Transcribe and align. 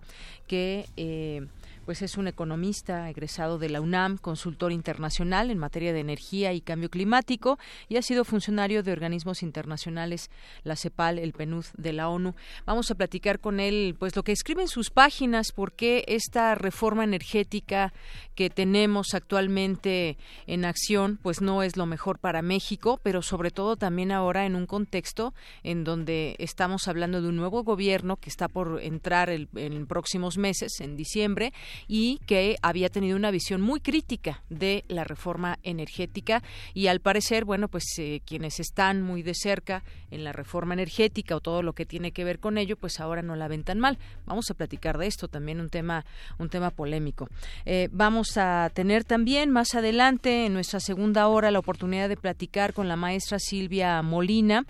que 0.47 0.85
eh, 0.97 1.45
pues 1.85 2.01
es 2.01 2.17
un 2.17 2.27
economista 2.27 3.09
egresado 3.09 3.57
de 3.57 3.69
la 3.69 3.81
UNAM, 3.81 4.17
consultor 4.17 4.71
internacional 4.71 5.51
en 5.51 5.57
materia 5.57 5.93
de 5.93 5.99
energía 5.99 6.53
y 6.53 6.61
cambio 6.61 6.89
climático 6.89 7.59
y 7.89 7.97
ha 7.97 8.01
sido 8.01 8.23
funcionario 8.23 8.83
de 8.83 8.91
organismos 8.91 9.43
internacionales, 9.43 10.29
la 10.63 10.75
CEPAL, 10.75 11.19
el 11.19 11.33
PNUD 11.33 11.65
de 11.77 11.93
la 11.93 12.09
ONU. 12.09 12.35
Vamos 12.65 12.89
a 12.91 12.95
platicar 12.95 13.39
con 13.39 13.59
él, 13.59 13.95
pues 13.97 14.15
lo 14.15 14.23
que 14.23 14.31
escribe 14.31 14.61
en 14.61 14.67
sus 14.67 14.89
páginas, 14.89 15.51
por 15.51 15.73
qué 15.73 16.05
esta 16.07 16.55
reforma 16.55 17.03
energética 17.03 17.93
que 18.35 18.49
tenemos 18.49 19.13
actualmente 19.13 20.17
en 20.47 20.65
acción, 20.65 21.19
pues 21.21 21.41
no 21.41 21.63
es 21.63 21.77
lo 21.77 21.85
mejor 21.85 22.19
para 22.19 22.41
México, 22.41 22.99
pero 23.03 23.21
sobre 23.21 23.51
todo 23.51 23.75
también 23.75 24.11
ahora 24.11 24.45
en 24.45 24.55
un 24.55 24.65
contexto 24.65 25.33
en 25.63 25.83
donde 25.83 26.35
estamos 26.39 26.87
hablando 26.87 27.21
de 27.21 27.29
un 27.29 27.35
nuevo 27.35 27.63
gobierno 27.63 28.17
que 28.17 28.29
está 28.29 28.47
por 28.47 28.81
entrar 28.81 29.29
en 29.29 29.87
próximos 29.87 30.37
meses, 30.37 30.79
en 30.79 30.95
diciembre, 30.95 31.53
y 31.87 32.19
que 32.25 32.57
había 32.61 32.89
tenido 32.89 33.15
una 33.15 33.31
visión 33.31 33.61
muy 33.61 33.79
crítica 33.79 34.43
de 34.49 34.83
la 34.87 35.03
reforma 35.03 35.59
energética 35.63 36.43
y 36.73 36.87
al 36.87 36.99
parecer, 36.99 37.45
bueno, 37.45 37.67
pues 37.67 37.83
eh, 37.97 38.21
quienes 38.25 38.59
están 38.59 39.01
muy 39.01 39.23
de 39.23 39.33
cerca 39.33 39.83
en 40.11 40.23
la 40.23 40.31
reforma 40.31 40.73
energética 40.73 41.35
o 41.35 41.41
todo 41.41 41.63
lo 41.63 41.73
que 41.73 41.85
tiene 41.85 42.11
que 42.11 42.23
ver 42.23 42.39
con 42.39 42.57
ello, 42.57 42.77
pues 42.77 42.99
ahora 42.99 43.21
no 43.21 43.35
la 43.35 43.47
ven 43.47 43.63
tan 43.63 43.79
mal. 43.79 43.97
Vamos 44.25 44.49
a 44.49 44.53
platicar 44.53 44.97
de 44.97 45.07
esto, 45.07 45.27
también 45.27 45.59
un 45.59 45.69
tema, 45.69 46.05
un 46.37 46.49
tema 46.49 46.69
polémico. 46.69 47.29
Eh, 47.65 47.89
vamos 47.91 48.37
a 48.37 48.69
tener 48.73 49.03
también 49.03 49.49
más 49.49 49.75
adelante 49.75 50.45
en 50.45 50.53
nuestra 50.53 50.79
segunda 50.79 51.27
hora 51.27 51.51
la 51.51 51.59
oportunidad 51.59 52.09
de 52.09 52.17
platicar 52.17 52.73
con 52.73 52.87
la 52.87 52.95
maestra 52.95 53.39
Silvia 53.39 54.01
Molina. 54.01 54.65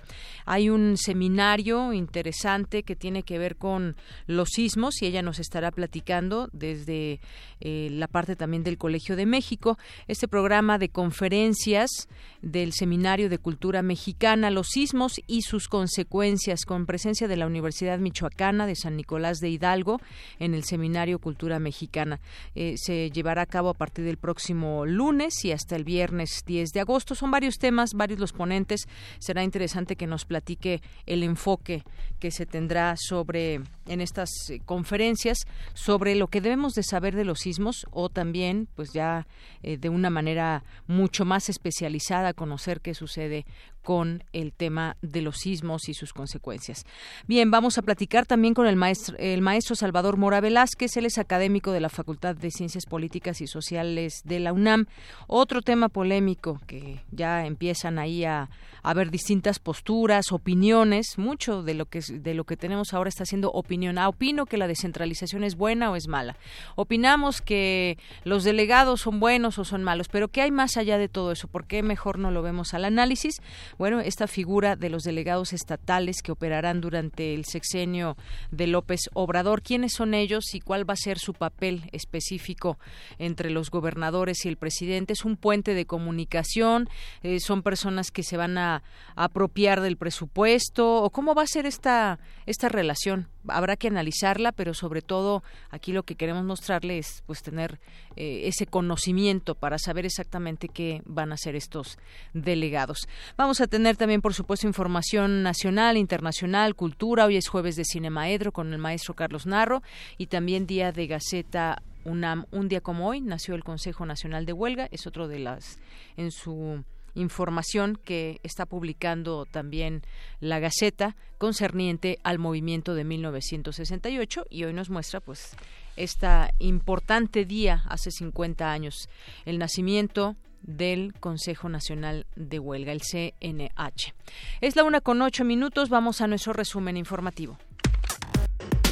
Hay 0.45 0.69
un 0.69 0.97
seminario 0.97 1.93
interesante 1.93 2.83
que 2.83 2.95
tiene 2.95 3.23
que 3.23 3.37
ver 3.37 3.55
con 3.55 3.95
los 4.27 4.49
sismos 4.49 5.01
y 5.01 5.05
ella 5.05 5.21
nos 5.21 5.39
estará 5.39 5.71
platicando 5.71 6.49
desde 6.53 6.92
eh, 6.93 7.89
la 7.91 8.07
parte 8.07 8.35
también 8.35 8.63
del 8.63 8.77
Colegio 8.77 9.15
de 9.15 9.25
México, 9.25 9.77
este 10.07 10.27
programa 10.27 10.77
de 10.77 10.89
conferencias 10.89 12.07
del 12.41 12.73
Seminario 12.73 13.29
de 13.29 13.37
Cultura 13.37 13.81
Mexicana, 13.81 14.51
los 14.51 14.67
sismos 14.67 15.21
y 15.27 15.43
sus 15.43 15.67
consecuencias, 15.67 16.65
con 16.65 16.85
presencia 16.85 17.27
de 17.27 17.37
la 17.37 17.47
Universidad 17.47 17.99
Michoacana 17.99 18.67
de 18.67 18.75
San 18.75 18.97
Nicolás 18.97 19.39
de 19.39 19.49
Hidalgo 19.49 20.01
en 20.39 20.53
el 20.53 20.63
Seminario 20.63 21.19
Cultura 21.19 21.59
Mexicana. 21.59 22.19
Eh, 22.55 22.75
se 22.77 23.09
llevará 23.11 23.43
a 23.43 23.45
cabo 23.45 23.69
a 23.69 23.73
partir 23.73 24.05
del 24.05 24.17
próximo 24.17 24.85
lunes 24.85 25.45
y 25.45 25.51
hasta 25.51 25.75
el 25.75 25.83
viernes 25.83 26.43
10 26.45 26.71
de 26.71 26.81
agosto. 26.81 27.15
Son 27.15 27.31
varios 27.31 27.57
temas, 27.57 27.93
varios 27.93 28.19
los 28.19 28.33
ponentes. 28.33 28.87
Será 29.19 29.43
interesante 29.43 29.95
que 29.95 30.07
nos 30.07 30.25
platique 30.25 30.81
el 31.05 31.23
enfoque 31.23 31.83
que 32.19 32.31
se 32.31 32.45
tendrá 32.45 32.95
sobre 32.97 33.61
en 33.87 34.01
estas 34.01 34.29
eh, 34.49 34.61
conferencias 34.65 35.39
sobre 35.73 36.15
lo 36.15 36.27
que 36.27 36.41
debemos 36.41 36.73
de 36.73 36.82
saber 36.83 37.15
de 37.15 37.25
los 37.25 37.39
sismos 37.39 37.85
o 37.91 38.09
también, 38.09 38.67
pues 38.75 38.93
ya 38.93 39.27
eh, 39.61 39.77
de 39.77 39.89
una 39.89 40.09
manera 40.09 40.63
mucho 40.87 41.25
más 41.25 41.49
especializada, 41.49 42.33
conocer 42.33 42.81
qué 42.81 42.93
sucede 42.93 43.45
con 43.83 44.23
el 44.33 44.53
tema 44.53 44.97
de 45.01 45.21
los 45.21 45.37
sismos 45.37 45.89
y 45.89 45.93
sus 45.93 46.13
consecuencias. 46.13 46.85
Bien, 47.27 47.51
vamos 47.51 47.77
a 47.77 47.81
platicar 47.81 48.25
también 48.25 48.53
con 48.53 48.65
el 48.65 48.75
maestro, 48.75 49.15
el 49.19 49.41
maestro 49.41 49.75
Salvador 49.75 50.17
Mora 50.17 50.41
Velázquez, 50.41 50.97
él 50.97 51.05
es 51.05 51.17
académico 51.17 51.71
de 51.71 51.81
la 51.81 51.89
Facultad 51.89 52.35
de 52.35 52.49
Ciencias 52.49 52.85
Políticas 52.85 53.41
y 53.41 53.47
Sociales 53.47 54.21
de 54.23 54.39
la 54.39 54.53
UNAM. 54.53 54.87
Otro 55.27 55.61
tema 55.61 55.89
polémico 55.89 56.59
que 56.65 57.01
ya 57.11 57.45
empiezan 57.45 57.99
ahí 57.99 58.23
a, 58.23 58.49
haber 58.83 59.09
distintas 59.09 59.59
posturas, 59.59 60.31
opiniones, 60.31 61.17
mucho 61.17 61.63
de 61.63 61.73
lo 61.73 61.85
que 61.85 62.01
de 62.01 62.33
lo 62.33 62.43
que 62.43 62.57
tenemos 62.57 62.93
ahora 62.93 63.07
está 63.07 63.25
siendo 63.25 63.49
opinión. 63.51 63.97
Ah, 63.97 64.09
opino 64.09 64.45
que 64.45 64.57
la 64.57 64.67
descentralización 64.67 65.43
es 65.43 65.55
buena 65.55 65.89
o 65.89 65.95
es 65.95 66.07
mala. 66.07 66.35
Opinamos 66.75 67.41
que 67.41 67.97
los 68.25 68.43
delegados 68.43 69.01
son 69.01 69.21
buenos 69.21 69.57
o 69.57 69.63
son 69.63 69.83
malos, 69.83 70.09
pero 70.09 70.27
¿qué 70.27 70.41
hay 70.41 70.51
más 70.51 70.75
allá 70.75 70.97
de 70.97 71.07
todo 71.07 71.31
eso? 71.31 71.47
¿Por 71.47 71.65
qué 71.65 71.81
mejor 71.81 72.19
no 72.19 72.29
lo 72.29 72.41
vemos 72.41 72.73
al 72.73 72.83
análisis? 72.83 73.41
Bueno, 73.77 73.99
esta 73.99 74.27
figura 74.27 74.75
de 74.75 74.89
los 74.89 75.03
delegados 75.03 75.53
estatales 75.53 76.21
que 76.21 76.31
operarán 76.31 76.81
durante 76.81 77.33
el 77.33 77.45
sexenio 77.45 78.17
de 78.51 78.67
López 78.67 79.09
Obrador, 79.13 79.61
¿quiénes 79.61 79.93
son 79.93 80.13
ellos 80.13 80.53
y 80.53 80.59
cuál 80.59 80.87
va 80.89 80.93
a 80.93 80.97
ser 80.97 81.19
su 81.19 81.33
papel 81.33 81.89
específico 81.91 82.77
entre 83.17 83.49
los 83.49 83.69
gobernadores 83.69 84.45
y 84.45 84.49
el 84.49 84.57
presidente? 84.57 85.13
¿Es 85.13 85.25
un 85.25 85.37
puente 85.37 85.73
de 85.73 85.85
comunicación? 85.85 86.89
Eh, 87.21 87.39
¿Son 87.39 87.63
personas 87.63 88.11
que 88.11 88.23
se 88.23 88.37
van 88.37 88.57
a, 88.57 88.83
apropiar 89.15 89.81
del 89.81 89.97
presupuesto? 89.97 91.03
¿O 91.03 91.09
cómo 91.09 91.35
va 91.35 91.43
a 91.43 91.47
ser 91.47 91.65
esta, 91.65 92.19
esta 92.45 92.69
relación? 92.69 93.32
Habrá 93.47 93.75
que 93.75 93.87
analizarla, 93.87 94.51
pero 94.51 94.73
sobre 94.73 95.01
todo 95.01 95.43
aquí 95.69 95.91
lo 95.91 96.03
que 96.03 96.15
queremos 96.15 96.43
mostrarle 96.43 96.97
es 96.97 97.23
pues 97.25 97.41
tener 97.41 97.79
eh, 98.15 98.41
ese 98.45 98.65
conocimiento 98.65 99.55
para 99.55 99.77
saber 99.77 100.05
exactamente 100.05 100.67
qué 100.67 101.01
van 101.05 101.31
a 101.31 101.37
ser 101.37 101.55
estos 101.55 101.97
delegados. 102.33 103.07
Vamos 103.37 103.61
a 103.61 103.67
tener 103.67 103.97
también, 103.97 104.21
por 104.21 104.33
supuesto, 104.33 104.67
información 104.67 105.43
nacional, 105.43 105.97
internacional, 105.97 106.75
cultura. 106.75 107.25
Hoy 107.25 107.37
es 107.37 107.47
jueves 107.47 107.75
de 107.75 107.83
Cinemaedro 107.85 108.51
con 108.51 108.71
el 108.73 108.79
maestro 108.79 109.13
Carlos 109.13 109.45
Narro 109.45 109.81
y 110.17 110.27
también 110.27 110.67
día 110.67 110.91
de 110.91 111.07
Gaceta 111.07 111.81
UNAM. 112.05 112.45
Un 112.51 112.67
día 112.67 112.81
como 112.81 113.07
hoy 113.07 113.21
nació 113.21 113.55
el 113.55 113.63
Consejo 113.63 114.05
Nacional 114.05 114.45
de 114.45 114.53
Huelga, 114.53 114.87
es 114.91 115.07
otro 115.07 115.27
de 115.27 115.39
las 115.39 115.79
en 116.17 116.31
su 116.31 116.83
información 117.15 117.97
que 118.03 118.39
está 118.43 118.65
publicando 118.65 119.45
también 119.45 120.03
la 120.39 120.59
Gaceta 120.59 121.15
concerniente 121.37 122.19
al 122.23 122.39
movimiento 122.39 122.95
de 122.95 123.03
1968 123.03 124.45
y 124.49 124.63
hoy 124.63 124.73
nos 124.73 124.89
muestra 124.89 125.19
pues 125.19 125.55
esta 125.95 126.53
importante 126.59 127.45
día 127.45 127.83
hace 127.87 128.11
50 128.11 128.71
años, 128.71 129.09
el 129.45 129.59
nacimiento 129.59 130.35
del 130.63 131.13
Consejo 131.19 131.69
Nacional 131.69 132.25
de 132.35 132.59
Huelga, 132.59 132.93
el 132.93 133.01
CNH. 133.01 134.13
Es 134.61 134.75
la 134.75 134.83
una 134.83 135.01
con 135.01 135.21
ocho 135.21 135.43
minutos, 135.43 135.89
vamos 135.89 136.21
a 136.21 136.27
nuestro 136.27 136.53
resumen 136.53 136.97
informativo. 136.97 137.57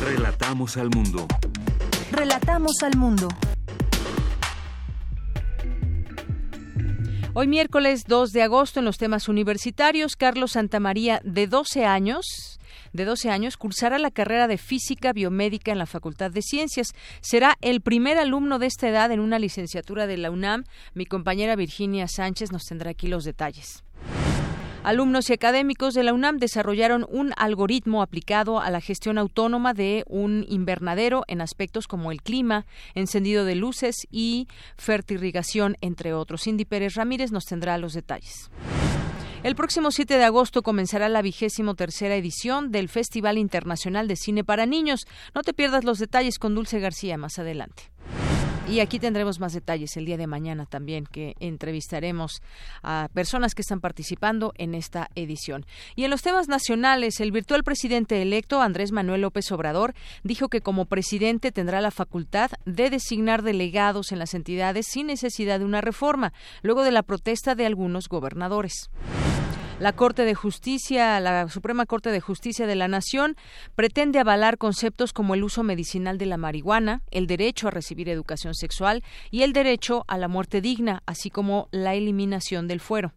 Relatamos 0.01 0.77
al 0.77 0.89
mundo. 0.89 1.27
Relatamos 2.11 2.73
al 2.83 2.97
mundo. 2.97 3.29
Hoy 7.33 7.47
miércoles 7.47 8.03
2 8.09 8.33
de 8.33 8.41
agosto 8.41 8.79
en 8.79 8.85
los 8.85 8.97
temas 8.97 9.29
universitarios, 9.29 10.17
Carlos 10.17 10.51
Santamaría, 10.51 11.21
de 11.23 11.47
12 11.47 11.85
años, 11.85 12.59
de 12.91 13.05
12 13.05 13.29
años, 13.29 13.55
cursará 13.55 13.99
la 13.99 14.11
carrera 14.11 14.49
de 14.49 14.57
Física 14.57 15.13
Biomédica 15.13 15.71
en 15.71 15.77
la 15.77 15.85
Facultad 15.85 16.31
de 16.31 16.41
Ciencias. 16.41 16.89
Será 17.21 17.55
el 17.61 17.79
primer 17.79 18.17
alumno 18.17 18.59
de 18.59 18.67
esta 18.67 18.89
edad 18.89 19.11
en 19.11 19.21
una 19.21 19.39
licenciatura 19.39 20.07
de 20.07 20.17
la 20.17 20.29
UNAM. 20.29 20.65
Mi 20.93 21.05
compañera 21.05 21.55
Virginia 21.55 22.09
Sánchez 22.09 22.51
nos 22.51 22.65
tendrá 22.65 22.91
aquí 22.91 23.07
los 23.07 23.23
detalles. 23.23 23.81
Alumnos 24.83 25.29
y 25.29 25.33
académicos 25.33 25.93
de 25.93 26.01
la 26.01 26.11
UNAM 26.11 26.37
desarrollaron 26.37 27.05
un 27.07 27.33
algoritmo 27.37 28.01
aplicado 28.01 28.59
a 28.59 28.71
la 28.71 28.81
gestión 28.81 29.19
autónoma 29.19 29.75
de 29.75 30.03
un 30.07 30.43
invernadero 30.49 31.23
en 31.27 31.41
aspectos 31.41 31.87
como 31.87 32.11
el 32.11 32.23
clima, 32.23 32.65
encendido 32.95 33.45
de 33.45 33.53
luces 33.53 34.07
y 34.09 34.47
fertirrigación, 34.77 35.77
entre 35.81 36.15
otros. 36.15 36.41
Cindy 36.41 36.65
Pérez 36.65 36.95
Ramírez 36.95 37.31
nos 37.31 37.45
tendrá 37.45 37.77
los 37.77 37.93
detalles. 37.93 38.49
El 39.43 39.55
próximo 39.55 39.91
7 39.91 40.17
de 40.17 40.23
agosto 40.23 40.63
comenzará 40.63 41.09
la 41.09 41.21
vigésimo 41.21 41.75
tercera 41.75 42.15
edición 42.15 42.71
del 42.71 42.89
Festival 42.89 43.37
Internacional 43.37 44.07
de 44.07 44.15
Cine 44.15 44.43
para 44.43 44.65
Niños. 44.65 45.05
No 45.35 45.43
te 45.43 45.53
pierdas 45.53 45.83
los 45.83 45.99
detalles 45.99 46.39
con 46.39 46.55
Dulce 46.55 46.79
García 46.79 47.17
más 47.17 47.37
adelante. 47.37 47.91
Y 48.71 48.79
aquí 48.79 48.99
tendremos 48.99 49.41
más 49.41 49.51
detalles 49.51 49.97
el 49.97 50.05
día 50.05 50.15
de 50.15 50.27
mañana 50.27 50.65
también, 50.65 51.05
que 51.05 51.35
entrevistaremos 51.41 52.41
a 52.83 53.09
personas 53.13 53.53
que 53.53 53.63
están 53.63 53.81
participando 53.81 54.53
en 54.57 54.75
esta 54.75 55.09
edición. 55.15 55.65
Y 55.97 56.05
en 56.05 56.09
los 56.09 56.21
temas 56.21 56.47
nacionales, 56.47 57.19
el 57.19 57.33
virtual 57.33 57.65
presidente 57.65 58.21
electo, 58.21 58.61
Andrés 58.61 58.93
Manuel 58.93 59.19
López 59.19 59.51
Obrador, 59.51 59.93
dijo 60.23 60.47
que 60.47 60.61
como 60.61 60.85
presidente 60.85 61.51
tendrá 61.51 61.81
la 61.81 61.91
facultad 61.91 62.49
de 62.63 62.89
designar 62.89 63.41
delegados 63.41 64.13
en 64.13 64.19
las 64.19 64.33
entidades 64.33 64.87
sin 64.89 65.07
necesidad 65.07 65.59
de 65.59 65.65
una 65.65 65.81
reforma, 65.81 66.31
luego 66.61 66.83
de 66.83 66.91
la 66.91 67.03
protesta 67.03 67.55
de 67.55 67.65
algunos 67.65 68.07
gobernadores. 68.07 68.89
La 69.81 69.93
Corte 69.93 70.25
de 70.25 70.35
Justicia, 70.35 71.19
la 71.19 71.49
Suprema 71.49 71.87
Corte 71.87 72.11
de 72.11 72.19
Justicia 72.21 72.67
de 72.67 72.75
la 72.75 72.87
Nación, 72.87 73.35
pretende 73.73 74.19
avalar 74.19 74.59
conceptos 74.59 75.11
como 75.11 75.33
el 75.33 75.43
uso 75.43 75.63
medicinal 75.63 76.19
de 76.19 76.27
la 76.27 76.37
marihuana, 76.37 77.01
el 77.09 77.25
derecho 77.25 77.67
a 77.67 77.71
recibir 77.71 78.07
educación 78.07 78.53
sexual 78.53 79.03
y 79.31 79.41
el 79.41 79.53
derecho 79.53 80.05
a 80.07 80.19
la 80.19 80.27
muerte 80.27 80.61
digna, 80.61 81.01
así 81.07 81.31
como 81.31 81.67
la 81.71 81.95
eliminación 81.95 82.67
del 82.67 82.79
fuero. 82.79 83.13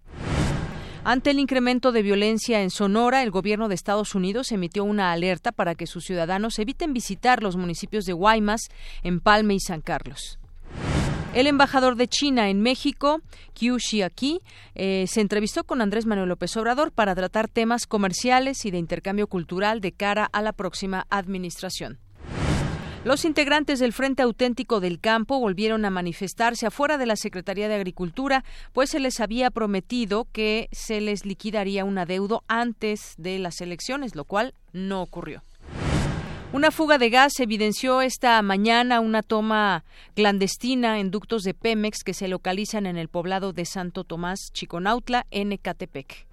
Ante 1.04 1.32
el 1.32 1.38
incremento 1.38 1.92
de 1.92 2.00
violencia 2.00 2.62
en 2.62 2.70
Sonora, 2.70 3.22
el 3.22 3.30
gobierno 3.30 3.68
de 3.68 3.74
Estados 3.74 4.14
Unidos 4.14 4.50
emitió 4.50 4.84
una 4.84 5.12
alerta 5.12 5.52
para 5.52 5.74
que 5.74 5.86
sus 5.86 6.06
ciudadanos 6.06 6.58
eviten 6.58 6.94
visitar 6.94 7.42
los 7.42 7.56
municipios 7.56 8.06
de 8.06 8.14
Guaymas, 8.14 8.70
Empalme 9.02 9.52
y 9.52 9.60
San 9.60 9.82
Carlos. 9.82 10.38
El 11.34 11.48
embajador 11.48 11.96
de 11.96 12.06
China 12.06 12.48
en 12.48 12.62
México, 12.62 13.20
Qiu 13.54 13.80
Xiaqi, 13.80 14.40
eh, 14.76 15.06
se 15.08 15.20
entrevistó 15.20 15.64
con 15.64 15.80
Andrés 15.80 16.06
Manuel 16.06 16.28
López 16.28 16.56
Obrador 16.56 16.92
para 16.92 17.16
tratar 17.16 17.48
temas 17.48 17.88
comerciales 17.88 18.64
y 18.64 18.70
de 18.70 18.78
intercambio 18.78 19.26
cultural 19.26 19.80
de 19.80 19.90
cara 19.90 20.28
a 20.32 20.42
la 20.42 20.52
próxima 20.52 21.08
administración. 21.10 21.98
Los 23.02 23.24
integrantes 23.24 23.80
del 23.80 23.92
Frente 23.92 24.22
Auténtico 24.22 24.78
del 24.78 25.00
Campo 25.00 25.40
volvieron 25.40 25.84
a 25.84 25.90
manifestarse 25.90 26.66
afuera 26.66 26.98
de 26.98 27.06
la 27.06 27.16
Secretaría 27.16 27.66
de 27.66 27.74
Agricultura, 27.74 28.44
pues 28.72 28.90
se 28.90 29.00
les 29.00 29.18
había 29.18 29.50
prometido 29.50 30.28
que 30.30 30.68
se 30.70 31.00
les 31.00 31.26
liquidaría 31.26 31.84
un 31.84 31.98
adeudo 31.98 32.44
antes 32.46 33.14
de 33.18 33.40
las 33.40 33.60
elecciones, 33.60 34.14
lo 34.14 34.24
cual 34.24 34.54
no 34.72 35.02
ocurrió. 35.02 35.42
Una 36.54 36.70
fuga 36.70 36.98
de 36.98 37.10
gas 37.10 37.40
evidenció 37.40 38.00
esta 38.00 38.40
mañana 38.40 39.00
una 39.00 39.22
toma 39.22 39.82
clandestina 40.14 41.00
en 41.00 41.10
ductos 41.10 41.42
de 41.42 41.52
Pemex 41.52 42.04
que 42.04 42.14
se 42.14 42.28
localizan 42.28 42.86
en 42.86 42.96
el 42.96 43.08
poblado 43.08 43.52
de 43.52 43.64
Santo 43.64 44.04
Tomás, 44.04 44.38
Chiconautla, 44.52 45.26
en 45.32 45.50
Ecatepec. 45.50 46.28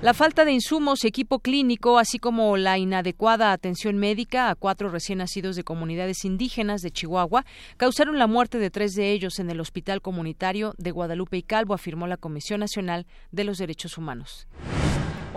La 0.00 0.14
falta 0.14 0.46
de 0.46 0.52
insumos 0.52 1.04
y 1.04 1.08
equipo 1.08 1.40
clínico, 1.40 1.98
así 1.98 2.18
como 2.18 2.56
la 2.56 2.78
inadecuada 2.78 3.52
atención 3.52 3.98
médica 3.98 4.48
a 4.48 4.54
cuatro 4.54 4.88
recién 4.88 5.18
nacidos 5.18 5.54
de 5.54 5.64
comunidades 5.64 6.24
indígenas 6.24 6.80
de 6.80 6.90
Chihuahua, 6.90 7.44
causaron 7.76 8.18
la 8.18 8.26
muerte 8.26 8.58
de 8.58 8.70
tres 8.70 8.94
de 8.94 9.12
ellos 9.12 9.38
en 9.38 9.50
el 9.50 9.60
Hospital 9.60 10.00
Comunitario 10.00 10.72
de 10.78 10.92
Guadalupe 10.92 11.36
y 11.36 11.42
Calvo, 11.42 11.74
afirmó 11.74 12.06
la 12.06 12.16
Comisión 12.16 12.60
Nacional 12.60 13.06
de 13.32 13.44
los 13.44 13.58
Derechos 13.58 13.98
Humanos. 13.98 14.48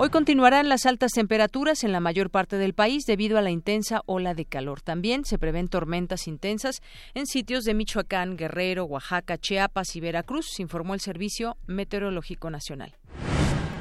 Hoy 0.02 0.12
continuarán 0.12 0.70
las 0.70 0.86
altas 0.86 1.12
temperaturas 1.12 1.84
en 1.84 1.92
la 1.92 2.00
mayor 2.00 2.30
parte 2.30 2.56
del 2.56 2.74
país 2.74 3.04
debido 3.06 3.38
a 3.38 3.42
la 3.42 3.50
intensa 3.50 4.02
ola 4.06 4.34
de 4.34 4.46
calor. 4.46 4.80
También 4.80 5.26
se 5.26 5.38
prevén 5.38 5.68
tormentas 5.68 6.26
intensas 6.26 6.82
en 7.16 7.26
sitios 7.26 7.66
de 7.66 7.74
Michoacán, 7.74 8.38
Guerrero, 8.38 8.86
Oaxaca, 8.86 9.38
Chiapas 9.38 9.98
y 9.98 10.00
Veracruz, 10.00 10.58
informó 10.62 10.94
el 10.94 11.02
Servicio 11.02 11.58
Meteorológico 11.68 12.50
Nacional. 12.50 12.96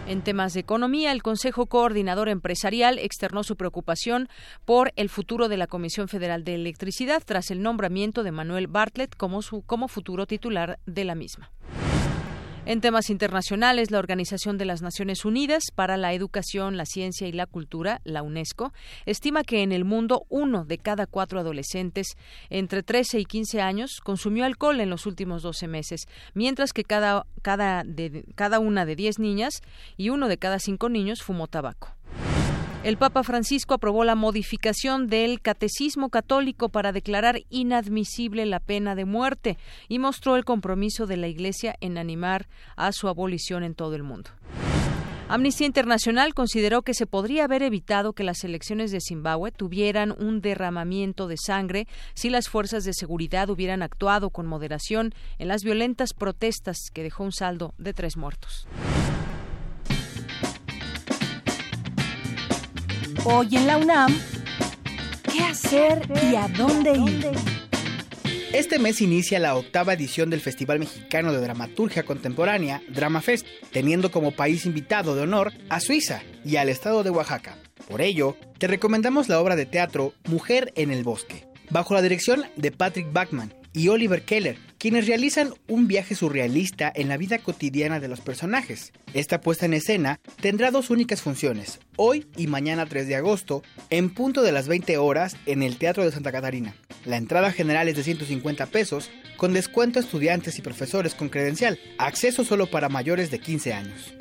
En 0.09 0.23
temas 0.23 0.55
de 0.55 0.61
economía, 0.61 1.13
el 1.13 1.23
Consejo 1.23 1.67
Coordinador 1.67 2.29
Empresarial 2.29 2.99
externó 2.99 3.45
su 3.45 3.55
preocupación 3.55 4.29
por 4.65 4.93
el 4.97 5.11
futuro 5.11 5.49
de 5.49 5.57
la 5.57 5.69
Comisión 5.69 6.09
Federal 6.09 6.43
de 6.43 6.57
Electricidad 6.57 7.23
tras 7.25 7.53
el 7.53 7.63
nombramiento 7.63 8.25
de 8.25 8.33
Manuel 8.33 8.67
Bartlett 8.67 9.15
como, 9.15 9.39
como 9.67 9.87
futuro 9.87 10.27
titular 10.27 10.81
de 10.85 11.05
la 11.05 11.15
misma. 11.15 11.53
En 12.69 12.83
temas 12.83 13.09
internacionales, 13.09 13.91
la 13.91 13.99
Organización 13.99 14.59
de 14.59 14.67
las 14.67 14.83
Naciones 14.83 15.25
Unidas 15.25 15.63
para 15.75 15.97
la 15.97 16.13
Educación, 16.13 16.77
la 16.77 16.85
Ciencia 16.85 17.27
y 17.27 17.33
la 17.33 17.47
Cultura, 17.47 18.03
la 18.05 18.23
UNESCO, 18.23 18.75
estima 19.07 19.43
que 19.43 19.63
en 19.63 19.73
el 19.73 19.87
mundo 19.87 20.27
uno 20.29 20.67
de 20.67 20.77
cada 20.77 21.07
cuatro 21.07 21.41
adolescentes 21.41 22.19
entre 22.51 22.83
13 22.83 23.21
y 23.21 23.25
15 23.25 23.63
años 23.63 24.01
consumió 24.05 24.45
alcohol 24.45 24.83
en 24.83 24.91
los 24.91 25.07
últimos 25.07 25.41
12 25.41 25.67
meses, 25.67 26.09
mientras 26.35 26.75
que 26.75 26.85
cada, 26.85 27.25
cada, 27.41 27.85
de, 27.85 28.27
cada 28.35 28.59
una 28.59 28.85
de 28.85 28.97
10 28.97 29.19
niñas 29.19 29.63
y 29.97 30.11
uno 30.11 30.29
de 30.29 30.37
cada 30.37 30.59
cinco 30.59 30.91
niños 30.91 31.23
fumó 31.23 31.47
tabaco. 31.47 31.89
El 32.85 32.97
Papa 32.97 33.25
Francisco 33.25 33.75
aprobó 33.75 34.05
la 34.05 34.15
modificación 34.15 35.09
del 35.09 35.41
Catecismo 35.41 36.11
Católico 36.11 36.69
para 36.69 36.93
declarar 36.93 37.41
inadmisible 37.51 38.47
la 38.47 38.61
pena 38.61 38.95
de 38.95 39.05
muerte 39.05 39.59
y 39.89 39.99
mostró 39.99 40.37
el 40.37 40.45
compromiso 40.45 41.07
de 41.07 41.17
la 41.17 41.27
Iglesia 41.27 41.75
en 41.81 41.99
animar 41.99 42.47
a 42.77 42.93
su 42.93 43.09
abolición 43.09 43.65
en 43.65 43.75
todo 43.75 43.97
el 43.97 44.05
mundo. 44.05 44.31
Amnistía 45.29 45.67
Internacional 45.67 46.35
consideró 46.35 46.83
que 46.83 46.95
se 46.95 47.07
podría 47.07 47.45
haber 47.45 47.65
evitado 47.65 48.13
que 48.13 48.25
las 48.25 48.45
elecciones 48.45 48.93
de 48.93 49.01
Zimbabue 49.01 49.51
tuvieran 49.51 50.15
un 50.17 50.41
derramamiento 50.41 51.27
de 51.27 51.37
sangre 51.37 51.89
si 52.15 52.31
las 52.31 52.49
fuerzas 52.49 52.85
de 52.85 52.95
seguridad 52.95 53.51
hubieran 53.51 53.83
actuado 53.83 54.31
con 54.31 54.47
moderación 54.47 55.13
en 55.39 55.49
las 55.49 55.65
violentas 55.65 56.15
protestas 56.15 56.79
que 56.95 57.03
dejó 57.03 57.25
un 57.25 57.33
saldo 57.33 57.75
de 57.77 57.93
tres 57.93 58.17
muertos. 58.17 58.69
Hoy 63.31 63.57
en 63.57 63.67
la 63.67 63.77
UNAM, 63.77 64.19
¿qué 65.31 65.41
hacer 65.41 66.01
y 66.31 66.35
a 66.35 66.49
dónde 66.49 66.93
ir? 66.93 67.31
Este 68.55 68.79
mes 68.79 69.03
inicia 69.03 69.39
la 69.39 69.55
octava 69.55 69.93
edición 69.93 70.31
del 70.31 70.41
Festival 70.41 70.79
Mexicano 70.79 71.31
de 71.31 71.41
Dramaturgia 71.43 72.05
Contemporánea, 72.05 72.81
DramaFest, 72.89 73.47
teniendo 73.71 74.11
como 74.11 74.33
país 74.33 74.65
invitado 74.65 75.15
de 75.15 75.25
honor 75.25 75.53
a 75.69 75.79
Suiza 75.81 76.23
y 76.43 76.57
al 76.57 76.71
estado 76.71 77.03
de 77.03 77.11
Oaxaca. 77.11 77.59
Por 77.87 78.01
ello, 78.01 78.35
te 78.57 78.67
recomendamos 78.67 79.29
la 79.29 79.41
obra 79.41 79.57
de 79.57 79.67
teatro 79.67 80.15
Mujer 80.27 80.73
en 80.75 80.91
el 80.91 81.05
Bosque, 81.05 81.47
bajo 81.69 81.93
la 81.93 82.01
dirección 82.01 82.47
de 82.57 82.73
Patrick 82.73 83.13
Bachman 83.13 83.53
y 83.73 83.89
Oliver 83.89 84.23
Keller, 84.23 84.59
quienes 84.79 85.07
realizan 85.07 85.53
un 85.67 85.89
viaje 85.89 86.15
surrealista 86.15 86.93
en 86.95 87.09
la 87.09 87.17
vida 87.17 87.39
cotidiana 87.39 88.01
de 88.01 88.09
los 88.09 88.21
personajes. 88.21 88.93
Esta 89.15 89.41
puesta 89.41 89.67
en 89.67 89.75
escena 89.75 90.21
tendrá 90.41 90.71
dos 90.71 90.91
únicas 90.91 91.23
funciones, 91.23 91.81
hoy 91.97 92.27
y 92.37 92.47
mañana 92.47 92.87
3 92.87 93.07
de 93.09 93.17
agosto, 93.17 93.63
en 93.91 94.11
punto 94.11 94.43
de 94.43 94.53
las 94.53 94.69
20 94.69 94.97
horas 94.99 95.37
en 95.47 95.63
el 95.63 95.79
Teatro 95.79 96.05
de 96.05 96.13
Santa 96.13 96.33
Catarina. 96.33 96.75
La 97.05 97.17
entrada 97.17 97.53
general 97.53 97.89
es 97.89 97.97
de 97.97 98.05
150 98.05 98.67
pesos, 98.67 99.11
con 99.37 99.53
descuento 99.53 99.99
a 99.99 100.03
estudiantes 100.03 100.59
y 100.59 100.63
profesores 100.63 101.15
con 101.15 101.29
credencial, 101.29 101.79
acceso 101.99 102.45
solo 102.45 102.67
para 102.67 102.89
mayores 102.89 103.31
de 103.31 103.39
15 103.39 103.73
años. 103.73 104.15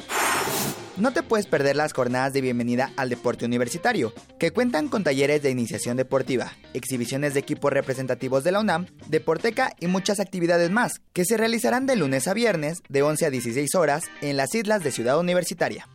No 0.98 1.14
te 1.14 1.22
puedes 1.22 1.46
perder 1.46 1.76
las 1.76 1.94
jornadas 1.94 2.34
de 2.34 2.42
bienvenida 2.42 2.92
al 2.98 3.10
deporte 3.10 3.46
universitario, 3.46 4.14
que 4.40 4.50
cuentan 4.50 4.88
con 4.88 5.04
talleres 5.04 5.44
de 5.44 5.52
iniciación 5.52 5.96
deportiva, 5.96 6.54
exhibiciones 6.74 7.36
de 7.36 7.40
equipos 7.40 7.72
representativos 7.72 8.44
de 8.44 8.52
la 8.52 8.62
UNAM, 8.62 8.88
Deporteca 9.08 9.76
y 9.80 9.86
muchas 9.86 10.20
actividades 10.20 10.72
más, 10.72 10.94
que 11.14 11.24
se 11.24 11.38
realizarán 11.38 11.86
de 11.86 11.98
lunes 11.98 12.28
a 12.28 12.34
viernes 12.34 12.82
de 12.90 13.04
11 13.04 13.28
a 13.28 13.30
16 13.30 13.76
horas 13.76 14.06
en 14.22 14.38
las 14.38 14.56
islas 14.56 14.84
de 14.84 14.92
Ciudad 14.92 15.20
Universitaria. 15.20 15.88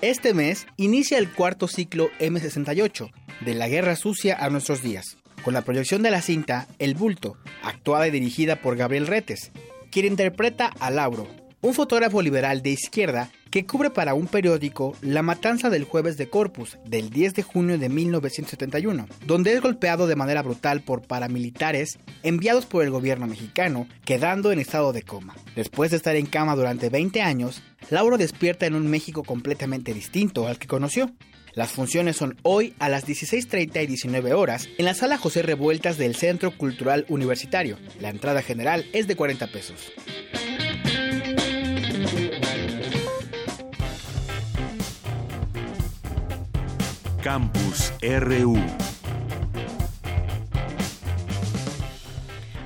Este 0.00 0.32
mes 0.32 0.68
inicia 0.76 1.18
el 1.18 1.32
cuarto 1.32 1.66
ciclo 1.66 2.08
M68, 2.20 3.10
de 3.44 3.54
la 3.54 3.66
Guerra 3.66 3.96
Sucia 3.96 4.36
a 4.38 4.48
nuestros 4.48 4.80
días, 4.80 5.16
con 5.42 5.54
la 5.54 5.62
proyección 5.62 6.04
de 6.04 6.12
la 6.12 6.22
cinta 6.22 6.68
El 6.78 6.94
Bulto, 6.94 7.36
actuada 7.64 8.06
y 8.06 8.12
dirigida 8.12 8.62
por 8.62 8.76
Gabriel 8.76 9.08
Retes, 9.08 9.50
quien 9.90 10.06
interpreta 10.06 10.72
a 10.78 10.92
Lauro, 10.92 11.26
un 11.60 11.74
fotógrafo 11.74 12.22
liberal 12.22 12.62
de 12.62 12.70
izquierda 12.70 13.30
que 13.50 13.66
cubre 13.66 13.90
para 13.90 14.14
un 14.14 14.26
periódico 14.26 14.94
la 15.00 15.22
matanza 15.22 15.70
del 15.70 15.84
jueves 15.84 16.16
de 16.16 16.28
Corpus 16.28 16.78
del 16.84 17.10
10 17.10 17.34
de 17.34 17.42
junio 17.42 17.78
de 17.78 17.88
1971, 17.88 19.08
donde 19.26 19.54
es 19.54 19.60
golpeado 19.60 20.06
de 20.06 20.16
manera 20.16 20.42
brutal 20.42 20.82
por 20.82 21.02
paramilitares 21.02 21.98
enviados 22.22 22.66
por 22.66 22.84
el 22.84 22.90
gobierno 22.90 23.26
mexicano, 23.26 23.88
quedando 24.04 24.52
en 24.52 24.60
estado 24.60 24.92
de 24.92 25.02
coma. 25.02 25.34
Después 25.56 25.90
de 25.90 25.96
estar 25.96 26.14
en 26.16 26.26
cama 26.26 26.54
durante 26.54 26.90
20 26.90 27.22
años, 27.22 27.62
Lauro 27.90 28.18
despierta 28.18 28.66
en 28.66 28.74
un 28.74 28.88
México 28.88 29.24
completamente 29.24 29.94
distinto 29.94 30.46
al 30.46 30.58
que 30.58 30.68
conoció. 30.68 31.10
Las 31.54 31.72
funciones 31.72 32.16
son 32.16 32.36
hoy 32.42 32.74
a 32.78 32.88
las 32.88 33.04
16.30 33.04 33.82
y 33.82 33.86
19 33.86 34.32
horas 34.34 34.68
en 34.78 34.84
la 34.84 34.94
sala 34.94 35.18
José 35.18 35.42
Revueltas 35.42 35.98
del 35.98 36.14
Centro 36.14 36.56
Cultural 36.56 37.04
Universitario. 37.08 37.78
La 37.98 38.10
entrada 38.10 38.42
general 38.42 38.84
es 38.92 39.08
de 39.08 39.16
40 39.16 39.48
pesos. 39.48 39.92
Campus 47.22 47.92
RU. 48.02 48.87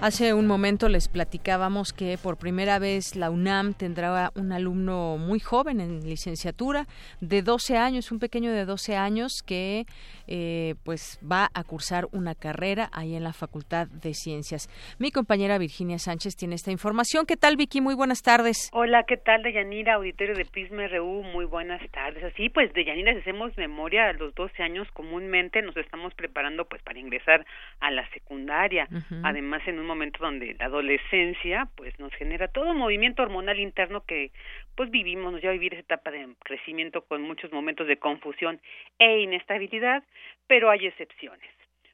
Hace 0.02 0.34
un 0.34 0.48
momento 0.48 0.88
les 0.88 1.06
platicábamos 1.06 1.92
que 1.92 2.18
por 2.20 2.36
primera 2.36 2.80
vez 2.80 3.14
la 3.14 3.30
UNAM 3.30 3.72
tendrá 3.72 4.32
un 4.34 4.50
alumno 4.50 5.16
muy 5.16 5.38
joven 5.38 5.80
en 5.80 6.00
licenciatura 6.00 6.86
de 7.20 7.40
12 7.42 7.76
años, 7.76 8.10
un 8.10 8.18
pequeño 8.18 8.50
de 8.50 8.64
12 8.64 8.96
años 8.96 9.44
que 9.46 9.84
eh, 10.26 10.74
pues 10.84 11.20
va 11.22 11.50
a 11.54 11.62
cursar 11.62 12.08
una 12.10 12.34
carrera 12.34 12.90
ahí 12.92 13.14
en 13.14 13.22
la 13.22 13.32
Facultad 13.32 13.86
de 13.86 14.12
Ciencias. 14.12 14.68
Mi 14.98 15.12
compañera 15.12 15.56
Virginia 15.56 16.00
Sánchez 16.00 16.34
tiene 16.34 16.56
esta 16.56 16.72
información. 16.72 17.24
¿Qué 17.24 17.36
tal 17.36 17.56
Vicky? 17.56 17.80
Muy 17.80 17.94
buenas 17.94 18.22
tardes. 18.22 18.70
Hola, 18.72 19.04
¿qué 19.06 19.18
tal 19.18 19.44
Deyanira, 19.44 19.94
auditorio 19.94 20.34
de 20.34 20.46
Prisma 20.46 20.88
RU? 20.88 21.22
Muy 21.22 21.44
buenas 21.44 21.80
tardes. 21.92 22.24
Así 22.24 22.48
pues, 22.48 22.72
Deyanira, 22.72 23.12
si 23.12 23.20
hacemos 23.20 23.56
memoria, 23.56 24.08
a 24.08 24.14
los 24.14 24.34
12 24.34 24.64
años 24.64 24.88
comúnmente 24.94 25.62
nos 25.62 25.76
estamos 25.76 26.12
preparando 26.14 26.64
pues 26.64 26.82
para 26.82 26.98
ingresar 26.98 27.46
a 27.78 27.92
la 27.92 28.08
secundaria. 28.10 28.88
Además, 29.22 29.62
en 29.68 29.78
un 29.78 29.91
momento 29.92 30.18
donde 30.20 30.54
la 30.58 30.66
adolescencia 30.66 31.68
pues 31.76 31.98
nos 31.98 32.12
genera 32.14 32.48
todo 32.48 32.70
un 32.70 32.78
movimiento 32.78 33.22
hormonal 33.22 33.60
interno 33.60 34.04
que 34.04 34.30
pues 34.74 34.90
vivimos, 34.90 35.32
nos 35.32 35.42
lleva 35.42 35.52
a 35.52 35.60
vivir 35.60 35.74
esa 35.74 35.82
etapa 35.82 36.10
de 36.10 36.26
crecimiento 36.44 37.04
con 37.04 37.22
muchos 37.22 37.52
momentos 37.52 37.86
de 37.86 37.98
confusión 37.98 38.60
e 38.98 39.20
inestabilidad, 39.20 40.02
pero 40.46 40.70
hay 40.70 40.86
excepciones, 40.86 41.50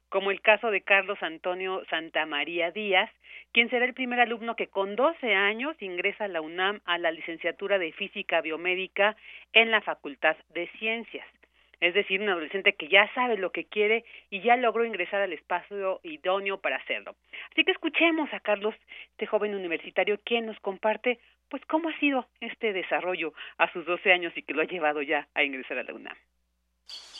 como 0.08 0.30
el 0.30 0.40
caso 0.40 0.70
de 0.70 0.82
Carlos 0.82 1.18
Antonio 1.22 1.82
Santamaría 1.90 2.70
Díaz, 2.70 3.10
quien 3.52 3.68
será 3.68 3.84
el 3.84 3.94
primer 3.94 4.20
alumno 4.20 4.54
que 4.54 4.68
con 4.68 4.94
12 4.94 5.34
años 5.34 5.74
ingresa 5.80 6.24
a 6.24 6.28
la 6.28 6.40
UNAM 6.40 6.80
a 6.84 6.98
la 6.98 7.10
licenciatura 7.10 7.78
de 7.78 7.92
Física 7.92 8.40
Biomédica 8.40 9.16
en 9.52 9.70
la 9.70 9.80
Facultad 9.80 10.36
de 10.54 10.68
Ciencias 10.78 11.26
es 11.80 11.94
decir, 11.94 12.20
un 12.20 12.28
adolescente 12.28 12.74
que 12.74 12.88
ya 12.88 13.12
sabe 13.14 13.36
lo 13.36 13.52
que 13.52 13.64
quiere 13.64 14.04
y 14.30 14.40
ya 14.40 14.56
logró 14.56 14.84
ingresar 14.84 15.20
al 15.20 15.32
espacio 15.32 16.00
idóneo 16.02 16.60
para 16.60 16.76
hacerlo. 16.76 17.14
Así 17.52 17.64
que 17.64 17.72
escuchemos 17.72 18.32
a 18.32 18.40
Carlos, 18.40 18.74
este 19.10 19.26
joven 19.26 19.54
universitario, 19.54 20.18
quien 20.24 20.46
nos 20.46 20.58
comparte 20.60 21.18
pues 21.48 21.64
cómo 21.66 21.88
ha 21.88 21.98
sido 21.98 22.26
este 22.40 22.72
desarrollo 22.72 23.32
a 23.56 23.72
sus 23.72 23.86
12 23.86 24.12
años 24.12 24.36
y 24.36 24.42
que 24.42 24.52
lo 24.52 24.62
ha 24.62 24.66
llevado 24.66 25.02
ya 25.02 25.28
a 25.34 25.44
ingresar 25.44 25.78
a 25.78 25.82
la 25.82 25.94
UNAM 25.94 26.16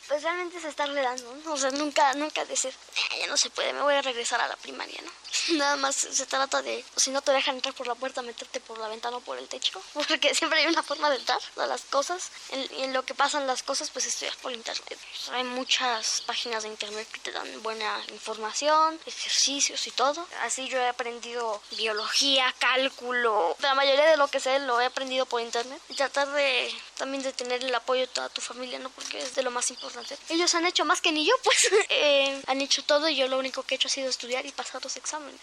pues 0.09 0.23
realmente 0.23 0.57
es 0.57 0.65
estarle 0.65 1.03
dando, 1.03 1.35
¿no? 1.45 1.53
O 1.53 1.57
sea, 1.57 1.71
nunca, 1.71 2.15
nunca 2.15 2.45
decir, 2.47 2.73
ya 3.19 3.27
no 3.27 3.37
se 3.37 3.51
puede, 3.51 3.73
me 3.75 3.83
voy 3.83 3.95
a 3.95 4.03
regresar 4.03 4.41
a 4.41 4.49
la 4.49 4.57
primaria, 4.57 5.01
¿no? 5.03 5.11
Nada 5.59 5.77
más 5.77 5.97
se 5.97 6.27
trata 6.27 6.63
de, 6.63 6.83
si 6.97 7.11
no 7.11 7.21
te 7.21 7.33
dejan 7.33 7.57
entrar 7.57 7.75
por 7.75 7.87
la 7.87 7.95
puerta, 7.95 8.23
meterte 8.23 8.61
por 8.61 8.79
la 8.79 8.89
ventana 8.89 9.19
o 9.19 9.21
por 9.21 9.39
el 9.39 9.49
techo, 9.49 9.81
porque 9.93 10.35
siempre 10.35 10.61
hay 10.61 10.67
una 10.67 10.83
forma 10.83 11.11
de 11.11 11.17
entrar 11.17 11.41
a 11.59 11.67
las 11.67 11.83
cosas, 11.83 12.31
y 12.79 12.83
en 12.83 12.93
lo 12.93 13.05
que 13.05 13.15
pasan 13.15 13.47
las 13.47 13.63
cosas, 13.63 13.91
pues 13.91 14.07
estudiar 14.07 14.35
por 14.39 14.53
internet. 14.53 14.99
hay 15.33 15.45
muchas 15.45 16.23
páginas 16.23 16.63
de 16.63 16.71
internet 16.71 17.07
que 17.13 17.21
te 17.21 17.33
dan 17.33 17.63
buena 17.63 18.03
información, 18.13 18.99
ejercicios 19.05 19.87
y 19.87 19.91
todo. 19.91 20.27
Así 20.43 20.69
yo 20.69 20.79
he 20.79 20.89
aprendido 20.89 21.61
biología, 21.73 22.55
cálculo, 22.59 23.57
la 23.61 23.75
mayoría 23.75 24.07
de 24.07 24.17
lo 24.17 24.29
que 24.29 24.41
sé 24.41 24.59
lo 24.61 24.81
he 24.81 24.87
aprendido 24.87 25.27
por 25.27 25.41
internet. 25.41 25.81
Y 25.89 25.95
tratar 25.95 26.31
de, 26.33 26.75
también 26.97 27.23
de 27.23 27.33
tener 27.33 27.63
el 27.63 27.75
apoyo 27.75 28.03
de 28.03 28.07
toda 28.09 28.29
tu 28.31 28.41
familia, 28.41 28.79
¿no? 28.79 28.91
Porque 28.91 29.19
es 29.19 29.35
de 29.35 29.43
lo 29.43 29.51
más 29.51 29.71
importante 29.71 29.98
ellos 30.29 30.55
han 30.55 30.67
hecho 30.67 30.85
más 30.85 31.01
que 31.01 31.13
ni 31.13 31.27
yo, 31.27 31.35
pues 31.43 31.57
eh, 31.89 32.43
han 32.47 32.61
hecho 32.61 32.83
todo 32.83 33.09
y 33.09 33.17
yo 33.17 33.29
lo 33.29 33.39
único 33.39 33.63
que 33.63 33.75
he 33.75 33.77
hecho 33.77 33.89
ha 33.89 33.91
sido 33.91 34.09
estudiar 34.09 34.47
y 34.47 34.53
pasar 34.53 34.83
los 34.83 34.97
exámenes 34.97 35.41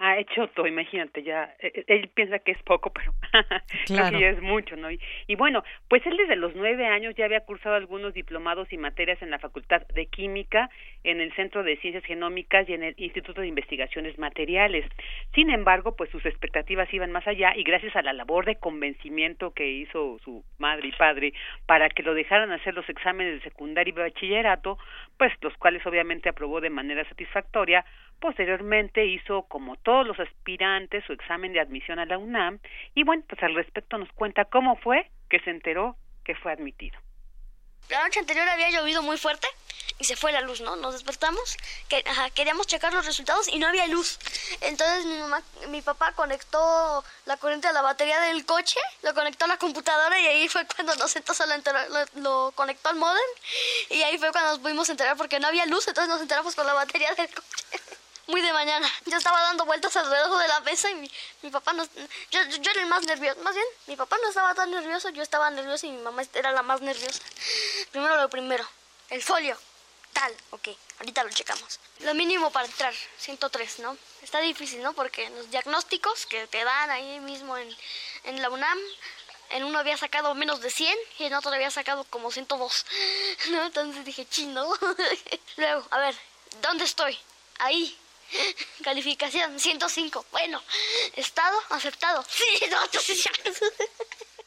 ha 0.00 0.18
hecho 0.18 0.46
todo, 0.48 0.66
imagínate, 0.66 1.22
ya, 1.22 1.54
eh, 1.58 1.72
eh, 1.74 1.84
él 1.88 2.08
piensa 2.14 2.38
que 2.38 2.52
es 2.52 2.62
poco, 2.62 2.92
pero 2.92 3.12
creo 3.86 4.10
que 4.10 4.20
ya 4.20 4.28
es 4.30 4.40
mucho, 4.40 4.76
¿no? 4.76 4.90
Y, 4.90 5.00
y, 5.26 5.34
bueno, 5.34 5.64
pues 5.88 6.06
él 6.06 6.16
desde 6.16 6.36
los 6.36 6.54
nueve 6.54 6.86
años 6.86 7.14
ya 7.16 7.24
había 7.24 7.40
cursado 7.40 7.74
algunos 7.74 8.14
diplomados 8.14 8.72
y 8.72 8.78
materias 8.78 9.20
en 9.22 9.30
la 9.30 9.38
Facultad 9.38 9.86
de 9.88 10.06
Química, 10.06 10.70
en 11.02 11.20
el 11.20 11.32
Centro 11.34 11.62
de 11.62 11.76
Ciencias 11.78 12.04
Genómicas 12.04 12.68
y 12.68 12.74
en 12.74 12.84
el 12.84 12.94
Instituto 12.96 13.40
de 13.40 13.48
Investigaciones 13.48 14.18
Materiales. 14.18 14.84
Sin 15.34 15.50
embargo, 15.50 15.96
pues 15.96 16.10
sus 16.10 16.24
expectativas 16.26 16.92
iban 16.92 17.10
más 17.10 17.26
allá 17.26 17.56
y 17.56 17.64
gracias 17.64 17.96
a 17.96 18.02
la 18.02 18.12
labor 18.12 18.44
de 18.44 18.56
convencimiento 18.56 19.52
que 19.52 19.68
hizo 19.68 20.18
su 20.24 20.44
madre 20.58 20.88
y 20.88 20.92
padre 20.92 21.32
para 21.66 21.88
que 21.88 22.02
lo 22.02 22.14
dejaran 22.14 22.52
hacer 22.52 22.74
los 22.74 22.88
exámenes 22.88 23.34
de 23.34 23.50
secundaria 23.50 23.90
y 23.90 23.92
bachillerato, 23.92 24.78
pues 25.18 25.32
los 25.42 25.56
cuales 25.58 25.84
obviamente 25.86 26.28
aprobó 26.28 26.60
de 26.60 26.70
manera 26.70 27.06
satisfactoria, 27.08 27.84
Posteriormente 28.20 29.06
hizo, 29.06 29.44
como 29.44 29.76
todos 29.76 30.06
los 30.06 30.18
aspirantes, 30.18 31.04
su 31.04 31.12
examen 31.12 31.52
de 31.52 31.60
admisión 31.60 32.00
a 32.00 32.06
la 32.06 32.18
UNAM 32.18 32.58
y 32.94 33.04
bueno, 33.04 33.22
pues 33.28 33.42
al 33.42 33.54
respecto 33.54 33.96
nos 33.96 34.10
cuenta 34.12 34.44
cómo 34.46 34.76
fue 34.76 35.08
que 35.30 35.38
se 35.40 35.50
enteró 35.50 35.96
que 36.24 36.34
fue 36.34 36.52
admitido. 36.52 36.98
La 37.88 38.04
noche 38.04 38.20
anterior 38.20 38.48
había 38.48 38.70
llovido 38.70 39.02
muy 39.02 39.16
fuerte 39.16 39.48
y 39.98 40.04
se 40.04 40.14
fue 40.14 40.30
la 40.30 40.40
luz, 40.40 40.60
¿no? 40.60 40.76
Nos 40.76 40.92
despertamos, 40.94 41.56
que, 41.88 42.04
queríamos 42.34 42.66
checar 42.66 42.92
los 42.92 43.04
resultados 43.04 43.48
y 43.48 43.58
no 43.58 43.66
había 43.66 43.86
luz. 43.86 44.18
Entonces 44.60 45.04
mi 45.68 45.82
papá 45.82 46.12
conectó 46.12 47.04
la 47.24 47.36
corriente 47.36 47.66
a 47.66 47.72
la 47.72 47.82
batería 47.82 48.20
del 48.20 48.44
coche, 48.44 48.78
lo 49.02 49.14
conectó 49.14 49.46
a 49.46 49.48
la 49.48 49.56
computadora 49.56 50.18
y 50.20 50.26
ahí 50.26 50.48
fue 50.48 50.66
cuando 50.66 50.94
nos 50.96 51.16
entonces 51.16 51.46
lo, 52.14 52.20
lo, 52.20 52.52
conectó 52.52 52.90
al 52.90 52.96
modem 52.96 53.30
y 53.90 54.02
ahí 54.02 54.18
fue 54.18 54.30
cuando 54.30 54.50
nos 54.50 54.60
pudimos 54.60 54.88
enterar 54.88 55.16
porque 55.16 55.40
no 55.40 55.48
había 55.48 55.66
luz, 55.66 55.88
entonces 55.88 56.08
nos 56.08 56.20
enteramos 56.20 56.54
con 56.54 56.66
la 56.66 56.74
batería 56.74 57.12
del 57.14 57.28
coche 57.28 57.64
muy 58.28 58.40
de 58.40 58.52
mañana. 58.52 58.88
Yo 59.06 59.16
estaba 59.16 59.40
dando 59.42 59.64
vueltas 59.64 59.96
alrededor 59.96 60.40
de 60.40 60.48
la 60.48 60.60
mesa 60.60 60.90
y 60.90 60.94
mi, 60.94 61.10
mi 61.42 61.50
papá 61.50 61.72
no... 61.72 61.84
Yo, 62.30 62.42
yo, 62.60 62.70
era 62.70 62.82
el 62.82 62.86
más 62.86 63.04
nervioso. 63.04 63.40
Más 63.42 63.54
bien, 63.54 63.66
mi 63.86 63.96
papá 63.96 64.16
no 64.22 64.28
estaba 64.28 64.54
tan 64.54 64.70
nervioso, 64.70 65.08
yo 65.10 65.22
estaba 65.22 65.50
nervioso 65.50 65.86
y 65.86 65.90
mi 65.90 66.02
mamá 66.02 66.22
era 66.34 66.52
la 66.52 66.62
más 66.62 66.80
nerviosa. 66.80 67.20
Primero 67.90 68.16
lo 68.16 68.28
primero, 68.28 68.66
el 69.10 69.22
folio. 69.22 69.58
Tal, 70.12 70.34
ok, 70.50 70.68
ahorita 70.98 71.24
lo 71.24 71.30
checamos. 71.30 71.80
Lo 72.00 72.14
mínimo 72.14 72.50
para 72.50 72.66
entrar, 72.66 72.94
103, 73.18 73.80
¿no? 73.80 73.96
Está 74.22 74.40
difícil, 74.40 74.82
¿no? 74.82 74.92
Porque 74.92 75.28
los 75.30 75.50
diagnósticos 75.50 76.26
que 76.26 76.46
te 76.46 76.64
dan 76.64 76.90
ahí 76.90 77.20
mismo 77.20 77.56
en, 77.56 77.76
en 78.24 78.42
la 78.42 78.50
UNAM 78.50 78.78
en 79.50 79.64
uno 79.64 79.78
había 79.78 79.96
sacado 79.96 80.34
menos 80.34 80.60
de 80.60 80.70
100 80.70 80.96
y 81.18 81.24
en 81.24 81.34
otro 81.34 81.52
había 81.52 81.70
sacado 81.70 82.04
como 82.04 82.30
102. 82.30 82.86
¿No? 83.50 83.66
Entonces 83.66 84.04
dije, 84.04 84.26
chino. 84.26 84.68
Luego, 85.56 85.86
a 85.90 85.98
ver, 85.98 86.14
¿dónde 86.60 86.84
estoy? 86.84 87.18
Ahí, 87.58 87.96
Calificación 88.82 89.58
105. 89.58 90.26
Bueno, 90.30 90.62
estado 91.16 91.58
aceptado. 91.70 92.24
Sí, 92.38 92.66
no, 92.70 92.78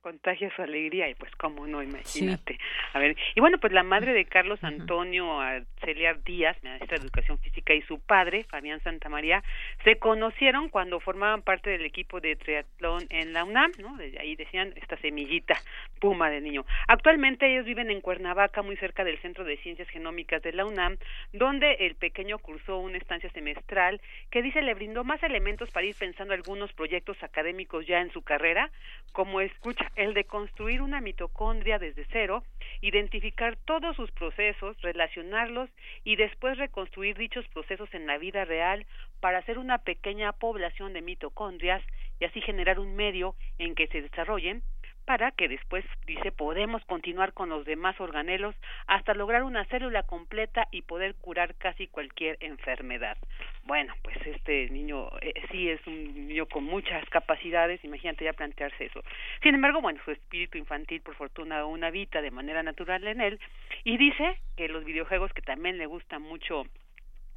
contagia 0.00 0.50
su 0.54 0.62
alegría 0.62 1.08
y 1.08 1.14
pues 1.14 1.30
cómo 1.36 1.66
no, 1.66 1.82
imagínate. 1.82 2.58
A 2.92 2.98
ver, 2.98 3.16
y 3.34 3.40
bueno, 3.40 3.58
pues 3.58 3.72
la 3.72 3.82
madre 3.82 4.12
de 4.12 4.24
Carlos 4.24 4.62
Antonio 4.62 5.38
Celia 5.84 6.14
Díaz, 6.14 6.56
maestra 6.62 6.96
de 6.96 7.04
Educación 7.04 7.38
Física, 7.38 7.74
y 7.74 7.82
su 7.82 8.00
padre, 8.00 8.44
Fabián 8.44 8.80
Santamaría, 8.82 9.42
se 9.84 9.98
conocieron 9.98 10.68
cuando 10.68 11.00
formaban 11.00 11.42
parte 11.42 11.70
del 11.70 11.84
equipo 11.84 12.20
de 12.20 12.36
triatlón 12.36 13.04
en 13.10 13.32
la 13.32 13.44
UNAM, 13.44 13.72
¿no? 13.78 13.96
ahí 14.18 14.36
decían 14.36 14.72
esta 14.76 14.96
semillita 14.98 15.54
puma 16.00 16.30
de 16.30 16.40
niño. 16.40 16.64
Actualmente 16.88 17.50
ellos 17.50 17.66
viven 17.66 17.90
en 17.90 18.00
Cuernavaca, 18.00 18.62
muy 18.62 18.76
cerca 18.76 19.04
del 19.04 19.18
Centro 19.18 19.44
de 19.44 19.58
Ciencias 19.58 19.88
Genómicas 19.88 20.42
de 20.42 20.52
la 20.52 20.64
UNAM, 20.64 20.96
donde 21.32 21.74
el 21.80 21.94
pequeño 21.94 22.38
cursó 22.38 22.78
una 22.78 22.98
estancia 22.98 23.30
semestral 23.30 24.00
que 24.30 24.42
dice 24.42 24.62
le 24.62 24.74
brindó 24.74 25.04
más 25.04 25.22
elementos 25.22 25.70
para 25.70 25.86
ir 25.86 25.94
pensando 25.98 26.34
algunos 26.34 26.72
proyectos 26.72 27.22
académicos 27.22 27.86
ya 27.86 28.00
en 28.00 28.10
su 28.12 28.22
carrera, 28.22 28.70
como 29.12 29.40
escucha 29.40 29.89
el 29.96 30.14
de 30.14 30.24
construir 30.24 30.82
una 30.82 31.00
mitocondria 31.00 31.78
desde 31.78 32.06
cero, 32.12 32.42
identificar 32.80 33.56
todos 33.64 33.96
sus 33.96 34.10
procesos, 34.12 34.80
relacionarlos 34.82 35.70
y 36.04 36.16
después 36.16 36.58
reconstruir 36.58 37.16
dichos 37.16 37.46
procesos 37.48 37.92
en 37.94 38.06
la 38.06 38.18
vida 38.18 38.44
real 38.44 38.86
para 39.20 39.38
hacer 39.38 39.58
una 39.58 39.78
pequeña 39.78 40.32
población 40.32 40.92
de 40.92 41.02
mitocondrias 41.02 41.82
y 42.18 42.24
así 42.24 42.40
generar 42.40 42.78
un 42.78 42.96
medio 42.96 43.34
en 43.58 43.74
que 43.74 43.86
se 43.88 44.02
desarrollen 44.02 44.62
para 45.04 45.32
que 45.32 45.48
después, 45.48 45.84
dice, 46.06 46.32
podemos 46.32 46.84
continuar 46.84 47.32
con 47.32 47.48
los 47.48 47.64
demás 47.64 48.00
organelos 48.00 48.54
hasta 48.86 49.14
lograr 49.14 49.42
una 49.42 49.64
célula 49.66 50.02
completa 50.04 50.68
y 50.70 50.82
poder 50.82 51.14
curar 51.16 51.54
casi 51.56 51.86
cualquier 51.86 52.36
enfermedad. 52.40 53.16
bueno, 53.64 53.94
pues 54.02 54.16
este 54.26 54.68
niño 54.70 55.08
eh, 55.20 55.32
sí 55.50 55.68
es 55.68 55.86
un 55.86 56.26
niño 56.28 56.46
con 56.46 56.64
muchas 56.64 57.08
capacidades, 57.10 57.84
imagínate 57.84 58.24
ya 58.24 58.32
plantearse 58.32 58.86
eso. 58.86 59.02
Sin 59.42 59.54
embargo, 59.54 59.80
bueno, 59.80 60.00
su 60.04 60.10
espíritu 60.10 60.58
infantil 60.58 61.02
por 61.02 61.14
fortuna 61.14 61.60
aún 61.60 61.84
habita 61.84 62.20
de 62.20 62.30
manera 62.30 62.62
natural 62.62 63.06
en 63.06 63.20
él 63.20 63.38
y 63.84 63.96
dice 63.96 64.38
que 64.56 64.68
los 64.68 64.84
videojuegos 64.84 65.32
que 65.32 65.42
también 65.42 65.78
le 65.78 65.86
gusta 65.86 66.18
mucho 66.18 66.64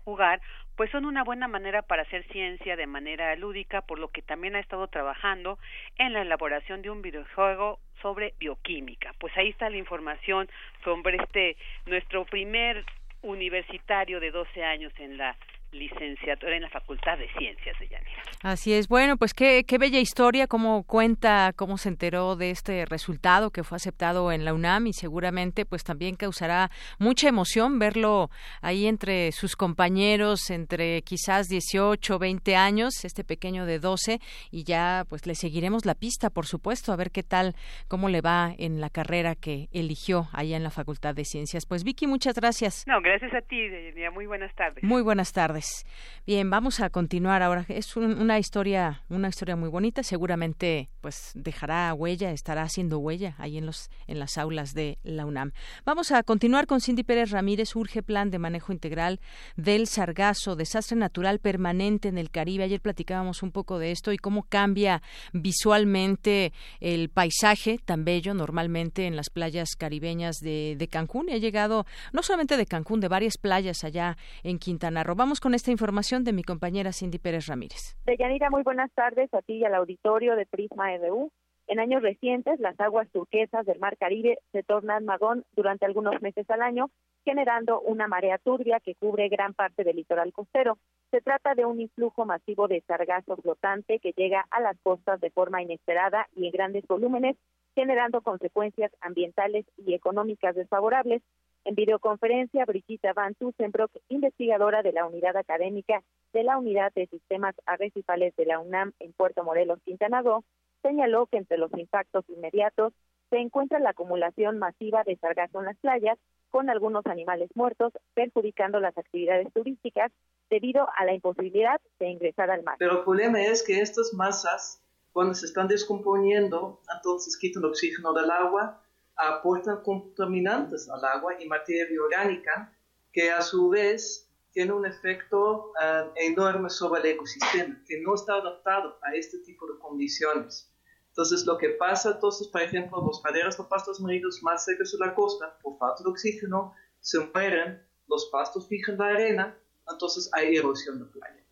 jugar, 0.05 0.41
pues 0.75 0.89
son 0.91 1.05
una 1.05 1.23
buena 1.23 1.47
manera 1.47 1.81
para 1.81 2.01
hacer 2.03 2.25
ciencia 2.31 2.75
de 2.75 2.87
manera 2.87 3.35
lúdica, 3.35 3.81
por 3.81 3.99
lo 3.99 4.07
que 4.09 4.21
también 4.21 4.55
ha 4.55 4.59
estado 4.59 4.87
trabajando 4.87 5.59
en 5.97 6.13
la 6.13 6.21
elaboración 6.21 6.81
de 6.81 6.89
un 6.89 7.01
videojuego 7.01 7.79
sobre 8.01 8.33
bioquímica. 8.39 9.13
Pues 9.19 9.35
ahí 9.37 9.49
está 9.49 9.69
la 9.69 9.77
información 9.77 10.49
sobre 10.83 11.17
este 11.17 11.57
nuestro 11.85 12.25
primer 12.25 12.83
universitario 13.21 14.19
de 14.19 14.31
12 14.31 14.63
años 14.63 14.91
en 14.99 15.17
la 15.17 15.35
licenciatura 15.73 16.55
en 16.55 16.63
la 16.63 16.69
Facultad 16.69 17.17
de 17.17 17.27
Ciencias 17.37 17.77
de 17.79 17.87
Llanera. 17.87 18.23
Así 18.41 18.73
es. 18.73 18.87
Bueno, 18.87 19.17
pues 19.17 19.33
qué, 19.33 19.63
qué 19.65 19.77
bella 19.77 19.99
historia, 19.99 20.47
cómo 20.47 20.83
cuenta, 20.83 21.53
cómo 21.55 21.77
se 21.77 21.89
enteró 21.89 22.35
de 22.35 22.51
este 22.51 22.85
resultado 22.85 23.51
que 23.51 23.63
fue 23.63 23.77
aceptado 23.77 24.31
en 24.31 24.45
la 24.45 24.53
UNAM 24.53 24.87
y 24.87 24.93
seguramente 24.93 25.65
pues 25.65 25.83
también 25.83 26.15
causará 26.15 26.69
mucha 26.99 27.29
emoción 27.29 27.79
verlo 27.79 28.29
ahí 28.61 28.87
entre 28.87 29.31
sus 29.31 29.55
compañeros, 29.55 30.49
entre 30.49 31.01
quizás 31.03 31.47
18, 31.47 32.19
20 32.19 32.55
años, 32.55 33.05
este 33.05 33.23
pequeño 33.23 33.65
de 33.65 33.79
12 33.79 34.19
y 34.51 34.63
ya 34.63 35.05
pues 35.09 35.25
le 35.25 35.35
seguiremos 35.35 35.85
la 35.85 35.95
pista, 35.95 36.29
por 36.29 36.45
supuesto, 36.45 36.91
a 36.91 36.95
ver 36.95 37.11
qué 37.11 37.23
tal, 37.23 37.55
cómo 37.87 38.09
le 38.09 38.21
va 38.21 38.53
en 38.57 38.81
la 38.81 38.89
carrera 38.89 39.35
que 39.35 39.69
eligió 39.71 40.27
allá 40.33 40.57
en 40.57 40.63
la 40.63 40.69
Facultad 40.71 41.15
de 41.15 41.25
Ciencias. 41.25 41.65
Pues 41.65 41.83
Vicky, 41.83 42.07
muchas 42.07 42.35
gracias. 42.35 42.83
No, 42.87 43.01
gracias 43.01 43.33
a 43.33 43.41
ti, 43.41 43.69
muy 44.13 44.25
buenas 44.25 44.53
tardes. 44.55 44.83
Muy 44.83 45.01
buenas 45.01 45.31
tardes. 45.31 45.62
Pues, 45.63 45.85
bien, 46.25 46.49
vamos 46.49 46.81
a 46.81 46.89
continuar 46.89 47.41
ahora. 47.41 47.65
Es 47.69 47.95
una 47.95 48.37
historia, 48.37 49.01
una 49.07 49.29
historia 49.29 49.55
muy 49.55 49.69
bonita. 49.69 50.03
Seguramente, 50.03 50.89
pues 50.99 51.31
dejará 51.35 51.93
huella, 51.93 52.31
estará 52.31 52.63
haciendo 52.63 52.99
huella 52.99 53.35
ahí 53.37 53.57
en 53.57 53.65
los, 53.65 53.89
en 54.07 54.19
las 54.19 54.37
aulas 54.37 54.73
de 54.73 54.97
la 55.03 55.25
UNAM. 55.25 55.53
Vamos 55.85 56.11
a 56.11 56.21
continuar 56.23 56.67
con 56.67 56.81
Cindy 56.81 57.03
Pérez 57.03 57.31
Ramírez. 57.31 57.77
Urge 57.77 58.03
plan 58.03 58.29
de 58.29 58.39
manejo 58.39 58.73
integral 58.73 59.21
del 59.55 59.87
sargazo, 59.87 60.57
desastre 60.57 60.97
natural 60.97 61.39
permanente 61.39 62.09
en 62.09 62.17
el 62.17 62.29
Caribe. 62.29 62.65
Ayer 62.65 62.81
platicábamos 62.81 63.41
un 63.41 63.53
poco 63.53 63.79
de 63.79 63.91
esto 63.91 64.11
y 64.11 64.17
cómo 64.17 64.43
cambia 64.43 65.01
visualmente 65.31 66.51
el 66.81 67.07
paisaje 67.07 67.77
tan 67.77 68.03
bello 68.03 68.33
normalmente 68.33 69.07
en 69.07 69.15
las 69.15 69.29
playas 69.29 69.77
caribeñas 69.77 70.39
de, 70.41 70.75
de 70.77 70.87
Cancún. 70.89 71.29
Y 71.29 71.33
ha 71.33 71.37
llegado 71.37 71.85
no 72.11 72.21
solamente 72.21 72.57
de 72.57 72.65
Cancún, 72.65 72.99
de 72.99 73.07
varias 73.07 73.37
playas 73.37 73.85
allá 73.85 74.17
en 74.43 74.59
Quintana 74.59 75.05
Roo. 75.05 75.15
Vamos 75.15 75.39
con 75.39 75.52
esta 75.53 75.71
información 75.71 76.23
de 76.23 76.33
mi 76.33 76.43
compañera 76.43 76.93
Cindy 76.93 77.19
Pérez 77.19 77.47
Ramírez. 77.47 77.95
Deyanira, 78.05 78.49
muy 78.49 78.63
buenas 78.63 78.91
tardes 78.93 79.33
a 79.33 79.41
ti 79.41 79.53
y 79.53 79.65
al 79.65 79.75
auditorio 79.75 80.35
de 80.35 80.45
Prisma 80.45 80.95
RU. 80.97 81.31
En 81.67 81.79
años 81.79 82.01
recientes, 82.01 82.59
las 82.59 82.77
aguas 82.79 83.09
turquesas 83.11 83.65
del 83.65 83.79
Mar 83.79 83.97
Caribe 83.97 84.37
se 84.51 84.63
tornan 84.63 85.05
magón 85.05 85.45
durante 85.55 85.85
algunos 85.85 86.21
meses 86.21 86.49
al 86.49 86.61
año, 86.61 86.89
generando 87.23 87.79
una 87.79 88.07
marea 88.07 88.37
turbia 88.37 88.81
que 88.81 88.95
cubre 88.95 89.29
gran 89.29 89.53
parte 89.53 89.83
del 89.83 89.95
litoral 89.95 90.33
costero. 90.33 90.77
Se 91.09 91.21
trata 91.21 91.55
de 91.55 91.65
un 91.65 91.79
influjo 91.79 92.25
masivo 92.25 92.67
de 92.67 92.81
sargazo 92.81 93.37
flotante 93.37 93.99
que 93.99 94.13
llega 94.15 94.45
a 94.51 94.59
las 94.59 94.77
costas 94.81 95.21
de 95.21 95.29
forma 95.29 95.61
inesperada 95.61 96.27
y 96.35 96.47
en 96.47 96.51
grandes 96.51 96.85
volúmenes, 96.85 97.37
generando 97.75 98.21
consecuencias 98.21 98.91
ambientales 98.99 99.65
y 99.77 99.93
económicas 99.93 100.55
desfavorables. 100.55 101.21
En 101.65 101.75
videoconferencia, 101.75 102.65
Brigitte 102.65 103.13
Van 103.13 103.35
Tussenbrock, 103.35 103.91
investigadora 104.09 104.83
de 104.83 104.91
la 104.91 105.05
unidad 105.05 105.37
académica 105.37 106.03
de 106.33 106.43
la 106.43 106.57
Unidad 106.57 106.91
de 106.93 107.07
Sistemas 107.07 107.55
Arrecifales 107.65 108.35
de 108.35 108.45
la 108.45 108.59
UNAM 108.59 108.91
en 108.99 109.13
Puerto 109.13 109.43
Morelos, 109.43 109.79
Quintana 109.85 110.21
Roo, 110.21 110.43
señaló 110.81 111.27
que 111.27 111.37
entre 111.37 111.57
los 111.57 111.71
impactos 111.77 112.25
inmediatos 112.27 112.93
se 113.29 113.37
encuentra 113.37 113.79
la 113.79 113.91
acumulación 113.91 114.59
masiva 114.59 115.03
de 115.03 115.15
sargazo 115.15 115.59
en 115.59 115.65
las 115.65 115.77
playas, 115.77 116.19
con 116.49 116.69
algunos 116.69 117.05
animales 117.07 117.49
muertos, 117.55 117.93
perjudicando 118.13 118.79
las 118.79 118.95
actividades 118.95 119.51
turísticas 119.53 120.11
debido 120.51 120.87
a 120.95 121.05
la 121.05 121.15
imposibilidad 121.15 121.81
de 121.97 122.09
ingresar 122.09 122.51
al 122.51 122.61
mar. 122.61 122.75
Pero 122.77 122.99
el 122.99 123.03
problema 123.03 123.41
es 123.41 123.63
que 123.63 123.81
estas 123.81 124.13
masas, 124.13 124.83
cuando 125.13 125.33
se 125.33 125.47
están 125.47 125.67
descomponiendo, 125.67 126.79
entonces 126.95 127.37
quitan 127.37 127.65
oxígeno 127.65 128.13
del 128.13 128.29
agua, 128.29 128.82
aportan 129.15 129.81
contaminantes 129.83 130.89
al 130.89 131.03
agua 131.05 131.41
y 131.41 131.47
materia 131.47 131.85
orgánica 132.01 132.73
que 133.11 133.31
a 133.31 133.41
su 133.41 133.69
vez 133.69 134.29
tiene 134.51 134.71
un 134.71 134.85
efecto 134.85 135.71
uh, 135.71 136.11
enorme 136.15 136.69
sobre 136.69 137.01
el 137.01 137.15
ecosistema, 137.15 137.81
que 137.87 138.01
no 138.01 138.13
está 138.13 138.35
adaptado 138.35 138.99
a 139.01 139.15
este 139.15 139.39
tipo 139.39 139.65
de 139.67 139.79
condiciones. 139.79 140.71
Entonces, 141.09 141.45
lo 141.45 141.57
que 141.57 141.69
pasa, 141.69 142.11
entonces, 142.11 142.47
por 142.47 142.61
ejemplo, 142.61 143.03
los 143.05 143.21
praderas 143.21 143.57
de 143.57 143.63
pastos 143.65 143.99
marinos 143.99 144.41
más 144.41 144.65
cerca 144.65 144.83
de 144.83 145.05
la 145.05 145.13
costa, 145.13 145.57
por 145.61 145.77
falta 145.77 146.03
de 146.03 146.09
oxígeno, 146.09 146.73
se 146.99 147.19
mueren, 147.19 147.83
los 148.07 148.29
pastos 148.31 148.67
fijan 148.67 148.97
la 148.97 149.07
arena, 149.07 149.57
entonces 149.87 150.29
hay 150.33 150.55
erosión 150.55 150.99
de 150.99 151.05
playa. 151.05 151.43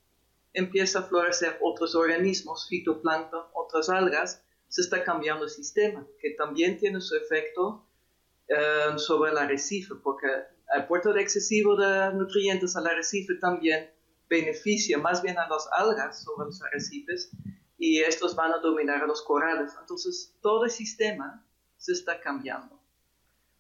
Empieza 0.53 0.99
a 0.99 1.03
florecer 1.03 1.57
otros 1.61 1.95
organismos, 1.95 2.67
fitoplancton, 2.69 3.45
otras 3.53 3.89
algas, 3.89 4.43
se 4.71 4.81
está 4.81 5.03
cambiando 5.03 5.43
el 5.43 5.49
sistema, 5.49 6.07
que 6.21 6.29
también 6.31 6.77
tiene 6.77 7.01
su 7.01 7.13
efecto 7.17 7.85
eh, 8.47 8.97
sobre 8.97 9.31
el 9.31 9.37
arrecife, 9.37 9.95
porque 10.01 10.27
el 10.73 10.85
puerto 10.87 11.11
de 11.11 11.21
excesivo 11.21 11.75
de 11.75 12.13
nutrientes 12.13 12.77
al 12.77 12.87
arrecife 12.87 13.35
también 13.35 13.91
beneficia 14.29 14.97
más 14.97 15.21
bien 15.21 15.37
a 15.37 15.49
las 15.49 15.67
algas 15.73 16.23
sobre 16.23 16.45
los 16.45 16.61
arrecifes 16.61 17.31
y 17.77 17.99
estos 17.99 18.33
van 18.33 18.53
a 18.53 18.59
dominar 18.59 19.03
a 19.03 19.07
los 19.07 19.21
corales. 19.23 19.73
Entonces, 19.77 20.33
todo 20.41 20.63
el 20.63 20.71
sistema 20.71 21.45
se 21.75 21.91
está 21.91 22.21
cambiando. 22.21 22.79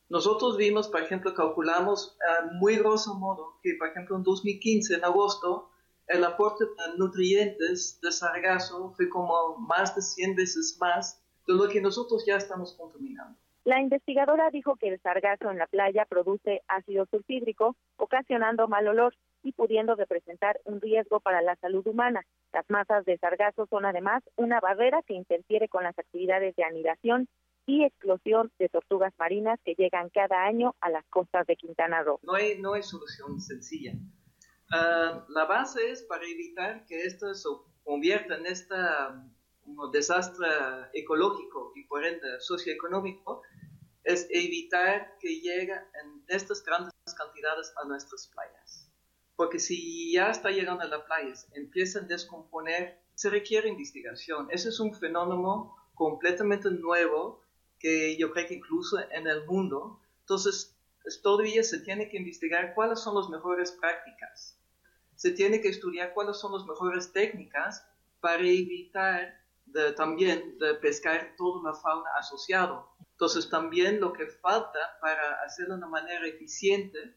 Nosotros 0.07 0.55
vimos, 0.55 0.87
por 0.87 1.01
ejemplo, 1.01 1.33
calculamos 1.33 2.15
a 2.25 2.53
muy 2.53 2.77
grosso 2.77 3.15
modo 3.15 3.59
que, 3.61 3.75
por 3.77 3.89
ejemplo, 3.89 4.15
en 4.15 4.23
2015, 4.23 4.95
en 4.95 5.03
agosto, 5.03 5.70
el 6.11 6.23
aporte 6.23 6.65
de 6.65 6.97
nutrientes 6.97 7.99
de 8.01 8.11
sargazo 8.11 8.93
fue 8.95 9.09
como 9.09 9.57
más 9.57 9.95
de 9.95 10.01
100 10.01 10.35
veces 10.35 10.77
más 10.79 11.23
de 11.47 11.53
lo 11.53 11.69
que 11.69 11.81
nosotros 11.81 12.23
ya 12.25 12.35
estamos 12.35 12.75
contaminando. 12.77 13.37
La 13.63 13.79
investigadora 13.79 14.49
dijo 14.49 14.75
que 14.75 14.89
el 14.89 14.99
sargazo 15.01 15.51
en 15.51 15.59
la 15.59 15.67
playa 15.67 16.05
produce 16.09 16.61
ácido 16.67 17.05
sulfídrico, 17.05 17.75
ocasionando 17.97 18.67
mal 18.67 18.87
olor 18.87 19.13
y 19.43 19.53
pudiendo 19.53 19.95
representar 19.95 20.59
un 20.65 20.81
riesgo 20.81 21.19
para 21.19 21.41
la 21.41 21.55
salud 21.57 21.85
humana. 21.85 22.21
Las 22.53 22.67
masas 22.69 23.05
de 23.05 23.17
sargazo 23.17 23.67
son 23.67 23.85
además 23.85 24.23
una 24.35 24.59
barrera 24.59 25.01
que 25.05 25.13
interfiere 25.13 25.69
con 25.69 25.83
las 25.83 25.97
actividades 25.97 26.55
de 26.55 26.63
anidación 26.63 27.27
y 27.67 27.83
explosión 27.83 28.51
de 28.57 28.67
tortugas 28.69 29.13
marinas 29.19 29.59
que 29.63 29.75
llegan 29.75 30.09
cada 30.09 30.43
año 30.43 30.75
a 30.81 30.89
las 30.89 31.05
costas 31.07 31.45
de 31.45 31.55
Quintana 31.55 32.01
Roo. 32.01 32.19
No 32.23 32.33
hay, 32.33 32.59
no 32.59 32.73
hay 32.73 32.81
solución 32.81 33.39
sencilla. 33.39 33.93
Ah, 34.73 35.25
la 35.27 35.43
base 35.45 35.91
es 35.91 36.01
para 36.03 36.25
evitar 36.25 36.85
que 36.85 37.01
esto 37.01 37.33
se 37.33 37.49
convierta 37.83 38.35
en 38.35 38.45
este 38.45 38.75
desastre 39.91 40.47
ecológico 40.93 41.73
y 41.75 41.83
por 41.83 42.05
ende 42.05 42.39
socioeconómico, 42.39 43.41
es 44.05 44.27
evitar 44.29 45.17
que 45.19 45.41
llegue 45.41 45.73
en 45.73 46.23
estas 46.27 46.63
grandes 46.63 46.93
cantidades 47.17 47.73
a 47.81 47.85
nuestras 47.85 48.27
playas. 48.27 48.89
Porque 49.35 49.59
si 49.59 50.13
ya 50.13 50.31
está 50.31 50.51
llegando 50.51 50.83
a 50.83 50.87
las 50.87 51.01
playas, 51.03 51.47
empiezan 51.53 52.05
a 52.05 52.07
descomponer, 52.07 52.97
se 53.13 53.29
requiere 53.29 53.67
investigación. 53.67 54.47
Ese 54.51 54.69
es 54.69 54.79
un 54.79 54.93
fenómeno 54.93 55.75
completamente 55.95 56.71
nuevo 56.71 57.43
que 57.77 58.15
yo 58.17 58.31
creo 58.31 58.47
que 58.47 58.55
incluso 58.55 58.99
en 59.11 59.27
el 59.27 59.45
mundo. 59.45 59.99
Entonces, 60.21 60.77
todavía 61.21 61.63
se 61.63 61.79
tiene 61.79 62.07
que 62.07 62.17
investigar 62.17 62.73
cuáles 62.73 63.01
son 63.01 63.15
las 63.15 63.29
mejores 63.29 63.71
prácticas 63.73 64.60
se 65.21 65.29
tiene 65.33 65.61
que 65.61 65.67
estudiar 65.67 66.15
cuáles 66.15 66.37
son 66.37 66.51
las 66.53 66.65
mejores 66.65 67.13
técnicas 67.13 67.85
para 68.21 68.41
evitar 68.41 69.39
también 69.95 70.57
de 70.57 70.73
pescar 70.73 71.35
toda 71.37 71.61
la 71.61 71.77
fauna 71.77 72.09
asociada. 72.17 72.83
Entonces 73.11 73.47
también 73.47 73.99
lo 73.99 74.13
que 74.13 74.25
falta 74.25 74.79
para 74.99 75.43
hacerlo 75.43 75.75
de 75.75 75.77
una 75.77 75.89
manera 75.89 76.25
eficiente 76.25 77.15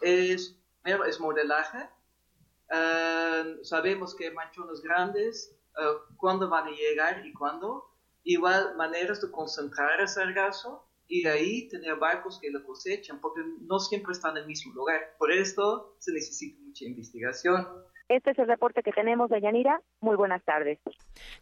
es, 0.00 0.56
primero, 0.80 1.04
es 1.04 1.18
modelaje. 1.18 1.90
Eh, 2.70 3.58
sabemos 3.64 4.14
que 4.14 4.30
manchones 4.30 4.80
grandes, 4.80 5.52
uh, 5.76 6.14
cuándo 6.18 6.48
van 6.48 6.68
a 6.68 6.70
llegar 6.70 7.26
y 7.26 7.32
cuándo. 7.32 7.90
Igual 8.22 8.76
maneras 8.76 9.22
de 9.22 9.30
concentrar 9.32 10.00
el 10.00 10.08
sargazo 10.08 10.88
y 11.10 11.22
de 11.24 11.28
ahí 11.28 11.68
tener 11.68 11.96
barcos 11.96 12.38
que 12.40 12.50
lo 12.50 12.64
cosechan, 12.64 13.20
porque 13.20 13.40
no 13.62 13.80
siempre 13.80 14.12
están 14.12 14.36
en 14.36 14.42
el 14.42 14.46
mismo 14.46 14.72
lugar. 14.72 15.16
Por 15.18 15.32
esto 15.32 15.96
se 15.98 16.12
necesita 16.12 16.62
mucha 16.62 16.84
investigación. 16.84 17.66
Este 18.10 18.32
es 18.32 18.38
el 18.40 18.48
reporte 18.48 18.82
que 18.82 18.90
tenemos 18.90 19.30
de 19.30 19.40
Yanira. 19.40 19.80
Muy 20.00 20.16
buenas 20.16 20.42
tardes. 20.42 20.80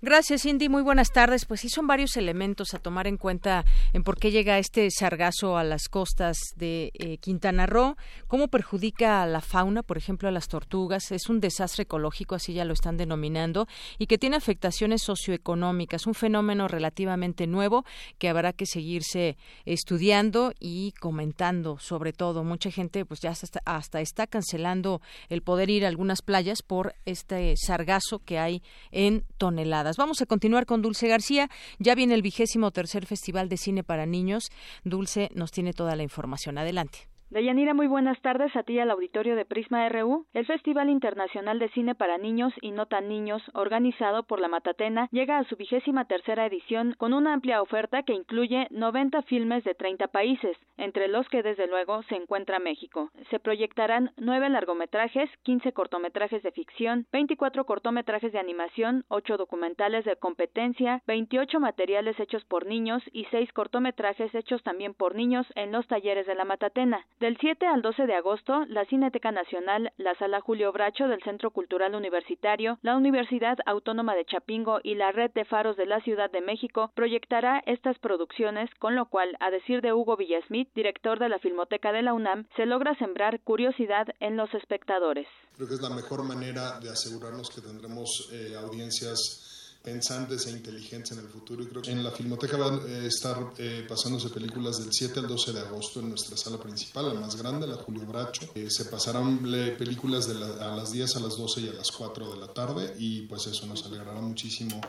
Gracias, 0.02 0.42
Cindy. 0.42 0.68
Muy 0.68 0.82
buenas 0.82 1.10
tardes. 1.10 1.46
Pues 1.46 1.60
sí, 1.60 1.70
son 1.70 1.86
varios 1.86 2.14
elementos 2.18 2.74
a 2.74 2.78
tomar 2.78 3.06
en 3.06 3.16
cuenta 3.16 3.64
en 3.94 4.04
por 4.04 4.18
qué 4.18 4.30
llega 4.30 4.58
este 4.58 4.90
sargazo 4.90 5.56
a 5.56 5.64
las 5.64 5.88
costas 5.88 6.36
de 6.56 6.90
eh, 6.92 7.16
Quintana 7.22 7.64
Roo, 7.64 7.96
cómo 8.26 8.48
perjudica 8.48 9.22
a 9.22 9.26
la 9.26 9.40
fauna, 9.40 9.82
por 9.82 9.96
ejemplo, 9.96 10.28
a 10.28 10.30
las 10.30 10.48
tortugas. 10.48 11.10
Es 11.10 11.30
un 11.30 11.40
desastre 11.40 11.84
ecológico, 11.84 12.34
así 12.34 12.52
ya 12.52 12.66
lo 12.66 12.74
están 12.74 12.98
denominando, 12.98 13.66
y 13.96 14.06
que 14.06 14.18
tiene 14.18 14.36
afectaciones 14.36 15.00
socioeconómicas. 15.02 16.06
Un 16.06 16.12
fenómeno 16.12 16.68
relativamente 16.68 17.46
nuevo 17.46 17.86
que 18.18 18.28
habrá 18.28 18.52
que 18.52 18.66
seguirse 18.66 19.38
estudiando 19.64 20.52
y 20.60 20.92
comentando, 21.00 21.78
sobre 21.78 22.12
todo. 22.12 22.44
Mucha 22.44 22.70
gente, 22.70 23.06
pues 23.06 23.20
ya 23.20 23.30
hasta, 23.30 23.62
hasta 23.64 24.02
está 24.02 24.26
cancelando 24.26 25.00
el 25.30 25.40
poder 25.40 25.70
ir 25.70 25.86
a 25.86 25.88
algunas 25.88 26.20
playas 26.20 26.57
por 26.62 26.94
este 27.04 27.54
sargazo 27.56 28.20
que 28.20 28.38
hay 28.38 28.62
en 28.90 29.24
toneladas. 29.38 29.96
Vamos 29.96 30.20
a 30.22 30.26
continuar 30.26 30.66
con 30.66 30.82
Dulce 30.82 31.08
García. 31.08 31.48
Ya 31.78 31.94
viene 31.94 32.14
el 32.14 32.22
vigésimo 32.22 32.70
tercer 32.70 33.06
Festival 33.06 33.48
de 33.48 33.56
Cine 33.56 33.84
para 33.84 34.06
Niños. 34.06 34.50
Dulce 34.84 35.30
nos 35.34 35.50
tiene 35.50 35.72
toda 35.72 35.96
la 35.96 36.02
información. 36.02 36.58
Adelante. 36.58 37.08
Deyanira, 37.30 37.74
muy 37.74 37.86
buenas 37.88 38.18
tardes 38.22 38.56
a 38.56 38.62
ti 38.62 38.78
al 38.78 38.90
auditorio 38.90 39.36
de 39.36 39.44
Prisma 39.44 39.86
RU. 39.90 40.24
El 40.32 40.46
Festival 40.46 40.88
Internacional 40.88 41.58
de 41.58 41.68
Cine 41.68 41.94
para 41.94 42.16
Niños 42.16 42.54
y 42.62 42.70
No 42.70 42.86
Tan 42.86 43.06
Niños, 43.06 43.42
organizado 43.52 44.22
por 44.22 44.40
la 44.40 44.48
Matatena, 44.48 45.10
llega 45.12 45.36
a 45.36 45.44
su 45.44 45.54
vigésima 45.56 46.06
tercera 46.06 46.46
edición 46.46 46.94
con 46.96 47.12
una 47.12 47.34
amplia 47.34 47.60
oferta 47.60 48.02
que 48.02 48.14
incluye 48.14 48.66
90 48.70 49.20
filmes 49.24 49.62
de 49.64 49.74
30 49.74 50.08
países, 50.08 50.56
entre 50.78 51.06
los 51.06 51.28
que 51.28 51.42
desde 51.42 51.66
luego 51.66 52.02
se 52.04 52.16
encuentra 52.16 52.60
México. 52.60 53.10
Se 53.28 53.38
proyectarán 53.38 54.10
9 54.16 54.48
largometrajes, 54.48 55.28
15 55.42 55.74
cortometrajes 55.74 56.42
de 56.42 56.52
ficción, 56.52 57.06
24 57.12 57.66
cortometrajes 57.66 58.32
de 58.32 58.38
animación, 58.38 59.04
8 59.08 59.36
documentales 59.36 60.06
de 60.06 60.16
competencia, 60.16 61.02
28 61.06 61.60
materiales 61.60 62.18
hechos 62.18 62.42
por 62.46 62.64
niños 62.64 63.02
y 63.12 63.26
6 63.26 63.52
cortometrajes 63.52 64.34
hechos 64.34 64.62
también 64.62 64.94
por 64.94 65.14
niños 65.14 65.46
en 65.56 65.72
los 65.72 65.86
talleres 65.88 66.26
de 66.26 66.34
la 66.34 66.46
Matatena. 66.46 67.04
Del 67.20 67.36
7 67.40 67.66
al 67.66 67.82
12 67.82 68.06
de 68.06 68.14
agosto, 68.14 68.64
la 68.68 68.84
Cineteca 68.84 69.32
Nacional, 69.32 69.92
la 69.96 70.14
Sala 70.20 70.40
Julio 70.40 70.70
Bracho 70.70 71.08
del 71.08 71.20
Centro 71.24 71.50
Cultural 71.50 71.96
Universitario, 71.96 72.78
la 72.82 72.96
Universidad 72.96 73.58
Autónoma 73.66 74.14
de 74.14 74.24
Chapingo 74.24 74.78
y 74.84 74.94
la 74.94 75.10
Red 75.10 75.32
de 75.32 75.44
Faros 75.44 75.76
de 75.76 75.86
la 75.86 76.00
Ciudad 76.02 76.30
de 76.30 76.40
México 76.40 76.92
proyectará 76.94 77.60
estas 77.66 77.98
producciones, 77.98 78.70
con 78.78 78.94
lo 78.94 79.06
cual, 79.06 79.36
a 79.40 79.50
decir 79.50 79.82
de 79.82 79.92
Hugo 79.92 80.16
Villasmith, 80.16 80.72
director 80.74 81.18
de 81.18 81.28
la 81.28 81.40
Filmoteca 81.40 81.90
de 81.90 82.02
la 82.02 82.14
UNAM, 82.14 82.46
se 82.54 82.66
logra 82.66 82.94
sembrar 82.98 83.40
curiosidad 83.40 84.06
en 84.20 84.36
los 84.36 84.54
espectadores. 84.54 85.26
Creo 85.56 85.66
que 85.66 85.74
es 85.74 85.82
la 85.82 85.90
mejor 85.90 86.22
manera 86.22 86.78
de 86.78 86.88
asegurarnos 86.88 87.50
que 87.50 87.60
tendremos 87.60 88.30
eh, 88.32 88.54
audiencias 88.56 89.57
pensantes 89.82 90.46
e 90.46 90.50
inteligentes 90.50 91.12
en 91.12 91.20
el 91.20 91.28
futuro. 91.28 91.62
Y 91.62 91.66
creo 91.66 91.82
que 91.82 91.90
en 91.90 92.02
la 92.02 92.10
Filmoteca 92.10 92.56
van 92.56 92.80
a 92.80 92.82
eh, 92.86 93.06
estar 93.06 93.52
eh, 93.58 93.86
pasándose 93.88 94.28
películas 94.30 94.78
del 94.78 94.92
7 94.92 95.20
al 95.20 95.28
12 95.28 95.52
de 95.52 95.60
agosto 95.60 96.00
en 96.00 96.10
nuestra 96.10 96.36
sala 96.36 96.58
principal, 96.58 97.14
la 97.14 97.20
más 97.20 97.36
grande, 97.36 97.66
la 97.66 97.76
Julio 97.76 98.06
Bracho. 98.06 98.50
Eh, 98.54 98.68
se 98.70 98.86
pasarán 98.86 99.38
películas 99.78 100.26
de 100.26 100.34
a 100.34 100.76
las 100.76 100.92
10, 100.92 101.16
a 101.16 101.20
las 101.20 101.36
12 101.36 101.60
y 101.60 101.68
a 101.68 101.72
las 101.72 101.90
4 101.90 102.32
de 102.32 102.40
la 102.40 102.48
tarde 102.48 102.94
y 102.98 103.22
pues 103.22 103.46
eso 103.46 103.66
nos 103.66 103.84
alegrará 103.84 104.20
muchísimo 104.20 104.80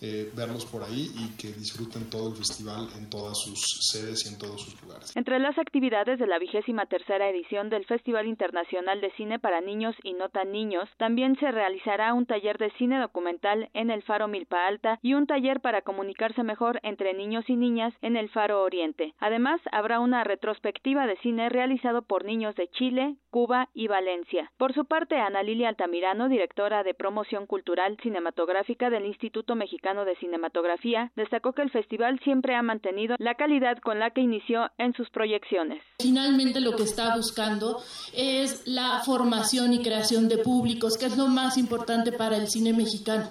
eh, 0.00 0.30
verlos 0.36 0.64
por 0.66 0.84
ahí 0.84 1.10
y 1.18 1.36
que 1.36 1.48
disfruten 1.48 2.08
todo 2.08 2.28
el 2.30 2.36
festival 2.36 2.86
en 2.96 3.10
todas 3.10 3.36
sus 3.36 3.58
sedes 3.90 4.24
y 4.24 4.32
en 4.32 4.38
todos 4.38 4.62
sus 4.62 4.80
lugares. 4.80 5.16
Entre 5.16 5.40
las 5.40 5.58
actividades 5.58 6.20
de 6.20 6.26
la 6.28 6.38
vigésima 6.38 6.86
tercera 6.86 7.28
edición 7.28 7.68
del 7.68 7.84
Festival 7.84 8.28
Internacional 8.28 9.00
de 9.00 9.10
Cine 9.16 9.40
para 9.40 9.60
Niños 9.60 9.96
y 10.04 10.12
No 10.12 10.28
Tan 10.28 10.52
Niños, 10.52 10.88
también 10.98 11.36
se 11.40 11.50
realizará 11.50 12.14
un 12.14 12.26
taller 12.26 12.58
de 12.58 12.70
cine 12.78 13.00
documental 13.00 13.70
en 13.74 13.90
el 13.90 14.02
Faro 14.04 14.28
Milpa 14.28 14.68
Alta 14.68 15.00
y 15.02 15.14
un 15.14 15.26
taller 15.26 15.60
para 15.60 15.82
comunicarse 15.82 16.44
mejor 16.44 16.78
entre 16.84 17.12
niños 17.14 17.44
y 17.48 17.56
niñas 17.56 17.92
en 18.00 18.16
el 18.16 18.28
Faro 18.30 18.62
Oriente. 18.62 19.14
Además, 19.18 19.60
habrá 19.72 19.98
una 19.98 20.22
retrospectiva 20.22 21.06
de 21.06 21.16
cine 21.18 21.48
realizado 21.48 22.02
por 22.02 22.24
niños 22.24 22.54
de 22.54 22.68
Chile, 22.68 23.16
Cuba 23.30 23.68
y 23.74 23.88
Valencia. 23.88 24.52
Por 24.58 24.74
su 24.74 24.84
parte, 24.84 25.16
Ana 25.16 25.42
Lilia 25.42 25.68
Altamirano, 25.68 26.28
directora 26.28 26.84
de 26.84 26.94
promoción 26.94 27.46
cultural 27.46 27.96
cinematográfica 28.00 28.90
del 28.90 29.06
Instituto 29.06 29.56
Mexicano 29.56 29.87
de 29.88 30.16
Cinematografía, 30.16 31.10
destacó 31.16 31.52
que 31.52 31.62
el 31.62 31.70
festival 31.70 32.20
siempre 32.22 32.54
ha 32.54 32.62
mantenido 32.62 33.16
la 33.18 33.34
calidad 33.34 33.78
con 33.78 33.98
la 33.98 34.10
que 34.10 34.20
inició 34.20 34.70
en 34.76 34.92
sus 34.92 35.08
proyecciones. 35.10 35.82
Finalmente 36.00 36.60
lo 36.60 36.76
que 36.76 36.82
está 36.82 37.16
buscando 37.16 37.82
es 38.14 38.66
la 38.66 39.00
formación 39.04 39.72
y 39.72 39.82
creación 39.82 40.28
de 40.28 40.38
públicos, 40.38 40.98
que 40.98 41.06
es 41.06 41.16
lo 41.16 41.26
más 41.26 41.56
importante 41.56 42.12
para 42.12 42.36
el 42.36 42.48
cine 42.48 42.72
mexicano. 42.72 43.28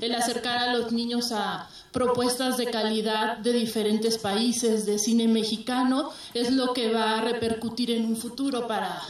El 0.00 0.14
acercar 0.14 0.58
a 0.58 0.72
los 0.72 0.92
niños 0.92 1.32
a 1.32 1.68
propuestas 1.92 2.56
de 2.56 2.66
calidad 2.66 3.38
de 3.38 3.52
diferentes 3.52 4.18
países 4.18 4.86
de 4.86 4.98
cine 4.98 5.26
mexicano 5.26 6.10
es 6.34 6.52
lo 6.52 6.72
que 6.72 6.92
va 6.92 7.18
a 7.18 7.20
repercutir 7.22 7.90
en 7.90 8.06
un 8.06 8.16
futuro 8.16 8.68
para 8.68 9.00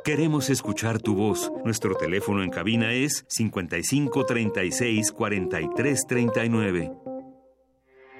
Queremos 0.04 0.48
escuchar 0.48 1.00
tu 1.00 1.14
voz. 1.14 1.52
Nuestro 1.64 1.94
teléfono 1.94 2.42
en 2.42 2.50
cabina 2.50 2.92
es 2.92 3.24
55 3.28 4.24
36 4.24 5.12
43 5.12 6.06
39. 6.06 6.92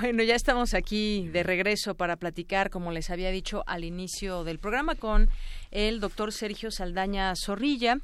Bueno, 0.00 0.24
ya 0.24 0.34
estamos 0.34 0.74
aquí 0.74 1.28
de 1.28 1.44
regreso 1.44 1.94
para 1.94 2.16
platicar, 2.16 2.70
como 2.70 2.90
les 2.90 3.10
había 3.10 3.30
dicho 3.30 3.62
al 3.66 3.84
inicio 3.84 4.42
del 4.42 4.58
programa, 4.58 4.96
con 4.96 5.28
el 5.70 6.00
doctor 6.00 6.32
Sergio 6.32 6.72
Saldaña 6.72 7.32
Zorrilla 7.36 7.98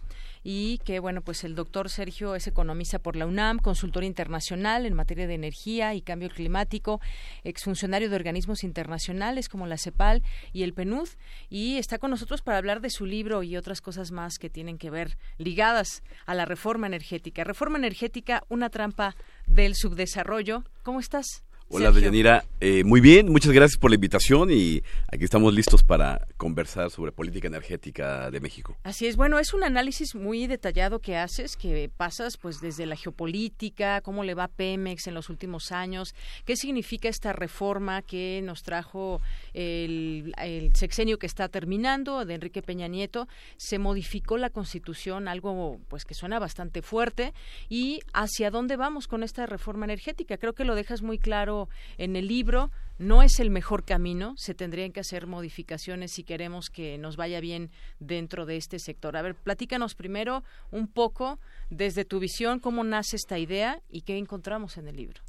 y 0.44 0.78
que 0.84 1.00
bueno 1.00 1.20
pues 1.20 1.42
el 1.42 1.54
doctor 1.54 1.90
Sergio 1.90 2.36
es 2.36 2.46
economista 2.46 3.00
por 3.00 3.16
la 3.16 3.26
UNAM, 3.26 3.58
consultor 3.58 4.04
internacional 4.04 4.86
en 4.86 4.94
materia 4.94 5.26
de 5.26 5.34
energía 5.34 5.94
y 5.94 6.00
cambio 6.00 6.28
climático, 6.28 7.00
exfuncionario 7.42 8.08
de 8.08 8.16
organismos 8.16 8.62
internacionales 8.62 9.48
como 9.48 9.66
la 9.66 9.76
CEPAL 9.76 10.22
y 10.52 10.62
el 10.62 10.74
PNUD 10.74 11.08
y 11.48 11.76
está 11.78 11.98
con 11.98 12.10
nosotros 12.10 12.42
para 12.42 12.58
hablar 12.58 12.80
de 12.80 12.90
su 12.90 13.04
libro 13.04 13.42
y 13.42 13.56
otras 13.56 13.80
cosas 13.80 14.12
más 14.12 14.38
que 14.38 14.48
tienen 14.48 14.78
que 14.78 14.90
ver 14.90 15.18
ligadas 15.38 16.04
a 16.24 16.34
la 16.34 16.44
reforma 16.44 16.86
energética. 16.86 17.42
Reforma 17.42 17.78
energética, 17.78 18.44
una 18.48 18.70
trampa 18.70 19.16
del 19.46 19.74
subdesarrollo. 19.74 20.62
¿Cómo 20.84 21.00
estás? 21.00 21.42
Hola, 21.72 21.92
Deyanira. 21.92 22.44
Eh, 22.58 22.82
muy 22.82 23.00
bien, 23.00 23.30
muchas 23.30 23.52
gracias 23.52 23.78
por 23.78 23.92
la 23.92 23.94
invitación 23.94 24.50
y 24.50 24.82
aquí 25.06 25.22
estamos 25.22 25.54
listos 25.54 25.84
para 25.84 26.26
conversar 26.36 26.90
sobre 26.90 27.12
política 27.12 27.46
energética 27.46 28.28
de 28.30 28.40
México. 28.40 28.76
Así 28.82 29.06
es, 29.06 29.16
bueno, 29.16 29.38
es 29.38 29.54
un 29.54 29.62
análisis 29.62 30.16
muy 30.16 30.48
detallado 30.48 30.98
que 30.98 31.16
haces, 31.16 31.56
que 31.56 31.88
pasas 31.96 32.36
pues 32.38 32.60
desde 32.60 32.86
la 32.86 32.96
geopolítica, 32.96 34.00
cómo 34.00 34.24
le 34.24 34.34
va 34.34 34.44
a 34.44 34.48
Pemex 34.48 35.06
en 35.06 35.14
los 35.14 35.30
últimos 35.30 35.70
años, 35.70 36.16
qué 36.44 36.56
significa 36.56 37.08
esta 37.08 37.32
reforma 37.32 38.02
que 38.02 38.42
nos 38.44 38.64
trajo 38.64 39.22
el, 39.54 40.34
el 40.42 40.74
sexenio 40.74 41.20
que 41.20 41.26
está 41.26 41.48
terminando 41.48 42.24
de 42.24 42.34
Enrique 42.34 42.62
Peña 42.62 42.88
Nieto, 42.88 43.28
se 43.56 43.78
modificó 43.78 44.38
la 44.38 44.50
constitución, 44.50 45.28
algo 45.28 45.78
pues 45.86 46.04
que 46.04 46.14
suena 46.14 46.40
bastante 46.40 46.82
fuerte, 46.82 47.32
y 47.68 48.00
hacia 48.12 48.50
dónde 48.50 48.76
vamos 48.76 49.06
con 49.06 49.22
esta 49.22 49.46
reforma 49.46 49.84
energética. 49.84 50.36
Creo 50.36 50.52
que 50.52 50.64
lo 50.64 50.74
dejas 50.74 51.00
muy 51.00 51.18
claro 51.18 51.59
en 51.98 52.16
el 52.16 52.28
libro, 52.28 52.70
no 52.98 53.22
es 53.22 53.40
el 53.40 53.50
mejor 53.50 53.84
camino, 53.84 54.34
se 54.36 54.54
tendrían 54.54 54.92
que 54.92 55.00
hacer 55.00 55.26
modificaciones 55.26 56.12
si 56.12 56.22
queremos 56.22 56.68
que 56.70 56.98
nos 56.98 57.16
vaya 57.16 57.40
bien 57.40 57.70
dentro 57.98 58.46
de 58.46 58.56
este 58.56 58.78
sector. 58.78 59.16
A 59.16 59.22
ver, 59.22 59.34
platícanos 59.34 59.94
primero 59.94 60.44
un 60.70 60.86
poco 60.86 61.38
desde 61.70 62.04
tu 62.04 62.20
visión 62.20 62.60
cómo 62.60 62.84
nace 62.84 63.16
esta 63.16 63.38
idea 63.38 63.80
y 63.90 64.02
qué 64.02 64.18
encontramos 64.18 64.76
en 64.76 64.88
el 64.88 64.96
libro. 64.96 65.22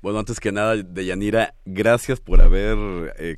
Bueno, 0.00 0.18
antes 0.18 0.40
que 0.40 0.50
nada, 0.50 0.74
Deyanira, 0.76 1.54
gracias 1.64 2.18
por 2.18 2.40
haber 2.40 3.14
eh, 3.18 3.36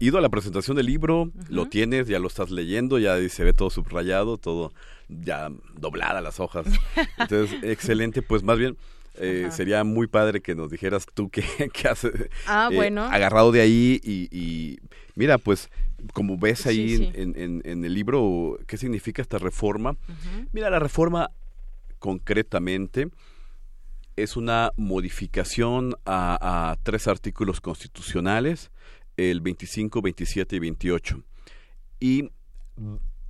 ido 0.00 0.18
a 0.18 0.20
la 0.20 0.28
presentación 0.28 0.76
del 0.76 0.86
libro, 0.86 1.30
lo 1.48 1.66
tienes, 1.66 2.08
ya 2.08 2.18
lo 2.18 2.26
estás 2.26 2.50
leyendo, 2.50 2.98
ya 2.98 3.16
se 3.28 3.44
ve 3.44 3.52
todo 3.52 3.70
subrayado, 3.70 4.38
todo 4.38 4.72
ya 5.08 5.50
doblada 5.78 6.20
las 6.20 6.40
hojas. 6.40 6.66
Entonces, 7.18 7.62
excelente, 7.62 8.22
pues 8.22 8.42
más 8.42 8.58
bien 8.58 8.76
Eh, 9.14 9.48
sería 9.50 9.82
muy 9.84 10.06
padre 10.06 10.40
que 10.40 10.54
nos 10.54 10.70
dijeras 10.70 11.04
tú 11.12 11.30
qué, 11.30 11.42
qué 11.74 11.88
haces 11.88 12.12
ah, 12.46 12.68
eh, 12.70 12.74
bueno. 12.74 13.02
agarrado 13.02 13.50
de 13.50 13.60
ahí 13.60 14.00
y, 14.02 14.78
mira, 15.16 15.36
pues 15.38 15.68
como 16.12 16.38
ves 16.38 16.66
ahí 16.66 17.10
En, 17.14 17.34
en, 17.64 17.84
el 17.84 17.92
libro 17.92 18.58
qué 18.66 18.76
significa 18.76 19.20
esta 19.20 19.38
reforma. 19.38 19.96
Mira, 20.52 20.70
la 20.70 20.78
reforma 20.78 21.30
concretamente 21.98 23.10
es 24.16 24.36
una 24.36 24.72
modificación 24.76 25.94
a, 26.04 26.70
a, 26.70 26.76
tres 26.82 27.06
artículos 27.08 27.60
constitucionales, 27.60 28.70
el 29.16 29.40
25, 29.40 30.00
27 30.00 30.56
y 30.56 30.58
28. 30.58 31.22
Y 32.00 32.30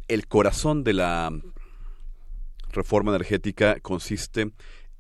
el 0.09 0.27
corazón 0.29 0.85
de 0.85 0.93
la 0.93 1.33
reforma 2.73 3.11
energética 3.11 3.81
consiste 3.81 4.53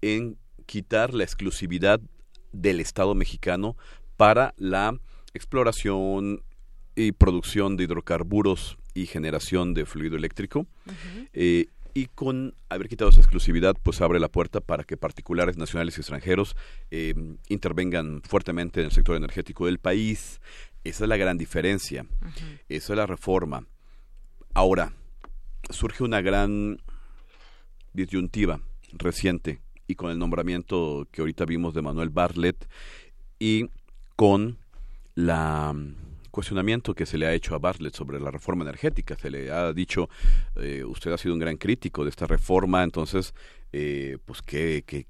en 0.03 0.39
quitar 0.70 1.14
la 1.14 1.24
exclusividad 1.24 2.00
del 2.52 2.78
Estado 2.78 3.16
mexicano 3.16 3.76
para 4.16 4.54
la 4.56 4.96
exploración 5.35 6.44
y 6.94 7.11
producción 7.11 7.76
de 7.76 7.85
hidrocarburos 7.85 8.78
y 8.94 9.06
generación 9.06 9.74
de 9.74 9.85
fluido 9.85 10.16
eléctrico. 10.16 10.68
Eh, 11.33 11.66
y 11.92 12.06
con 12.06 12.54
haber 12.68 12.88
quitado 12.88 13.11
esa 13.11 13.18
exclusividad, 13.18 13.74
pues 13.83 14.00
abre 14.00 14.20
la 14.20 14.28
puerta 14.28 14.61
para 14.61 14.85
que 14.85 14.96
particulares 14.96 15.56
nacionales 15.56 15.98
y 15.98 16.02
extranjeros 16.02 16.54
eh, 16.92 17.14
intervengan 17.48 18.22
fuertemente 18.22 18.78
en 18.78 18.87
el 18.87 18.92
sector 18.92 19.16
energético 19.16 19.66
del 19.66 19.80
país. 19.80 20.40
Esa 20.85 21.02
es 21.02 21.09
la 21.09 21.16
gran 21.16 21.37
diferencia. 21.37 22.06
Esa 22.68 22.92
es 22.92 22.96
la 22.96 23.06
reforma. 23.06 23.66
Ahora, 24.54 24.92
surge 25.68 26.04
una 26.04 26.20
gran 26.20 26.80
disyuntiva 27.92 28.61
reciente 28.92 29.59
y 29.90 29.96
con 29.96 30.11
el 30.11 30.18
nombramiento 30.18 31.09
que 31.11 31.20
ahorita 31.20 31.44
vimos 31.44 31.74
de 31.74 31.83
Manuel 31.83 32.11
Bartlett 32.11 32.68
y 33.40 33.68
con 34.14 34.59
la 35.16 35.72
mm, 35.74 35.94
cuestionamiento 36.31 36.94
que 36.94 37.07
se 37.07 37.18
le 37.18 37.26
ha 37.26 37.35
hecho 37.35 37.57
a 37.57 37.59
Bartlett 37.59 37.94
sobre 37.94 38.20
la 38.20 38.31
reforma 38.31 38.62
energética. 38.62 39.16
Se 39.16 39.31
le 39.31 39.50
ha 39.50 39.72
dicho, 39.72 40.09
eh, 40.57 40.85
usted 40.85 41.11
ha 41.11 41.18
sido 41.18 41.35
un 41.35 41.40
gran 41.40 41.57
crítico 41.57 42.05
de 42.05 42.11
esta 42.11 42.26
reforma, 42.26 42.85
entonces, 42.85 43.35
eh, 43.72 44.18
pues 44.24 44.42
que, 44.42 44.85
que 44.87 45.07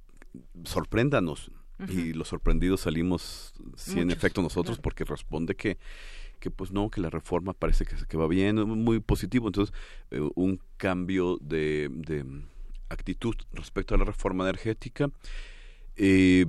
sorpréndanos. 0.64 1.51
Y 1.88 2.12
los 2.12 2.29
sorprendidos 2.29 2.83
salimos, 2.83 3.55
sí, 3.75 4.01
en 4.01 4.11
efecto, 4.11 4.43
nosotros, 4.43 4.79
porque 4.79 5.03
responde 5.05 5.55
que 5.55 5.79
que 6.40 6.51
pues 6.51 6.73
no, 6.73 6.90
que 6.90 7.01
la 7.01 7.11
reforma 7.11 7.53
parece 7.53 7.85
que, 7.85 7.95
que 8.09 8.16
va 8.16 8.27
bien, 8.27 8.57
muy 8.57 8.99
positivo. 8.99 9.47
Entonces, 9.47 9.75
eh, 10.11 10.21
un 10.35 10.59
cambio 10.79 11.38
de, 11.40 11.88
de, 11.90 12.25
actitud 12.90 13.35
respecto 13.53 13.94
a 13.94 13.98
la 13.98 14.05
reforma 14.05 14.44
energética. 14.44 15.11
Eh, 15.96 16.46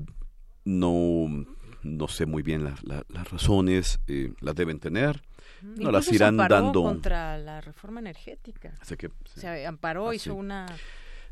no, 0.65 1.45
no 1.83 2.07
sé 2.07 2.25
muy 2.25 2.43
bien 2.43 2.63
las 2.63 3.29
razones, 3.29 3.99
eh, 4.07 4.33
las 4.41 4.55
deben 4.55 4.79
tener. 4.79 5.21
No 5.61 5.91
las 5.91 6.11
irán 6.11 6.37
se 6.37 6.47
dando. 6.47 6.81
contra 6.81 7.37
la 7.37 7.61
reforma 7.61 7.99
energética. 7.99 8.73
que, 8.97 9.11
Se 9.35 9.65
amparó, 9.65 10.11
hizo 10.11 10.33
una 10.33 10.65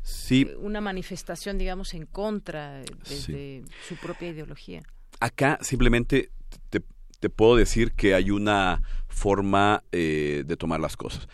sí. 0.02 0.48
una 0.58 0.80
manifestación, 0.80 1.58
digamos, 1.58 1.94
en 1.94 2.06
contra 2.06 2.80
de, 2.80 3.64
su 3.88 3.96
propia 3.96 4.28
ideología. 4.28 4.82
Acá 5.18 5.58
simplemente 5.60 6.30
te, 6.70 6.82
te, 7.18 7.28
puedo 7.28 7.56
decir 7.56 7.92
que 7.92 8.14
hay 8.14 8.30
una 8.30 8.82
forma 9.08 9.82
eh, 9.92 10.44
de 10.46 10.56
tomar 10.56 10.80
las 10.80 10.96
cosas. 10.96 11.28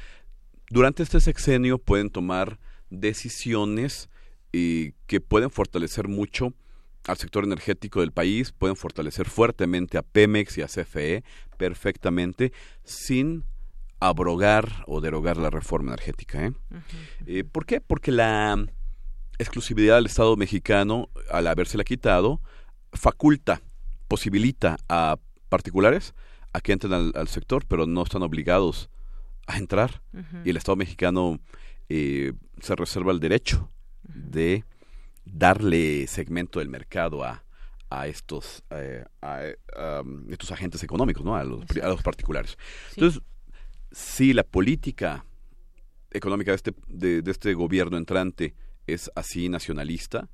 Durante 0.70 1.02
este 1.02 1.20
sexenio 1.20 1.78
pueden 1.78 2.10
tomar 2.10 2.58
decisiones 2.90 4.08
y 4.52 4.92
que 5.06 5.20
pueden 5.20 5.50
fortalecer 5.50 6.08
mucho 6.08 6.54
al 7.06 7.16
sector 7.16 7.44
energético 7.44 8.00
del 8.00 8.12
país, 8.12 8.52
pueden 8.52 8.76
fortalecer 8.76 9.28
fuertemente 9.28 9.98
a 9.98 10.02
Pemex 10.02 10.58
y 10.58 10.62
a 10.62 10.66
CFE 10.66 11.24
perfectamente 11.56 12.52
sin 12.84 13.44
abrogar 14.00 14.84
o 14.86 15.00
derogar 15.00 15.36
la 15.36 15.50
reforma 15.50 15.92
energética. 15.92 16.46
¿eh? 16.46 16.52
eh 17.26 17.44
por 17.44 17.64
qué? 17.64 17.80
Porque 17.80 18.12
la 18.12 18.66
exclusividad 19.38 19.96
del 19.96 20.06
Estado 20.06 20.36
mexicano, 20.36 21.08
al 21.30 21.46
habérsela 21.46 21.84
quitado, 21.84 22.40
faculta, 22.92 23.62
posibilita 24.08 24.76
a 24.88 25.16
particulares 25.48 26.14
a 26.52 26.60
que 26.60 26.72
entren 26.72 27.12
al, 27.14 27.28
sector, 27.28 27.64
pero 27.66 27.86
no 27.86 28.02
están 28.02 28.22
obligados 28.22 28.90
a 29.46 29.58
entrar. 29.58 30.02
Y 30.44 30.50
el 30.50 30.56
Estado 30.56 30.76
mexicano 30.76 31.38
eh, 31.88 32.32
se 32.60 32.74
reserva 32.74 33.12
el 33.12 33.20
derecho 33.20 33.70
de 34.02 34.64
darle 35.24 36.06
segmento 36.06 36.58
del 36.58 36.68
mercado 36.68 37.24
a, 37.24 37.44
a 37.90 38.06
estos 38.06 38.62
eh, 38.70 39.04
a, 39.22 39.44
estos 40.30 40.52
agentes 40.52 40.82
económicos, 40.82 41.24
¿no? 41.24 41.36
A 41.36 41.44
los, 41.44 41.64
a 41.82 41.88
los 41.88 42.02
particulares. 42.02 42.56
Entonces, 42.94 43.22
si 43.92 44.32
la 44.32 44.42
política 44.42 45.24
económica 46.10 46.52
de 46.52 46.56
este, 46.56 46.74
de, 46.88 47.30
este 47.30 47.54
gobierno 47.54 47.96
entrante 47.96 48.54
es 48.86 49.10
así 49.14 49.48
nacionalista, 49.48 50.28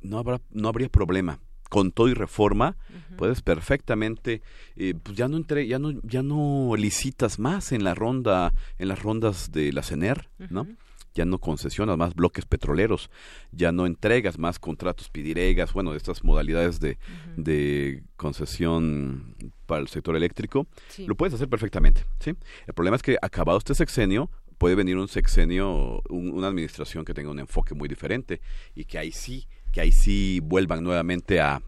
no 0.00 0.18
habrá 0.18 0.40
no 0.50 0.68
habría 0.68 0.88
problema 0.88 1.40
con 1.68 1.92
todo 1.92 2.08
y 2.08 2.14
reforma, 2.14 2.76
puedes 3.16 3.42
perfectamente, 3.42 4.42
eh, 4.76 4.94
pues 5.02 5.16
ya 5.16 5.28
no 5.28 5.36
entre, 5.36 5.66
ya 5.66 5.78
no, 5.78 5.92
ya 6.02 6.22
no 6.22 6.74
licitas 6.76 7.38
más 7.38 7.72
en 7.72 7.84
la 7.84 7.94
ronda, 7.94 8.54
en 8.78 8.88
las 8.88 9.02
rondas 9.02 9.52
de 9.52 9.72
la 9.72 9.82
CENER, 9.82 10.28
¿no? 10.50 10.66
Ya 11.14 11.24
no 11.24 11.38
concesionas 11.38 11.96
más 11.96 12.14
bloques 12.14 12.44
petroleros, 12.44 13.10
ya 13.50 13.72
no 13.72 13.86
entregas 13.86 14.38
más 14.38 14.58
contratos 14.58 15.08
pidiregas, 15.10 15.72
bueno, 15.72 15.94
estas 15.94 16.22
modalidades 16.22 16.80
de, 16.80 16.98
de 17.36 18.02
concesión 18.16 19.34
para 19.66 19.80
el 19.80 19.88
sector 19.88 20.16
eléctrico, 20.16 20.68
lo 21.06 21.16
puedes 21.16 21.34
hacer 21.34 21.48
perfectamente, 21.48 22.04
¿sí? 22.20 22.34
El 22.66 22.74
problema 22.74 22.96
es 22.96 23.02
que 23.02 23.18
acabado 23.20 23.58
este 23.58 23.74
sexenio, 23.74 24.30
puede 24.58 24.74
venir 24.74 24.96
un 24.96 25.08
sexenio, 25.08 26.02
una 26.10 26.48
administración 26.48 27.04
que 27.04 27.14
tenga 27.14 27.30
un 27.30 27.38
enfoque 27.38 27.74
muy 27.74 27.88
diferente 27.88 28.40
y 28.74 28.84
que 28.84 28.98
ahí 28.98 29.12
sí 29.12 29.46
que 29.72 29.80
ahí 29.80 29.92
sí 29.92 30.40
vuelvan 30.42 30.82
nuevamente 30.82 31.40
a, 31.40 31.62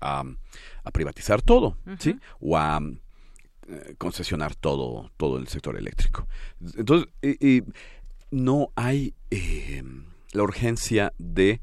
a, 0.00 0.24
privatizar 0.92 1.42
todo, 1.42 1.78
¿sí? 1.98 2.16
O 2.40 2.56
a 2.56 2.80
eh, 3.68 3.94
concesionar 3.98 4.54
todo, 4.54 5.10
todo 5.16 5.38
el 5.38 5.48
sector 5.48 5.76
eléctrico. 5.76 6.26
Entonces, 6.76 7.08
no 8.30 8.70
hay 8.74 9.14
eh, 9.30 9.82
la 10.32 10.42
urgencia 10.42 11.12
de 11.18 11.60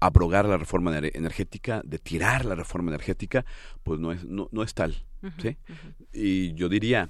abrogar 0.00 0.46
la 0.46 0.56
reforma 0.56 0.96
energética, 0.96 1.82
de 1.84 1.98
tirar 1.98 2.44
la 2.44 2.54
reforma 2.54 2.90
energética, 2.90 3.44
pues 3.82 3.98
no 4.00 4.12
es, 4.12 4.24
no, 4.24 4.48
no 4.52 4.62
es 4.62 4.74
tal. 4.74 5.04
¿sí? 5.38 5.56
Y 6.12 6.54
yo 6.54 6.68
diría, 6.68 7.08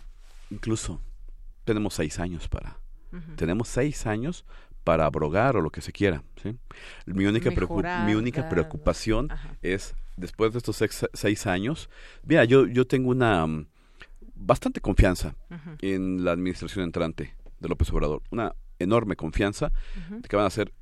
incluso, 0.51 1.01
tenemos 1.65 1.95
seis 1.95 2.19
años 2.19 2.49
para... 2.49 2.79
Tenemos 3.37 3.69
seis 3.69 4.07
años 4.07 4.45
para 4.85 5.07
abrogar 5.07 5.57
o 5.57 5.63
lo 5.63 5.71
que 5.71 5.81
se 5.81 5.93
quiera. 5.93 6.23
¿sí? 6.43 6.57
Mi 7.07 7.25
única, 7.25 7.51
mi 8.07 8.15
única 8.15 8.49
preocupación 8.49 9.29
es, 9.63 9.95
después 10.17 10.53
de 10.53 10.59
estos 10.59 10.83
seis, 11.15 11.47
años, 11.47 11.89
mira, 12.23 12.45
yo, 12.45 12.67
yo 12.67 12.87
tengo 12.87 13.11
una 13.11 13.47
mm, 13.47 13.67
bastante 14.37 14.81
confianza 14.81 15.35
en 15.81 16.25
la 16.25 16.33
administración 16.33 16.85
entrante 16.85 17.35
de 17.59 17.69
López 17.69 17.91
Obrador, 17.91 18.23
una 18.31 18.55
enorme 18.79 19.17
confianza 19.17 19.73
de 20.11 20.29
que 20.29 20.37
van 20.37 20.45
a 20.45 20.49
hacer 20.49 20.73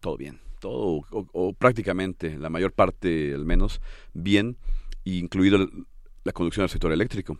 todo 0.00 0.16
bien, 0.18 0.40
todo 0.60 1.02
o, 1.10 1.52
prácticamente, 1.54 2.38
la 2.38 2.50
mayor 2.50 2.72
parte 2.72 3.34
al 3.34 3.46
menos, 3.46 3.80
bien, 4.12 4.58
incluido 5.04 5.66
la 6.24 6.32
conducción 6.32 6.64
del 6.64 6.70
sector 6.70 6.92
eléctrico. 6.92 7.38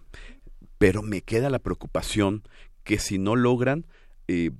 Pero 0.78 1.02
me 1.02 1.20
queda 1.20 1.50
la 1.50 1.58
preocupación 1.58 2.42
que 2.84 2.98
si 2.98 3.18
no 3.18 3.36
logran 3.36 3.86
eh, 4.28 4.50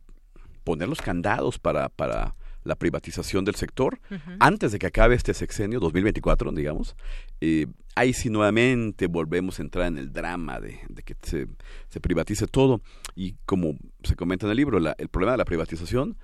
poner 0.64 0.88
los 0.88 1.00
candados 1.00 1.58
para, 1.58 1.88
para 1.88 2.34
la 2.64 2.74
privatización 2.74 3.44
del 3.44 3.54
sector 3.54 4.00
antes 4.40 4.72
de 4.72 4.78
que 4.78 4.86
acabe 4.86 5.14
este 5.14 5.34
sexenio 5.34 5.80
2024, 5.80 6.50
digamos. 6.52 6.96
Eh, 7.40 7.66
ahí 7.94 8.12
sí 8.14 8.30
nuevamente 8.30 9.06
volvemos 9.06 9.58
a 9.58 9.62
entrar 9.62 9.86
en 9.86 9.98
el 9.98 10.12
drama 10.12 10.60
de, 10.60 10.80
que 11.04 11.14
se, 11.22 11.46
se, 11.88 12.00
privatice 12.00 12.46
todo. 12.46 12.80
Y 13.14 13.34
como 13.44 13.76
se 14.02 14.16
comenta 14.16 14.46
en 14.46 14.50
el 14.50 14.56
libro, 14.56 14.80
la, 14.80 14.94
el 14.98 15.08
problema 15.08 15.32
de 15.32 15.38
la 15.38 15.44
privatización 15.44 16.16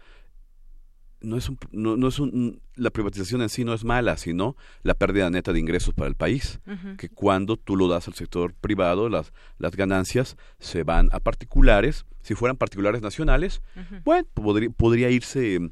no 1.20 1.36
es, 1.36 1.48
un, 1.48 1.58
no, 1.72 2.08
es 2.08 2.18
un, 2.18 2.60
la 2.74 2.90
privatización 2.90 3.42
en 3.42 3.48
sí 3.48 3.64
no 3.64 3.74
es 3.74 3.84
mala, 3.84 4.16
sino 4.16 4.56
la 4.82 4.94
pérdida 4.94 5.30
neta 5.30 5.52
de 5.52 5.60
ingresos 5.60 5.94
para 5.94 6.08
el 6.08 6.14
país. 6.14 6.60
Que 6.96 7.08
cuando 7.08 7.56
tú 7.56 7.76
lo 7.76 7.88
das 7.88 8.08
al 8.08 8.14
sector 8.14 8.54
privado, 8.54 9.08
las, 9.08 9.32
las 9.58 9.76
ganancias 9.76 10.36
se 10.58 10.82
van 10.82 11.08
a 11.12 11.20
particulares. 11.20 12.06
Si 12.22 12.34
fueran 12.34 12.56
particulares 12.56 13.02
nacionales, 13.02 13.62
bueno, 14.04 14.26
podría, 14.34 14.70
podría 14.70 15.10
irse 15.10 15.70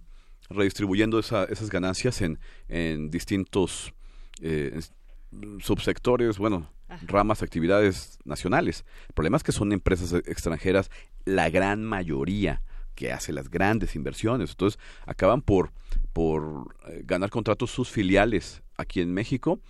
redistribuyendo 0.50 1.18
esas 1.18 1.70
ganancias 1.70 2.22
en, 2.22 2.38
en 2.68 3.11
distintos 3.11 3.92
eh, 4.40 4.80
subsectores, 5.61 6.38
bueno, 6.38 6.70
ramas, 7.06 7.42
actividades 7.42 8.18
nacionales. 8.24 8.84
El 9.08 9.14
problema 9.14 9.37
es 9.37 9.42
que 9.42 9.52
son 9.52 9.72
empresas 9.72 10.12
extranjeras, 10.26 10.90
la 11.24 11.50
gran 11.50 11.84
mayoría 11.84 12.62
que 12.98 13.12
hace 13.12 13.32
las 13.32 13.48
grandes 13.48 13.94
inversiones. 13.94 14.50
Entonces, 14.50 14.80
acaban 15.06 15.40
por, 15.40 15.70
por 16.12 16.74
eh, 16.88 17.02
ganar 17.04 17.30
contratos 17.30 17.70
sus 17.70 17.88
filiales 17.90 18.64
aquí 18.76 19.00
en 19.00 19.14
México 19.14 19.61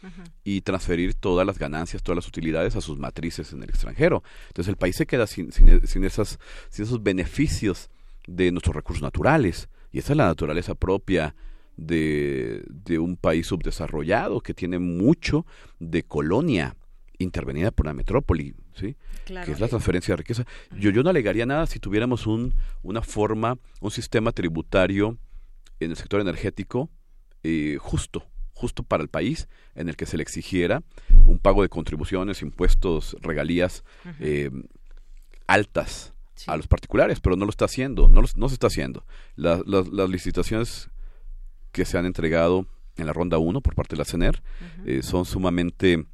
y 0.44 0.62
transferir 0.62 1.12
todas 1.12 1.46
las 1.46 1.58
ganancias, 1.58 2.02
todas 2.02 2.16
las 2.16 2.26
utilidades 2.26 2.74
a 2.74 2.80
sus 2.80 2.98
matrices 2.98 3.52
en 3.52 3.62
el 3.62 3.68
extranjero. 3.68 4.22
Entonces 4.46 4.70
el 4.70 4.76
país 4.76 4.96
se 4.96 5.06
queda 5.06 5.26
sin, 5.26 5.52
sin, 5.52 5.86
sin, 5.86 6.04
esas, 6.04 6.38
sin 6.70 6.86
esos 6.86 7.02
beneficios 7.02 7.90
de 8.26 8.50
nuestros 8.50 8.74
recursos 8.74 9.02
naturales. 9.02 9.68
Y 9.92 9.98
esa 9.98 10.14
es 10.14 10.16
la 10.16 10.26
naturaleza 10.26 10.74
propia 10.74 11.34
de, 11.76 12.64
de 12.66 12.98
un 12.98 13.18
país 13.18 13.46
subdesarrollado 13.46 14.40
que 14.40 14.54
tiene 14.54 14.78
mucho 14.78 15.44
de 15.78 16.02
colonia 16.02 16.76
intervenida 17.18 17.72
por 17.72 17.84
la 17.84 17.94
metrópoli, 17.94 18.54
¿sí? 18.74 18.96
Que 19.44 19.52
es 19.52 19.60
la 19.60 19.68
transferencia 19.68 20.12
de 20.12 20.16
riqueza. 20.16 20.44
Yo, 20.76 20.90
yo 20.90 21.02
no 21.02 21.10
alegaría 21.10 21.46
nada 21.46 21.66
si 21.66 21.78
tuviéramos 21.78 22.26
un, 22.26 22.54
una 22.82 23.02
forma, 23.02 23.58
un 23.80 23.90
sistema 23.90 24.32
tributario 24.32 25.18
en 25.80 25.90
el 25.90 25.96
sector 25.96 26.20
energético 26.20 26.90
eh, 27.44 27.78
justo, 27.80 28.24
justo 28.52 28.82
para 28.82 29.02
el 29.02 29.08
país, 29.08 29.48
en 29.74 29.88
el 29.88 29.96
que 29.96 30.06
se 30.06 30.16
le 30.16 30.22
exigiera 30.22 30.82
un 31.26 31.38
pago 31.38 31.62
de 31.62 31.68
contribuciones, 31.68 32.42
impuestos, 32.42 33.16
regalías 33.20 33.84
eh, 34.18 34.50
altas 35.46 36.14
a 36.46 36.56
los 36.56 36.66
particulares, 36.66 37.20
pero 37.20 37.36
no 37.36 37.44
lo 37.44 37.50
está 37.50 37.66
haciendo, 37.66 38.08
no, 38.08 38.22
no 38.34 38.48
se 38.48 38.54
está 38.54 38.66
haciendo. 38.66 39.04
las, 39.36 39.62
licitaciones 40.10 40.90
que 41.72 41.84
se 41.84 41.98
han 41.98 42.06
entregado 42.06 42.66
en 42.96 43.06
la 43.06 43.12
ronda 43.12 43.38
1 43.38 43.60
por 43.60 43.74
parte 43.74 43.94
de 43.94 43.98
la 43.98 44.04
CENER 44.04 44.42
eh, 44.84 45.02
son 45.02 45.24
sumamente 45.24 46.06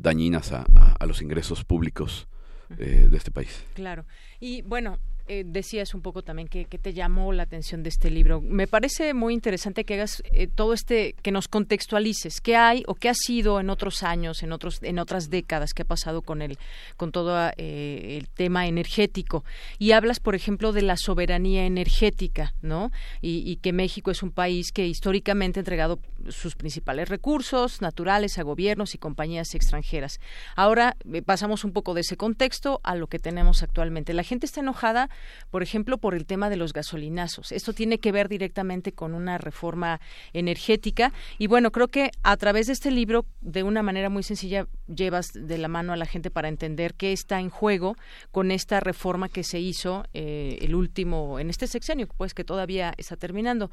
dañinas 0.00 0.52
a, 0.52 0.66
a, 0.98 1.06
los 1.06 1.22
ingresos 1.22 1.64
públicos 1.64 2.28
de 2.68 3.16
este 3.16 3.30
país. 3.30 3.64
Claro. 3.74 4.04
Y 4.40 4.62
bueno, 4.62 4.98
eh, 5.26 5.42
decías 5.46 5.94
un 5.94 6.02
poco 6.02 6.22
también 6.22 6.48
que, 6.48 6.64
te 6.66 6.92
llamó 6.92 7.32
la 7.32 7.44
atención 7.44 7.82
de 7.82 7.88
este 7.88 8.10
libro. 8.10 8.40
Me 8.42 8.66
parece 8.66 9.14
muy 9.14 9.32
interesante 9.32 9.84
que 9.84 9.94
hagas 9.94 10.22
eh, 10.32 10.48
todo 10.48 10.74
este, 10.74 11.14
que 11.22 11.30
nos 11.30 11.48
contextualices 11.48 12.40
qué 12.42 12.56
hay 12.56 12.82
o 12.86 12.94
qué 12.94 13.08
ha 13.08 13.14
sido 13.14 13.58
en 13.58 13.70
otros 13.70 14.02
años, 14.02 14.42
en 14.42 14.52
otros, 14.52 14.82
en 14.82 14.98
otras 14.98 15.30
décadas, 15.30 15.72
qué 15.72 15.82
ha 15.82 15.86
pasado 15.86 16.20
con 16.20 16.42
el, 16.42 16.58
con 16.96 17.10
todo 17.10 17.38
eh, 17.56 18.18
el 18.18 18.28
tema 18.28 18.66
energético. 18.66 19.44
Y 19.78 19.92
hablas, 19.92 20.20
por 20.20 20.34
ejemplo, 20.34 20.72
de 20.72 20.82
la 20.82 20.96
soberanía 20.96 21.64
energética, 21.64 22.54
¿no? 22.60 22.92
Y, 23.22 23.50
y 23.50 23.56
que 23.56 23.72
México 23.72 24.10
es 24.10 24.22
un 24.22 24.30
país 24.30 24.72
que 24.72 24.86
históricamente 24.86 25.60
ha 25.60 25.62
entregado 25.62 26.00
sus 26.28 26.54
principales 26.54 27.08
recursos 27.08 27.80
naturales 27.80 28.38
a 28.38 28.42
gobiernos 28.42 28.94
y 28.94 28.98
compañías 28.98 29.54
extranjeras. 29.54 30.20
Ahora 30.56 30.96
pasamos 31.24 31.64
un 31.64 31.72
poco 31.72 31.94
de 31.94 32.02
ese 32.02 32.16
contexto 32.16 32.80
a 32.82 32.94
lo 32.94 33.06
que 33.06 33.18
tenemos 33.18 33.62
actualmente. 33.62 34.12
La 34.12 34.22
gente 34.22 34.46
está 34.46 34.60
enojada 34.60 35.08
por 35.50 35.62
ejemplo, 35.62 35.98
por 35.98 36.14
el 36.14 36.26
tema 36.26 36.50
de 36.50 36.56
los 36.56 36.72
gasolinazos. 36.72 37.52
Esto 37.52 37.72
tiene 37.72 37.98
que 37.98 38.12
ver 38.12 38.28
directamente 38.28 38.92
con 38.92 39.14
una 39.14 39.38
reforma 39.38 40.00
energética 40.32 41.12
y 41.38 41.46
bueno, 41.46 41.70
creo 41.70 41.88
que 41.88 42.10
a 42.22 42.36
través 42.36 42.66
de 42.66 42.72
este 42.72 42.90
libro, 42.90 43.26
de 43.40 43.62
una 43.62 43.82
manera 43.82 44.10
muy 44.10 44.22
sencilla, 44.22 44.66
llevas 44.86 45.32
de 45.32 45.58
la 45.58 45.68
mano 45.68 45.92
a 45.92 45.96
la 45.96 46.06
gente 46.06 46.30
para 46.30 46.48
entender 46.48 46.94
qué 46.94 47.12
está 47.12 47.40
en 47.40 47.50
juego 47.50 47.96
con 48.30 48.50
esta 48.50 48.80
reforma 48.80 49.28
que 49.28 49.44
se 49.44 49.60
hizo 49.60 50.04
eh, 50.14 50.58
el 50.60 50.74
último, 50.74 51.38
en 51.38 51.50
este 51.50 51.66
sexenio, 51.66 52.08
pues 52.16 52.34
que 52.34 52.44
todavía 52.44 52.94
está 52.96 53.16
terminando. 53.16 53.70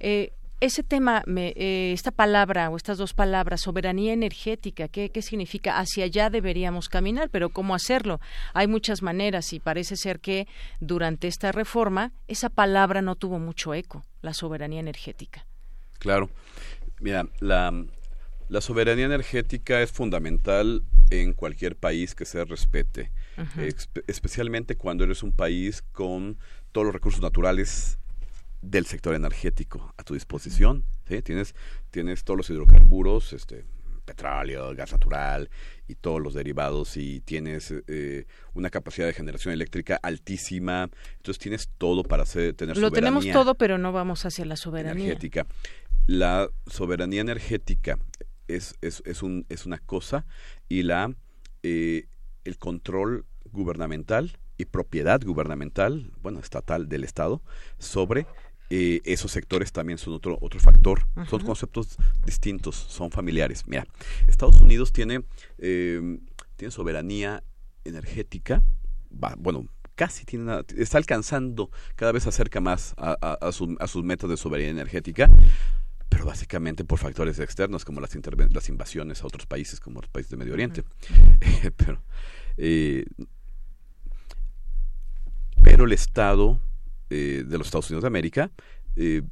Eh, 0.00 0.32
ese 0.60 0.82
tema, 0.82 1.22
eh, 1.26 1.92
esta 1.92 2.10
palabra 2.10 2.70
o 2.70 2.76
estas 2.76 2.98
dos 2.98 3.14
palabras, 3.14 3.62
soberanía 3.62 4.12
energética, 4.12 4.88
¿qué, 4.88 5.10
¿qué, 5.10 5.22
significa? 5.22 5.78
Hacia 5.78 6.04
allá 6.04 6.30
deberíamos 6.30 6.88
caminar, 6.88 7.28
pero 7.30 7.50
¿cómo 7.50 7.74
hacerlo? 7.74 8.20
Hay 8.52 8.66
muchas 8.66 9.02
maneras 9.02 9.52
y 9.52 9.60
parece 9.60 9.96
ser 9.96 10.20
que 10.20 10.46
durante 10.80 11.28
esta 11.28 11.52
reforma 11.52 12.12
esa 12.28 12.48
palabra 12.48 13.02
no 13.02 13.16
tuvo 13.16 13.38
mucho 13.38 13.74
eco, 13.74 14.04
la 14.22 14.32
soberanía 14.32 14.80
energética. 14.80 15.46
Claro. 15.98 16.30
Mira, 17.00 17.28
la, 17.40 17.84
la 18.48 18.60
soberanía 18.60 19.06
energética 19.06 19.82
es 19.82 19.90
fundamental 19.90 20.82
en 21.10 21.32
cualquier 21.32 21.76
país 21.76 22.14
que 22.14 22.24
se 22.24 22.44
respete, 22.44 23.10
especialmente 24.06 24.76
cuando 24.76 25.04
eres 25.04 25.22
un 25.22 25.32
país 25.32 25.82
con 25.92 26.38
todos 26.72 26.86
los 26.86 26.94
recursos 26.94 27.20
naturales 27.20 27.98
del 28.64 28.86
sector 28.86 29.14
energético 29.14 29.92
a 29.96 30.02
tu 30.02 30.14
disposición. 30.14 30.84
¿sí? 31.08 31.22
Tienes, 31.22 31.54
tienes 31.90 32.24
todos 32.24 32.38
los 32.38 32.50
hidrocarburos, 32.50 33.32
este, 33.32 33.64
petróleo, 34.04 34.74
gas 34.74 34.92
natural 34.92 35.50
y 35.88 35.94
todos 35.94 36.20
los 36.20 36.34
derivados 36.34 36.96
y 36.96 37.20
tienes 37.20 37.72
eh, 37.86 38.26
una 38.52 38.70
capacidad 38.70 39.06
de 39.06 39.12
generación 39.12 39.52
eléctrica 39.54 39.98
altísima. 40.02 40.90
Entonces 41.16 41.38
tienes 41.38 41.68
todo 41.78 42.02
para 42.02 42.22
hacer, 42.22 42.54
tener 42.54 42.76
Lo 42.76 42.90
tenemos 42.90 43.26
todo, 43.30 43.54
pero 43.54 43.78
no 43.78 43.92
vamos 43.92 44.24
hacia 44.24 44.44
la 44.44 44.56
soberanía. 44.56 45.04
Energética. 45.04 45.46
La 46.06 46.48
soberanía 46.66 47.22
energética 47.22 47.98
es, 48.46 48.74
es, 48.82 49.02
es, 49.06 49.22
un, 49.22 49.46
es 49.48 49.64
una 49.64 49.78
cosa 49.78 50.26
y 50.68 50.82
la 50.82 51.14
eh, 51.62 52.08
el 52.44 52.58
control 52.58 53.24
gubernamental 53.50 54.36
y 54.58 54.66
propiedad 54.66 55.20
gubernamental, 55.24 56.12
bueno, 56.20 56.40
estatal 56.40 56.88
del 56.88 57.04
Estado, 57.04 57.42
sobre 57.78 58.26
eh, 58.70 59.00
esos 59.04 59.30
sectores 59.30 59.72
también 59.72 59.98
son 59.98 60.14
otro, 60.14 60.38
otro 60.40 60.60
factor. 60.60 61.06
Son 61.28 61.42
conceptos 61.42 61.96
distintos, 62.24 62.76
son 62.76 63.10
familiares. 63.10 63.64
Mira, 63.66 63.86
Estados 64.26 64.60
Unidos 64.60 64.92
tiene, 64.92 65.24
eh, 65.58 66.18
tiene 66.56 66.72
soberanía 66.72 67.42
energética, 67.84 68.62
bueno, 69.38 69.68
casi 69.94 70.24
tiene 70.24 70.60
está 70.76 70.98
alcanzando, 70.98 71.70
cada 71.94 72.12
vez 72.12 72.26
acerca 72.26 72.60
más 72.60 72.94
a, 72.96 73.12
a, 73.40 73.52
sus 73.52 74.04
metas 74.04 74.28
de 74.30 74.36
soberanía 74.36 74.70
energética, 74.70 75.30
pero 76.08 76.24
básicamente 76.24 76.84
por 76.84 76.98
factores 76.98 77.38
externos 77.38 77.84
como 77.84 78.00
las, 78.00 78.10
las 78.50 78.68
invasiones 78.68 79.22
a 79.22 79.26
otros 79.26 79.46
países, 79.46 79.80
como 79.80 80.00
los 80.00 80.08
países 80.10 80.30
de 80.30 80.36
Medio 80.36 80.54
Oriente. 80.54 80.84
pero, 81.76 82.02
eh, 82.56 83.04
pero 85.62 85.84
el 85.84 85.92
Estado 85.92 86.60
eh, 87.10 87.44
de 87.46 87.58
los 87.58 87.66
Estados 87.66 87.90
Unidos 87.90 88.02
de 88.02 88.08
América 88.08 88.50
eh, 88.96 89.22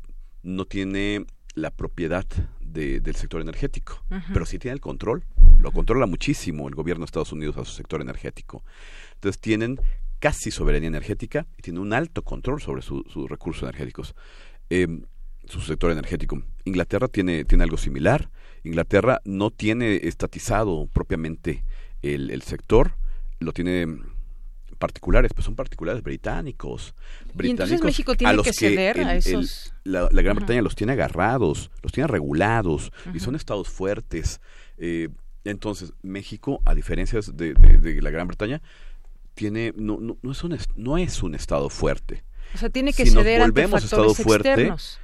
no 0.43 0.65
tiene 0.65 1.27
la 1.55 1.71
propiedad 1.71 2.27
del 2.61 3.15
sector 3.17 3.43
energético, 3.43 4.03
pero 4.33 4.47
sí 4.47 4.59
tiene 4.59 4.73
el 4.73 4.81
control, 4.81 5.25
lo 5.59 5.73
controla 5.73 6.07
muchísimo 6.07 6.69
el 6.69 6.75
gobierno 6.75 7.05
de 7.05 7.07
Estados 7.07 7.33
Unidos 7.33 7.59
a 7.59 7.67
su 7.67 7.73
sector 7.73 8.01
energético. 8.01 8.65
Entonces 9.15 9.39
tienen 9.39 9.79
casi 10.19 10.51
soberanía 10.51 10.89
energética 10.89 11.47
y 11.59 11.63
tienen 11.63 11.83
un 11.83 11.93
alto 11.93 12.23
control 12.23 12.63
sobre 12.63 12.81
sus 12.81 13.05
recursos 13.29 13.65
energéticos, 13.65 14.15
eh, 14.71 15.03
su 15.45 15.61
sector 15.61 15.93
energético. 15.93 16.43
Inglaterra 16.65 17.09
tiene, 17.09 17.45
tiene 17.45 17.65
algo 17.65 17.77
similar. 17.77 18.31
Inglaterra 18.65 19.21
no 19.25 19.51
tiene 19.51 19.97
estatizado 19.97 20.89
propiamente 20.93 21.65
el, 22.01 22.31
el 22.31 22.43
sector, 22.43 22.95
lo 23.39 23.53
tiene 23.53 23.99
particulares, 24.83 25.31
pues 25.33 25.45
son 25.45 25.55
particulares 25.55 26.03
británicos. 26.03 26.93
británicos 27.35 27.47
¿Y 27.47 27.51
entonces 27.51 27.83
México 27.85 28.17
tiene 28.17 28.43
que 28.43 28.53
ceder 28.53 28.99
a 29.05 29.15
esos? 29.15 29.73
la, 29.85 30.09
Gran 30.11 30.35
Bretaña 30.35 30.61
los 30.61 30.75
tiene 30.75 30.95
agarrados, 30.95 31.71
los 31.85 31.93
tiene 31.93 32.09
regulados 32.09 32.91
y 33.15 33.21
son 33.21 33.37
estados 33.37 33.69
fuertes. 33.69 34.41
Eh, 34.79 35.09
entonces, 35.45 35.93
México, 36.03 36.61
a 36.65 36.75
diferencia 36.75 37.21
de, 37.33 37.55
de, 37.55 38.03
la 38.03 38.11
Gran 38.11 38.27
Bretaña, 38.27 38.61
tiene 39.35 39.73
no, 39.77 39.99
no, 40.01 40.19
no, 40.21 40.33
es 40.33 40.43
un, 40.43 40.59
no 40.75 40.99
es 40.99 41.23
un 41.23 41.37
estado 41.37 41.69
fuerte. 41.71 42.25
O 42.53 42.59
sea, 42.59 42.69
tiene 42.69 42.93
que 42.93 43.07
ceder 43.07 43.39
nos 43.39 43.51
volvemos 43.51 43.75
ante 43.75 43.87
estado 43.87 44.15
fuerte, 44.15 44.49
externos. 44.49 44.99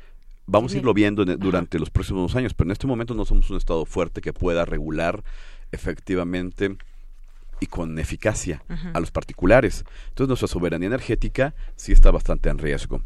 vamos 0.45 0.75
a 0.75 0.77
irlo 0.77 0.93
viendo 0.93 1.25
durante 1.25 1.79
los 1.79 1.91
próximos 1.91 2.35
años, 2.35 2.53
pero 2.53 2.67
en 2.67 2.73
este 2.73 2.89
momento 2.89 3.15
no 3.15 3.25
somos 3.25 3.49
un 3.49 3.57
estado 3.57 3.87
fuerte 3.87 4.21
que 4.23 4.33
pueda 4.33 4.65
regular 4.65 5.23
efectivamente 5.71 6.77
y 7.61 7.67
con 7.67 7.99
eficacia 7.99 8.63
a 8.93 9.01
los 9.01 9.11
particulares. 9.11 9.85
Entonces 10.09 10.29
nuestra 10.29 10.49
soberanía 10.49 10.87
energética 10.87 11.55
sí 11.77 11.93
está 11.93 12.11
bastante 12.11 12.49
en 12.49 12.59
riesgo. 12.59 13.03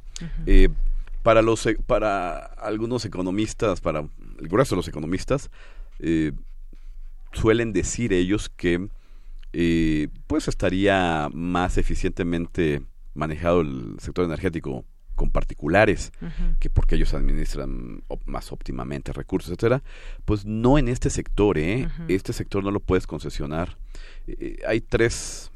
Eh, 0.46 0.68
para 1.22 1.42
los 1.42 1.64
e, 1.66 1.76
para 1.76 2.36
algunos 2.38 3.04
economistas, 3.04 3.80
para 3.80 4.00
el 4.00 4.48
grueso 4.48 4.74
de 4.74 4.78
los 4.78 4.88
economistas, 4.88 5.50
eh, 6.00 6.32
suelen 7.32 7.72
decir 7.72 8.12
ellos 8.12 8.48
que 8.48 8.88
eh, 9.52 10.08
pues 10.26 10.48
estaría 10.48 11.28
más 11.32 11.78
eficientemente 11.78 12.82
manejado 13.14 13.60
el 13.60 13.96
sector 13.98 14.24
energético 14.24 14.84
con 15.14 15.30
particulares, 15.30 16.12
que 16.58 16.70
porque 16.70 16.94
ellos 16.94 17.14
administran 17.14 18.02
más 18.24 18.52
óptimamente 18.52 19.12
recursos, 19.12 19.50
etcétera, 19.50 19.82
pues 20.24 20.44
no 20.44 20.78
en 20.78 20.88
este 20.88 21.10
sector, 21.10 21.58
¿eh? 21.58 21.88
Este 22.08 22.32
sector 22.32 22.64
no 22.64 22.70
lo 22.70 22.80
puedes 22.80 23.06
concesionar. 23.06 23.76
Eh, 24.26 24.58
hay 24.66 24.80
tres 24.80 25.50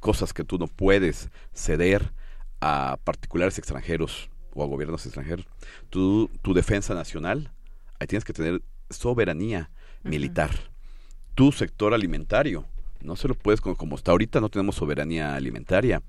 cosas 0.00 0.32
que 0.32 0.44
tú 0.44 0.58
no 0.58 0.66
puedes 0.68 1.30
ceder 1.52 2.12
a 2.60 2.98
particulares 3.04 3.58
extranjeros 3.58 4.30
o 4.54 4.62
a 4.62 4.66
gobiernos 4.66 5.04
extranjeros. 5.06 5.46
Tu, 5.90 6.30
tu 6.42 6.54
defensa 6.54 6.94
nacional, 6.94 7.52
ahí 7.98 8.06
tienes 8.06 8.24
que 8.24 8.32
tener 8.32 8.62
soberanía 8.90 9.70
militar. 10.02 10.50
Tu 11.34 11.52
sector 11.52 11.94
alimentario, 11.94 12.66
no 13.00 13.16
se 13.16 13.28
lo 13.28 13.34
puedes, 13.34 13.60
como, 13.60 13.76
como 13.76 13.96
hasta 13.96 14.10
ahorita 14.10 14.40
no 14.40 14.48
tenemos 14.48 14.76
soberanía 14.76 15.34
alimentaria. 15.34 16.02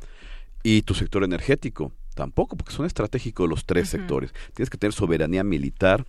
Y 0.64 0.82
tu 0.82 0.94
sector 0.94 1.24
energético, 1.24 1.94
Tampoco, 2.20 2.58
porque 2.58 2.74
son 2.74 2.86
estratégicos 2.86 3.48
los 3.48 3.66
tres 3.66 3.88
sectores. 3.88 4.34
Tienes 4.54 4.70
que 4.70 4.78
tener 4.78 4.92
soberanía 4.92 5.42
militar, 5.46 6.06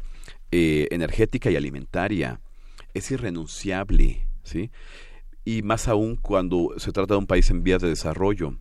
eh, 0.50 0.88
energética 0.90 1.52
y 1.52 1.56
alimentaria. 1.56 2.40
Es 2.94 3.12
irrenunciable, 3.12 4.26
¿sí? 4.42 4.72
Y 5.44 5.62
más 5.62 5.86
aún 5.86 6.16
cuando 6.16 6.70
se 6.78 6.90
trata 6.90 7.14
de 7.14 7.18
un 7.18 7.28
país 7.28 7.48
en 7.50 7.62
vías 7.62 7.80
de 7.80 7.86
desarrollo. 7.86 8.56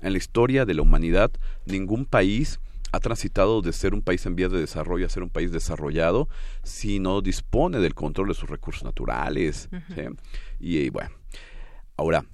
En 0.00 0.12
la 0.12 0.18
historia 0.18 0.64
de 0.64 0.74
la 0.74 0.82
humanidad, 0.82 1.32
ningún 1.66 2.06
país 2.06 2.60
ha 2.92 3.00
transitado 3.00 3.62
de 3.62 3.72
ser 3.72 3.94
un 3.94 4.02
país 4.02 4.24
en 4.26 4.36
vías 4.36 4.52
de 4.52 4.60
desarrollo 4.60 5.04
a 5.04 5.08
ser 5.08 5.24
un 5.24 5.30
país 5.30 5.50
desarrollado 5.50 6.28
si 6.62 7.00
no 7.00 7.20
dispone 7.20 7.80
del 7.80 7.96
control 7.96 8.28
de 8.28 8.34
sus 8.34 8.48
recursos 8.48 8.84
naturales. 8.84 9.68
y, 10.60 10.88
bueno, 10.90 11.10
ahora, 11.96 12.24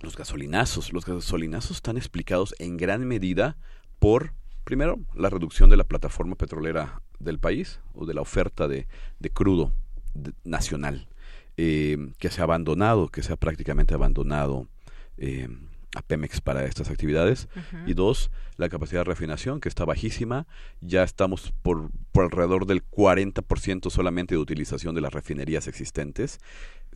los 0.00 0.16
gasolinazos. 0.16 0.92
Los 0.92 1.06
gasolinazos 1.06 1.76
están 1.76 1.96
explicados 1.96 2.56
en 2.58 2.76
gran 2.76 3.06
medida 3.06 3.56
por, 4.04 4.34
primero, 4.64 5.00
la 5.14 5.30
reducción 5.30 5.70
de 5.70 5.78
la 5.78 5.84
plataforma 5.84 6.34
petrolera 6.34 7.00
del 7.20 7.38
país 7.38 7.80
o 7.94 8.04
de 8.04 8.12
la 8.12 8.20
oferta 8.20 8.68
de, 8.68 8.86
crudo 9.32 9.72
nacional, 10.44 11.08
eh, 11.56 12.12
que 12.18 12.28
se 12.28 12.42
ha 12.42 12.44
abandonado, 12.44 13.08
que 13.08 13.22
se 13.22 13.32
ha 13.32 13.36
prácticamente 13.36 13.94
abandonado 13.94 14.68
eh, 15.16 15.48
a 15.94 16.02
Pemex 16.02 16.42
para 16.42 16.66
estas 16.66 16.90
actividades. 16.90 17.48
Y 17.86 17.94
dos, 17.94 18.30
la 18.58 18.68
capacidad 18.68 19.00
de 19.00 19.04
refinación, 19.04 19.58
que 19.58 19.70
está 19.70 19.86
bajísima. 19.86 20.46
Ya 20.82 21.02
estamos 21.02 21.54
por, 21.62 21.88
por 22.12 22.24
alrededor 22.24 22.66
del 22.66 22.84
40% 22.86 23.88
solamente 23.88 24.34
de 24.34 24.38
utilización 24.38 24.94
de 24.94 25.00
las 25.00 25.14
refinerías 25.14 25.66
existentes. 25.66 26.40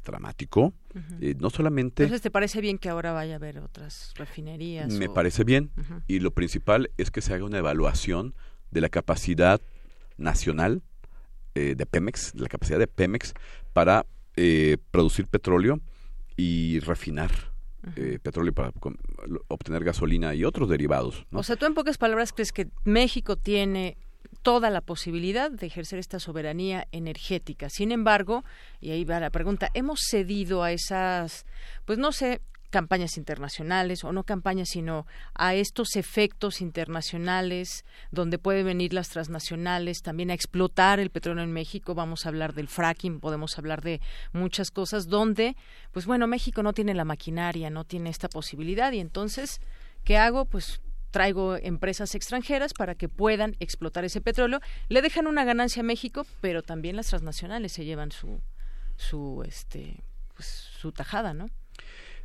Dramático. 0.05 0.73
Eh, 1.21 1.35
no 1.39 1.51
solamente... 1.51 2.05
Entonces, 2.05 2.23
¿te 2.23 2.31
parece 2.31 2.61
bien 2.61 2.79
que 2.79 2.89
ahora 2.89 3.13
vaya 3.13 3.35
a 3.35 3.37
haber 3.37 3.59
otras 3.59 4.15
refinerías? 4.17 4.93
Me 4.93 5.09
parece 5.09 5.45
bien. 5.45 5.71
Y 6.07 6.21
lo 6.21 6.33
principal 6.33 6.91
es 6.97 7.11
que 7.11 7.21
se 7.21 7.35
haga 7.35 7.45
una 7.45 7.59
evaluación 7.59 8.35
de 8.71 8.81
la 8.81 8.89
capacidad 8.89 9.61
nacional 10.17 10.83
eh, 11.55 11.75
de 11.77 11.87
Pemex, 11.87 12.33
de 12.35 12.43
la 12.43 12.49
capacidad 12.49 12.79
de 12.79 12.87
Pemex 12.87 13.35
para 13.73 14.07
eh, 14.37 14.77
producir 14.91 15.27
petróleo 15.27 15.81
y 16.37 16.79
refinar 16.81 17.31
eh, 17.97 18.19
petróleo 18.23 18.53
para 18.53 18.73
obtener 19.49 19.83
gasolina 19.83 20.35
y 20.35 20.45
otros 20.45 20.69
derivados. 20.69 21.27
O 21.33 21.43
sea, 21.43 21.57
tú 21.57 21.67
en 21.67 21.75
pocas 21.75 21.99
palabras 21.99 22.33
crees 22.33 22.53
que 22.53 22.69
México 22.85 23.37
tiene 23.37 23.97
toda 24.43 24.71
la 24.71 24.81
posibilidad 24.81 25.51
de 25.51 25.67
ejercer 25.67 25.99
esta 25.99 26.19
soberanía 26.19 26.87
energética. 26.93 27.69
Sin 27.69 27.93
embargo, 27.93 28.45
y 28.81 28.91
ahí 28.91 29.05
va 29.05 29.21
la 29.21 29.31
pregunta, 29.31 29.71
hemos 29.75 30.01
cedido 30.09 30.63
a 30.63 30.73
esas, 30.73 31.47
pues 31.85 31.99
no 31.99 32.13
sé, 32.13 32.41
campañas 32.71 33.17
internacionales 33.17 34.05
o 34.05 34.13
no 34.13 34.25
campañas 34.25 34.69
sino 34.71 35.07
a 35.35 35.55
estos 35.55 35.97
efectos 35.97 36.61
internacionales 36.61 37.85
donde 38.11 38.39
pueden 38.39 38.67
venir 38.67 38.93
las 38.93 39.09
transnacionales 39.09 40.03
también 40.03 40.31
a 40.31 40.35
explotar 40.35 41.01
el 41.01 41.11
petróleo 41.11 41.45
en 41.45 41.53
México 41.53 41.95
vamos 41.95 42.27
a 42.27 42.29
hablar 42.29 42.53
del 42.53 42.69
fracking 42.69 43.21
podemos 43.21 43.57
hablar 43.59 43.81
de 43.81 44.03
muchas 44.33 44.71
cosas 44.71 45.09
donde 45.09 45.57
pues 45.93 46.05
bueno 46.05 46.27
México 46.27 46.63
no 46.63 46.75
tiene 46.75 46.93
la 46.93 47.07
maquinaria 47.07 47.71
no 47.71 47.85
tiene 47.85 48.11
esta 48.11 48.29
posibilidad. 48.29 48.93
Y 48.93 49.01
entonces 49.01 49.61
qué 50.05 50.19
hago 50.19 50.45
pues 50.45 50.81
traigo 51.11 51.57
empresas 51.57 52.15
extranjeras 52.15 52.75
para 52.75 52.95
que 52.95 53.09
puedan 53.09 53.57
explotar 53.61 54.05
ese 54.05 54.21
petróleo 54.21 54.61
le 54.89 55.03
dejan 55.03 55.27
una 55.27 55.45
ganancia 55.45 55.81
a 55.81 55.85
México 55.85 56.27
pero 56.41 56.63
también 56.63 56.97
las 56.97 57.09
transnacionales 57.09 57.73
se 57.73 57.85
llevan 57.85 58.13
su 58.13 58.41
su 58.97 59.43
este 59.47 60.03
pues, 60.35 60.47
su 60.47 60.93
tajada 60.93 61.35
no 61.35 61.51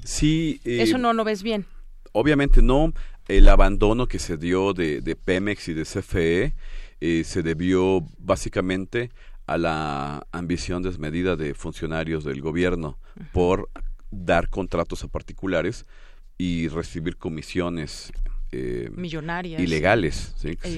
Sí. 0.03 0.61
Eh, 0.63 0.81
Eso 0.81 0.97
no 0.97 1.13
lo 1.13 1.23
ves 1.23 1.43
bien. 1.43 1.65
Obviamente 2.11 2.61
no. 2.61 2.93
El 3.27 3.47
abandono 3.47 4.07
que 4.07 4.19
se 4.19 4.37
dio 4.37 4.73
de, 4.73 5.17
Pemex 5.23 5.69
y 5.69 5.73
de 5.73 5.83
CFE 5.83 6.53
eh, 6.99 7.23
se 7.23 7.41
debió 7.41 8.05
básicamente 8.17 9.11
a 9.45 9.57
la 9.57 10.27
ambición 10.31 10.83
desmedida 10.83 11.35
de 11.35 11.53
funcionarios 11.53 12.23
del 12.23 12.41
gobierno 12.41 12.97
por 13.31 13.69
dar 14.11 14.49
contratos 14.49 15.03
a 15.03 15.07
particulares 15.07 15.85
y 16.37 16.67
recibir 16.67 17.17
comisiones 17.17 18.11
eh, 18.53 18.89
millonarias 18.95 19.61
ilegales, 19.61 20.33
¿sí? 20.37 20.55
que, 20.55 20.69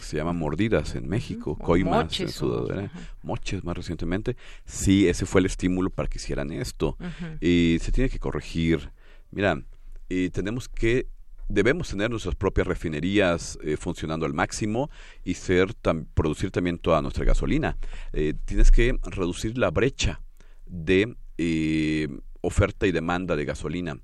Se, 0.00 0.16
llaman 0.16 0.36
mordidas 0.36 0.94
en 0.94 1.08
México, 1.08 1.56
coimas 1.56 2.20
en 2.20 2.28
Sudamérica, 2.28 2.92
moches 3.22 3.64
más 3.64 3.76
recientemente. 3.76 4.36
Sí, 4.64 5.08
ese 5.08 5.26
fue 5.26 5.40
el 5.40 5.46
estímulo 5.46 5.90
para 5.90 6.08
que 6.08 6.18
hicieran 6.18 6.52
esto. 6.52 6.96
Y 7.40 7.78
se 7.80 7.90
tiene 7.92 8.10
que 8.10 8.18
corregir. 8.18 8.90
Mira, 9.30 9.62
y 10.08 10.28
tenemos 10.30 10.68
que 10.68 11.06
debemos 11.48 11.90
tener 11.90 12.10
nuestras 12.10 12.34
propias 12.34 12.66
refinerías 12.66 13.58
eh, 13.62 13.76
funcionando 13.76 14.26
al 14.26 14.32
máximo 14.32 14.90
y 15.24 15.34
ser 15.34 15.74
producir 16.14 16.50
también 16.50 16.78
toda 16.78 17.02
nuestra 17.02 17.24
gasolina. 17.24 17.76
Eh, 18.12 18.34
tienes 18.44 18.70
que 18.70 18.96
reducir 19.02 19.58
la 19.58 19.70
brecha 19.70 20.20
de 20.66 21.14
eh, 21.38 22.08
oferta 22.40 22.86
y 22.86 22.92
demanda 22.92 23.36
de 23.36 23.44
gasolina. 23.44 23.98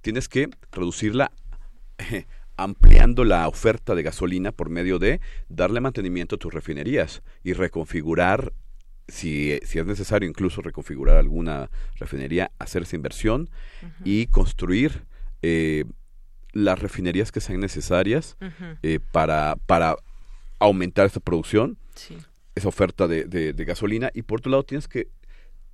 Tienes 0.00 0.28
que 0.28 0.48
reducirla 0.72 1.30
ampliando 2.58 3.24
la 3.24 3.48
oferta 3.48 3.94
de 3.94 4.02
gasolina 4.02 4.52
por 4.52 4.68
medio 4.68 4.98
de 4.98 5.20
darle 5.48 5.80
mantenimiento 5.80 6.34
a 6.34 6.38
tus 6.38 6.52
refinerías 6.52 7.22
y 7.44 7.52
reconfigurar, 7.54 8.52
si, 9.06 9.58
si 9.62 9.78
es 9.78 9.86
necesario 9.86 10.28
incluso 10.28 10.60
reconfigurar 10.60 11.16
alguna 11.16 11.70
refinería, 11.96 12.50
hacer 12.58 12.82
esa 12.82 12.96
inversión 12.96 13.48
y 14.04 14.26
construir 14.26 15.04
eh, 15.40 15.84
las 16.52 16.80
refinerías 16.80 17.30
que 17.30 17.40
sean 17.40 17.60
necesarias 17.60 18.36
eh, 18.82 18.98
para, 19.12 19.56
para 19.66 19.96
aumentar 20.58 21.06
esta 21.06 21.20
producción, 21.20 21.78
esa 22.54 22.68
oferta 22.68 23.06
de, 23.06 23.24
de, 23.24 23.64
gasolina. 23.64 24.10
Y 24.14 24.22
por 24.22 24.40
otro 24.40 24.50
lado 24.50 24.64
tienes 24.64 24.88
que 24.88 25.08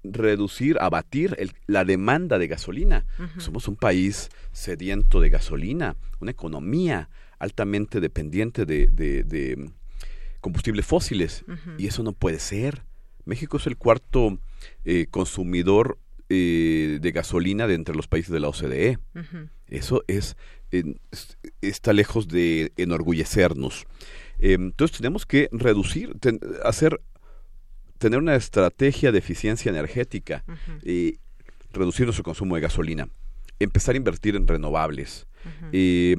reducir, 0.05 0.76
abatir 0.80 1.36
la 1.66 1.84
demanda 1.84 2.38
de 2.38 2.46
gasolina. 2.46 3.05
Somos 3.38 3.68
un 3.68 3.76
país 3.76 4.28
sediento 4.52 5.20
de 5.20 5.30
gasolina, 5.30 5.96
una 6.20 6.30
economía 6.30 7.09
altamente 7.38 8.00
dependiente 8.00 8.64
de, 8.64 8.86
de, 8.86 9.70
combustibles 10.40 10.86
fósiles 10.86 11.44
y 11.78 11.86
eso 11.86 12.02
no 12.02 12.12
puede 12.12 12.38
ser. 12.38 12.82
México 13.24 13.57
es 13.57 13.66
el 13.66 13.76
cuarto 13.76 14.38
eh, 14.84 15.07
consumidor 15.11 15.98
eh, 16.28 16.98
de 17.00 17.12
gasolina 17.12 17.66
de 17.66 17.74
entre 17.74 17.94
los 17.94 18.07
países 18.09 18.30
de 18.30 18.40
la 18.40 18.48
OCDE. 18.48 18.98
Eso 19.68 20.05
es, 20.07 20.36
está 21.61 21.92
lejos 21.92 22.28
de 22.28 22.72
enorgullecernos. 22.76 23.86
Em, 24.38 24.66
entonces 24.66 24.98
tenemos 24.98 25.26
que 25.26 25.48
reducir, 25.52 26.16
hacer 26.64 27.00
tener 27.99 28.18
una 28.18 28.34
estrategia 28.34 29.12
de 29.12 29.18
eficiencia 29.18 29.70
energética 29.70 30.45
y 30.82 31.18
reducir 31.72 32.07
nuestro 32.07 32.24
consumo 32.24 32.55
de 32.55 32.61
gasolina, 32.62 33.09
empezar 33.59 33.95
a 33.95 33.99
invertir 33.99 34.36
en 34.36 34.47
renovables. 34.47 35.26
y 35.72 36.16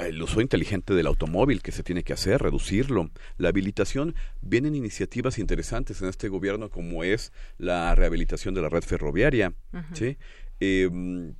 el 0.00 0.22
uso 0.22 0.40
inteligente 0.40 0.94
del 0.94 1.06
automóvil 1.06 1.62
que 1.62 1.72
se 1.72 1.82
tiene 1.82 2.04
que 2.04 2.12
hacer, 2.12 2.40
reducirlo. 2.42 3.10
La 3.38 3.48
habilitación, 3.48 4.14
vienen 4.40 4.74
iniciativas 4.74 5.38
interesantes 5.38 6.00
en 6.00 6.08
este 6.08 6.28
gobierno 6.28 6.70
como 6.70 7.02
es 7.02 7.32
la 7.58 7.94
rehabilitación 7.94 8.54
de 8.54 8.62
la 8.62 8.68
red 8.68 8.82
ferroviaria. 8.82 9.52
¿sí? 9.94 10.16
Em, 10.60 11.34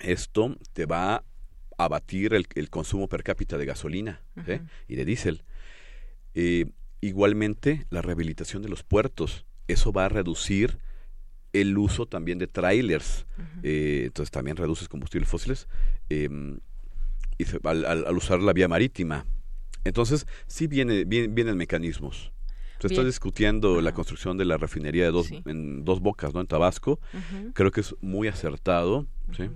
esto 0.00 0.56
te 0.72 0.86
va 0.86 1.14
a 1.16 1.24
abatir 1.78 2.34
el, 2.34 2.70
consumo 2.70 3.08
per 3.08 3.22
cápita 3.22 3.56
de 3.56 3.66
gasolina 3.66 4.20
y 4.88 4.96
de 4.96 5.04
diésel. 5.04 5.42
Eh, 6.34 6.66
Igualmente, 7.00 7.86
la 7.90 8.02
rehabilitación 8.02 8.62
de 8.62 8.68
los 8.68 8.82
puertos, 8.82 9.44
eso 9.68 9.92
va 9.92 10.06
a 10.06 10.08
reducir 10.08 10.78
el 11.52 11.76
uso 11.78 12.06
también 12.06 12.38
de 12.38 12.46
trailers, 12.46 13.26
eh, 13.62 14.04
entonces 14.06 14.30
también 14.30 14.56
reduces 14.56 14.88
combustibles 14.88 15.28
fósiles 15.28 15.68
em, 16.10 16.58
y 17.38 17.44
al, 17.64 18.16
usar 18.16 18.40
la 18.40 18.52
vía 18.52 18.68
marítima. 18.68 19.26
Entonces, 19.84 20.26
sí 20.46 20.66
viene, 20.66 21.04
vienen 21.04 21.56
mecanismos. 21.56 22.32
Se 22.80 22.88
está 22.88 23.04
discutiendo 23.04 23.80
la 23.80 23.92
construcción 23.92 24.36
de 24.36 24.44
la 24.44 24.58
refinería 24.58 25.04
de 25.04 25.10
dos, 25.10 25.30
en 25.46 25.84
dos 25.84 26.00
bocas, 26.00 26.34
¿no? 26.34 26.40
En 26.40 26.46
Tabasco. 26.46 27.00
Creo 27.54 27.70
que 27.70 27.80
es 27.80 27.94
muy 28.00 28.28
acertado, 28.28 29.06
¿sí? 29.34 29.48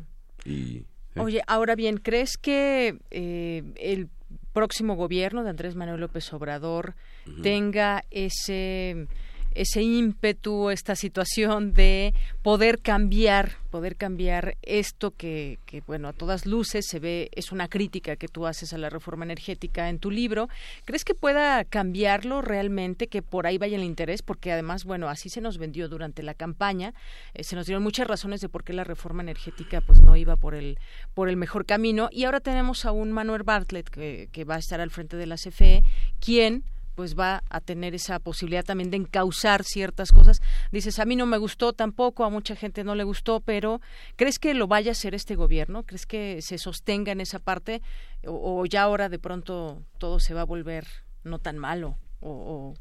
Y, 0.45 0.85
Oye, 1.17 1.43
ahora 1.47 1.75
bien, 1.75 1.99
¿crees 1.99 2.39
que 2.39 2.99
eh, 3.11 3.63
el 3.77 4.09
próximo 4.53 4.95
gobierno 4.95 5.45
de 5.45 5.51
Andrés 5.51 5.75
Manuel 5.75 6.01
López 6.01 6.33
Obrador 6.33 6.95
tenga 7.43 8.05
ese 8.11 9.07
ese 9.55 9.83
ímpetu, 9.83 10.71
esta 10.71 10.95
situación 10.95 11.75
de 11.75 12.15
poder 12.43 12.79
cambiar, 12.79 13.57
poder 13.71 13.97
cambiar 13.97 14.57
esto 14.63 15.11
que, 15.11 15.59
que, 15.67 15.81
bueno, 15.83 16.09
a 16.09 16.13
todas 16.13 16.47
luces 16.47 16.87
se 16.87 16.99
ve, 16.99 17.31
es 17.35 17.53
una 17.53 17.69
crítica 17.69 18.17
que 18.17 18.29
tú 18.29 18.47
haces 18.47 18.73
a 18.73 18.79
la 18.79 18.91
reforma 18.91 19.25
energética 19.25 19.89
en 19.89 19.99
tu 19.99 20.11
libro. 20.11 20.49
¿Crees 20.85 21.05
que 21.05 21.15
pueda 21.15 21.65
cambiarlo 21.65 22.43
realmente, 22.43 23.09
que 23.09 23.23
por 23.23 23.47
ahí 23.47 23.59
vaya 23.59 23.77
el 23.77 23.85
interés? 23.85 24.23
Porque 24.23 24.53
además, 24.53 24.85
bueno, 24.85 25.09
así 25.09 25.29
se 25.29 25.41
nos 25.41 25.59
vendió 25.59 25.89
durante 25.89 26.23
la 26.23 26.35
campaña, 26.35 26.95
eh, 27.35 27.45
se 27.45 27.57
nos 27.57 27.67
dieron 27.67 27.83
muchas 27.83 28.07
razones 28.07 28.41
de 28.41 28.49
por 28.49 28.65
qué 28.65 28.73
la 28.73 28.85
reforma 28.85 29.23
energética 29.23 29.81
pues 29.81 30.01
no 30.01 30.17
iba 30.17 30.37
por 30.37 30.55
el, 30.55 30.79
por 31.15 31.29
el 31.29 31.37
mejor 31.37 31.67
camino 31.67 32.09
y 32.13 32.25
ahora 32.25 32.41
tenemos 32.41 32.85
a 32.85 32.93
un 32.93 33.13
Manuel 33.13 33.43
Bartlett 33.43 33.89
que, 33.89 34.29
que 34.33 34.45
va 34.45 34.57
a 34.57 34.59
estar 34.59 34.81
al 34.81 34.91
frente 34.91 35.17
de 35.17 35.27
la 35.27 35.37
CFE, 35.37 35.83
quien 36.21 36.65
pues 37.01 37.19
va 37.19 37.43
a 37.49 37.63
tener 37.63 37.95
esa 37.95 38.19
posibilidad 38.19 38.63
también 38.63 38.91
de 38.91 38.99
encauzar 38.99 39.65
ciertas 39.65 40.13
cosas. 40.13 40.43
Dices, 40.71 40.99
a 40.99 41.07
mí 41.07 41.17
no 41.17 41.25
me 41.25 41.39
gustó 41.39 41.73
tampoco, 41.73 42.25
a 42.25 42.29
mucha 42.29 42.55
gente 42.57 42.85
no 42.85 42.95
le 42.95 43.05
gustó, 43.05 43.41
pero 43.41 43.81
¿crees 44.17 44.39
que 44.39 44.53
lo 44.53 44.67
vaya 44.67 44.91
a 44.91 44.93
hacer 44.93 45.15
este 45.15 45.35
gobierno? 45.35 45.85
¿Crees 45.85 46.05
que 46.05 46.43
se 46.43 46.59
sostenga 46.59 47.11
en 47.11 47.23
esa 47.23 47.39
parte? 47.39 47.81
¿O, 48.27 48.67
ya 48.67 48.83
ahora 48.83 49.09
de 49.09 49.19
pronto 49.19 49.83
todo 49.97 50.21
se 50.21 50.35
va 50.35 50.43
a 50.43 50.45
volver 50.45 50.87
no 51.25 51.39
tan 51.39 51.57
malo? 51.57 51.97
¿O, 52.21 52.29
o 52.33 52.75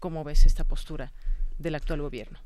cómo 0.00 0.24
ves 0.24 0.46
esta 0.46 0.64
postura 0.64 1.12
del 1.58 1.76
actual 1.76 2.02
gobierno? 2.02 2.40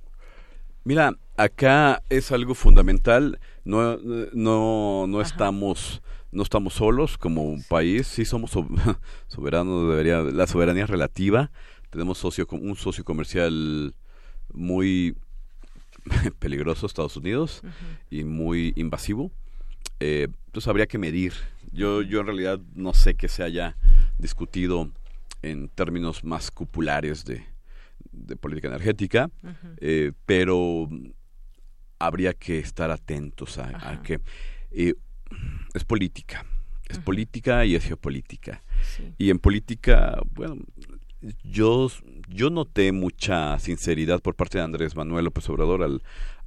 Mira, 0.85 1.17
acá 1.39 2.03
es 2.11 2.33
algo 2.33 2.55
fundamental. 2.55 3.41
No, 3.65 3.97
no, 3.97 5.07
no 5.07 5.21
estamos 5.23 6.03
no 6.35 6.43
estamos 6.43 6.75
solos 6.75 7.17
como 7.17 7.45
un 7.45 7.63
país, 7.63 8.07
sí 8.07 8.25
somos 8.25 8.51
soberanos, 9.29 9.89
debería, 9.89 10.21
la 10.21 10.47
soberanía 10.47 10.85
es 10.85 10.91
relativa, 10.91 11.51
tenemos 11.91 12.19
socio, 12.19 12.47
un 12.51 12.77
socio 12.77 13.05
comercial 13.05 13.95
muy 14.53 15.17
peligroso, 16.39 16.87
Estados 16.87 17.17
Unidos, 17.17 17.63
y 18.11 18.25
muy 18.25 18.73
invasivo. 18.77 19.31
Eh, 20.01 20.29
entonces 20.47 20.69
habría 20.69 20.87
que 20.87 20.99
medir. 20.99 21.33
Yo, 21.73 22.03
yo 22.03 22.21
en 22.21 22.27
realidad 22.27 22.61
no 22.75 22.95
sé 22.95 23.15
que 23.15 23.29
se 23.29 23.43
haya 23.43 23.77
discutido 24.19 24.91
en 25.43 25.69
términos 25.69 26.25
más 26.25 26.51
cupulares 26.51 27.25
de, 27.25 27.45
política 28.41 28.69
energética, 28.69 29.31
eh, 29.79 30.13
pero 30.27 30.89
habría 31.99 32.33
que 32.33 32.59
estar 32.59 32.91
atentos 32.91 33.59
a, 33.59 34.01
que 34.03 34.21
eh, 34.71 34.95
es 35.75 35.85
política. 35.85 36.45
Es 36.89 36.99
política 36.99 37.65
y 37.65 37.75
es 37.75 37.85
geopolítica. 37.85 38.63
Y 39.19 39.31
en 39.31 39.39
política, 39.39 40.21
bueno, 40.33 40.59
yo, 41.43 41.91
yo 42.29 42.51
noté 42.51 42.93
mucha 42.93 43.59
sinceridad 43.59 44.21
por 44.21 44.37
parte 44.37 44.59
de 44.59 44.65
Andrés 44.65 44.95
Manuel 44.95 45.25
López 45.25 45.49
Obrador 45.49 45.83
al, 45.83 46.03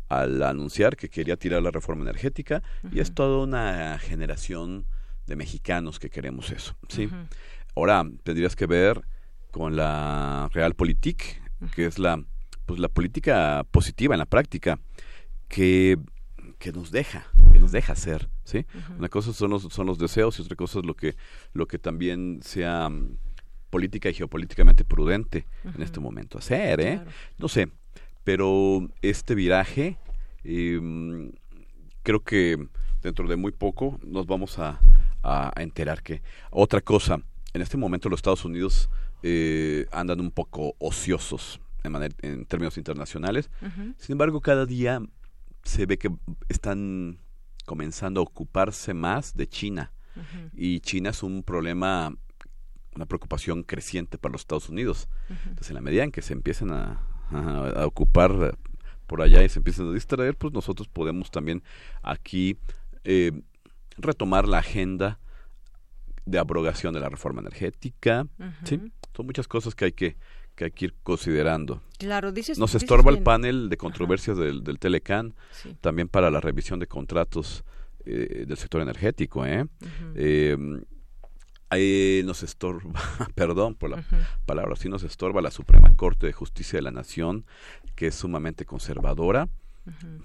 al 0.09 0.43
anunciar 0.43 0.95
que 0.95 1.09
quería 1.09 1.37
tirar 1.37 1.61
la 1.61 1.71
reforma 1.71 2.03
energética 2.03 2.61
y 2.91 2.99
es 2.99 3.13
toda 3.13 3.43
una 3.43 3.97
generación 3.99 4.85
de 5.25 5.35
mexicanos 5.35 5.99
que 5.99 6.09
queremos 6.09 6.51
eso, 6.51 6.77
¿sí? 6.87 7.09
Ahora, 7.75 8.05
tendrías 8.23 8.55
que 8.55 8.65
ver 8.65 9.01
con 9.51 9.75
la 9.75 10.49
Realpolitik, 10.53 11.41
que 11.75 11.85
es 11.85 11.99
la 11.99 12.23
pues 12.65 12.79
la 12.81 12.89
política 12.89 13.65
positiva 13.71 14.13
en 14.13 14.19
la 14.19 14.25
práctica 14.25 14.79
que 15.47 15.97
que 16.57 16.71
nos 16.71 16.91
deja, 16.91 17.27
que 17.53 17.59
nos 17.59 17.71
deja 17.71 17.93
hacer, 17.93 18.29
¿sí? 18.43 18.65
Una 18.97 19.09
cosa 19.09 19.33
son 19.33 19.51
los, 19.51 19.63
son 19.63 19.85
los 19.85 19.97
deseos 19.97 20.39
y 20.39 20.41
otra 20.41 20.55
cosa 20.55 20.79
es 20.79 20.85
lo 20.85 20.95
que, 20.95 21.15
lo 21.53 21.67
que 21.67 21.77
también 21.77 22.39
sea 22.41 22.89
mm, 22.89 23.17
política 23.69 24.09
y 24.09 24.13
geopolíticamente 24.13 24.83
prudente 24.83 25.45
en 25.63 25.81
este 25.81 25.99
momento 25.99 26.37
hacer, 26.37 26.81
¿eh? 26.81 27.01
No 27.37 27.47
sé, 27.47 27.69
pero 28.23 28.87
este 29.01 29.35
viraje 29.35 29.97
em, 30.43 31.31
creo 32.03 32.23
que 32.23 32.67
dentro 33.01 33.27
de 33.27 33.35
muy 33.35 33.51
poco 33.51 33.99
nos 34.03 34.25
vamos 34.25 34.57
a, 34.57 34.79
a, 35.23 35.51
enterar 35.57 36.01
que 36.01 36.21
otra 36.49 36.81
cosa, 36.81 37.21
en 37.53 37.61
este 37.61 37.77
momento 37.77 38.09
los 38.09 38.19
Estados 38.19 38.45
Unidos 38.45 38.89
eh, 39.21 39.85
andan 39.91 40.21
un 40.21 40.31
poco 40.31 40.75
ociosos 40.79 41.59
en, 41.83 41.95
en 42.21 42.45
términos 42.45 42.77
internacionales, 42.77 43.49
sin 43.97 44.13
embargo 44.13 44.41
cada 44.41 44.65
día 44.65 45.01
se 45.67 45.85
ve 45.85 45.97
que 45.97 46.09
están 46.49 47.19
comenzando 47.65 48.21
a 48.21 48.23
ocuparse 48.23 48.93
más 48.93 49.35
de 49.35 49.47
China. 49.47 49.91
Y 50.53 50.79
China 50.79 51.11
es 51.11 51.21
un 51.21 51.43
problema, 51.43 52.11
una 52.95 53.05
preocupación 53.05 53.61
creciente 53.61 54.17
para 54.17 54.31
los 54.31 54.41
Estados 54.41 54.67
Unidos. 54.67 55.07
Entonces, 55.29 55.69
en 55.69 55.75
la 55.75 55.81
medida 55.81 56.03
en 56.03 56.11
que 56.11 56.23
se 56.23 56.33
empiecen 56.33 56.71
a, 56.71 57.03
ocupar 57.85 58.57
por 59.05 59.21
allá 59.21 59.43
y 59.43 59.49
se 59.49 59.59
empiecen 59.59 59.89
a 59.89 59.93
distraer, 59.93 60.35
pues 60.35 60.53
nosotros 60.53 60.87
podemos 60.87 61.29
también 61.29 61.61
aquí 62.01 62.57
eh, 63.03 63.31
retomar 63.97 64.47
la 64.47 64.59
agenda 64.59 65.19
de 66.25 66.39
abrogación 66.39 66.93
de 66.93 66.99
la 66.99 67.09
reforma 67.09 67.41
energética. 67.41 68.27
¿sí? 68.63 68.81
Son 69.15 69.25
muchas 69.25 69.47
cosas 69.47 69.75
que 69.75 69.85
hay 69.85 69.91
que 69.91 70.17
que 70.57 70.65
hay 70.65 70.71
que 70.71 70.85
ir 70.85 70.95
considerando. 71.03 71.81
Claro, 71.99 72.33
dices, 72.33 72.57
Nos 72.57 72.75
estorba 72.75 73.11
el 73.11 73.21
panel 73.23 73.69
de 73.69 73.77
controversias 73.77 74.37
del, 74.37 74.63
del, 74.63 74.79
Telecan, 74.79 75.35
también 75.79 76.09
para 76.09 76.29
la 76.29 76.41
revisión 76.41 76.79
de 76.79 76.87
contratos 76.87 77.63
eh, 78.05 78.43
del 78.45 78.57
sector 78.57 78.81
energético. 78.81 79.45
¿eh? 79.45 79.65
eh 80.15 80.57
ahí 81.69 82.21
nos 82.25 82.43
estorba, 82.43 82.99
perdón 83.35 83.75
por 83.75 83.91
la 83.91 84.03
palabra, 84.45 84.75
sí 84.75 84.89
nos 84.89 85.03
estorba 85.03 85.41
la 85.41 85.51
Suprema 85.51 85.93
Corte 85.95 86.25
de 86.25 86.33
Justicia 86.33 86.77
de 86.77 86.83
la 86.83 86.91
Nación, 86.91 87.45
que 87.95 88.07
es 88.07 88.15
sumamente 88.15 88.65
conservadora. 88.65 89.47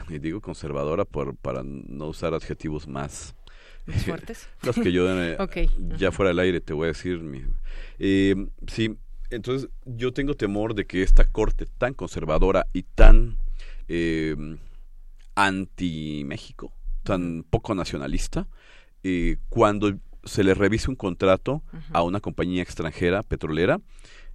Y 0.09 0.19
digo 0.19 0.41
conservadora 0.41 1.05
por, 1.05 1.37
para 1.37 1.63
no 1.63 2.09
usar 2.09 2.35
adjetivos 2.35 2.89
más 2.89 3.37
fuertes. 4.05 4.49
Los 4.63 4.77
que 4.77 4.91
yo 4.91 5.07
eh, 5.23 5.37
ya 5.99 6.11
fuera 6.11 6.31
del 6.31 6.41
aire 6.41 6.61
te 6.61 6.73
voy 6.73 6.87
a 6.87 6.89
decir. 6.89 7.21
Mi, 7.21 7.43
eh, 7.99 8.49
sí, 8.67 8.97
entonces, 9.33 9.71
yo 9.85 10.13
tengo 10.13 10.35
temor 10.35 10.75
de 10.75 10.87
que 10.87 11.03
esta 11.03 11.25
corte 11.25 11.67
tan 11.67 11.95
conservadora 11.95 12.67
y 12.73 12.83
tan 12.83 13.39
eh, 13.89 14.37
anti-México, 15.35 16.73
tan 17.03 17.43
poco 17.49 17.75
nacionalista, 17.75 18.47
eh, 19.03 19.39
cuando 19.49 19.95
se 20.25 20.45
le 20.45 20.55
revise 20.55 20.91
un 20.91 20.97
contrato 20.97 21.63
a 21.93 22.03
una 22.03 22.21
compañía 22.21 22.63
extranjera 22.63 23.23
petrolera, 23.23 23.81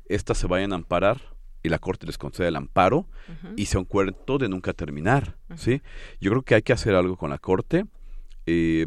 éstas 0.09 0.39
se 0.39 0.47
vayan 0.47 0.73
a 0.73 0.75
amparar 0.75 1.21
y 1.63 1.69
la 1.69 1.79
corte 1.79 2.05
les 2.05 2.17
concede 2.17 2.47
el 2.47 2.55
amparo 2.55 3.07
y 3.55 3.65
sea 3.65 3.79
un 3.79 3.85
cuento 3.85 4.37
de 4.37 4.49
nunca 4.49 4.73
terminar, 4.73 5.37
¿sí? 5.55 5.81
Yo 6.19 6.31
creo 6.31 6.41
que 6.41 6.55
hay 6.55 6.61
que 6.61 6.73
hacer 6.73 6.95
algo 6.95 7.17
con 7.17 7.29
la 7.29 7.37
corte. 7.37 7.85
Eh, 8.45 8.85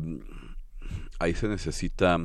ahí 1.19 1.35
se 1.35 1.49
necesita 1.49 2.19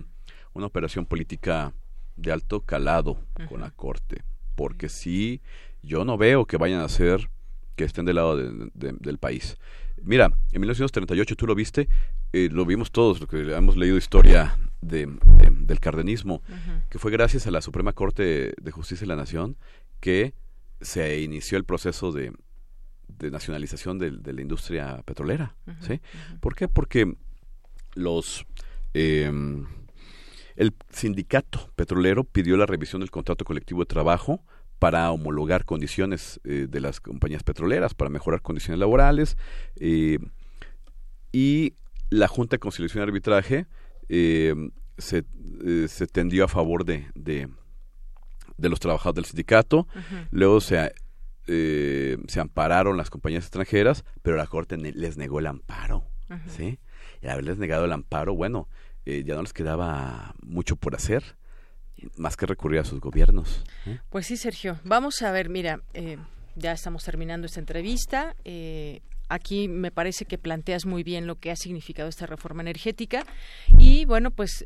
una 0.53 0.65
operación 0.65 1.05
política 1.05 1.73
de 2.15 2.31
alto 2.31 2.61
calado 2.61 3.17
con 3.49 3.61
la 3.61 3.71
Corte, 3.71 4.23
porque 4.55 4.89
si 4.89 5.41
yo 5.81 6.05
no 6.05 6.17
veo 6.17 6.45
que 6.45 6.57
vayan 6.57 6.81
a 6.81 6.85
hacer 6.85 7.29
que 7.75 7.83
estén 7.83 8.05
del 8.05 8.15
lado 8.15 8.37
del 8.37 9.17
país. 9.17 9.57
Mira, 10.01 10.31
en 10.51 10.61
1938 10.61 11.35
tú 11.35 11.47
lo 11.47 11.55
viste, 11.55 11.89
eh, 12.33 12.49
lo 12.51 12.65
vimos 12.65 12.91
todos, 12.91 13.19
lo 13.19 13.27
que 13.27 13.53
hemos 13.53 13.77
leído 13.77 13.97
historia 13.97 14.57
de, 14.81 15.07
del 15.51 15.79
cardenismo, 15.79 16.41
que 16.89 16.99
fue 16.99 17.11
gracias 17.11 17.47
a 17.47 17.51
la 17.51 17.61
Suprema 17.61 17.93
Corte 17.93 18.53
de 18.59 18.71
Justicia 18.71 19.05
de 19.05 19.09
la 19.09 19.15
Nación 19.15 19.57
que 19.99 20.33
se 20.81 21.21
inició 21.21 21.57
el 21.57 21.63
proceso 21.63 22.11
de, 22.11 22.33
de 23.07 23.31
nacionalización 23.31 23.97
de, 23.99 24.11
la 24.11 24.41
industria 24.41 25.01
petrolera. 25.05 25.55
¿sí? 25.81 26.01
¿Por 26.39 26.55
qué? 26.55 26.67
Porque 26.67 27.15
los... 27.95 28.45
Eh, 28.93 29.31
el 30.55 30.73
sindicato 30.89 31.71
petrolero 31.75 32.23
pidió 32.23 32.57
la 32.57 32.65
revisión 32.65 33.01
del 33.01 33.11
contrato 33.11 33.45
colectivo 33.45 33.81
de 33.81 33.87
trabajo 33.87 34.43
para 34.79 35.09
homologar 35.11 35.65
condiciones 35.65 36.39
eh, 36.43 36.67
de 36.69 36.79
las 36.79 36.99
compañías 36.99 37.43
petroleras, 37.43 37.93
para 37.93 38.09
mejorar 38.09 38.41
condiciones 38.41 38.79
laborales. 38.79 39.37
Eh, 39.77 40.19
y 41.31 41.73
la 42.09 42.27
Junta 42.27 42.55
de 42.55 42.59
Conciliación 42.59 43.01
y 43.01 43.07
Arbitraje 43.07 43.67
eh, 44.09 44.53
se, 44.97 45.25
se, 45.87 46.07
tendió 46.07 46.45
a 46.45 46.47
favor 46.47 46.85
de, 46.85 47.07
de, 47.15 47.49
los 48.57 48.79
trabajadores 48.79 49.15
del 49.15 49.25
sindicato. 49.25 49.87
Luego 50.31 50.61
se, 50.61 50.93
se 51.45 52.39
ampararon 52.39 52.95
las 52.95 53.09
compañías 53.09 53.43
extranjeras, 53.43 54.05
pero 54.21 54.37
la 54.37 54.47
Corte 54.47 54.77
les 54.77 55.17
negó 55.17 55.39
el 55.39 55.47
amparo. 55.47 56.05
¿sí? 56.47 56.79
Y 57.21 57.27
haberles 57.27 57.57
negado 57.57 57.85
el 57.85 57.91
amparo, 57.91 58.35
bueno, 58.35 58.69
eh, 59.05 59.23
ya 59.25 59.35
no 59.35 59.41
les 59.41 59.53
quedaba 59.53 60.33
mucho 60.41 60.75
por 60.75 60.95
hacer 60.95 61.35
más 62.17 62.35
que 62.35 62.45
recurrir 62.45 62.79
a 62.79 62.83
sus 62.83 62.99
gobiernos. 62.99 63.63
¿eh? 63.85 63.99
Pues 64.09 64.27
sí, 64.27 64.37
Sergio. 64.37 64.79
Vamos 64.83 65.21
a 65.21 65.31
ver, 65.31 65.49
mira, 65.49 65.81
eh, 65.93 66.17
ya 66.55 66.71
estamos 66.71 67.03
terminando 67.03 67.47
esta 67.47 67.59
entrevista. 67.59 68.35
aquí 69.29 69.67
me 69.67 69.91
parece 69.91 70.25
que 70.25 70.37
planteas 70.37 70.85
muy 70.85 71.03
bien 71.03 71.25
lo 71.25 71.35
que 71.35 71.51
ha 71.51 71.55
significado 71.55 72.09
esta 72.09 72.25
reforma 72.25 72.61
energética 72.61 73.25
y 73.79 74.05
bueno, 74.05 74.31
pues 74.31 74.65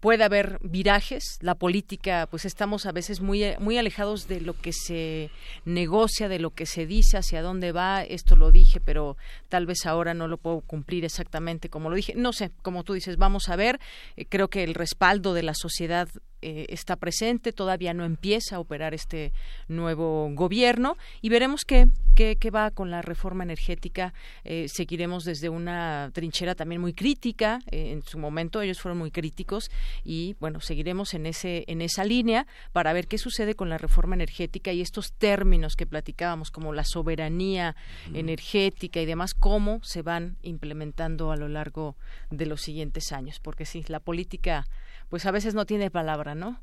puede 0.00 0.24
haber 0.24 0.58
virajes. 0.62 1.38
La 1.40 1.54
política, 1.54 2.26
pues 2.30 2.44
estamos 2.44 2.86
a 2.86 2.92
veces 2.92 3.20
muy, 3.20 3.44
muy 3.58 3.78
alejados 3.78 4.28
de 4.28 4.40
lo 4.40 4.54
que 4.54 4.72
se 4.72 5.30
negocia, 5.64 6.28
de 6.28 6.38
lo 6.38 6.50
que 6.50 6.66
se 6.66 6.86
dice, 6.86 7.18
hacia 7.18 7.42
dónde 7.42 7.72
va. 7.72 8.02
Esto 8.02 8.36
lo 8.36 8.52
dije, 8.52 8.80
pero 8.80 9.16
tal 9.48 9.66
vez 9.66 9.86
ahora 9.86 10.14
no 10.14 10.28
lo 10.28 10.38
puedo 10.38 10.60
cumplir 10.60 11.04
exactamente 11.04 11.68
como 11.68 11.90
lo 11.90 11.96
dije. 11.96 12.14
No 12.16 12.32
sé, 12.32 12.50
como 12.62 12.84
tú 12.84 12.94
dices, 12.94 13.16
vamos 13.16 13.48
a 13.48 13.56
ver. 13.56 13.80
Eh, 14.16 14.26
creo 14.26 14.48
que 14.48 14.64
el 14.64 14.74
respaldo 14.74 15.34
de 15.34 15.42
la 15.42 15.54
sociedad 15.54 16.08
eh, 16.40 16.66
está 16.68 16.94
presente, 16.96 17.52
todavía 17.52 17.94
no 17.94 18.04
empieza 18.04 18.56
a 18.56 18.60
operar 18.60 18.94
este 18.94 19.32
nuevo 19.66 20.30
gobierno 20.34 20.96
y 21.20 21.30
veremos 21.30 21.64
qué, 21.64 21.88
qué, 22.14 22.50
va 22.50 22.70
con 22.70 22.90
la 22.92 23.02
reforma 23.02 23.42
energética. 23.42 24.14
Eh, 24.44 24.68
seguiremos 24.68 25.24
desde 25.24 25.48
una 25.48 26.10
trinchera 26.12 26.54
también 26.54 26.80
muy 26.80 26.92
crítica. 26.92 27.60
Eh, 27.70 27.90
en 27.90 28.02
su 28.02 28.18
momento 28.18 28.62
ellos 28.62 28.80
fueron 28.80 28.98
muy 28.98 29.10
críticos 29.10 29.70
y 30.04 30.36
bueno, 30.38 30.60
seguiremos 30.60 31.12
en, 31.14 31.26
ese, 31.26 31.64
en 31.66 31.80
esa 31.80 32.04
línea 32.04 32.46
para 32.72 32.92
ver 32.92 33.08
qué 33.08 33.18
sucede 33.18 33.54
con 33.54 33.68
la 33.68 33.78
reforma 33.78 34.14
energética 34.14 34.72
y 34.72 34.80
estos 34.80 35.12
términos 35.12 35.74
que 35.74 35.86
platicábamos 35.86 36.52
como 36.52 36.72
la 36.72 36.84
soberanía 36.84 37.74
energética 38.14 39.00
y 39.00 39.06
demás, 39.06 39.34
cómo 39.34 39.80
se 39.82 40.02
van 40.02 40.36
implementando 40.42 41.32
a 41.32 41.36
lo 41.36 41.48
largo 41.48 41.96
de 42.30 42.46
los 42.46 42.62
siguientes 42.62 43.10
años. 43.12 43.40
Porque 43.40 43.66
sí, 43.66 43.84
la 43.88 43.98
política 43.98 44.66
pues 45.08 45.26
a 45.26 45.30
veces 45.30 45.54
no 45.54 45.66
tiene 45.66 45.90
palabra, 45.90 46.34
¿no? 46.34 46.60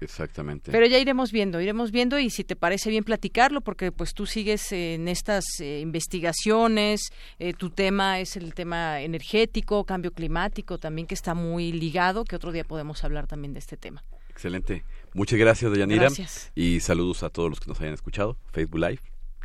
Exactamente. 0.00 0.70
Pero 0.70 0.86
ya 0.86 0.98
iremos 0.98 1.32
viendo, 1.32 1.60
iremos 1.60 1.90
viendo 1.90 2.18
y 2.18 2.30
si 2.30 2.44
te 2.44 2.56
parece 2.56 2.90
bien 2.90 3.04
platicarlo, 3.04 3.60
porque 3.60 3.90
pues 3.90 4.14
tú 4.14 4.26
sigues 4.26 4.70
en 4.72 5.08
estas 5.08 5.44
eh, 5.60 5.80
investigaciones, 5.80 7.10
eh, 7.38 7.52
tu 7.52 7.70
tema 7.70 8.20
es 8.20 8.36
el 8.36 8.54
tema 8.54 9.00
energético, 9.00 9.84
cambio 9.84 10.12
climático 10.12 10.78
también 10.78 11.06
que 11.06 11.14
está 11.14 11.34
muy 11.34 11.72
ligado, 11.72 12.24
que 12.24 12.36
otro 12.36 12.52
día 12.52 12.64
podemos 12.64 13.02
hablar 13.02 13.26
también 13.26 13.52
de 13.52 13.58
este 13.58 13.76
tema. 13.76 14.04
Excelente. 14.28 14.84
Muchas 15.14 15.38
gracias, 15.38 15.70
Dayanira. 15.70 16.02
Gracias. 16.02 16.52
Y 16.54 16.78
saludos 16.78 17.24
a 17.24 17.30
todos 17.30 17.50
los 17.50 17.58
que 17.58 17.66
nos 17.66 17.80
hayan 17.80 17.94
escuchado. 17.94 18.38
Facebook 18.52 18.78
Live. 18.78 19.00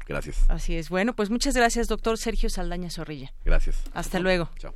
Gracias. 0.08 0.46
Así 0.50 0.76
es. 0.76 0.90
Bueno, 0.90 1.16
pues 1.16 1.30
muchas 1.30 1.56
gracias, 1.56 1.88
doctor 1.88 2.18
Sergio 2.18 2.50
Saldaña 2.50 2.92
Zorrilla. 2.92 3.34
Gracias. 3.44 3.84
Hasta 3.94 4.20
luego. 4.20 4.50
Chao. 4.60 4.76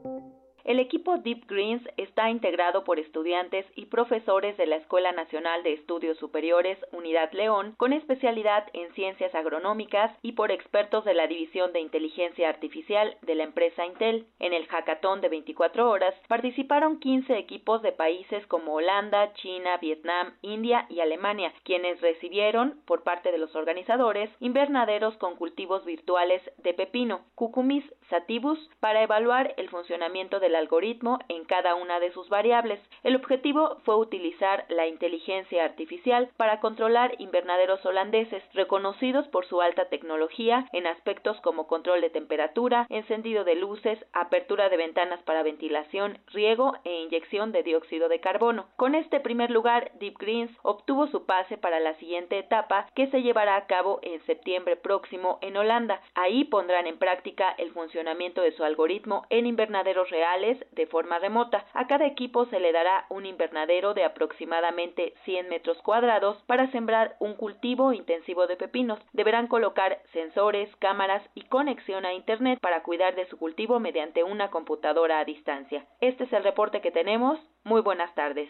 El 0.63 0.79
equipo 0.79 1.17
Deep 1.17 1.47
Greens 1.47 1.81
está 1.97 2.29
integrado 2.29 2.83
por 2.83 2.99
estudiantes 2.99 3.65
y 3.75 3.85
profesores 3.85 4.55
de 4.57 4.67
la 4.67 4.75
Escuela 4.75 5.11
Nacional 5.11 5.63
de 5.63 5.73
Estudios 5.73 6.19
Superiores 6.19 6.77
Unidad 6.91 7.31
León 7.31 7.73
con 7.77 7.93
especialidad 7.93 8.67
en 8.73 8.93
ciencias 8.93 9.33
agronómicas 9.33 10.15
y 10.21 10.33
por 10.33 10.51
expertos 10.51 11.03
de 11.03 11.15
la 11.15 11.25
División 11.25 11.73
de 11.73 11.79
Inteligencia 11.79 12.47
Artificial 12.47 13.17
de 13.23 13.35
la 13.35 13.43
empresa 13.43 13.85
Intel. 13.87 14.27
En 14.39 14.53
el 14.53 14.67
hackathon 14.67 15.21
de 15.21 15.29
24 15.29 15.89
horas 15.89 16.13
participaron 16.27 16.99
15 16.99 17.37
equipos 17.37 17.81
de 17.81 17.91
países 17.91 18.45
como 18.45 18.75
Holanda, 18.75 19.33
China, 19.33 19.77
Vietnam, 19.77 20.35
India 20.43 20.85
y 20.89 20.99
Alemania, 20.99 21.51
quienes 21.63 21.99
recibieron, 22.01 22.81
por 22.85 23.01
parte 23.01 23.31
de 23.31 23.39
los 23.39 23.55
organizadores, 23.55 24.29
invernaderos 24.39 25.17
con 25.17 25.37
cultivos 25.37 25.83
virtuales 25.85 26.41
de 26.57 26.75
pepino, 26.75 27.21
Cucumis 27.33 27.83
sativus, 28.09 28.59
para 28.79 29.01
evaluar 29.01 29.55
el 29.57 29.69
funcionamiento 29.69 30.39
de 30.39 30.50
algoritmo 30.55 31.19
en 31.29 31.45
cada 31.45 31.75
una 31.75 31.99
de 31.99 32.11
sus 32.11 32.29
variables. 32.29 32.79
El 33.03 33.15
objetivo 33.15 33.77
fue 33.83 33.95
utilizar 33.95 34.65
la 34.69 34.87
inteligencia 34.87 35.63
artificial 35.63 36.29
para 36.37 36.59
controlar 36.59 37.15
invernaderos 37.19 37.85
holandeses, 37.85 38.43
reconocidos 38.53 39.27
por 39.27 39.45
su 39.45 39.61
alta 39.61 39.85
tecnología 39.85 40.67
en 40.73 40.87
aspectos 40.87 41.39
como 41.41 41.67
control 41.67 42.01
de 42.01 42.09
temperatura, 42.09 42.87
encendido 42.89 43.43
de 43.43 43.55
luces, 43.55 43.99
apertura 44.13 44.69
de 44.69 44.77
ventanas 44.77 45.21
para 45.23 45.43
ventilación, 45.43 46.19
riego 46.27 46.73
e 46.83 47.01
inyección 47.01 47.51
de 47.51 47.63
dióxido 47.63 48.09
de 48.09 48.19
carbono. 48.19 48.67
Con 48.75 48.95
este 48.95 49.19
primer 49.19 49.51
lugar, 49.51 49.91
Deep 49.99 50.17
Greens 50.17 50.51
obtuvo 50.63 51.07
su 51.07 51.25
pase 51.25 51.57
para 51.57 51.79
la 51.79 51.93
siguiente 51.95 52.37
etapa 52.37 52.87
que 52.95 53.07
se 53.07 53.21
llevará 53.21 53.55
a 53.55 53.67
cabo 53.67 53.99
en 54.01 54.23
septiembre 54.25 54.75
próximo 54.75 55.39
en 55.41 55.57
Holanda. 55.57 56.01
Ahí 56.15 56.45
pondrán 56.45 56.87
en 56.87 56.97
práctica 56.97 57.53
el 57.57 57.71
funcionamiento 57.71 58.41
de 58.41 58.51
su 58.53 58.63
algoritmo 58.63 59.25
en 59.29 59.45
invernaderos 59.45 60.09
reales 60.09 60.40
de 60.71 60.87
forma 60.87 61.19
remota. 61.19 61.65
A 61.73 61.87
cada 61.87 62.05
equipo 62.05 62.45
se 62.47 62.59
le 62.59 62.71
dará 62.71 63.05
un 63.09 63.25
invernadero 63.25 63.93
de 63.93 64.03
aproximadamente 64.03 65.13
100 65.25 65.49
metros 65.49 65.77
cuadrados 65.83 66.37
para 66.47 66.71
sembrar 66.71 67.15
un 67.19 67.35
cultivo 67.35 67.93
intensivo 67.93 68.47
de 68.47 68.55
pepinos. 68.55 68.99
Deberán 69.13 69.47
colocar 69.47 70.01
sensores, 70.13 70.69
cámaras 70.77 71.23
y 71.35 71.43
conexión 71.43 72.05
a 72.05 72.13
Internet 72.13 72.59
para 72.59 72.81
cuidar 72.83 73.15
de 73.15 73.27
su 73.27 73.37
cultivo 73.37 73.79
mediante 73.79 74.23
una 74.23 74.49
computadora 74.49 75.19
a 75.19 75.25
distancia. 75.25 75.85
Este 75.99 76.23
es 76.23 76.33
el 76.33 76.43
reporte 76.43 76.81
que 76.81 76.91
tenemos. 76.91 77.39
Muy 77.63 77.81
buenas 77.81 78.13
tardes. 78.15 78.49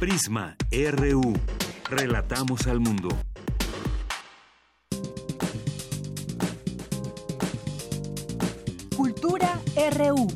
Prisma 0.00 0.56
RU. 0.72 1.34
Relatamos 1.90 2.66
al 2.66 2.80
mundo. 2.80 3.08
RU. 9.76 10.28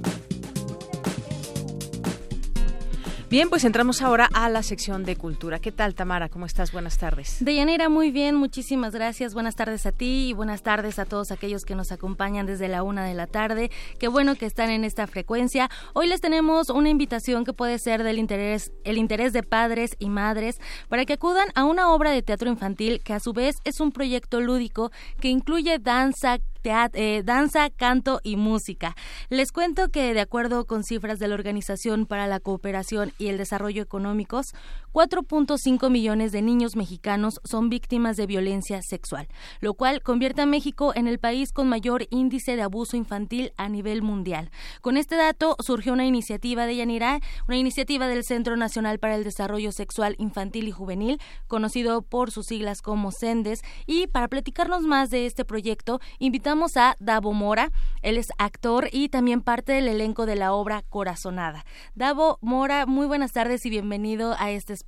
Bien, 3.29 3.51
pues 3.51 3.65
entramos 3.65 4.03
ahora 4.03 4.31
a 4.33 4.49
la 4.49 4.63
sección 4.63 5.05
de 5.05 5.17
cultura. 5.17 5.59
¿Qué 5.59 5.73
tal, 5.73 5.97
Tamara? 5.97 6.29
¿Cómo 6.29 6.47
estás? 6.47 6.71
Buenas 6.71 6.97
tardes. 6.97 7.39
Deyanira, 7.41 7.89
muy 7.89 8.13
bien, 8.13 8.37
muchísimas 8.37 8.95
gracias. 8.95 9.35
Buenas 9.35 9.57
tardes 9.57 9.85
a 9.85 9.91
ti 9.91 10.29
y 10.29 10.33
buenas 10.33 10.63
tardes 10.63 11.01
a 11.01 11.07
todos 11.07 11.33
aquellos 11.33 11.65
que 11.65 11.75
nos 11.75 11.91
acompañan 11.91 12.47
desde 12.47 12.69
la 12.69 12.85
una 12.85 13.05
de 13.05 13.15
la 13.15 13.27
tarde. 13.27 13.73
Qué 13.99 14.07
bueno 14.07 14.37
que 14.37 14.47
están 14.47 14.71
en 14.71 14.85
esta 14.85 15.09
frecuencia. 15.09 15.69
Hoy 15.93 16.07
les 16.07 16.21
tenemos 16.21 16.71
una 16.71 16.89
invitación 16.89 17.45
que 17.45 17.53
puede 17.53 17.81
ser 17.81 18.05
del 18.05 18.21
interés, 18.21 18.71
el 18.85 18.97
interés 18.97 19.33
de 19.33 19.43
padres 19.43 19.97
y 19.99 20.09
madres 20.09 20.61
para 20.89 21.05
que 21.05 21.15
acudan 21.15 21.49
a 21.57 21.65
una 21.65 21.93
obra 21.93 22.13
de 22.13 22.23
teatro 22.23 22.49
infantil 22.49 23.01
que 23.03 23.13
a 23.13 23.19
su 23.19 23.33
vez 23.33 23.57
es 23.65 23.81
un 23.81 23.91
proyecto 23.91 24.41
lúdico 24.41 24.93
que 25.21 25.29
incluye 25.29 25.81
danza, 25.81 26.39
eh, 26.67 27.23
danza, 27.25 27.71
canto 27.71 28.21
y 28.23 28.37
música. 28.37 28.97
Les 29.29 29.53
cuento 29.53 29.89
que 29.89 30.15
de 30.15 30.21
acuerdo 30.21 30.67
con 30.67 30.83
cifras 30.85 31.19
de 31.19 31.29
la 31.29 31.35
Organización 31.35 32.07
para 32.07 32.27
la 32.27 32.41
Cooperación 32.41 33.13
y 33.19 33.29
el 33.29 33.39
Desarrollo 33.39 33.83
Económicos, 33.83 34.55
4.5 34.97 35.91
millones 35.91 36.33
de 36.33 36.41
niños 36.41 36.75
mexicanos 36.75 37.39
son 37.45 37.69
víctimas 37.69 38.17
de 38.17 38.25
violencia 38.25 38.81
sexual, 38.81 39.29
lo 39.61 39.75
cual 39.75 40.01
convierte 40.01 40.41
a 40.41 40.47
México 40.47 40.93
en 40.95 41.07
el 41.07 41.19
país 41.19 41.53
con 41.53 41.69
mayor 41.69 42.07
índice 42.09 42.57
de 42.57 42.63
abuso 42.63 42.97
infantil 42.97 43.53
a 43.59 43.69
nivel 43.69 44.01
mundial. 44.01 44.51
Con 44.81 44.97
este 44.97 45.17
dato 45.17 45.55
surgió 45.61 45.93
una 45.93 46.07
iniciativa 46.07 46.65
de 46.65 46.77
Yanira, 46.77 47.21
una 47.47 47.59
iniciativa 47.59 48.09
del 48.09 48.25
Centro 48.25 48.57
Nacional 48.57 48.99
para 48.99 49.17
el 49.17 49.25
Desarrollo 49.25 49.71
Sexual 49.71 50.15
Infantil 50.17 50.67
y 50.67 50.71
Juvenil, 50.71 51.21
conocido 51.47 52.01
por 52.01 52.31
sus 52.31 52.47
siglas 52.47 52.81
como 52.81 53.13
CENDES, 53.13 53.61
y 53.85 54.07
para 54.07 54.29
platicarnos 54.29 54.85
más 54.85 55.11
de 55.11 55.27
este 55.27 55.45
proyecto, 55.45 56.01
invitamos 56.21 56.79
a 56.79 56.97
Davo 57.01 57.35
Mora. 57.35 57.71
Él 58.01 58.17
es 58.17 58.29
actor 58.39 58.89
y 58.91 59.11
también 59.11 59.43
parte 59.43 59.73
del 59.73 59.89
elenco 59.89 60.25
de 60.25 60.37
la 60.37 60.55
obra 60.55 60.81
Corazonada. 60.89 61.67
Davo 61.95 62.39
Mora, 62.41 62.87
muy 62.87 63.07
buenas 63.07 63.33
tardes 63.33 63.67
y 63.67 63.69
bienvenido 63.69 64.35
a 64.39 64.51
este 64.53 64.73
espacio. 64.73 64.86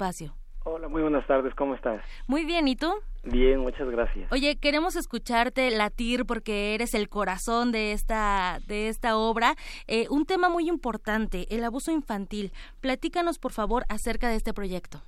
Hola, 0.64 0.88
muy 0.88 1.02
buenas 1.02 1.26
tardes, 1.26 1.54
¿cómo 1.54 1.74
estás? 1.74 2.02
Muy 2.26 2.44
bien, 2.44 2.68
¿y 2.68 2.76
tú? 2.76 2.92
Bien, 3.24 3.60
muchas 3.60 3.88
gracias. 3.88 4.30
Oye, 4.30 4.56
queremos 4.56 4.96
escucharte 4.96 5.70
latir 5.70 6.26
porque 6.26 6.74
eres 6.74 6.94
el 6.94 7.08
corazón 7.08 7.72
de 7.72 7.92
esta, 7.92 8.58
de 8.66 8.88
esta 8.88 9.16
obra. 9.16 9.54
Eh, 9.86 10.06
un 10.10 10.26
tema 10.26 10.48
muy 10.48 10.68
importante, 10.68 11.46
el 11.50 11.64
abuso 11.64 11.90
infantil. 11.90 12.52
Platícanos, 12.80 13.38
por 13.38 13.52
favor, 13.52 13.84
acerca 13.88 14.28
de 14.28 14.36
este 14.36 14.52
proyecto. 14.52 15.02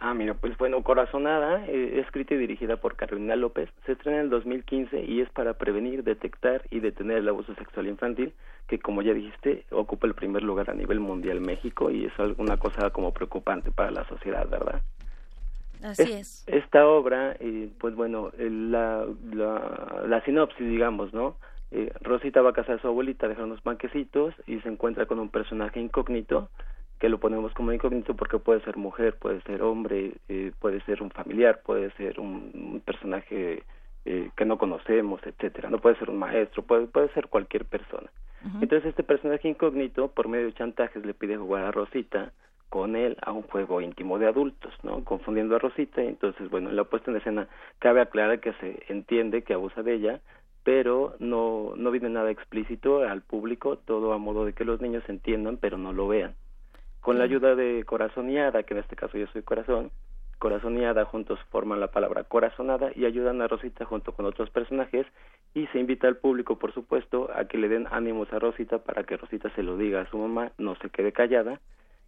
Ah, 0.00 0.14
mira, 0.14 0.34
pues 0.34 0.56
bueno, 0.58 0.82
Corazonada, 0.84 1.66
eh, 1.66 1.98
escrita 2.00 2.34
y 2.34 2.38
dirigida 2.38 2.76
por 2.76 2.94
Carolina 2.94 3.34
López, 3.34 3.68
se 3.84 3.92
estrena 3.92 4.18
en 4.18 4.24
el 4.24 4.30
2015 4.30 5.04
y 5.04 5.20
es 5.20 5.30
para 5.30 5.54
prevenir, 5.54 6.04
detectar 6.04 6.62
y 6.70 6.78
detener 6.78 7.18
el 7.18 7.28
abuso 7.28 7.52
sexual 7.56 7.88
infantil, 7.88 8.32
que 8.68 8.78
como 8.78 9.02
ya 9.02 9.12
dijiste, 9.12 9.64
ocupa 9.70 10.06
el 10.06 10.14
primer 10.14 10.44
lugar 10.44 10.70
a 10.70 10.74
nivel 10.74 11.00
mundial 11.00 11.40
México 11.40 11.90
y 11.90 12.04
es 12.04 12.12
una 12.36 12.58
cosa 12.58 12.90
como 12.90 13.12
preocupante 13.12 13.72
para 13.72 13.90
la 13.90 14.04
sociedad, 14.04 14.48
¿verdad? 14.48 14.82
Así 15.82 16.12
es. 16.12 16.44
Esta 16.46 16.86
obra, 16.86 17.36
eh, 17.40 17.68
pues 17.80 17.96
bueno, 17.96 18.30
la, 18.38 19.04
la, 19.32 20.04
la 20.06 20.24
sinopsis, 20.24 20.68
digamos, 20.68 21.12
¿no? 21.12 21.36
Eh, 21.70 21.92
Rosita 22.00 22.40
va 22.40 22.50
a 22.50 22.54
casar 22.54 22.76
a 22.76 22.80
su 22.80 22.86
abuelita, 22.86 23.28
deja 23.28 23.44
unos 23.44 23.62
banquecitos 23.62 24.34
y 24.46 24.60
se 24.60 24.68
encuentra 24.68 25.06
con 25.06 25.18
un 25.18 25.28
personaje 25.28 25.80
incógnito 25.80 26.48
que 26.98 27.08
lo 27.08 27.18
ponemos 27.18 27.52
como 27.54 27.72
incógnito 27.72 28.14
porque 28.14 28.38
puede 28.38 28.60
ser 28.62 28.76
mujer, 28.76 29.16
puede 29.18 29.40
ser 29.42 29.62
hombre, 29.62 30.14
eh, 30.28 30.52
puede 30.58 30.80
ser 30.82 31.02
un 31.02 31.10
familiar, 31.10 31.60
puede 31.64 31.90
ser 31.92 32.18
un, 32.18 32.82
personaje 32.84 33.62
eh, 34.04 34.30
que 34.36 34.44
no 34.44 34.58
conocemos, 34.58 35.20
etcétera. 35.24 35.70
No 35.70 35.78
puede 35.78 35.96
ser 35.96 36.10
un 36.10 36.18
maestro, 36.18 36.62
puede, 36.62 36.86
puede 36.86 37.08
ser 37.10 37.28
cualquier 37.28 37.64
persona. 37.64 38.10
Entonces 38.60 38.90
este 38.90 39.02
personaje 39.02 39.48
incógnito, 39.48 40.08
por 40.08 40.28
medio 40.28 40.46
de 40.46 40.54
chantajes, 40.54 41.04
le 41.04 41.12
pide 41.12 41.36
jugar 41.36 41.64
a 41.64 41.72
Rosita 41.72 42.32
con 42.68 42.96
él 42.96 43.16
a 43.22 43.32
un 43.32 43.42
juego 43.42 43.80
íntimo 43.80 44.18
de 44.18 44.26
adultos, 44.26 44.72
¿no? 44.82 45.02
Confundiendo 45.04 45.56
a 45.56 45.58
Rosita, 45.58 46.02
entonces, 46.02 46.48
bueno, 46.50 46.70
en 46.70 46.76
la 46.76 46.84
puesta 46.84 47.10
en 47.10 47.16
escena 47.16 47.48
cabe 47.78 48.00
aclarar 48.00 48.40
que 48.40 48.52
se 48.54 48.82
entiende 48.88 49.42
que 49.42 49.54
abusa 49.54 49.82
de 49.82 49.94
ella, 49.94 50.20
pero 50.64 51.16
no, 51.18 51.72
no 51.76 51.90
viene 51.90 52.10
nada 52.10 52.30
explícito 52.30 53.02
al 53.02 53.22
público, 53.22 53.78
todo 53.78 54.12
a 54.12 54.18
modo 54.18 54.44
de 54.44 54.52
que 54.52 54.64
los 54.64 54.80
niños 54.80 55.02
entiendan, 55.08 55.56
pero 55.56 55.78
no 55.78 55.92
lo 55.92 56.08
vean. 56.08 56.34
Con 57.00 57.18
la 57.18 57.24
ayuda 57.24 57.54
de 57.54 57.84
Corazoneada, 57.84 58.62
que 58.64 58.74
en 58.74 58.80
este 58.80 58.96
caso 58.96 59.16
yo 59.16 59.26
soy 59.28 59.42
Corazón, 59.42 59.90
Corazoneada 60.38 61.04
juntos 61.04 61.40
forman 61.50 61.80
la 61.80 61.90
palabra 61.90 62.22
corazonada 62.24 62.90
y 62.94 63.06
ayudan 63.06 63.42
a 63.42 63.48
Rosita 63.48 63.84
junto 63.84 64.12
con 64.12 64.24
otros 64.24 64.50
personajes 64.50 65.06
y 65.52 65.66
se 65.68 65.80
invita 65.80 66.06
al 66.06 66.16
público, 66.16 66.58
por 66.58 66.72
supuesto, 66.72 67.28
a 67.34 67.46
que 67.46 67.58
le 67.58 67.68
den 67.68 67.88
ánimos 67.90 68.32
a 68.32 68.38
Rosita 68.38 68.78
para 68.78 69.02
que 69.02 69.16
Rosita 69.16 69.50
se 69.56 69.64
lo 69.64 69.76
diga 69.76 70.02
a 70.02 70.10
su 70.10 70.18
mamá, 70.18 70.52
no 70.56 70.76
se 70.76 70.90
quede 70.90 71.12
callada 71.12 71.60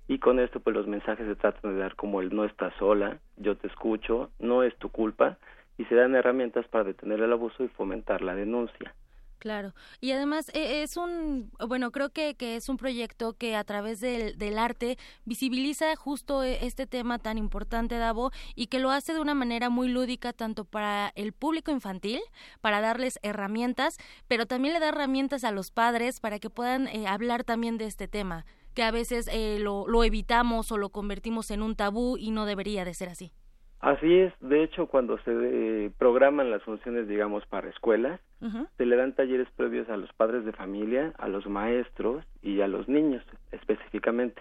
y 0.06 0.18
con 0.18 0.38
esto 0.38 0.60
pues 0.60 0.76
los 0.76 0.86
mensajes 0.86 1.26
se 1.26 1.34
tratan 1.36 1.74
de 1.74 1.80
dar 1.80 1.96
como 1.96 2.20
el 2.20 2.34
no 2.34 2.44
estás 2.44 2.72
sola, 2.78 3.18
yo 3.36 3.56
te 3.56 3.66
escucho, 3.66 4.30
no 4.38 4.62
es 4.62 4.76
tu 4.76 4.90
culpa 4.90 5.38
y 5.76 5.84
se 5.86 5.94
dan 5.96 6.14
herramientas 6.14 6.66
para 6.68 6.84
detener 6.84 7.20
el 7.20 7.32
abuso 7.32 7.64
y 7.64 7.68
fomentar 7.68 8.22
la 8.22 8.34
denuncia. 8.34 8.94
Claro, 9.40 9.72
y 10.02 10.12
además 10.12 10.50
eh, 10.52 10.82
es 10.82 10.98
un, 10.98 11.50
bueno, 11.66 11.92
creo 11.92 12.10
que, 12.10 12.34
que 12.34 12.56
es 12.56 12.68
un 12.68 12.76
proyecto 12.76 13.32
que 13.32 13.56
a 13.56 13.64
través 13.64 13.98
del, 13.98 14.36
del, 14.36 14.58
arte 14.58 14.98
visibiliza 15.24 15.96
justo 15.96 16.42
e, 16.44 16.66
este 16.66 16.86
tema 16.86 17.18
tan 17.18 17.38
importante, 17.38 17.96
Davo, 17.96 18.32
y 18.54 18.66
que 18.66 18.78
lo 18.78 18.90
hace 18.90 19.14
de 19.14 19.20
una 19.20 19.32
manera 19.32 19.70
muy 19.70 19.88
lúdica 19.88 20.34
tanto 20.34 20.66
para 20.66 21.10
el 21.14 21.32
público 21.32 21.70
infantil, 21.70 22.20
para 22.60 22.82
darles 22.82 23.18
herramientas, 23.22 23.96
pero 24.28 24.44
también 24.44 24.74
le 24.74 24.80
da 24.80 24.88
herramientas 24.88 25.42
a 25.44 25.52
los 25.52 25.70
padres 25.70 26.20
para 26.20 26.38
que 26.38 26.50
puedan 26.50 26.86
eh, 26.88 27.06
hablar 27.06 27.42
también 27.42 27.78
de 27.78 27.86
este 27.86 28.08
tema, 28.08 28.44
que 28.74 28.82
a 28.82 28.90
veces 28.90 29.26
eh, 29.32 29.56
lo, 29.58 29.88
lo 29.88 30.04
evitamos 30.04 30.70
o 30.70 30.76
lo 30.76 30.90
convertimos 30.90 31.50
en 31.50 31.62
un 31.62 31.76
tabú 31.76 32.18
y 32.18 32.30
no 32.30 32.44
debería 32.44 32.84
de 32.84 32.92
ser 32.92 33.08
así. 33.08 33.32
Así 33.80 34.18
es, 34.18 34.32
de 34.40 34.62
hecho, 34.62 34.86
cuando 34.86 35.18
se 35.20 35.30
eh, 35.32 35.90
programan 35.96 36.50
las 36.50 36.62
funciones, 36.62 37.08
digamos, 37.08 37.46
para 37.46 37.70
escuelas, 37.70 38.20
se 38.76 38.86
le 38.86 38.96
dan 38.96 39.14
talleres 39.14 39.48
previos 39.56 39.88
a 39.90 39.96
los 39.96 40.10
padres 40.14 40.44
de 40.44 40.52
familia, 40.52 41.12
a 41.18 41.28
los 41.28 41.46
maestros 41.46 42.24
y 42.42 42.60
a 42.60 42.68
los 42.68 42.88
niños 42.88 43.22
específicamente. 43.52 44.40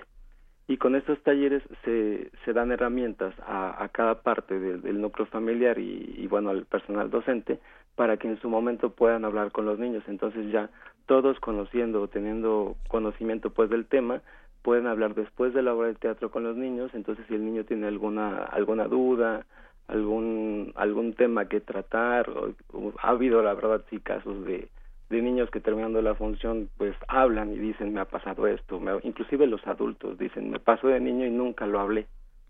Y 0.68 0.78
con 0.78 0.96
estos 0.96 1.22
talleres 1.24 1.64
se, 1.84 2.32
se 2.46 2.54
dan 2.54 2.72
herramientas 2.72 3.34
a, 3.40 3.84
a 3.84 3.90
cada 3.90 4.22
parte 4.22 4.60
del 4.60 5.02
núcleo 5.02 5.26
familiar 5.26 5.80
y, 5.80 6.16
y, 6.18 6.28
bueno, 6.28 6.50
al 6.50 6.66
personal 6.66 7.10
docente 7.10 7.60
para 7.96 8.18
que 8.18 8.28
en 8.28 8.40
su 8.40 8.50
momento 8.50 8.92
puedan 8.92 9.26
hablar 9.26 9.52
con 9.52 9.66
los 9.66 9.80
niños. 9.80 10.04
Entonces 10.08 10.52
ya 10.52 10.70
todos 11.06 11.40
conociendo 11.40 12.02
o 12.02 12.08
teniendo 12.08 12.76
conocimiento 12.88 13.50
pues 13.50 13.70
del 13.70 13.86
tema, 13.86 14.22
pueden 14.70 14.86
hablar 14.86 15.16
después 15.16 15.52
de 15.56 15.64
la 15.64 15.74
obra 15.74 15.88
de 15.88 15.96
teatro 15.96 16.30
con 16.30 16.44
los 16.44 16.56
niños, 16.56 16.92
entonces 16.94 17.26
si 17.28 17.34
el 17.34 17.44
niño 17.44 17.64
tiene 17.64 17.88
alguna 17.88 18.44
alguna 18.44 18.88
duda, 18.88 19.48
algún 19.88 20.74
algún 20.76 21.14
tema 21.14 21.46
que 21.46 21.60
tratar, 21.60 22.30
o, 22.30 22.54
ha 23.02 23.10
habido 23.10 23.42
la 23.42 23.56
verdad 23.56 23.84
sí 23.90 24.00
casos 24.00 24.46
de 24.46 24.70
de 25.10 25.22
niños 25.24 25.50
que 25.50 25.60
terminando 25.60 26.04
la 26.04 26.14
función 26.14 26.70
pues 26.78 26.96
hablan 27.08 27.52
y 27.52 27.58
dicen 27.58 27.96
me 27.96 28.02
ha 28.02 28.06
pasado 28.06 28.46
esto, 28.46 28.80
me, 28.80 28.92
inclusive 29.02 29.48
los 29.48 29.66
adultos 29.66 30.20
dicen 30.20 30.52
me 30.52 30.60
pasó 30.60 30.88
de 30.88 31.00
niño 31.00 31.26
y 31.26 31.32
nunca 31.32 31.66
lo 31.66 31.80
hablé, 31.80 32.06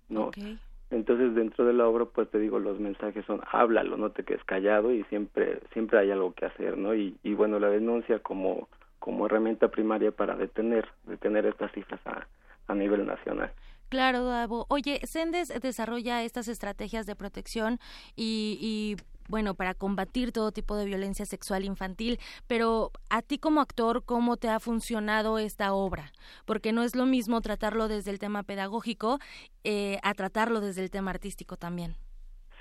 ¿no? 0.10 0.32
Entonces 0.92 1.34
dentro 1.36 1.64
de 1.64 1.72
la 1.72 1.88
obra 1.88 2.04
pues 2.04 2.30
te 2.30 2.38
digo 2.38 2.60
los 2.60 2.82
mensajes 2.82 3.24
son 3.28 3.40
háblalo, 3.50 3.96
no 3.96 4.10
te 4.10 4.26
quedes 4.26 4.44
callado 4.44 4.92
y 4.92 5.06
siempre 5.06 5.62
siempre 5.72 6.00
hay 6.00 6.12
algo 6.12 6.34
que 6.34 6.48
hacer, 6.48 6.78
¿no? 6.78 6.94
Y, 6.94 7.16
y 7.24 7.34
bueno 7.34 7.60
la 7.60 7.70
denuncia 7.70 8.20
como 8.20 8.68
como 9.00 9.26
herramienta 9.26 9.70
primaria 9.70 10.12
para 10.12 10.36
detener, 10.36 10.88
detener 11.06 11.46
estas 11.46 11.72
cifras 11.72 12.02
a, 12.06 12.28
nivel 12.76 13.08
nacional. 13.08 13.52
Claro, 13.90 14.24
Davo. 14.24 14.68
Oye, 14.70 15.00
Sendes 15.08 15.48
desarrolla 15.60 16.22
estas 16.22 16.48
estrategias 16.48 17.08
de 17.08 17.16
protección 17.16 17.80
y, 18.16 18.60
y 18.62 18.96
bueno, 19.28 19.56
para 19.56 19.74
combatir 19.74 20.32
todo 20.32 20.52
tipo 20.52 20.76
de 20.76 20.86
violencia 20.86 21.26
sexual 21.26 21.64
infantil, 21.64 22.20
pero 22.46 22.92
a 23.10 23.22
ti 23.22 23.40
como 23.40 23.62
actor, 23.62 24.04
¿cómo 24.04 24.38
te 24.38 24.50
ha 24.50 24.60
funcionado 24.60 25.40
esta 25.40 25.74
obra? 25.74 26.12
Porque 26.46 26.74
no 26.74 26.84
es 26.84 26.96
lo 26.96 27.06
mismo 27.06 27.42
tratarlo 27.42 27.88
desde 27.88 28.12
el 28.12 28.20
tema 28.20 28.44
pedagógico 28.44 29.20
eh, 29.64 30.00
a 30.04 30.14
tratarlo 30.14 30.62
desde 30.62 30.84
el 30.84 30.92
tema 30.92 31.12
artístico 31.12 31.58
también. 31.58 31.96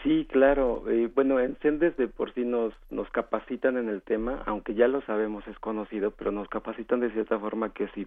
Sí, 0.02 0.26
claro. 0.30 0.84
Eh, 0.88 1.10
bueno, 1.14 1.40
en 1.40 1.58
Sendes 1.58 1.96
de 1.96 2.08
por 2.08 2.32
sí 2.34 2.44
nos, 2.44 2.72
nos 2.90 3.10
capacitan 3.10 3.76
en 3.76 3.88
el 3.88 4.02
tema, 4.02 4.42
aunque 4.46 4.74
ya 4.74 4.86
lo 4.86 5.02
sabemos, 5.02 5.46
es 5.48 5.58
conocido, 5.58 6.12
pero 6.12 6.30
nos 6.30 6.48
capacitan 6.48 7.00
de 7.00 7.10
cierta 7.10 7.38
forma 7.38 7.72
que 7.72 7.88
si 7.88 8.06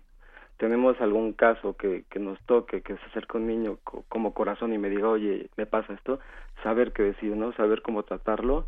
tenemos 0.57 0.99
algún 1.01 1.33
caso 1.33 1.75
que, 1.75 2.05
que 2.09 2.19
nos 2.19 2.39
toque, 2.45 2.81
que 2.81 2.95
se 2.95 3.05
acerque 3.07 3.37
un 3.37 3.47
niño 3.47 3.79
como 3.83 4.33
corazón 4.33 4.73
y 4.73 4.77
me 4.77 4.89
diga, 4.89 5.09
oye, 5.09 5.49
me 5.57 5.65
pasa 5.65 5.93
esto, 5.93 6.19
saber 6.63 6.93
qué 6.93 7.03
decir, 7.03 7.35
¿no? 7.35 7.51
Saber 7.53 7.81
cómo 7.81 8.03
tratarlo. 8.03 8.65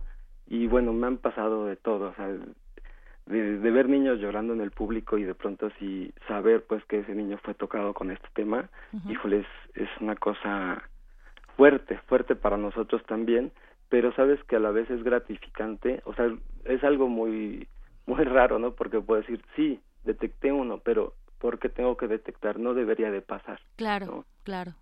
Y 0.48 0.68
bueno, 0.68 0.92
me 0.92 1.08
han 1.08 1.18
pasado 1.18 1.66
de 1.66 1.78
todo, 1.78 2.10
o 2.10 2.16
sea, 2.16 2.28
de, 3.28 3.58
de, 3.60 3.72
ver 3.72 3.88
niños 3.88 4.20
llorando 4.20 4.54
en 4.54 4.60
el 4.60 4.72
público 4.72 5.18
y 5.18 5.24
de 5.24 5.34
pronto 5.34 5.68
así 5.68 6.12
saber 6.28 6.66
pues 6.68 6.84
que 6.86 7.00
ese 7.00 7.16
niño 7.16 7.38
fue 7.42 7.54
tocado 7.54 7.94
con 7.94 8.12
este 8.12 8.28
tema, 8.34 8.70
uh 8.92 9.10
híjole, 9.10 9.40
es, 9.40 9.48
es 9.76 9.90
una 10.02 10.16
cosa 10.16 10.84
fuerte, 11.58 11.98
fuerte 12.08 12.36
para 12.36 12.58
nosotros 12.58 13.04
también, 13.06 13.52
pero 13.90 14.14
sabes 14.14 14.44
que 14.46 14.56
a 14.56 14.60
la 14.60 14.72
vez 14.72 14.90
es 14.90 15.04
gratificante, 15.04 16.02
o 16.06 16.14
sea, 16.14 16.34
es 16.66 16.84
algo 16.84 17.08
muy 17.08 17.68
muy 18.06 18.24
raro, 18.26 18.60
¿no? 18.60 18.74
Porque 18.74 19.00
puedo 19.00 19.22
decir, 19.22 19.42
sí, 19.56 19.80
detecté 20.04 20.52
uno, 20.52 20.80
pero 20.80 21.14
¿por 21.40 21.60
qué 21.60 21.70
tengo 21.70 21.96
que 21.96 22.08
detectar? 22.08 22.60
No 22.60 22.74
debería 22.74 23.12
de 23.12 23.22
pasar. 23.22 23.62
Claro, 23.76 24.06
¿no? 24.06 24.26
claro. 24.44 24.74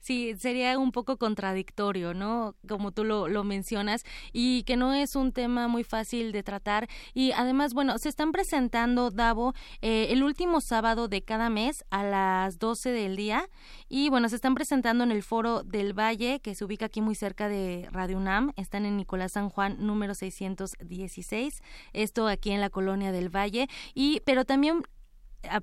Sí, 0.00 0.34
sería 0.38 0.78
un 0.78 0.92
poco 0.92 1.16
contradictorio, 1.16 2.14
¿no? 2.14 2.54
Como 2.68 2.92
tú 2.92 3.04
lo, 3.04 3.28
lo, 3.28 3.44
mencionas, 3.44 4.02
y 4.32 4.62
que 4.62 4.76
no 4.76 4.94
es 4.94 5.16
un 5.16 5.32
tema 5.32 5.68
muy 5.68 5.82
fácil 5.84 6.32
de 6.32 6.42
tratar. 6.42 6.88
Y 7.12 7.32
además, 7.32 7.74
bueno, 7.74 7.98
se 7.98 8.08
están 8.08 8.32
presentando, 8.32 9.10
Davo, 9.10 9.54
eh, 9.82 10.08
el 10.10 10.22
último 10.22 10.60
sábado 10.60 11.08
de 11.08 11.22
cada 11.22 11.50
mes 11.50 11.84
a 11.90 12.04
las 12.04 12.58
12 12.58 12.90
del 12.90 13.16
día. 13.16 13.48
Y 13.88 14.08
bueno, 14.08 14.28
se 14.28 14.36
están 14.36 14.54
presentando 14.54 15.04
en 15.04 15.10
el 15.10 15.22
Foro 15.22 15.62
del 15.62 15.92
Valle, 15.92 16.40
que 16.40 16.54
se 16.54 16.64
ubica 16.64 16.86
aquí 16.86 17.00
muy 17.00 17.14
cerca 17.14 17.48
de 17.48 17.88
Radio 17.90 18.18
UNAM. 18.18 18.52
Están 18.56 18.86
en 18.86 18.96
Nicolás 18.96 19.32
San 19.32 19.48
Juan, 19.48 19.76
número 19.80 20.14
616. 20.14 21.62
Esto 21.92 22.28
aquí 22.28 22.52
en 22.52 22.60
la 22.60 22.70
colonia 22.70 23.12
del 23.12 23.34
Valle. 23.34 23.68
Y, 23.94 24.20
pero 24.24 24.44
también 24.44 24.82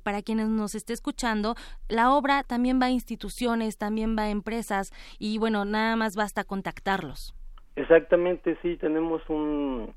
para 0.03 0.21
quienes 0.21 0.47
nos 0.47 0.75
esté 0.75 0.93
escuchando, 0.93 1.55
la 1.89 2.13
obra 2.13 2.43
también 2.43 2.79
va 2.81 2.85
a 2.87 2.91
instituciones, 2.91 3.77
también 3.77 4.17
va 4.17 4.23
a 4.23 4.29
empresas 4.29 4.91
y 5.19 5.37
bueno, 5.37 5.65
nada 5.65 5.95
más 5.95 6.15
basta 6.15 6.43
contactarlos. 6.43 7.35
Exactamente, 7.75 8.57
sí, 8.61 8.77
tenemos 8.77 9.27
un, 9.29 9.93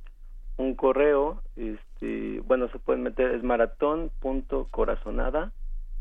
un 0.56 0.74
correo, 0.74 1.42
este, 1.56 2.40
bueno, 2.40 2.68
se 2.68 2.78
pueden 2.78 3.02
meter, 3.02 3.34
es 3.34 3.42
maratón.corazonada 3.42 5.52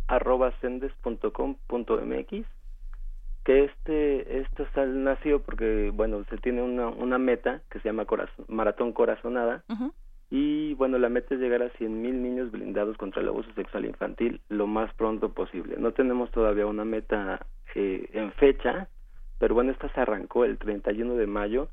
arroba 0.08 0.54
mx 0.62 2.46
que 3.44 3.66
este 3.66 4.40
esto 4.40 4.66
nació 4.86 5.42
porque 5.42 5.92
bueno 5.94 6.24
se 6.30 6.38
tiene 6.38 6.62
una, 6.62 6.88
una 6.88 7.18
meta 7.18 7.62
que 7.70 7.80
se 7.80 7.90
llama 7.90 8.06
maratón 8.48 8.92
corazonada 8.92 9.64
y 10.30 10.74
bueno, 10.74 10.98
la 10.98 11.10
meta 11.10 11.36
es 11.36 11.40
llegar 11.40 11.62
a 11.62 11.72
100.000 11.74 11.90
mil 11.90 12.22
niños 12.22 12.52
blindados 12.52 12.98
contra 12.98 13.22
el 13.22 13.28
abuso 13.28 13.52
sexual 13.54 13.86
infantil 13.86 14.42
lo 14.50 14.68
más 14.68 14.94
pronto 14.96 15.34
posible. 15.34 15.76
No 15.78 15.92
tenemos 15.92 16.32
todavía 16.32 16.66
una 16.66 16.86
meta 16.86 17.46
eh, 17.76 18.10
en 18.14 18.32
fecha, 18.34 18.88
pero 19.40 19.54
bueno, 19.54 19.72
esta 19.72 19.90
se 19.94 20.00
arrancó 20.00 20.46
el 20.46 20.58
31 20.58 21.16
de 21.16 21.28
mayo 21.28 21.70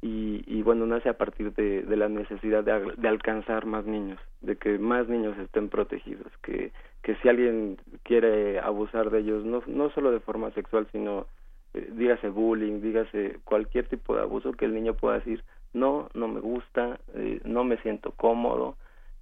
y, 0.00 0.42
y 0.46 0.62
bueno, 0.62 0.84
nace 0.86 1.08
a 1.08 1.16
partir 1.16 1.52
de, 1.54 1.84
la 1.96 2.08
necesidad 2.08 2.64
de, 2.64 2.92
de, 2.96 3.08
alcanzar 3.08 3.66
más 3.66 3.84
niños, 3.86 4.18
de 4.40 4.56
que 4.56 4.78
más 4.78 5.08
niños 5.08 5.38
estén 5.38 5.68
protegidos, 5.68 6.32
que, 6.42 6.72
que 7.02 7.14
si 7.16 7.28
alguien 7.28 7.76
quiere 8.02 8.58
abusar 8.58 9.10
de 9.10 9.20
ellos, 9.20 9.44
no, 9.44 9.62
no 9.68 9.90
solo 9.90 10.10
de 10.10 10.18
forma 10.18 10.50
sexual, 10.52 10.88
sino 10.90 11.26
eh, 11.74 11.88
dígase 11.92 12.28
bullying, 12.30 12.80
dígase 12.80 13.38
cualquier 13.44 13.86
tipo 13.88 14.16
de 14.16 14.22
abuso, 14.22 14.52
que 14.52 14.64
el 14.64 14.74
niño 14.74 14.94
pueda 14.94 15.18
decir, 15.18 15.44
no, 15.72 16.08
no 16.14 16.28
me 16.28 16.40
gusta, 16.40 16.98
eh, 17.14 17.40
no 17.44 17.64
me 17.64 17.76
siento 17.78 18.12
cómodo, 18.12 18.76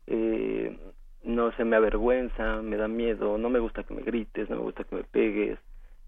eh, 0.06 0.76
no 1.22 1.52
se 1.52 1.64
me 1.64 1.76
avergüenza, 1.76 2.62
me 2.62 2.76
da 2.76 2.88
miedo, 2.88 3.38
no 3.38 3.50
me 3.50 3.58
gusta 3.58 3.84
que 3.84 3.94
me 3.94 4.02
grites, 4.02 4.48
no 4.50 4.56
me 4.56 4.62
gusta 4.62 4.84
que 4.84 4.96
me 4.96 5.04
pegues, 5.04 5.58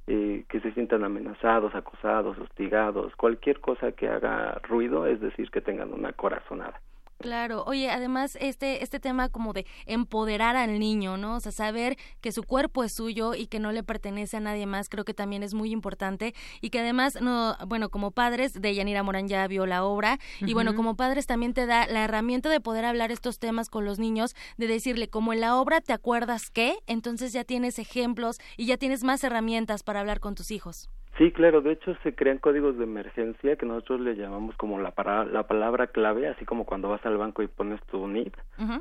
eh, 0.06 0.44
que 0.48 0.60
se 0.60 0.72
sientan 0.72 1.04
amenazados, 1.04 1.74
acosados, 1.74 2.38
hostigados, 2.38 3.14
cualquier 3.16 3.60
cosa 3.60 3.92
que 3.92 4.08
haga 4.08 4.60
ruido, 4.68 5.06
es 5.06 5.20
decir, 5.20 5.50
que 5.50 5.60
tengan 5.60 5.92
una 5.92 6.12
corazonada. 6.12 6.80
Claro, 7.22 7.64
oye, 7.66 7.88
además 7.88 8.36
este 8.40 8.82
este 8.82 8.98
tema 9.00 9.28
como 9.28 9.52
de 9.52 9.64
empoderar 9.86 10.56
al 10.56 10.78
niño, 10.78 11.16
¿no? 11.16 11.36
O 11.36 11.40
sea, 11.40 11.52
saber 11.52 11.96
que 12.20 12.32
su 12.32 12.42
cuerpo 12.42 12.84
es 12.84 12.92
suyo 12.92 13.34
y 13.34 13.46
que 13.46 13.60
no 13.60 13.70
le 13.72 13.82
pertenece 13.82 14.36
a 14.36 14.40
nadie 14.40 14.66
más, 14.66 14.88
creo 14.88 15.04
que 15.04 15.14
también 15.14 15.42
es 15.42 15.54
muy 15.54 15.70
importante 15.70 16.34
y 16.60 16.70
que 16.70 16.80
además 16.80 17.20
no, 17.20 17.56
bueno, 17.66 17.90
como 17.90 18.10
padres 18.10 18.60
de 18.60 18.74
Yanira 18.74 19.02
Morán 19.02 19.28
ya 19.28 19.46
vio 19.46 19.66
la 19.66 19.84
obra 19.84 20.18
y 20.40 20.52
bueno, 20.52 20.74
como 20.74 20.96
padres 20.96 21.26
también 21.26 21.54
te 21.54 21.66
da 21.66 21.86
la 21.86 22.04
herramienta 22.04 22.48
de 22.48 22.60
poder 22.60 22.84
hablar 22.84 23.12
estos 23.12 23.38
temas 23.38 23.68
con 23.70 23.84
los 23.84 23.98
niños, 23.98 24.34
de 24.56 24.66
decirle 24.66 25.08
como 25.08 25.32
en 25.32 25.40
la 25.40 25.56
obra 25.56 25.80
te 25.80 25.92
acuerdas 25.92 26.50
qué, 26.50 26.78
entonces 26.86 27.32
ya 27.32 27.44
tienes 27.44 27.78
ejemplos 27.78 28.38
y 28.56 28.66
ya 28.66 28.76
tienes 28.76 29.04
más 29.04 29.22
herramientas 29.24 29.82
para 29.82 30.00
hablar 30.00 30.20
con 30.20 30.34
tus 30.34 30.50
hijos. 30.50 30.90
Sí, 31.18 31.30
claro, 31.30 31.60
de 31.60 31.72
hecho 31.72 31.94
se 32.02 32.14
crean 32.14 32.38
códigos 32.38 32.78
de 32.78 32.84
emergencia 32.84 33.56
que 33.56 33.66
nosotros 33.66 34.00
le 34.00 34.16
llamamos 34.16 34.56
como 34.56 34.78
la, 34.78 34.92
para, 34.92 35.26
la 35.26 35.46
palabra 35.46 35.88
clave, 35.88 36.26
así 36.26 36.46
como 36.46 36.64
cuando 36.64 36.88
vas 36.88 37.04
al 37.04 37.18
banco 37.18 37.42
y 37.42 37.48
pones 37.48 37.82
tu 37.84 38.08
NIP. 38.08 38.34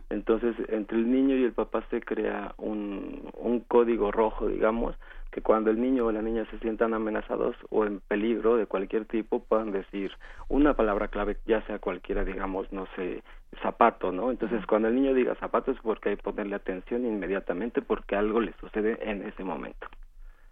Entonces, 0.10 0.56
entre 0.70 0.98
el 0.98 1.12
niño 1.12 1.36
y 1.36 1.44
el 1.44 1.52
papá 1.52 1.84
se 1.90 2.00
crea 2.02 2.54
un, 2.58 3.30
un 3.34 3.60
código 3.62 4.12
rojo, 4.12 4.48
digamos, 4.48 4.96
que 5.32 5.42
cuando 5.42 5.72
el 5.72 5.82
niño 5.82 6.06
o 6.06 6.12
la 6.12 6.22
niña 6.22 6.46
se 6.52 6.60
sientan 6.60 6.94
amenazados 6.94 7.56
o 7.70 7.86
en 7.86 8.00
peligro 8.00 8.56
de 8.56 8.66
cualquier 8.66 9.06
tipo 9.06 9.44
puedan 9.44 9.72
decir 9.72 10.12
una 10.48 10.74
palabra 10.74 11.10
clave, 11.10 11.38
ya 11.46 11.62
sea 11.64 11.80
cualquiera, 11.80 12.24
digamos, 12.24 12.72
no 12.72 12.86
sé, 12.96 13.24
zapato, 13.62 14.12
¿no? 14.14 14.32
Entonces, 14.32 14.66
cuando 14.66 14.88
el 14.88 14.96
niño 14.96 15.14
diga 15.14 15.36
zapato 15.36 15.72
es 15.72 15.80
porque 15.82 16.10
hay 16.10 16.16
que 16.18 16.24
ponerle 16.24 16.56
atención 16.56 17.06
inmediatamente 17.06 17.82
porque 17.82 18.16
algo 18.16 18.40
le 18.40 18.54
sucede 18.60 18.98
en 19.02 19.24
ese 19.24 19.44
momento. 19.44 19.88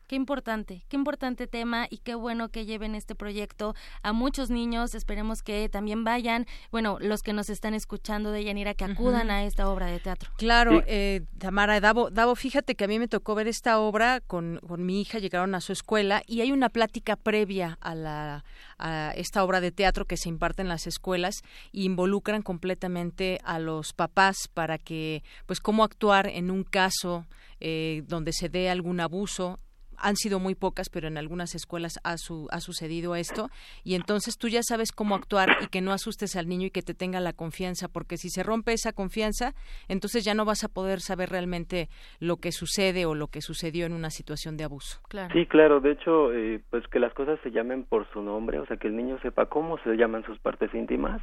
Qué 0.09 0.15
importante, 0.15 0.81
qué 0.89 0.97
importante 0.97 1.45
tema 1.45 1.85
y 1.87 1.99
qué 1.99 2.15
bueno 2.15 2.49
que 2.49 2.65
lleven 2.65 2.95
este 2.95 3.13
proyecto 3.13 3.75
a 4.01 4.11
muchos 4.11 4.49
niños. 4.49 4.95
Esperemos 4.95 5.43
que 5.43 5.69
también 5.69 6.03
vayan, 6.03 6.47
bueno, 6.71 6.97
los 6.99 7.21
que 7.21 7.31
nos 7.31 7.51
están 7.51 7.75
escuchando 7.75 8.31
de 8.31 8.43
Yanira, 8.43 8.73
que 8.73 8.85
acudan 8.85 9.29
a 9.29 9.43
esta 9.43 9.69
obra 9.69 9.85
de 9.85 9.99
teatro. 9.99 10.31
Claro, 10.39 10.81
eh, 10.87 11.21
Tamara, 11.37 11.79
Davo, 11.79 12.09
Davo, 12.09 12.33
fíjate 12.33 12.73
que 12.73 12.85
a 12.85 12.87
mí 12.87 12.97
me 12.97 13.07
tocó 13.07 13.35
ver 13.35 13.47
esta 13.47 13.79
obra 13.79 14.19
con, 14.19 14.59
con 14.67 14.83
mi 14.83 14.99
hija, 14.99 15.19
llegaron 15.19 15.53
a 15.53 15.61
su 15.61 15.73
escuela 15.73 16.23
y 16.25 16.41
hay 16.41 16.51
una 16.51 16.69
plática 16.69 17.15
previa 17.15 17.77
a, 17.79 17.93
la, 17.93 18.43
a 18.79 19.13
esta 19.15 19.43
obra 19.43 19.61
de 19.61 19.71
teatro 19.71 20.05
que 20.05 20.17
se 20.17 20.27
imparte 20.27 20.63
en 20.63 20.69
las 20.69 20.87
escuelas 20.87 21.43
e 21.71 21.81
involucran 21.81 22.41
completamente 22.41 23.39
a 23.43 23.59
los 23.59 23.93
papás 23.93 24.47
para 24.51 24.79
que, 24.79 25.21
pues, 25.45 25.59
cómo 25.59 25.83
actuar 25.83 26.25
en 26.25 26.49
un 26.49 26.63
caso 26.63 27.27
eh, 27.59 28.01
donde 28.07 28.33
se 28.33 28.49
dé 28.49 28.71
algún 28.71 29.01
abuso 29.01 29.59
han 30.01 30.15
sido 30.15 30.39
muy 30.39 30.55
pocas, 30.55 30.89
pero 30.89 31.07
en 31.07 31.17
algunas 31.17 31.55
escuelas 31.55 31.99
ha, 32.03 32.17
su, 32.17 32.47
ha 32.51 32.59
sucedido 32.59 33.15
esto. 33.15 33.49
Y 33.83 33.95
entonces 33.95 34.37
tú 34.37 34.47
ya 34.47 34.61
sabes 34.63 34.91
cómo 34.91 35.15
actuar 35.15 35.49
y 35.61 35.67
que 35.67 35.81
no 35.81 35.91
asustes 35.91 36.35
al 36.35 36.47
niño 36.47 36.67
y 36.67 36.71
que 36.71 36.81
te 36.81 36.93
tenga 36.93 37.19
la 37.19 37.33
confianza, 37.33 37.87
porque 37.87 38.17
si 38.17 38.29
se 38.29 38.43
rompe 38.43 38.73
esa 38.73 38.93
confianza, 38.93 39.53
entonces 39.87 40.23
ya 40.23 40.33
no 40.33 40.45
vas 40.45 40.63
a 40.63 40.69
poder 40.69 40.99
saber 40.99 41.29
realmente 41.29 41.89
lo 42.19 42.37
que 42.37 42.51
sucede 42.51 43.05
o 43.05 43.15
lo 43.15 43.27
que 43.27 43.41
sucedió 43.41 43.85
en 43.85 43.93
una 43.93 44.09
situación 44.09 44.57
de 44.57 44.63
abuso. 44.63 44.99
Sí, 45.33 45.45
claro. 45.45 45.79
De 45.79 45.91
hecho, 45.91 46.33
eh, 46.33 46.61
pues 46.69 46.87
que 46.87 46.99
las 46.99 47.13
cosas 47.13 47.39
se 47.43 47.51
llamen 47.51 47.83
por 47.83 48.07
su 48.11 48.21
nombre, 48.21 48.59
o 48.59 48.65
sea, 48.65 48.77
que 48.77 48.87
el 48.87 48.95
niño 48.95 49.19
sepa 49.21 49.47
cómo 49.47 49.77
se 49.79 49.95
llaman 49.95 50.23
sus 50.25 50.39
partes 50.39 50.73
íntimas. 50.73 51.21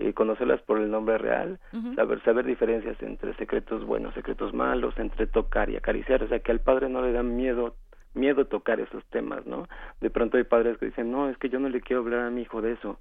Eh, 0.00 0.12
conocerlas 0.12 0.62
por 0.62 0.78
el 0.78 0.92
nombre 0.92 1.18
real, 1.18 1.58
saber 1.96 2.22
saber 2.22 2.44
diferencias 2.44 2.96
entre 3.02 3.34
secretos 3.34 3.84
buenos, 3.84 4.14
secretos 4.14 4.54
malos, 4.54 4.96
entre 4.96 5.26
tocar 5.26 5.70
y 5.70 5.76
acariciar, 5.76 6.22
o 6.22 6.28
sea 6.28 6.38
que 6.38 6.52
al 6.52 6.60
padre 6.60 6.88
no 6.88 7.02
le 7.02 7.10
da 7.10 7.24
miedo 7.24 7.74
miedo 8.14 8.46
tocar 8.46 8.80
esos 8.80 9.04
temas, 9.06 9.46
¿no? 9.46 9.68
De 10.00 10.10
pronto 10.10 10.36
hay 10.36 10.44
padres 10.44 10.78
que 10.78 10.86
dicen, 10.86 11.10
no, 11.10 11.28
es 11.28 11.38
que 11.38 11.48
yo 11.48 11.58
no 11.58 11.68
le 11.68 11.80
quiero 11.80 12.02
hablar 12.02 12.20
a 12.20 12.30
mi 12.30 12.42
hijo 12.42 12.62
de 12.62 12.72
eso, 12.72 12.98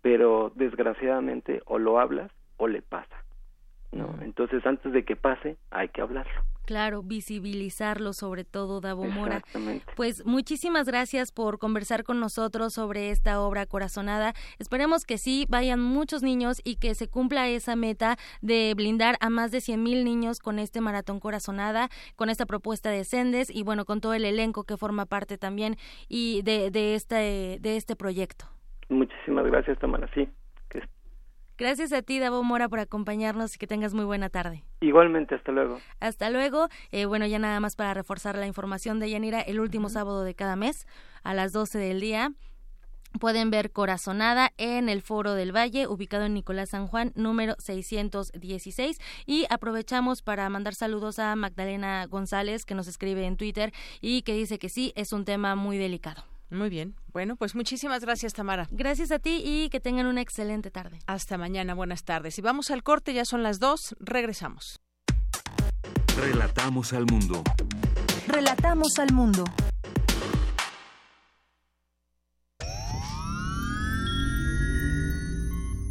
pero 0.00 0.52
desgraciadamente 0.54 1.62
o 1.66 1.78
lo 1.78 1.98
hablas 1.98 2.30
o 2.56 2.68
le 2.68 2.82
pasa, 2.82 3.24
¿no? 3.92 4.14
Entonces 4.22 4.64
antes 4.66 4.92
de 4.92 5.04
que 5.04 5.16
pase 5.16 5.56
hay 5.70 5.88
que 5.88 6.00
hablarlo. 6.00 6.42
Claro, 6.64 7.02
visibilizarlo 7.02 8.12
sobre 8.12 8.44
todo, 8.44 8.80
Davo 8.80 9.04
Mora. 9.04 9.42
Pues 9.96 10.24
muchísimas 10.24 10.86
gracias 10.86 11.32
por 11.32 11.58
conversar 11.58 12.04
con 12.04 12.20
nosotros 12.20 12.74
sobre 12.74 13.10
esta 13.10 13.40
obra 13.40 13.66
corazonada. 13.66 14.32
Esperemos 14.58 15.04
que 15.04 15.18
sí 15.18 15.44
vayan 15.48 15.80
muchos 15.80 16.22
niños 16.22 16.60
y 16.64 16.76
que 16.76 16.94
se 16.94 17.08
cumpla 17.08 17.48
esa 17.48 17.74
meta 17.74 18.16
de 18.42 18.74
blindar 18.76 19.16
a 19.20 19.28
más 19.28 19.50
de 19.50 19.60
100 19.60 19.82
mil 19.82 20.04
niños 20.04 20.38
con 20.38 20.58
este 20.58 20.80
maratón 20.80 21.18
corazonada, 21.18 21.88
con 22.14 22.30
esta 22.30 22.46
propuesta 22.46 22.90
de 22.90 23.04
Sendes 23.04 23.50
y 23.50 23.64
bueno, 23.64 23.84
con 23.84 24.00
todo 24.00 24.14
el 24.14 24.24
elenco 24.24 24.62
que 24.64 24.76
forma 24.76 25.06
parte 25.06 25.38
también 25.38 25.76
y 26.08 26.42
de, 26.42 26.70
de, 26.70 26.94
este, 26.94 27.58
de 27.60 27.76
este 27.76 27.96
proyecto. 27.96 28.44
Muchísimas 28.88 29.46
gracias, 29.46 29.78
Tamara. 29.78 30.08
Sí, 30.14 30.28
Gracias 31.58 31.92
a 31.92 32.02
ti, 32.02 32.18
Davo 32.18 32.42
Mora, 32.42 32.68
por 32.68 32.80
acompañarnos 32.80 33.54
y 33.54 33.58
que 33.58 33.66
tengas 33.66 33.94
muy 33.94 34.04
buena 34.04 34.30
tarde. 34.30 34.64
Igualmente, 34.80 35.34
hasta 35.34 35.52
luego. 35.52 35.78
Hasta 36.00 36.30
luego. 36.30 36.68
Eh, 36.90 37.04
bueno, 37.04 37.26
ya 37.26 37.38
nada 37.38 37.60
más 37.60 37.76
para 37.76 37.94
reforzar 37.94 38.36
la 38.36 38.46
información 38.46 38.98
de 38.98 39.10
Yanira, 39.10 39.40
el 39.40 39.60
último 39.60 39.88
sábado 39.88 40.24
de 40.24 40.34
cada 40.34 40.56
mes 40.56 40.86
a 41.22 41.34
las 41.34 41.52
12 41.52 41.78
del 41.78 42.00
día. 42.00 42.32
Pueden 43.20 43.50
ver 43.50 43.70
Corazonada 43.70 44.52
en 44.56 44.88
el 44.88 45.02
Foro 45.02 45.34
del 45.34 45.54
Valle, 45.54 45.86
ubicado 45.86 46.24
en 46.24 46.34
Nicolás 46.34 46.70
San 46.70 46.86
Juan, 46.86 47.12
número 47.14 47.54
616. 47.58 48.98
Y 49.26 49.44
aprovechamos 49.50 50.22
para 50.22 50.48
mandar 50.48 50.74
saludos 50.74 51.18
a 51.18 51.36
Magdalena 51.36 52.06
González, 52.06 52.64
que 52.64 52.74
nos 52.74 52.88
escribe 52.88 53.26
en 53.26 53.36
Twitter 53.36 53.72
y 54.00 54.22
que 54.22 54.32
dice 54.32 54.58
que 54.58 54.70
sí, 54.70 54.92
es 54.96 55.12
un 55.12 55.24
tema 55.24 55.54
muy 55.56 55.76
delicado. 55.76 56.31
Muy 56.52 56.68
bien. 56.68 56.94
Bueno, 57.14 57.36
pues 57.36 57.54
muchísimas 57.54 58.02
gracias, 58.02 58.34
Tamara. 58.34 58.68
Gracias 58.70 59.10
a 59.10 59.18
ti 59.18 59.42
y 59.42 59.70
que 59.70 59.80
tengan 59.80 60.06
una 60.06 60.20
excelente 60.20 60.70
tarde. 60.70 60.98
Hasta 61.06 61.38
mañana, 61.38 61.74
buenas 61.74 62.04
tardes. 62.04 62.38
Y 62.38 62.42
vamos 62.42 62.70
al 62.70 62.82
corte, 62.82 63.14
ya 63.14 63.24
son 63.24 63.42
las 63.42 63.58
dos, 63.58 63.96
regresamos. 63.98 64.78
Relatamos 66.14 66.92
al 66.92 67.06
mundo. 67.06 67.42
Relatamos 68.28 68.98
al 68.98 69.12
mundo. 69.14 69.44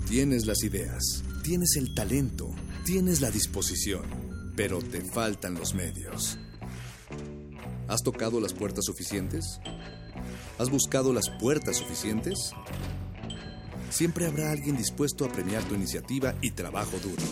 Tienes 0.07 0.45
las 0.45 0.64
ideas, 0.64 1.24
tienes 1.41 1.76
el 1.78 1.95
talento, 1.95 2.49
tienes 2.86 3.22
la 3.22 3.32
disposición, 3.32 4.53
pero 4.55 4.80
te 4.80 5.01
faltan 5.01 5.55
los 5.55 5.74
medios. 5.74 6.38
¿Has 7.88 8.03
tocado 8.03 8.39
las 8.39 8.53
puertas 8.53 8.86
suficientes? 8.86 9.59
¿Has 10.57 10.69
buscado 10.69 11.13
las 11.13 11.30
puertas 11.30 11.78
suficientes? 11.78 12.53
Siempre 13.89 14.26
habrá 14.26 14.51
alguien 14.51 14.78
dispuesto 14.78 15.26
a 15.26 15.30
premiar 15.30 15.63
tu 15.63 15.76
iniciativa 15.76 16.34
y 16.41 16.51
trabajo 16.51 16.97
duro. 16.99 17.24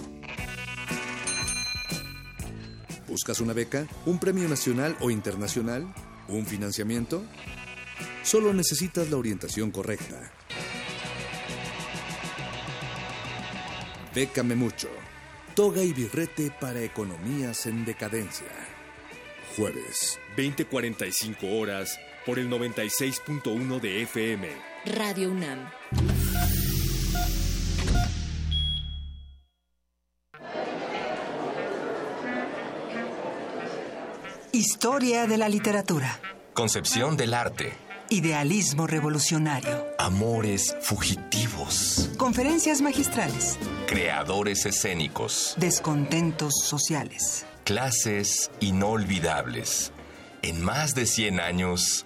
¿Buscas 3.07 3.39
una 3.39 3.53
beca? 3.53 3.87
¿Un 4.05 4.19
premio 4.19 4.47
nacional 4.47 4.95
o 4.99 5.09
internacional? 5.09 5.93
¿Un 6.27 6.45
financiamiento? 6.45 7.23
Solo 8.23 8.53
necesitas 8.53 9.09
la 9.09 9.17
orientación 9.17 9.71
correcta. 9.71 10.31
Bécame 14.13 14.55
mucho. 14.55 14.89
Toga 15.55 15.83
y 15.83 15.93
birrete 15.93 16.51
para 16.59 16.81
economías 16.81 17.65
en 17.65 17.85
decadencia. 17.85 18.47
Jueves. 19.55 20.19
20:45 20.35 21.59
horas 21.59 21.99
por 22.25 22.39
el 22.39 22.49
96.1 22.49 23.79
de 23.79 24.03
FM. 24.03 24.49
Radio 24.85 25.31
UNAM. 25.31 25.69
Historia 34.51 35.27
de 35.27 35.37
la 35.37 35.47
literatura. 35.47 36.19
Concepción 36.53 37.15
del 37.15 37.33
arte. 37.33 37.71
Idealismo 38.09 38.87
revolucionario. 38.87 39.85
Amores 39.99 40.75
fugitivos. 40.81 42.09
Conferencias 42.17 42.81
magistrales. 42.81 43.59
Creadores 43.87 44.65
escénicos. 44.65 45.53
Descontentos 45.57 46.53
sociales. 46.63 47.45
Clases 47.63 48.49
inolvidables. 48.59 49.93
En 50.41 50.61
más 50.61 50.95
de 50.95 51.05
100 51.05 51.39
años, 51.39 52.05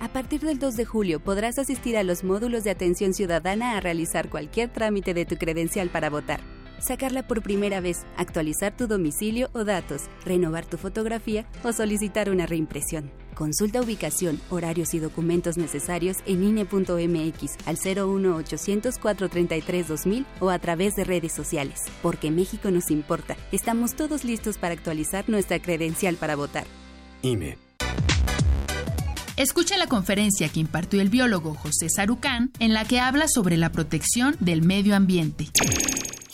A 0.00 0.08
partir 0.08 0.40
del 0.40 0.58
2 0.58 0.76
de 0.76 0.84
julio 0.84 1.20
podrás 1.20 1.58
asistir 1.58 1.96
a 1.96 2.02
los 2.02 2.22
módulos 2.22 2.64
de 2.64 2.70
atención 2.70 3.14
ciudadana 3.14 3.76
a 3.76 3.80
realizar 3.80 4.28
cualquier 4.28 4.70
trámite 4.70 5.14
de 5.14 5.24
tu 5.24 5.36
credencial 5.36 5.88
para 5.88 6.10
votar. 6.10 6.40
sacarla 6.78 7.26
por 7.26 7.42
primera 7.42 7.80
vez, 7.80 8.04
actualizar 8.18 8.76
tu 8.76 8.86
domicilio 8.86 9.48
o 9.54 9.64
datos, 9.64 10.02
renovar 10.26 10.66
tu 10.66 10.76
fotografía 10.76 11.46
o 11.64 11.72
solicitar 11.72 12.28
una 12.28 12.44
reimpresión. 12.44 13.10
Consulta 13.34 13.80
ubicación, 13.80 14.40
horarios 14.50 14.92
y 14.92 14.98
documentos 14.98 15.56
necesarios 15.56 16.18
en 16.26 16.44
INE.mx 16.44 17.56
al 17.66 17.76
01800 17.76 18.98
433 18.98 19.88
2000 19.88 20.26
o 20.40 20.50
a 20.50 20.58
través 20.58 20.96
de 20.96 21.04
redes 21.04 21.32
sociales. 21.32 21.82
Porque 22.02 22.30
México 22.30 22.70
nos 22.70 22.90
importa. 22.90 23.36
Estamos 23.52 23.94
todos 23.94 24.24
listos 24.24 24.58
para 24.58 24.74
actualizar 24.74 25.28
nuestra 25.28 25.58
credencial 25.58 26.16
para 26.16 26.36
votar. 26.36 26.66
INE. 27.22 27.65
Escucha 29.36 29.76
la 29.76 29.86
conferencia 29.86 30.48
que 30.48 30.60
impartió 30.60 31.02
el 31.02 31.10
biólogo 31.10 31.52
José 31.54 31.90
Sarucán, 31.90 32.52
en 32.58 32.72
la 32.72 32.86
que 32.86 33.00
habla 33.00 33.26
sobre 33.28 33.58
la 33.58 33.70
protección 33.70 34.34
del 34.40 34.62
medio 34.62 34.96
ambiente. 34.96 35.50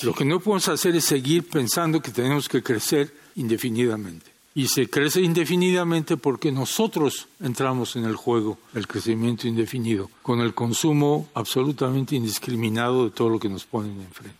Lo 0.02 0.14
que 0.14 0.24
no 0.24 0.38
podemos 0.38 0.68
hacer 0.68 0.94
es 0.94 1.06
seguir 1.06 1.48
pensando 1.48 2.00
que 2.00 2.12
tenemos 2.12 2.48
que 2.48 2.62
crecer 2.62 3.12
indefinidamente. 3.34 4.30
Y 4.54 4.68
se 4.68 4.88
crece 4.88 5.20
indefinidamente 5.20 6.16
porque 6.16 6.52
nosotros 6.52 7.26
entramos 7.40 7.96
en 7.96 8.04
el 8.04 8.14
juego 8.14 8.58
del 8.72 8.86
crecimiento 8.86 9.48
indefinido, 9.48 10.08
con 10.22 10.38
el 10.40 10.54
consumo 10.54 11.28
absolutamente 11.34 12.14
indiscriminado 12.14 13.06
de 13.06 13.10
todo 13.10 13.30
lo 13.30 13.40
que 13.40 13.48
nos 13.48 13.64
ponen 13.64 14.00
enfrente. 14.00 14.38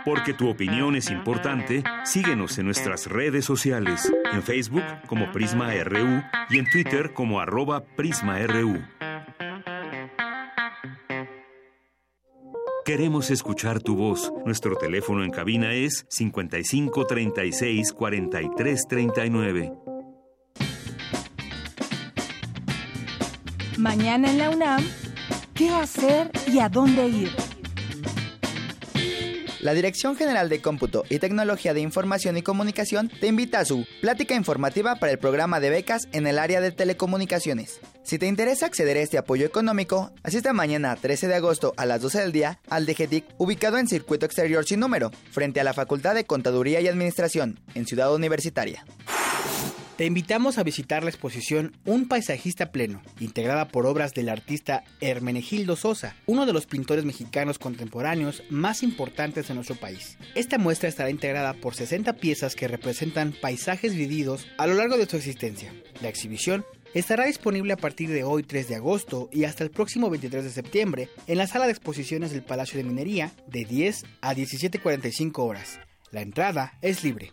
Porque 0.05 0.33
tu 0.33 0.49
opinión 0.49 0.95
es 0.95 1.11
importante, 1.11 1.83
síguenos 2.03 2.57
en 2.57 2.65
nuestras 2.65 3.07
redes 3.07 3.45
sociales, 3.45 4.11
en 4.31 4.41
Facebook 4.41 4.83
como 5.07 5.31
Prisma 5.31 5.71
RU 5.83 6.23
y 6.49 6.57
en 6.57 6.69
Twitter 6.69 7.13
como 7.13 7.39
arroba 7.39 7.83
PrismaRU. 7.95 8.81
Queremos 12.89 13.29
escuchar 13.29 13.81
tu 13.81 13.95
voz. 13.95 14.33
Nuestro 14.47 14.75
teléfono 14.75 15.23
en 15.23 15.29
cabina 15.29 15.75
es 15.75 16.07
55 16.09 17.05
36 17.05 17.93
43 17.93 18.87
39. 18.89 19.73
Mañana 23.77 24.31
en 24.31 24.37
la 24.39 24.49
UNAM, 24.49 24.83
¿qué 25.53 25.69
hacer 25.69 26.31
y 26.51 26.57
a 26.57 26.67
dónde 26.67 27.07
ir? 27.09 27.29
La 29.61 29.75
Dirección 29.75 30.15
General 30.15 30.49
de 30.49 30.59
Cómputo 30.59 31.03
y 31.11 31.19
Tecnología 31.19 31.75
de 31.75 31.81
Información 31.81 32.37
y 32.37 32.41
Comunicación 32.41 33.11
te 33.19 33.27
invita 33.27 33.59
a 33.59 33.65
su 33.65 33.85
plática 34.01 34.33
informativa 34.33 34.95
para 34.95 35.11
el 35.11 35.19
programa 35.19 35.59
de 35.59 35.69
becas 35.69 36.07
en 36.11 36.25
el 36.25 36.39
área 36.39 36.59
de 36.59 36.71
telecomunicaciones. 36.71 37.81
Si 38.09 38.17
te 38.17 38.25
interesa 38.25 38.65
acceder 38.65 38.97
a 38.97 39.01
este 39.01 39.19
apoyo 39.19 39.45
económico, 39.45 40.11
asiste 40.23 40.51
mañana 40.51 40.95
13 40.95 41.27
de 41.27 41.35
agosto 41.35 41.75
a 41.77 41.85
las 41.85 42.01
12 42.01 42.21
del 42.21 42.31
día 42.31 42.59
al 42.67 42.87
DGTIC 42.87 43.23
ubicado 43.37 43.77
en 43.77 43.87
Circuito 43.87 44.25
Exterior 44.25 44.65
sin 44.65 44.79
número, 44.79 45.11
frente 45.29 45.59
a 45.59 45.63
la 45.63 45.75
Facultad 45.75 46.15
de 46.15 46.25
Contaduría 46.25 46.81
y 46.81 46.87
Administración, 46.87 47.59
en 47.75 47.85
Ciudad 47.85 48.11
Universitaria. 48.11 48.83
Te 49.95 50.05
invitamos 50.05 50.57
a 50.57 50.63
visitar 50.63 51.03
la 51.03 51.11
exposición 51.11 51.75
Un 51.85 52.07
paisajista 52.07 52.71
pleno, 52.71 53.03
integrada 53.19 53.67
por 53.67 53.85
obras 53.85 54.13
del 54.13 54.29
artista 54.29 54.85
Hermenegildo 55.01 55.75
Sosa, 55.75 56.15
uno 56.25 56.47
de 56.47 56.53
los 56.53 56.65
pintores 56.65 57.05
mexicanos 57.05 57.59
contemporáneos 57.59 58.41
más 58.49 58.81
importantes 58.81 59.49
de 59.49 59.53
nuestro 59.53 59.75
país. 59.75 60.17
Esta 60.33 60.57
muestra 60.57 60.89
estará 60.89 61.11
integrada 61.11 61.53
por 61.53 61.75
60 61.75 62.13
piezas 62.13 62.55
que 62.55 62.67
representan 62.67 63.35
paisajes 63.39 63.93
vividos 63.93 64.47
a 64.57 64.65
lo 64.65 64.73
largo 64.73 64.97
de 64.97 65.05
su 65.05 65.17
existencia. 65.17 65.71
La 66.01 66.07
exhibición 66.07 66.65
estará 66.93 67.25
disponible 67.25 67.73
a 67.73 67.77
partir 67.77 68.09
de 68.09 68.23
hoy 68.23 68.43
3 68.43 68.67
de 68.67 68.75
agosto 68.75 69.29
y 69.31 69.43
hasta 69.43 69.63
el 69.63 69.71
próximo 69.71 70.09
23 70.09 70.43
de 70.43 70.49
septiembre 70.49 71.09
en 71.27 71.37
la 71.37 71.47
sala 71.47 71.65
de 71.65 71.71
exposiciones 71.71 72.31
del 72.31 72.43
Palacio 72.43 72.77
de 72.77 72.83
Minería 72.83 73.31
de 73.47 73.65
10 73.65 74.05
a 74.21 74.33
17.45 74.33 75.39
horas. 75.39 75.79
La 76.11 76.21
entrada 76.21 76.77
es 76.81 77.03
libre. 77.03 77.31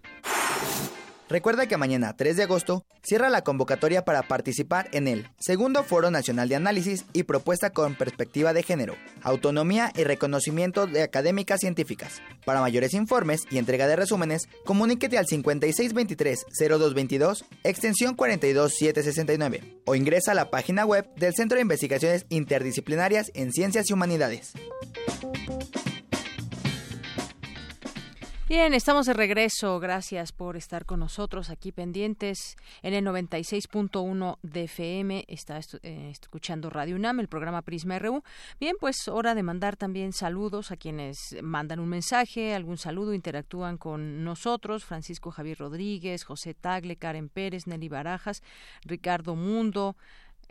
Recuerda 1.29 1.67
que 1.67 1.77
mañana, 1.77 2.17
3 2.17 2.37
de 2.37 2.45
agosto, 2.45 2.87
cierra 3.03 3.29
la 3.31 3.43
convocatoria 3.43 4.05
para 4.05 4.23
participar 4.23 4.89
en 4.93 5.09
el 5.09 5.29
Segundo 5.41 5.83
Foro 5.83 6.13
Nacional 6.13 6.49
de 6.49 6.55
Análisis 6.55 7.05
y 7.13 7.25
Propuesta 7.25 7.71
con 7.71 7.97
Perspectiva 7.97 8.53
de 8.53 8.63
Género, 8.63 8.95
Autonomía 9.23 9.93
y 9.97 10.05
Reconocimiento 10.05 10.87
de 10.87 11.03
Académicas 11.03 11.59
Científicas. 11.61 12.23
Para 12.45 12.61
mayores 12.61 12.95
informes 12.95 13.43
y 13.51 13.59
entrega 13.59 13.89
de 13.89 13.97
resúmenes, 13.97 14.49
comuníquete 14.65 15.19
al 15.19 15.27
5623-0222, 15.27 17.45
extensión 17.65 18.15
42769, 18.15 19.81
o 19.85 19.97
ingresa 19.97 20.31
a 20.31 20.37
la 20.37 20.51
página 20.51 20.87
web 20.87 21.13
del 21.17 21.35
Centro 21.35 21.57
de 21.57 21.63
Investigaciones 21.63 22.25
Interdisciplinarias 22.29 23.33
en 23.35 23.53
Ciencias 23.53 23.91
y 23.91 23.95
Humanidades. 23.95 24.53
Bien, 28.49 28.75
estamos 28.75 29.07
de 29.07 29.13
regreso. 29.13 29.81
Gracias 29.81 30.31
por 30.31 30.57
estar 30.57 30.85
con 30.85 31.01
nosotros 31.01 31.51
aquí 31.51 31.73
pendientes 31.73 32.55
en 32.83 32.95
el 32.95 33.05
96.1 33.05 34.39
de 34.41 34.63
FM. 34.63 35.25
Está 35.27 35.59
eh, 35.83 36.11
escuchando 36.13 36.71
Radio 36.71 36.95
UNAM, 36.95 37.19
el 37.19 37.27
programa 37.27 37.63
Prisma 37.63 37.99
RU. 37.99 38.23
Bien, 38.61 38.77
pues 38.79 39.09
hora 39.09 39.35
de 39.35 39.43
mandar 39.43 39.75
también 39.75 40.13
saludos 40.13 40.71
a 40.71 40.77
quienes 40.77 41.19
mandan 41.43 41.81
un 41.81 41.89
mensaje, 41.89 42.55
algún 42.55 42.79
saludo, 42.79 43.15
interactúan 43.15 43.79
con 43.79 44.23
nosotros. 44.23 44.85
Francisco 44.85 45.33
Javier 45.33 45.59
Rodríguez, 45.59 46.23
José 46.23 46.55
Tagle, 46.55 46.95
Karen 46.95 47.29
Pérez, 47.29 47.67
Nelly 47.67 47.89
Barajas, 47.89 48.45
Ricardo 48.85 49.35
Mundo. 49.35 49.97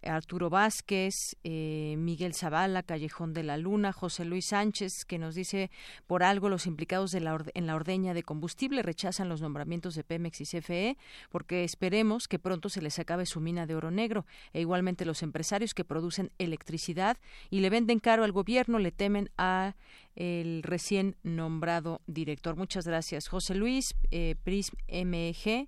Arturo 0.04 0.50
Vázquez, 0.50 1.36
eh, 1.44 1.96
Miguel 1.98 2.34
Zavala, 2.34 2.84
Callejón 2.84 3.34
de 3.34 3.44
la 3.44 3.58
Luna, 3.58 3.92
José 3.92 4.26
Luis 4.26 4.48
Sánchez, 4.48 5.06
que 5.06 5.18
nos 5.18 5.36
dice 5.36 5.72
por 6.08 6.24
algo 6.24 6.50
los 6.50 6.68
implicados 6.68 7.14
en 7.14 7.24
la 7.24 7.76
ordeña 7.76 8.14
de 8.14 8.24
combustible 8.24 8.82
rechazan 8.82 9.30
los 9.30 9.42
nombramientos 9.42 9.96
de 9.96 10.04
Pemex 10.04 10.42
y 10.42 10.46
CFE 10.46 10.98
porque 11.30 11.64
esperemos 11.64 12.28
que 12.28 12.40
pronto 12.40 12.70
se 12.70 12.82
les 12.82 13.00
acabe 13.00 13.26
su 13.26 13.40
mina 13.40 13.66
de 13.66 13.76
oro 13.76 13.92
negro 13.92 14.26
e 14.54 14.62
igualmente 14.62 15.06
los 15.06 15.24
empresarios 15.24 15.74
que 15.74 15.86
producen 15.86 16.32
electricidad 16.38 17.18
y 17.50 17.60
le 17.60 17.70
venden 17.70 18.00
caro 18.00 18.24
al 18.24 18.32
gobierno 18.32 18.80
le 18.80 18.92
temen 18.92 19.30
a 19.38 19.76
el 20.16 20.64
recién 20.64 21.18
nombrado 21.24 22.02
director. 22.08 22.56
Muchas 22.56 22.88
gracias, 22.88 23.28
José 23.28 23.54
Luis, 23.54 23.96
eh, 24.12 24.36
Prism 24.44 24.76
MEG, 24.90 25.68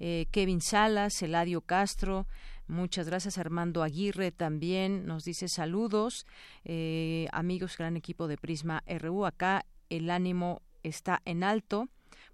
eh, 0.00 0.26
Kevin 0.32 0.60
Salas, 0.60 1.22
Eladio 1.22 1.60
Castro, 1.60 2.26
Muchas 2.66 3.06
gracias 3.06 3.36
Armando 3.36 3.82
Aguirre 3.82 4.32
también 4.32 5.04
nos 5.04 5.24
dice 5.24 5.48
saludos 5.48 6.26
eh, 6.64 7.28
amigos 7.30 7.76
gran 7.76 7.96
equipo 7.96 8.26
de 8.26 8.38
Prisma 8.38 8.82
RU 8.86 9.26
acá 9.26 9.66
el 9.90 10.08
ánimo 10.08 10.62
está 10.82 11.20
en 11.26 11.44
alto 11.44 11.88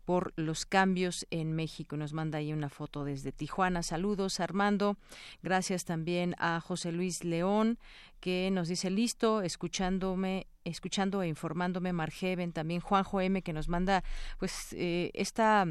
por 0.05 0.33
los 0.37 0.67
cambios 0.67 1.27
en 1.31 1.53
México. 1.53 1.97
Nos 1.97 2.13
manda 2.13 2.39
ahí 2.39 2.53
una 2.53 2.69
foto 2.69 3.05
desde 3.05 3.31
Tijuana. 3.31 3.83
Saludos, 3.83 4.41
Armando. 4.41 4.97
Gracias 5.43 5.85
también 5.85 6.35
a 6.39 6.61
José 6.61 6.91
Luis 6.91 7.23
León, 7.23 7.79
que 8.19 8.51
nos 8.51 8.67
dice 8.67 8.91
listo, 8.91 9.43
escuchándome, 9.43 10.49
escuchando 10.65 11.23
e 11.23 11.29
informándome. 11.29 11.93
Margeven, 11.93 12.53
también 12.53 12.81
Juanjo 12.81 13.21
M, 13.21 13.43
que 13.43 13.53
nos 13.53 13.69
manda 13.69 14.03
pues 14.39 14.73
eh, 14.73 15.11
esta 15.15 15.67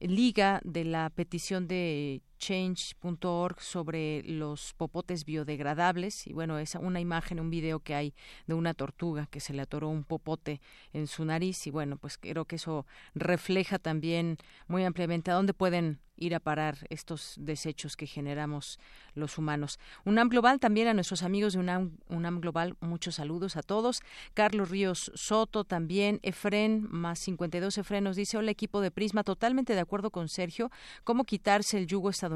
liga 0.00 0.60
de 0.64 0.84
la 0.84 1.10
petición 1.10 1.68
de 1.68 2.22
change.org 2.44 3.58
sobre 3.58 4.22
los 4.24 4.74
popotes 4.74 5.24
biodegradables 5.24 6.26
y 6.26 6.34
bueno, 6.34 6.58
es 6.58 6.74
una 6.74 7.00
imagen, 7.00 7.40
un 7.40 7.48
video 7.48 7.80
que 7.80 7.94
hay 7.94 8.14
de 8.46 8.52
una 8.52 8.74
tortuga 8.74 9.26
que 9.30 9.40
se 9.40 9.54
le 9.54 9.62
atoró 9.62 9.88
un 9.88 10.04
popote 10.04 10.60
en 10.92 11.06
su 11.06 11.24
nariz 11.24 11.66
y 11.66 11.70
bueno, 11.70 11.96
pues 11.96 12.18
creo 12.18 12.44
que 12.44 12.56
eso 12.56 12.84
refleja 13.14 13.78
también 13.78 14.36
muy 14.66 14.84
ampliamente 14.84 15.30
a 15.30 15.34
dónde 15.34 15.54
pueden 15.54 16.00
ir 16.16 16.34
a 16.34 16.40
parar 16.40 16.78
estos 16.90 17.34
desechos 17.38 17.96
que 17.96 18.06
generamos 18.06 18.78
los 19.14 19.38
humanos. 19.38 19.78
UNAM 20.04 20.28
Global 20.28 20.60
también 20.60 20.88
a 20.88 20.94
nuestros 20.94 21.22
amigos 21.22 21.54
de 21.54 21.60
UNAM, 21.60 21.98
UNAM 22.08 22.40
Global, 22.40 22.76
muchos 22.80 23.16
saludos 23.16 23.56
a 23.56 23.62
todos. 23.62 24.02
Carlos 24.34 24.70
Ríos 24.70 25.10
Soto 25.14 25.64
también, 25.64 26.20
Efren, 26.22 26.86
más 26.90 27.18
52 27.20 27.78
Efren 27.78 28.04
nos 28.04 28.16
dice, 28.16 28.36
hola 28.36 28.50
equipo 28.50 28.80
de 28.80 28.90
Prisma, 28.90 29.24
totalmente 29.24 29.74
de 29.74 29.80
acuerdo 29.80 30.10
con 30.10 30.28
Sergio, 30.28 30.70
¿cómo 31.04 31.24
quitarse 31.24 31.78
el 31.78 31.86
yugo 31.86 32.10
estadounidense? 32.10 32.33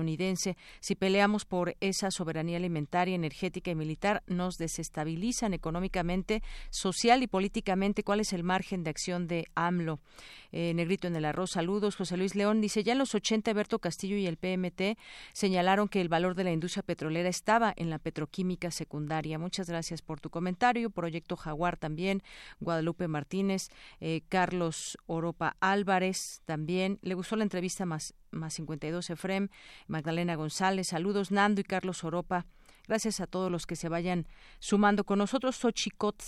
Si 0.80 0.94
peleamos 0.94 1.44
por 1.44 1.76
esa 1.80 2.10
soberanía 2.10 2.56
alimentaria, 2.56 3.14
energética 3.14 3.70
y 3.70 3.74
militar, 3.74 4.22
nos 4.26 4.56
desestabilizan 4.56 5.54
económicamente, 5.54 6.42
social 6.70 7.22
y 7.22 7.26
políticamente. 7.26 8.02
¿Cuál 8.02 8.20
es 8.20 8.32
el 8.32 8.44
margen 8.44 8.84
de 8.84 8.90
acción 8.90 9.26
de 9.26 9.46
AMLO? 9.54 10.00
Eh, 10.52 10.72
Negrito 10.74 11.08
en 11.08 11.16
el 11.16 11.24
arroz, 11.24 11.50
saludos. 11.52 11.96
José 11.96 12.16
Luis 12.16 12.34
León 12.34 12.60
dice, 12.60 12.82
ya 12.82 12.92
en 12.92 12.98
los 12.98 13.14
80 13.14 13.52
Berto 13.52 13.78
Castillo 13.78 14.16
y 14.16 14.26
el 14.26 14.36
PMT 14.36 14.98
señalaron 15.32 15.88
que 15.88 16.00
el 16.00 16.08
valor 16.08 16.34
de 16.34 16.44
la 16.44 16.52
industria 16.52 16.82
petrolera 16.82 17.28
estaba 17.28 17.72
en 17.76 17.90
la 17.90 17.98
petroquímica 17.98 18.70
secundaria. 18.70 19.38
Muchas 19.38 19.68
gracias 19.68 20.02
por 20.02 20.20
tu 20.20 20.30
comentario. 20.30 20.90
Proyecto 20.90 21.36
Jaguar 21.36 21.76
también, 21.76 22.22
Guadalupe 22.60 23.08
Martínez, 23.08 23.68
eh, 24.00 24.22
Carlos 24.28 24.96
Oropa 25.06 25.56
Álvarez 25.60 26.42
también. 26.44 26.98
Le 27.02 27.14
gustó 27.14 27.36
la 27.36 27.44
entrevista 27.44 27.84
más, 27.84 28.14
más 28.30 28.54
52 28.54 29.10
Efrem, 29.10 29.48
Magdalena 29.86 30.34
González, 30.34 30.88
saludos 30.88 31.30
Nando 31.30 31.60
y 31.60 31.64
Carlos 31.64 32.04
Oropa. 32.04 32.46
Gracias 32.86 33.20
a 33.20 33.26
todos 33.26 33.50
los 33.50 33.66
que 33.66 33.76
se 33.76 33.88
vayan 33.88 34.26
sumando 34.60 35.04
con 35.04 35.18
nosotros. 35.18 35.56
Xochicot, 35.56 36.22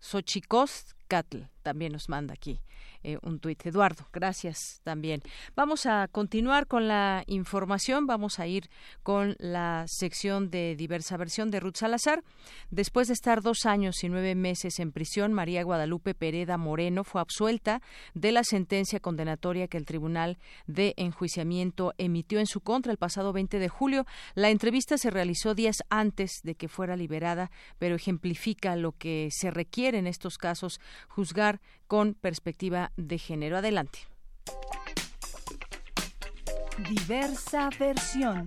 Xochicostcatl 0.00 1.42
también 1.62 1.92
nos 1.92 2.08
manda 2.08 2.34
aquí 2.34 2.60
eh, 3.04 3.18
un 3.22 3.38
tuit. 3.38 3.64
Eduardo, 3.66 4.08
gracias 4.12 4.80
también. 4.82 5.22
Vamos 5.54 5.86
a 5.86 6.08
continuar 6.08 6.66
con 6.66 6.88
la 6.88 7.22
información. 7.26 8.06
Vamos 8.06 8.40
a 8.40 8.46
ir 8.46 8.68
con 9.02 9.36
la 9.38 9.84
sección 9.86 10.50
de 10.50 10.74
diversa 10.76 11.16
versión 11.16 11.50
de 11.50 11.60
Ruth 11.60 11.76
Salazar. 11.76 12.24
Después 12.70 13.08
de 13.08 13.14
estar 13.14 13.40
dos 13.42 13.66
años 13.66 14.02
y 14.02 14.08
nueve 14.08 14.34
meses 14.34 14.80
en 14.80 14.92
prisión, 14.92 15.32
María 15.32 15.62
Guadalupe 15.62 16.14
Pereda 16.14 16.56
Moreno 16.56 17.04
fue 17.04 17.20
absuelta 17.20 17.82
de 18.14 18.32
la 18.32 18.42
sentencia 18.42 19.00
condenatoria 19.00 19.68
que 19.68 19.78
el 19.78 19.86
Tribunal 19.86 20.38
de 20.66 20.94
Enjuiciamiento 20.96 21.94
emitió 21.98 22.40
en 22.40 22.46
su 22.46 22.60
contra 22.60 22.90
el 22.90 22.98
pasado 22.98 23.32
20 23.32 23.58
de 23.58 23.68
julio. 23.68 24.06
La 24.34 24.50
entrevista 24.50 24.98
se 24.98 25.10
realizó 25.10 25.54
días 25.54 25.76
antes 25.88 26.40
de 26.42 26.56
que 26.56 26.68
fuera 26.68 26.96
liberada, 26.96 27.50
pero 27.78 27.94
ejemplifica 27.94 28.74
lo 28.76 28.92
que 28.92 29.28
se 29.30 29.50
requiere 29.50 29.98
en 29.98 30.06
estos 30.06 30.36
casos 30.36 30.80
juzgar 31.08 31.57
con 31.86 32.14
perspectiva 32.14 32.92
de 32.96 33.18
género. 33.18 33.56
Adelante. 33.58 34.00
Diversa 36.88 37.70
versión. 37.78 38.44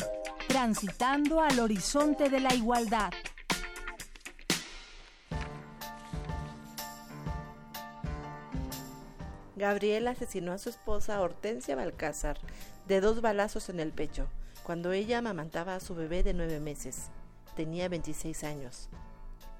Transitando 0.47 1.41
al 1.41 1.59
horizonte 1.59 2.29
de 2.29 2.39
la 2.39 2.53
igualdad. 2.53 3.11
Gabriel 9.61 10.07
asesinó 10.07 10.53
a 10.53 10.57
su 10.57 10.69
esposa 10.69 11.21
Hortensia 11.21 11.75
Balcázar 11.75 12.39
de 12.87 12.99
dos 12.99 13.21
balazos 13.21 13.69
en 13.69 13.79
el 13.79 13.91
pecho, 13.91 14.27
cuando 14.63 14.91
ella 14.91 15.19
amamantaba 15.19 15.75
a 15.75 15.79
su 15.79 15.93
bebé 15.93 16.23
de 16.23 16.33
nueve 16.33 16.59
meses. 16.59 17.11
Tenía 17.55 17.87
26 17.87 18.43
años. 18.43 18.89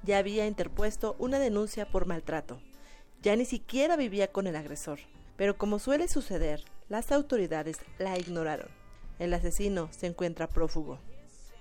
Ya 0.03 0.17
había 0.17 0.47
interpuesto 0.47 1.15
una 1.19 1.37
denuncia 1.37 1.85
por 1.85 2.07
maltrato. 2.07 2.59
Ya 3.21 3.35
ni 3.35 3.45
siquiera 3.45 3.95
vivía 3.97 4.31
con 4.31 4.47
el 4.47 4.55
agresor. 4.55 4.99
Pero 5.37 5.57
como 5.57 5.79
suele 5.79 6.07
suceder, 6.07 6.63
las 6.89 7.11
autoridades 7.11 7.77
la 7.99 8.17
ignoraron. 8.17 8.69
El 9.19 9.33
asesino 9.33 9.89
se 9.91 10.07
encuentra 10.07 10.47
prófugo. 10.47 10.99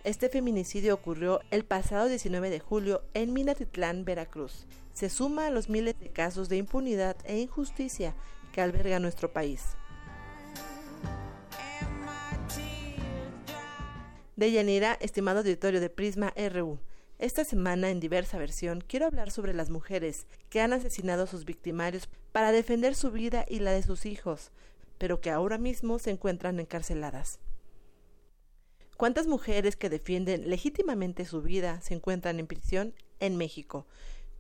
Este 0.03 0.31
feminicidio 0.31 0.95
ocurrió 0.95 1.41
el 1.51 1.65
pasado 1.65 2.07
19 2.09 2.49
de 2.49 2.61
julio 2.61 3.03
en 3.13 3.35
Minatitlán, 3.35 4.07
Veracruz. 4.07 4.67
Se 4.95 5.11
suma 5.11 5.47
a 5.47 5.51
los 5.51 5.69
miles 5.69 5.99
de 6.01 6.09
casos 6.09 6.49
de 6.49 6.57
impunidad 6.57 7.17
e 7.25 7.39
injusticia 7.39 8.15
que 8.53 8.63
alberga 8.63 8.99
nuestro 8.99 9.31
país. 9.31 9.63
De 14.37 14.51
Yanira, 14.51 14.97
estimado 15.01 15.41
auditorio 15.41 15.81
de 15.81 15.91
Prisma 15.91 16.33
RU, 16.51 16.79
esta 17.21 17.45
semana, 17.45 17.91
en 17.91 18.01
diversa 18.01 18.39
versión, 18.39 18.83
quiero 18.87 19.05
hablar 19.05 19.31
sobre 19.31 19.53
las 19.53 19.69
mujeres 19.69 20.27
que 20.49 20.63
han 20.63 20.73
asesinado 20.73 21.25
a 21.25 21.27
sus 21.27 21.45
victimarios 21.45 22.09
para 22.33 22.51
defender 22.51 22.95
su 22.95 23.11
vida 23.11 23.45
y 23.47 23.59
la 23.59 23.73
de 23.73 23.83
sus 23.83 24.07
hijos, 24.07 24.53
pero 24.97 25.21
que 25.21 25.31
ahora 25.31 25.59
mismo 25.59 25.99
se 25.99 26.11
encuentran 26.11 26.59
encarceladas. 26.61 27.39
¿Cuántas 28.97 29.27
mujeres 29.27 29.77
que 29.77 29.91
defienden 29.91 30.49
legítimamente 30.49 31.27
su 31.27 31.43
vida 31.43 31.83
se 31.83 31.93
encuentran 31.93 32.41
en 32.41 32.47
prisión 32.47 32.95
en 33.19 33.37
México? 33.37 33.87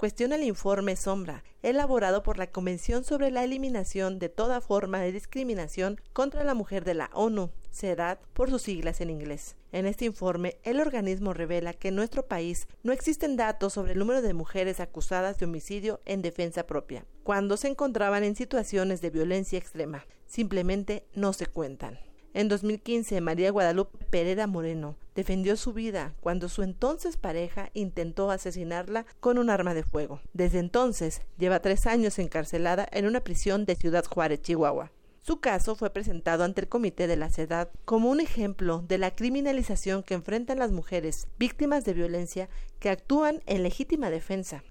Cuestiona 0.01 0.37
el 0.37 0.45
informe 0.45 0.97
Sombra, 0.97 1.45
elaborado 1.63 2.23
por 2.23 2.39
la 2.39 2.47
Convención 2.47 3.05
sobre 3.05 3.31
la 3.31 3.45
Eliminación 3.45 4.19
de 4.19 4.31
toda 4.31 4.63
forma 4.63 4.99
de 5.01 5.13
discriminación 5.13 6.01
contra 6.15 6.43
la 6.43 6.55
mujer 6.55 6.87
de 6.87 6.95
la 6.95 7.11
ONU, 7.13 7.51
CEDAD 7.71 8.17
por 8.33 8.49
sus 8.49 8.63
siglas 8.63 9.03
en 9.03 9.11
inglés. 9.11 9.57
En 9.73 9.85
este 9.85 10.07
informe, 10.07 10.57
el 10.63 10.81
organismo 10.81 11.35
revela 11.35 11.75
que 11.75 11.89
en 11.89 11.97
nuestro 11.97 12.27
país 12.27 12.67
no 12.83 12.95
existen 12.95 13.37
datos 13.37 13.75
sobre 13.75 13.93
el 13.93 13.99
número 13.99 14.23
de 14.23 14.33
mujeres 14.33 14.81
acusadas 14.81 15.39
de 15.39 15.45
homicidio 15.45 16.01
en 16.07 16.23
defensa 16.23 16.67
propia, 16.67 17.05
cuando 17.23 17.59
se 17.59 17.69
encontraban 17.69 18.25
en 18.25 18.37
situaciones 18.37 19.03
de 19.03 19.11
violencia 19.11 19.59
extrema. 19.59 20.07
Simplemente 20.25 21.05
no 21.13 21.35
se 21.35 21.45
cuentan. 21.45 21.99
En 22.33 22.49
2015, 22.49 23.20
María 23.20 23.51
Guadalupe 23.51 24.05
Pereira 24.09 24.47
Moreno 24.47 24.97
defendió 25.16 25.57
su 25.57 25.72
vida 25.72 26.14
cuando 26.20 26.49
su 26.49 26.62
entonces 26.62 27.16
pareja 27.16 27.70
intentó 27.74 28.31
asesinarla 28.31 29.05
con 29.18 29.37
un 29.37 29.51
arma 29.51 29.74
de 29.74 29.83
fuego. 29.83 30.20
Desde 30.33 30.61
entonces, 30.61 31.22
lleva 31.39 31.59
tres 31.59 31.89
años 31.89 32.20
encarcelada 32.20 32.89
en 32.93 33.07
una 33.07 33.20
prisión 33.20 33.64
de 33.64 33.74
Ciudad 33.74 34.05
Juárez, 34.05 34.43
Chihuahua. 34.43 34.93
Su 35.22 35.41
caso 35.41 35.74
fue 35.74 35.91
presentado 35.91 36.45
ante 36.45 36.61
el 36.61 36.68
Comité 36.68 37.09
de 37.09 37.16
la 37.16 37.31
CEDAD 37.31 37.68
como 37.85 38.11
un 38.11 38.20
ejemplo 38.20 38.85
de 38.87 38.99
la 38.99 39.14
criminalización 39.14 40.05
que 40.05 40.14
enfrentan 40.14 40.59
las 40.61 40.70
mujeres 40.70 41.26
víctimas 41.37 41.85
de 41.85 41.95
violencia 41.95 42.49
que 42.78 42.91
actúan 42.91 43.43
en 43.47 43.64
legítima 43.64 44.09
defensa 44.09 44.62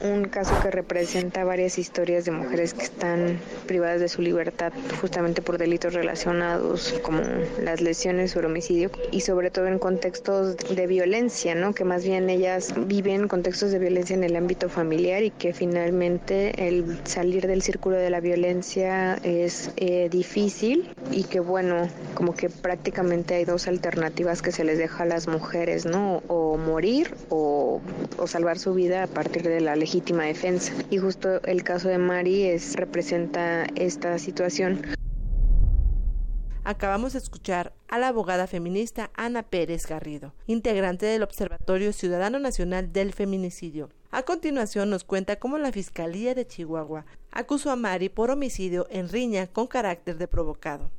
un 0.00 0.24
caso 0.24 0.52
que 0.62 0.70
representa 0.70 1.44
varias 1.44 1.78
historias 1.78 2.24
de 2.26 2.30
mujeres 2.30 2.74
que 2.74 2.84
están 2.84 3.40
privadas 3.66 4.00
de 4.00 4.08
su 4.08 4.20
libertad 4.20 4.72
justamente 5.00 5.40
por 5.40 5.56
delitos 5.56 5.94
relacionados 5.94 6.94
como 7.02 7.20
las 7.62 7.80
lesiones 7.80 8.36
o 8.36 8.40
el 8.40 8.46
homicidio 8.46 8.90
y 9.10 9.20
sobre 9.22 9.50
todo 9.50 9.66
en 9.66 9.78
contextos 9.78 10.56
de 10.56 10.86
violencia, 10.86 11.54
¿no? 11.54 11.72
Que 11.74 11.84
más 11.84 12.04
bien 12.04 12.28
ellas 12.28 12.74
viven 12.76 13.28
contextos 13.28 13.70
de 13.70 13.78
violencia 13.78 14.14
en 14.14 14.24
el 14.24 14.36
ámbito 14.36 14.68
familiar 14.68 15.22
y 15.22 15.30
que 15.30 15.54
finalmente 15.54 16.68
el 16.68 16.98
salir 17.04 17.46
del 17.46 17.62
círculo 17.62 17.96
de 17.96 18.10
la 18.10 18.20
violencia 18.20 19.14
es 19.22 19.70
eh, 19.76 20.08
difícil 20.10 20.94
y 21.10 21.24
que 21.24 21.40
bueno, 21.40 21.88
como 22.14 22.34
que 22.34 22.50
prácticamente 22.50 23.34
hay 23.34 23.44
dos 23.44 23.66
alternativas 23.66 24.42
que 24.42 24.52
se 24.52 24.64
les 24.64 24.78
deja 24.78 25.04
a 25.04 25.06
las 25.06 25.26
mujeres, 25.26 25.86
¿no? 25.86 26.22
O 26.28 26.58
morir 26.58 27.14
o, 27.30 27.80
o 28.18 28.26
salvar 28.26 28.58
su 28.58 28.74
vida 28.74 29.04
a 29.04 29.06
partir 29.06 29.42
de 29.42 29.60
la 29.60 29.74
legítima 29.86 30.24
defensa. 30.24 30.72
Y 30.90 30.98
justo 30.98 31.40
el 31.44 31.62
caso 31.62 31.88
de 31.88 31.98
Mari 31.98 32.42
es, 32.42 32.74
representa 32.74 33.66
esta 33.76 34.18
situación. 34.18 34.82
Acabamos 36.64 37.12
de 37.12 37.20
escuchar 37.20 37.72
a 37.86 37.96
la 37.96 38.08
abogada 38.08 38.48
feminista 38.48 39.12
Ana 39.14 39.44
Pérez 39.44 39.86
Garrido, 39.86 40.34
integrante 40.48 41.06
del 41.06 41.22
Observatorio 41.22 41.92
Ciudadano 41.92 42.40
Nacional 42.40 42.92
del 42.92 43.12
Feminicidio. 43.12 43.88
A 44.10 44.24
continuación 44.24 44.90
nos 44.90 45.04
cuenta 45.04 45.36
cómo 45.36 45.56
la 45.56 45.70
Fiscalía 45.70 46.34
de 46.34 46.48
Chihuahua 46.48 47.06
acusó 47.30 47.70
a 47.70 47.76
Mari 47.76 48.08
por 48.08 48.32
homicidio 48.32 48.88
en 48.90 49.08
riña 49.08 49.46
con 49.46 49.68
carácter 49.68 50.18
de 50.18 50.26
provocado. 50.26 50.90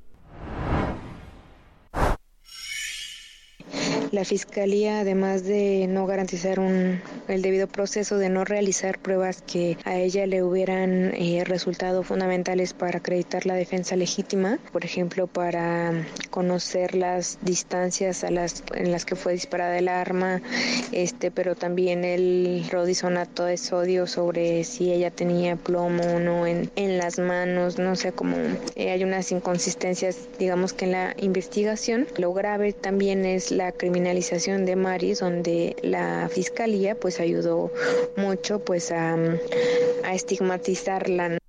La 4.12 4.24
Fiscalía, 4.24 5.01
además 5.01 5.43
de 5.43 5.86
no 5.89 6.05
garantizar 6.05 6.60
un, 6.60 7.01
el 7.28 7.41
debido 7.41 7.68
proceso, 7.68 8.18
de 8.18 8.30
no 8.30 8.45
realizar 8.45 8.99
pruebas 8.99 9.41
que 9.41 9.78
a 9.84 9.97
ella 9.97 10.26
le 10.26 10.43
hubieran 10.43 11.14
eh, 11.14 11.43
resultado 11.45 12.03
fundamentales 12.03 12.74
para 12.74 12.99
acreditar 12.99 13.45
la 13.45 13.55
defensa 13.55 13.95
legítima, 13.97 14.60
por 14.72 14.86
ejemplo, 14.86 15.28
para 15.28 15.91
conocer 16.30 16.95
las 16.95 17.38
distancias 17.41 18.24
a 18.24 18.32
las, 18.32 18.64
en 18.76 18.91
las 18.91 19.03
que 19.03 19.16
fue 19.16 19.34
disparada 19.34 19.78
el 19.78 19.89
arma, 19.89 20.41
este, 20.93 21.30
pero 21.30 21.55
también 21.55 22.05
el 22.05 22.66
rodisonato 22.72 23.43
de 23.43 23.58
sodio 23.58 24.08
sobre 24.08 24.64
si 24.64 24.93
ella 24.93 25.12
tenía 25.12 25.58
plomo 25.58 26.03
o 26.03 26.20
no 26.20 26.47
en, 26.47 26.72
en 26.76 26.97
las 26.97 27.20
manos, 27.20 27.78
no 27.78 27.95
sé, 27.95 28.14
cómo 28.14 28.38
eh, 28.76 28.91
hay 28.91 29.03
unas 29.03 29.32
inconsistencias, 29.32 30.18
digamos 30.39 30.72
que 30.72 30.86
en 30.86 30.91
la 30.93 31.16
investigación. 31.18 32.08
Lo 32.18 32.34
grave 32.34 32.72
también 32.72 33.26
es 33.26 33.51
la 33.51 33.72
criminalización 33.98 34.66
de 34.66 34.76
Maris, 34.76 35.22
donde 35.22 35.76
la 35.82 36.30
fiscalía 36.32 37.00
pues 37.00 37.20
ayudó 37.20 37.72
mucho 38.16 38.64
pues 38.64 38.91
a, 38.91 39.16
a 40.04 40.14
estigmatizarla. 40.14 41.39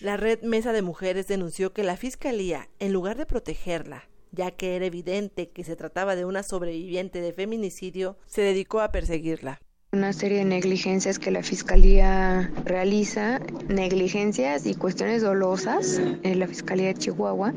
La 0.00 0.16
red 0.16 0.42
Mesa 0.42 0.72
de 0.72 0.82
Mujeres 0.82 1.26
denunció 1.26 1.72
que 1.72 1.82
la 1.82 1.96
Fiscalía, 1.96 2.68
en 2.78 2.92
lugar 2.92 3.16
de 3.16 3.26
protegerla, 3.26 4.08
ya 4.30 4.52
que 4.52 4.76
era 4.76 4.86
evidente 4.86 5.50
que 5.50 5.64
se 5.64 5.74
trataba 5.74 6.14
de 6.14 6.24
una 6.24 6.44
sobreviviente 6.44 7.20
de 7.20 7.32
feminicidio, 7.32 8.16
se 8.26 8.42
dedicó 8.42 8.80
a 8.80 8.92
perseguirla 8.92 9.60
una 9.94 10.12
serie 10.12 10.38
de 10.38 10.44
negligencias 10.44 11.20
que 11.20 11.30
la 11.30 11.42
Fiscalía 11.42 12.50
realiza, 12.64 13.40
negligencias 13.68 14.66
y 14.66 14.74
cuestiones 14.74 15.22
dolosas 15.22 16.00
en 16.24 16.40
la 16.40 16.48
Fiscalía 16.48 16.88
de 16.88 16.94
Chihuahua, 16.94 17.54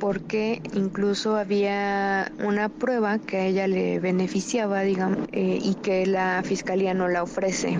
porque 0.00 0.60
incluso 0.74 1.36
había 1.36 2.32
una 2.44 2.68
prueba 2.68 3.18
que 3.20 3.36
a 3.36 3.46
ella 3.46 3.68
le 3.68 4.00
beneficiaba, 4.00 4.82
digamos, 4.82 5.28
eh, 5.30 5.60
y 5.62 5.74
que 5.76 6.06
la 6.06 6.42
Fiscalía 6.44 6.92
no 6.92 7.06
la 7.06 7.22
ofrece. 7.22 7.78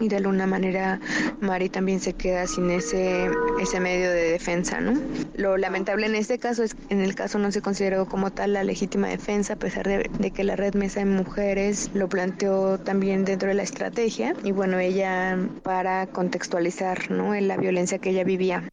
Y 0.00 0.08
de 0.08 0.16
alguna 0.16 0.48
manera 0.48 0.98
Mari 1.40 1.68
también 1.68 2.00
se 2.00 2.14
queda 2.14 2.48
sin 2.48 2.70
ese, 2.70 3.30
ese 3.60 3.78
medio 3.78 4.10
de 4.10 4.32
defensa, 4.32 4.80
¿no? 4.80 4.98
Lo 5.36 5.56
lamentable 5.56 6.06
en 6.06 6.16
este 6.16 6.38
caso 6.38 6.64
es 6.64 6.74
que 6.74 6.82
en 6.92 7.02
el 7.02 7.14
caso 7.14 7.38
no 7.38 7.52
se 7.52 7.62
consideró 7.62 8.06
como 8.06 8.32
tal 8.32 8.54
la 8.54 8.64
legítima 8.64 9.06
defensa, 9.06 9.52
a 9.52 9.56
pesar 9.56 9.86
de, 9.86 10.10
de 10.18 10.30
que 10.32 10.42
la 10.42 10.56
Red 10.56 10.74
Mesa 10.74 11.00
de 11.00 11.06
Mujeres 11.06 11.90
lo 11.94 12.08
planteó 12.08 12.80
también 12.80 13.11
dentro 13.18 13.48
de 13.48 13.54
la 13.54 13.62
estrategia 13.62 14.34
y 14.42 14.52
bueno, 14.52 14.78
ella 14.78 15.38
para 15.62 16.06
contextualizar 16.06 17.10
¿no? 17.10 17.34
en 17.34 17.46
la 17.46 17.56
violencia 17.56 17.98
que 17.98 18.10
ella 18.10 18.24
vivía. 18.24 18.68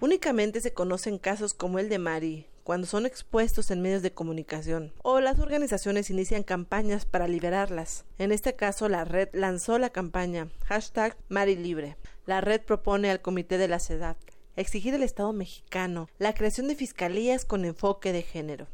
Únicamente 0.00 0.60
se 0.60 0.74
conocen 0.74 1.18
casos 1.18 1.54
como 1.54 1.78
el 1.78 1.88
de 1.88 1.98
Mari, 1.98 2.46
cuando 2.64 2.86
son 2.86 3.06
expuestos 3.06 3.70
en 3.70 3.80
medios 3.80 4.02
de 4.02 4.12
comunicación 4.12 4.92
o 5.02 5.20
las 5.20 5.38
organizaciones 5.40 6.10
inician 6.10 6.42
campañas 6.42 7.06
para 7.06 7.28
liberarlas. 7.28 8.04
En 8.18 8.30
este 8.30 8.54
caso, 8.54 8.88
la 8.88 9.04
red 9.04 9.28
lanzó 9.32 9.78
la 9.78 9.90
campaña 9.90 10.48
hashtag 10.66 11.16
Mari 11.28 11.56
Libre. 11.56 11.96
La 12.26 12.40
red 12.40 12.60
propone 12.60 13.10
al 13.10 13.22
Comité 13.22 13.56
de 13.56 13.68
la 13.68 13.78
CEDAC 13.78 14.18
exigir 14.56 14.94
al 14.94 15.02
Estado 15.02 15.32
mexicano 15.32 16.08
la 16.18 16.34
creación 16.34 16.68
de 16.68 16.74
fiscalías 16.74 17.44
con 17.44 17.64
enfoque 17.64 18.12
de 18.12 18.22
género 18.22 18.66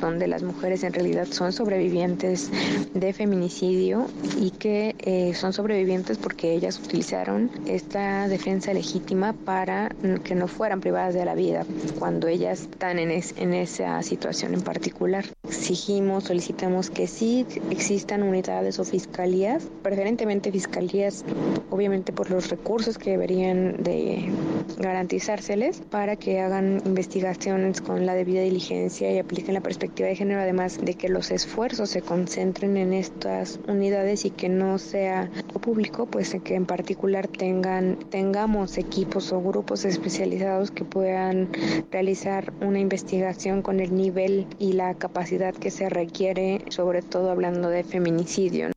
donde 0.00 0.26
las 0.26 0.42
mujeres 0.42 0.82
en 0.84 0.92
realidad 0.92 1.26
son 1.30 1.52
sobrevivientes 1.52 2.50
de 2.94 3.12
feminicidio 3.12 4.06
y 4.40 4.50
que 4.50 4.94
eh, 4.98 5.34
son 5.34 5.52
sobrevivientes 5.52 6.18
porque 6.18 6.52
ellas 6.52 6.78
utilizaron 6.78 7.50
esta 7.66 8.28
defensa 8.28 8.72
legítima 8.72 9.32
para 9.32 9.90
que 10.24 10.34
no 10.34 10.48
fueran 10.48 10.80
privadas 10.80 11.14
de 11.14 11.24
la 11.24 11.34
vida 11.34 11.64
cuando 11.98 12.28
ellas 12.28 12.62
están 12.62 12.98
en, 12.98 13.10
en 13.10 13.54
esa 13.54 14.02
situación 14.02 14.54
en 14.54 14.62
particular. 14.62 15.24
Exigimos, 15.46 16.24
solicitamos 16.24 16.90
que 16.90 17.06
sí 17.06 17.46
existan 17.70 18.22
unidades 18.22 18.78
o 18.78 18.84
fiscalías, 18.84 19.64
preferentemente 19.82 20.52
fiscalías, 20.52 21.24
obviamente 21.70 22.12
por 22.12 22.30
los 22.30 22.50
recursos 22.50 22.98
que 22.98 23.10
deberían 23.10 23.82
de 23.82 24.30
garantizárseles 24.76 25.80
para 25.90 26.16
que 26.16 26.40
hagan 26.40 26.82
investigaciones 26.84 27.80
con 27.80 28.06
la 28.06 28.14
debida 28.14 28.42
diligencia 28.42 29.10
y 29.12 29.18
apliquen 29.18 29.54
la 29.54 29.60
perspectiva 29.60 30.08
de 30.08 30.16
género, 30.16 30.40
además 30.40 30.78
de 30.82 30.94
que 30.94 31.08
los 31.08 31.30
esfuerzos 31.30 31.90
se 31.90 32.02
concentren 32.02 32.76
en 32.76 32.92
estas 32.92 33.58
unidades 33.66 34.24
y 34.24 34.30
que 34.30 34.48
no 34.48 34.78
sea 34.78 35.30
público, 35.60 36.06
pues 36.06 36.36
que 36.44 36.54
en 36.54 36.66
particular 36.66 37.28
tengan 37.28 37.98
tengamos 38.10 38.78
equipos 38.78 39.32
o 39.32 39.42
grupos 39.42 39.84
especializados 39.84 40.70
que 40.70 40.84
puedan 40.84 41.48
realizar 41.90 42.52
una 42.60 42.78
investigación 42.78 43.62
con 43.62 43.80
el 43.80 43.94
nivel 43.94 44.46
y 44.58 44.72
la 44.72 44.94
capacidad 44.94 45.54
que 45.54 45.70
se 45.70 45.88
requiere, 45.88 46.64
sobre 46.68 47.02
todo 47.02 47.30
hablando 47.30 47.68
de 47.68 47.84
feminicidio 47.84 48.70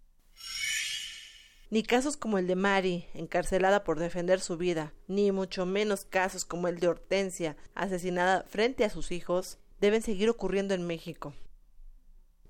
ni 1.72 1.84
casos 1.84 2.18
como 2.18 2.38
el 2.38 2.48
de 2.48 2.56
Mari, 2.56 3.08
encarcelada 3.14 3.86
por 3.86 3.98
defender 3.98 4.42
su 4.42 4.58
vida, 4.58 4.94
ni 5.08 5.32
mucho 5.32 5.66
menos 5.66 6.04
casos 6.04 6.44
como 6.44 6.68
el 6.68 6.80
de 6.80 6.90
Hortensia, 6.90 7.56
asesinada 7.74 8.44
frente 8.44 8.84
a 8.84 8.90
sus 8.90 9.12
hijos, 9.12 9.58
deben 9.80 10.02
seguir 10.02 10.30
ocurriendo 10.30 10.74
en 10.74 10.86
México. 10.86 11.34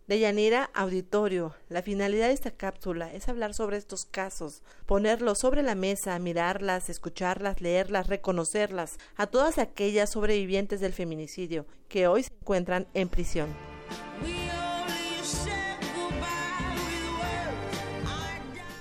De 0.07 0.19
Yanira 0.19 0.71
Auditorio, 0.73 1.53
la 1.69 1.83
finalidad 1.83 2.27
de 2.27 2.33
esta 2.33 2.49
cápsula 2.49 3.13
es 3.13 3.29
hablar 3.29 3.53
sobre 3.53 3.77
estos 3.77 4.05
casos, 4.05 4.63
ponerlos 4.87 5.37
sobre 5.37 5.61
la 5.61 5.75
mesa, 5.75 6.17
mirarlas, 6.17 6.89
escucharlas, 6.89 7.61
leerlas, 7.61 8.07
reconocerlas 8.07 8.97
a 9.15 9.27
todas 9.27 9.59
aquellas 9.59 10.09
sobrevivientes 10.09 10.81
del 10.81 10.93
feminicidio 10.93 11.67
que 11.87 12.07
hoy 12.07 12.23
se 12.23 12.33
encuentran 12.33 12.87
en 12.95 13.07
prisión. 13.07 13.55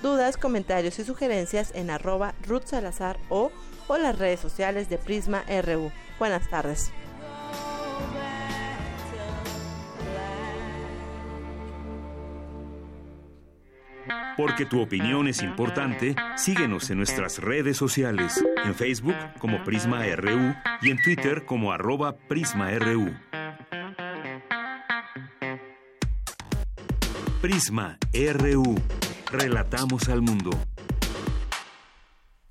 Dudas, 0.01 0.37
comentarios 0.37 0.97
y 0.97 1.03
sugerencias 1.03 1.71
en 1.75 1.91
arroba 1.91 2.33
Ruth 2.47 2.65
Salazar 2.65 3.17
o, 3.29 3.51
o 3.87 3.97
las 3.97 4.17
redes 4.17 4.39
sociales 4.39 4.89
de 4.89 4.97
Prisma 4.97 5.43
RU. 5.63 5.91
Buenas 6.17 6.49
tardes. 6.49 6.91
Porque 14.37 14.65
tu 14.65 14.81
opinión 14.81 15.27
es 15.27 15.43
importante, 15.43 16.15
síguenos 16.35 16.89
en 16.89 16.97
nuestras 16.97 17.37
redes 17.37 17.77
sociales, 17.77 18.43
en 18.65 18.73
Facebook 18.73 19.15
como 19.37 19.63
Prisma 19.63 20.03
RU 20.15 20.55
y 20.81 20.89
en 20.89 21.01
Twitter 21.03 21.45
como 21.45 21.71
arroba 21.71 22.15
PrismaRU. 22.27 23.13
Prisma 27.41 27.97
RU. 28.13 28.75
Relatamos 29.31 30.09
al 30.09 30.21
mundo. 30.21 30.49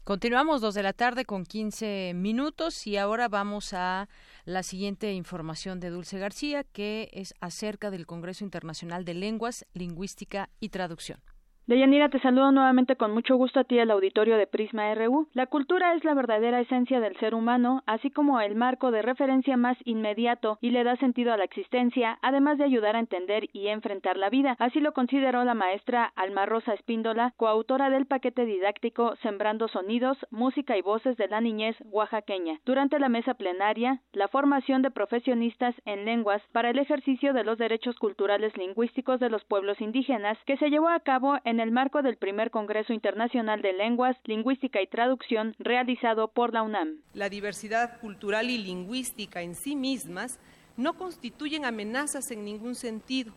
Continuamos 0.02 0.62
dos 0.62 0.74
de 0.74 0.82
la 0.82 0.94
tarde 0.94 1.26
con 1.26 1.44
15 1.44 2.12
minutos 2.14 2.86
y 2.86 2.96
ahora 2.96 3.28
vamos 3.28 3.74
a 3.74 4.08
la 4.46 4.62
siguiente 4.62 5.12
información 5.12 5.78
de 5.78 5.90
Dulce 5.90 6.18
García 6.18 6.64
que 6.64 7.10
es 7.12 7.34
acerca 7.40 7.90
del 7.90 8.06
Congreso 8.06 8.44
Internacional 8.44 9.04
de 9.04 9.12
Lenguas, 9.12 9.66
Lingüística 9.74 10.48
y 10.58 10.70
Traducción. 10.70 11.20
Deyanira, 11.66 12.08
te 12.08 12.18
saludo 12.18 12.50
nuevamente 12.50 12.96
con 12.96 13.12
mucho 13.12 13.36
gusto 13.36 13.60
a 13.60 13.64
ti 13.64 13.78
el 13.78 13.92
auditorio 13.92 14.36
de 14.36 14.48
Prisma 14.48 14.92
RU. 14.92 15.28
La 15.34 15.46
cultura 15.46 15.94
es 15.94 16.02
la 16.02 16.14
verdadera 16.14 16.60
esencia 16.60 16.98
del 16.98 17.16
ser 17.18 17.32
humano, 17.32 17.84
así 17.86 18.10
como 18.10 18.40
el 18.40 18.56
marco 18.56 18.90
de 18.90 19.02
referencia 19.02 19.56
más 19.56 19.76
inmediato 19.84 20.58
y 20.60 20.70
le 20.70 20.82
da 20.82 20.96
sentido 20.96 21.32
a 21.32 21.36
la 21.36 21.44
existencia, 21.44 22.18
además 22.22 22.58
de 22.58 22.64
ayudar 22.64 22.96
a 22.96 22.98
entender 22.98 23.48
y 23.52 23.68
enfrentar 23.68 24.16
la 24.16 24.30
vida. 24.30 24.56
Así 24.58 24.80
lo 24.80 24.92
consideró 24.92 25.44
la 25.44 25.54
maestra 25.54 26.12
Alma 26.16 26.44
Rosa 26.44 26.74
Espíndola, 26.74 27.34
coautora 27.36 27.88
del 27.88 28.06
paquete 28.06 28.46
didáctico 28.46 29.14
Sembrando 29.22 29.68
Sonidos, 29.68 30.18
Música 30.32 30.76
y 30.76 30.82
Voces 30.82 31.16
de 31.18 31.28
la 31.28 31.40
Niñez 31.40 31.76
Oaxaqueña. 31.84 32.58
Durante 32.64 32.98
la 32.98 33.08
mesa 33.08 33.34
plenaria, 33.34 34.00
la 34.12 34.26
formación 34.26 34.82
de 34.82 34.90
profesionistas 34.90 35.76
en 35.84 36.04
lenguas 36.04 36.42
para 36.50 36.70
el 36.70 36.80
ejercicio 36.80 37.32
de 37.32 37.44
los 37.44 37.58
derechos 37.58 37.96
culturales 37.96 38.56
lingüísticos 38.56 39.20
de 39.20 39.30
los 39.30 39.44
pueblos 39.44 39.80
indígenas, 39.80 40.36
que 40.46 40.56
se 40.56 40.68
llevó 40.68 40.88
a 40.88 40.98
cabo 40.98 41.38
en 41.44 41.59
el 41.60 41.70
marco 41.70 42.02
del 42.02 42.16
primer 42.16 42.50
Congreso 42.50 42.92
Internacional 42.92 43.62
de 43.62 43.72
Lenguas, 43.72 44.16
Lingüística 44.24 44.80
y 44.82 44.86
Traducción 44.86 45.54
realizado 45.58 46.28
por 46.28 46.52
la 46.52 46.62
UNAM. 46.62 47.02
La 47.14 47.28
diversidad 47.28 48.00
cultural 48.00 48.50
y 48.50 48.58
lingüística 48.58 49.42
en 49.42 49.54
sí 49.54 49.76
mismas 49.76 50.38
no 50.76 50.94
constituyen 50.94 51.64
amenazas 51.64 52.30
en 52.30 52.44
ningún 52.44 52.74
sentido. 52.74 53.32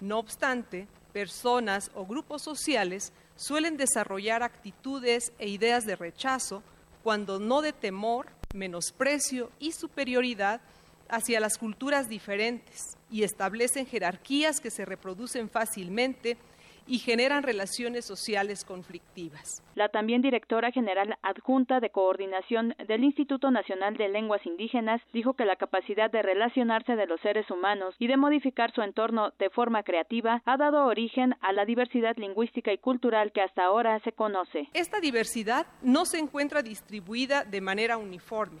No 0.00 0.18
obstante, 0.18 0.86
personas 1.12 1.90
o 1.94 2.06
grupos 2.06 2.42
sociales 2.42 3.12
suelen 3.36 3.76
desarrollar 3.76 4.42
actitudes 4.42 5.32
e 5.38 5.48
ideas 5.48 5.84
de 5.84 5.96
rechazo 5.96 6.62
cuando 7.02 7.38
no 7.38 7.62
de 7.62 7.72
temor, 7.72 8.26
menosprecio 8.54 9.50
y 9.58 9.72
superioridad 9.72 10.60
hacia 11.08 11.40
las 11.40 11.58
culturas 11.58 12.08
diferentes 12.08 12.96
y 13.10 13.22
establecen 13.22 13.86
jerarquías 13.86 14.60
que 14.60 14.70
se 14.70 14.84
reproducen 14.84 15.48
fácilmente 15.50 16.38
y 16.86 16.98
generan 16.98 17.42
relaciones 17.42 18.04
sociales 18.04 18.64
conflictivas. 18.64 19.62
La 19.74 19.88
también 19.88 20.22
directora 20.22 20.70
general 20.70 21.16
adjunta 21.22 21.80
de 21.80 21.90
coordinación 21.90 22.74
del 22.86 23.04
Instituto 23.04 23.50
Nacional 23.50 23.96
de 23.96 24.08
Lenguas 24.08 24.44
Indígenas 24.44 25.00
dijo 25.12 25.34
que 25.34 25.44
la 25.44 25.56
capacidad 25.56 26.10
de 26.10 26.22
relacionarse 26.22 26.96
de 26.96 27.06
los 27.06 27.20
seres 27.20 27.50
humanos 27.50 27.94
y 27.98 28.06
de 28.06 28.16
modificar 28.16 28.72
su 28.72 28.82
entorno 28.82 29.32
de 29.38 29.50
forma 29.50 29.82
creativa 29.82 30.42
ha 30.44 30.56
dado 30.56 30.86
origen 30.86 31.34
a 31.40 31.52
la 31.52 31.64
diversidad 31.64 32.16
lingüística 32.16 32.72
y 32.72 32.78
cultural 32.78 33.32
que 33.32 33.42
hasta 33.42 33.64
ahora 33.64 34.00
se 34.00 34.12
conoce. 34.12 34.68
Esta 34.74 35.00
diversidad 35.00 35.66
no 35.82 36.04
se 36.04 36.18
encuentra 36.18 36.62
distribuida 36.62 37.44
de 37.44 37.60
manera 37.60 37.96
uniforme, 37.96 38.60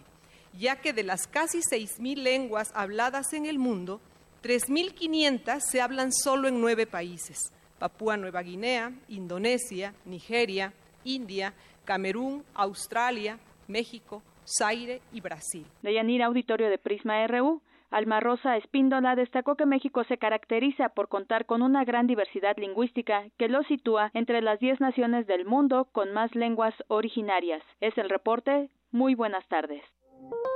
ya 0.58 0.76
que 0.76 0.92
de 0.92 1.02
las 1.02 1.26
casi 1.26 1.58
6.000 1.58 2.16
lenguas 2.16 2.72
habladas 2.74 3.32
en 3.32 3.46
el 3.46 3.58
mundo, 3.58 4.00
3.500 4.42 5.60
se 5.60 5.80
hablan 5.80 6.12
solo 6.12 6.48
en 6.48 6.60
nueve 6.60 6.86
países 6.86 7.52
Papúa 7.82 8.16
Nueva 8.16 8.42
Guinea, 8.42 8.92
Indonesia, 9.08 9.92
Nigeria, 10.04 10.72
India, 11.02 11.52
Camerún, 11.84 12.44
Australia, 12.54 13.40
México, 13.66 14.22
Zaire 14.46 15.00
y 15.12 15.20
Brasil. 15.20 15.66
Deyanira, 15.82 16.26
auditorio 16.26 16.70
de 16.70 16.78
Prisma 16.78 17.26
RU. 17.26 17.60
Alma 17.90 18.20
Rosa 18.20 18.56
Espíndola 18.56 19.16
destacó 19.16 19.56
que 19.56 19.66
México 19.66 20.04
se 20.04 20.16
caracteriza 20.16 20.90
por 20.90 21.08
contar 21.08 21.44
con 21.44 21.60
una 21.60 21.84
gran 21.84 22.06
diversidad 22.06 22.56
lingüística 22.56 23.24
que 23.36 23.48
lo 23.48 23.64
sitúa 23.64 24.12
entre 24.14 24.42
las 24.42 24.60
10 24.60 24.80
naciones 24.80 25.26
del 25.26 25.44
mundo 25.44 25.88
con 25.90 26.12
más 26.12 26.32
lenguas 26.36 26.74
originarias. 26.86 27.64
Es 27.80 27.98
el 27.98 28.08
reporte. 28.08 28.70
Muy 28.92 29.16
buenas 29.16 29.44
tardes. 29.48 29.82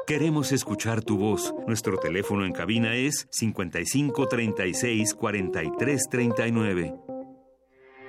Queremos 0.07 0.53
escuchar 0.53 1.03
tu 1.03 1.19
voz. 1.19 1.53
Nuestro 1.67 1.99
teléfono 1.99 2.47
en 2.47 2.53
cabina 2.53 2.95
es 2.95 3.27
55 3.33 4.29
36 4.29 5.15
43 5.15 6.03
39. 6.09 7.06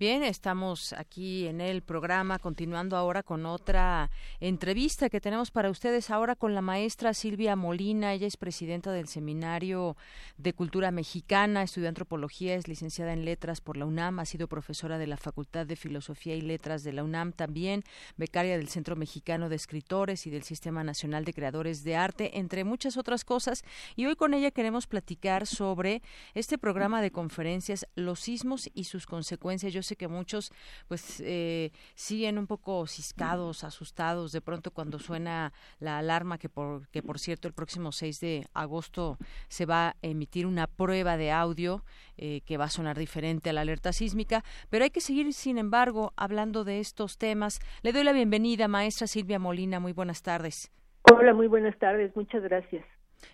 Bien, 0.00 0.22
estamos 0.22 0.92
aquí 0.92 1.48
en 1.48 1.60
el 1.60 1.82
programa 1.82 2.38
continuando 2.38 2.96
ahora 2.96 3.24
con 3.24 3.46
otra 3.46 4.12
entrevista 4.38 5.10
que 5.10 5.20
tenemos 5.20 5.50
para 5.50 5.70
ustedes 5.70 6.10
ahora 6.10 6.36
con 6.36 6.54
la 6.54 6.62
maestra 6.62 7.12
Silvia 7.14 7.56
Molina. 7.56 8.12
Ella 8.12 8.28
es 8.28 8.36
presidenta 8.36 8.92
del 8.92 9.08
Seminario 9.08 9.96
de 10.36 10.52
Cultura 10.52 10.92
Mexicana, 10.92 11.64
estudió 11.64 11.88
antropología, 11.88 12.54
es 12.54 12.68
licenciada 12.68 13.12
en 13.12 13.24
letras 13.24 13.60
por 13.60 13.76
la 13.76 13.86
UNAM, 13.86 14.20
ha 14.20 14.24
sido 14.24 14.46
profesora 14.46 14.98
de 14.98 15.08
la 15.08 15.16
Facultad 15.16 15.66
de 15.66 15.74
Filosofía 15.74 16.36
y 16.36 16.42
Letras 16.42 16.84
de 16.84 16.92
la 16.92 17.02
UNAM 17.02 17.32
también, 17.32 17.82
becaria 18.16 18.56
del 18.56 18.68
Centro 18.68 18.94
Mexicano 18.94 19.48
de 19.48 19.56
Escritores 19.56 20.28
y 20.28 20.30
del 20.30 20.44
Sistema 20.44 20.84
Nacional 20.84 21.24
de 21.24 21.34
Creadores 21.34 21.82
de 21.82 21.96
Arte, 21.96 22.38
entre 22.38 22.62
muchas 22.62 22.96
otras 22.98 23.24
cosas. 23.24 23.64
Y 23.96 24.06
hoy 24.06 24.14
con 24.14 24.32
ella 24.32 24.52
queremos 24.52 24.86
platicar 24.86 25.48
sobre 25.48 26.02
este 26.34 26.56
programa 26.56 27.02
de 27.02 27.10
conferencias, 27.10 27.84
los 27.96 28.20
sismos 28.20 28.70
y 28.74 28.84
sus 28.84 29.04
consecuencias. 29.04 29.87
Sé 29.88 29.96
que 29.96 30.08
muchos 30.08 30.52
pues 30.86 31.20
eh, 31.24 31.72
siguen 31.94 32.38
un 32.38 32.46
poco 32.46 32.86
ciscados, 32.86 33.64
asustados 33.64 34.32
de 34.32 34.40
pronto 34.40 34.70
cuando 34.70 34.98
suena 34.98 35.52
la 35.80 35.98
alarma 35.98 36.38
que 36.38 36.48
por, 36.48 36.88
que 36.88 37.02
por 37.02 37.18
cierto 37.18 37.48
el 37.48 37.54
próximo 37.54 37.92
6 37.92 38.20
de 38.20 38.46
agosto 38.54 39.18
se 39.48 39.66
va 39.66 39.88
a 39.88 39.94
emitir 40.02 40.46
una 40.46 40.66
prueba 40.66 41.16
de 41.16 41.32
audio 41.32 41.84
eh, 42.16 42.42
que 42.44 42.56
va 42.56 42.64
a 42.64 42.70
sonar 42.70 42.98
diferente 42.98 43.50
a 43.50 43.52
la 43.52 43.62
alerta 43.62 43.92
sísmica, 43.92 44.44
pero 44.70 44.84
hay 44.84 44.90
que 44.90 45.00
seguir 45.00 45.32
sin 45.32 45.58
embargo 45.58 46.12
hablando 46.16 46.64
de 46.64 46.80
estos 46.80 47.18
temas. 47.18 47.60
Le 47.82 47.92
doy 47.92 48.04
la 48.04 48.12
bienvenida, 48.12 48.68
maestra 48.68 49.06
Silvia 49.06 49.38
Molina, 49.38 49.80
muy 49.80 49.92
buenas 49.92 50.22
tardes. 50.22 50.70
Hola, 51.10 51.32
muy 51.32 51.46
buenas 51.46 51.78
tardes, 51.78 52.14
muchas 52.14 52.42
gracias. 52.42 52.84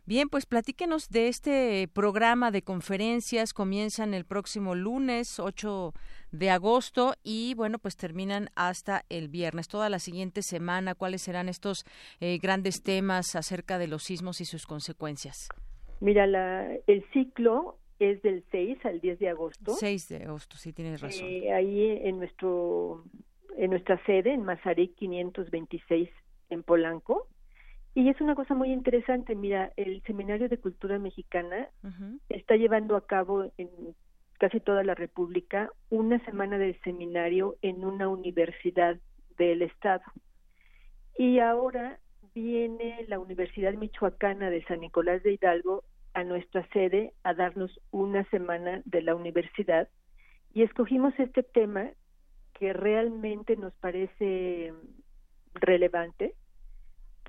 Bien, 0.06 0.28
pues 0.28 0.46
platíquenos 0.46 1.08
de 1.08 1.28
este 1.28 1.88
programa 1.92 2.50
de 2.50 2.62
conferencias. 2.62 3.52
Comienzan 3.52 4.14
el 4.14 4.24
próximo 4.24 4.74
lunes 4.74 5.38
8 5.38 5.92
de 6.32 6.50
agosto 6.50 7.14
y 7.22 7.54
bueno, 7.54 7.78
pues 7.78 7.96
terminan 7.96 8.48
hasta 8.56 9.04
el 9.08 9.28
viernes. 9.28 9.68
Toda 9.68 9.88
la 9.88 9.98
siguiente 9.98 10.42
semana, 10.42 10.94
¿cuáles 10.94 11.22
serán 11.22 11.48
estos 11.48 11.84
eh, 12.20 12.38
grandes 12.38 12.82
temas 12.82 13.36
acerca 13.36 13.78
de 13.78 13.88
los 13.88 14.02
sismos 14.02 14.40
y 14.40 14.44
sus 14.44 14.66
consecuencias? 14.66 15.48
Mira, 16.00 16.26
la, 16.26 16.68
el 16.86 17.04
ciclo 17.12 17.78
es 17.98 18.20
del 18.22 18.44
6 18.50 18.84
al 18.84 19.00
10 19.00 19.18
de 19.18 19.28
agosto. 19.28 19.72
6 19.72 20.08
de 20.08 20.24
agosto, 20.24 20.56
sí 20.56 20.72
tienes 20.72 21.00
razón. 21.00 21.26
Eh, 21.26 21.52
ahí 21.52 21.98
en 22.02 22.18
nuestro 22.18 23.04
en 23.56 23.70
nuestra 23.70 24.04
sede 24.04 24.34
en 24.34 24.42
Mazarik 24.44 24.94
526 24.96 26.10
en 26.50 26.62
Polanco. 26.62 27.28
Y 27.94 28.08
es 28.08 28.20
una 28.20 28.34
cosa 28.34 28.54
muy 28.54 28.72
interesante, 28.72 29.36
mira, 29.36 29.72
el 29.76 30.02
Seminario 30.02 30.48
de 30.48 30.58
Cultura 30.58 30.98
Mexicana 30.98 31.68
está 32.28 32.56
llevando 32.56 32.96
a 32.96 33.06
cabo 33.06 33.52
en 33.56 33.68
casi 34.38 34.58
toda 34.58 34.82
la 34.82 34.96
República 34.96 35.70
una 35.90 36.22
semana 36.24 36.58
de 36.58 36.78
seminario 36.82 37.56
en 37.62 37.84
una 37.84 38.08
universidad 38.08 38.96
del 39.38 39.62
Estado. 39.62 40.02
Y 41.16 41.38
ahora 41.38 42.00
viene 42.34 43.04
la 43.06 43.20
Universidad 43.20 43.74
Michoacana 43.74 44.50
de 44.50 44.64
San 44.64 44.80
Nicolás 44.80 45.22
de 45.22 45.34
Hidalgo 45.34 45.84
a 46.14 46.24
nuestra 46.24 46.66
sede 46.72 47.12
a 47.22 47.32
darnos 47.32 47.80
una 47.92 48.24
semana 48.30 48.82
de 48.84 49.02
la 49.02 49.14
universidad 49.14 49.88
y 50.52 50.62
escogimos 50.62 51.14
este 51.18 51.44
tema 51.44 51.90
que 52.54 52.72
realmente 52.72 53.56
nos 53.56 53.72
parece 53.74 54.72
relevante 55.54 56.34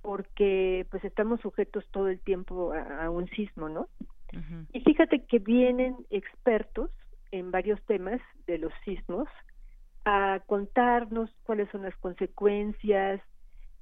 porque 0.06 0.86
pues 0.91 1.03
estamos 1.03 1.41
sujetos 1.41 1.84
todo 1.90 2.10
el 2.10 2.19
tiempo 2.19 2.73
a 2.73 3.10
un 3.10 3.27
sismo, 3.30 3.69
¿no? 3.69 3.88
Y 4.72 4.82
fíjate 4.82 5.26
que 5.26 5.40
vienen 5.40 5.95
expertos 6.11 6.91
en 7.32 7.49
varios 7.49 7.82
temas 7.86 8.22
de 8.45 8.60
los 8.60 8.72
sismos 8.84 9.27
a 10.03 10.41
contarnos 10.45 11.32
cuáles 11.44 11.69
son 11.72 11.82
las 11.82 11.95
consecuencias, 11.95 13.19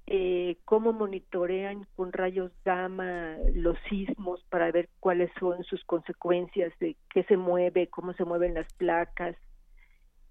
eh, 0.07 0.57
cómo 0.63 0.93
monitorean 0.93 1.85
con 1.97 2.13
rayos 2.13 2.53
gamma 2.63 3.35
los 3.53 3.77
sismos 3.89 4.45
para 4.49 4.71
ver 4.71 4.87
cuáles 5.01 5.29
son 5.37 5.61
sus 5.65 5.83
consecuencias 5.83 6.71
de 6.79 6.95
qué 7.09 7.23
se 7.23 7.35
mueve, 7.35 7.87
cómo 7.87 8.13
se 8.13 8.23
mueven 8.23 8.53
las 8.53 8.71
placas, 8.75 9.35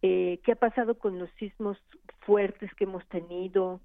eh, 0.00 0.40
qué 0.42 0.52
ha 0.52 0.56
pasado 0.56 0.96
con 0.96 1.18
los 1.18 1.28
sismos 1.32 1.76
fuertes 2.20 2.72
que 2.76 2.84
hemos 2.84 3.06
tenido, 3.08 3.82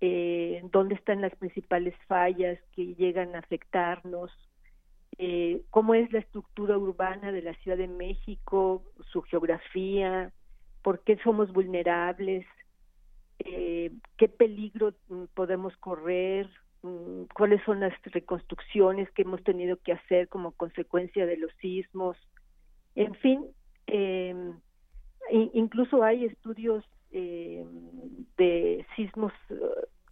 eh, 0.00 0.62
dónde 0.72 0.94
están 0.94 1.20
las 1.20 1.34
principales 1.36 1.94
fallas 2.06 2.58
que 2.74 2.94
llegan 2.94 3.34
a 3.34 3.38
afectarnos, 3.38 4.30
eh, 5.18 5.62
cómo 5.70 5.94
es 5.94 6.12
la 6.12 6.18
estructura 6.18 6.76
urbana 6.76 7.32
de 7.32 7.42
la 7.42 7.54
Ciudad 7.54 7.78
de 7.78 7.88
México, 7.88 8.84
su 9.10 9.22
geografía, 9.22 10.30
por 10.82 11.02
qué 11.04 11.16
somos 11.24 11.52
vulnerables, 11.52 12.46
eh, 13.38 13.92
qué 14.18 14.28
peligro 14.28 14.92
mm, 15.08 15.24
podemos 15.34 15.74
correr, 15.78 16.50
mm, 16.82 17.24
cuáles 17.34 17.62
son 17.64 17.80
las 17.80 17.94
reconstrucciones 18.04 19.10
que 19.12 19.22
hemos 19.22 19.42
tenido 19.42 19.78
que 19.78 19.92
hacer 19.92 20.28
como 20.28 20.52
consecuencia 20.52 21.24
de 21.24 21.38
los 21.38 21.52
sismos. 21.60 22.18
En 22.94 23.14
fin, 23.14 23.46
eh, 23.86 24.34
incluso 25.30 26.02
hay 26.02 26.26
estudios 26.26 26.84
eh, 27.18 27.64
de 28.36 28.86
sismos 28.94 29.32
eh, 29.48 29.54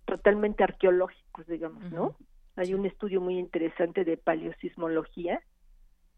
totalmente 0.06 0.64
arqueológicos, 0.64 1.46
digamos, 1.46 1.92
¿no? 1.92 2.16
Hay 2.56 2.72
un 2.72 2.86
estudio 2.86 3.20
muy 3.20 3.38
interesante 3.38 4.04
de 4.04 4.16
paleosismología 4.16 5.42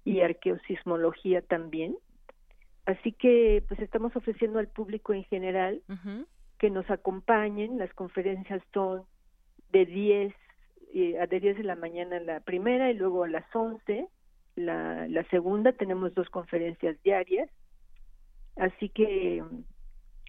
y 0.04 0.20
arqueosismología 0.20 1.42
también. 1.42 1.96
Así 2.84 3.10
que 3.10 3.64
pues 3.66 3.80
estamos 3.80 4.14
ofreciendo 4.14 4.60
al 4.60 4.68
público 4.68 5.12
en 5.12 5.24
general 5.24 5.82
que 6.58 6.70
nos 6.70 6.88
acompañen. 6.88 7.78
Las 7.78 7.92
conferencias 7.94 8.62
son 8.72 9.02
de 9.72 9.86
10 9.86 10.34
eh, 10.94 11.18
a 11.18 11.26
de 11.26 11.40
10 11.40 11.56
de 11.56 11.64
la 11.64 11.74
mañana 11.74 12.20
la 12.20 12.38
primera 12.38 12.92
y 12.92 12.94
luego 12.94 13.24
a 13.24 13.28
las 13.28 13.44
11 13.52 14.06
la, 14.54 15.08
la 15.08 15.24
segunda. 15.30 15.72
Tenemos 15.72 16.14
dos 16.14 16.30
conferencias 16.30 16.96
diarias. 17.02 17.50
Así 18.54 18.88
que 18.88 19.42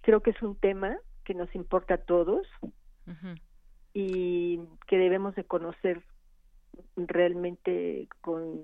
creo 0.07 0.21
que 0.21 0.29
es 0.29 0.41
un 0.41 0.55
tema 0.55 0.95
que 1.25 1.33
nos 1.33 1.53
importa 1.53 1.95
a 1.95 1.97
todos 1.97 2.47
y 3.93 4.57
que 4.87 4.97
debemos 4.97 5.35
de 5.35 5.43
conocer 5.43 6.01
realmente 6.95 8.07
con 8.21 8.61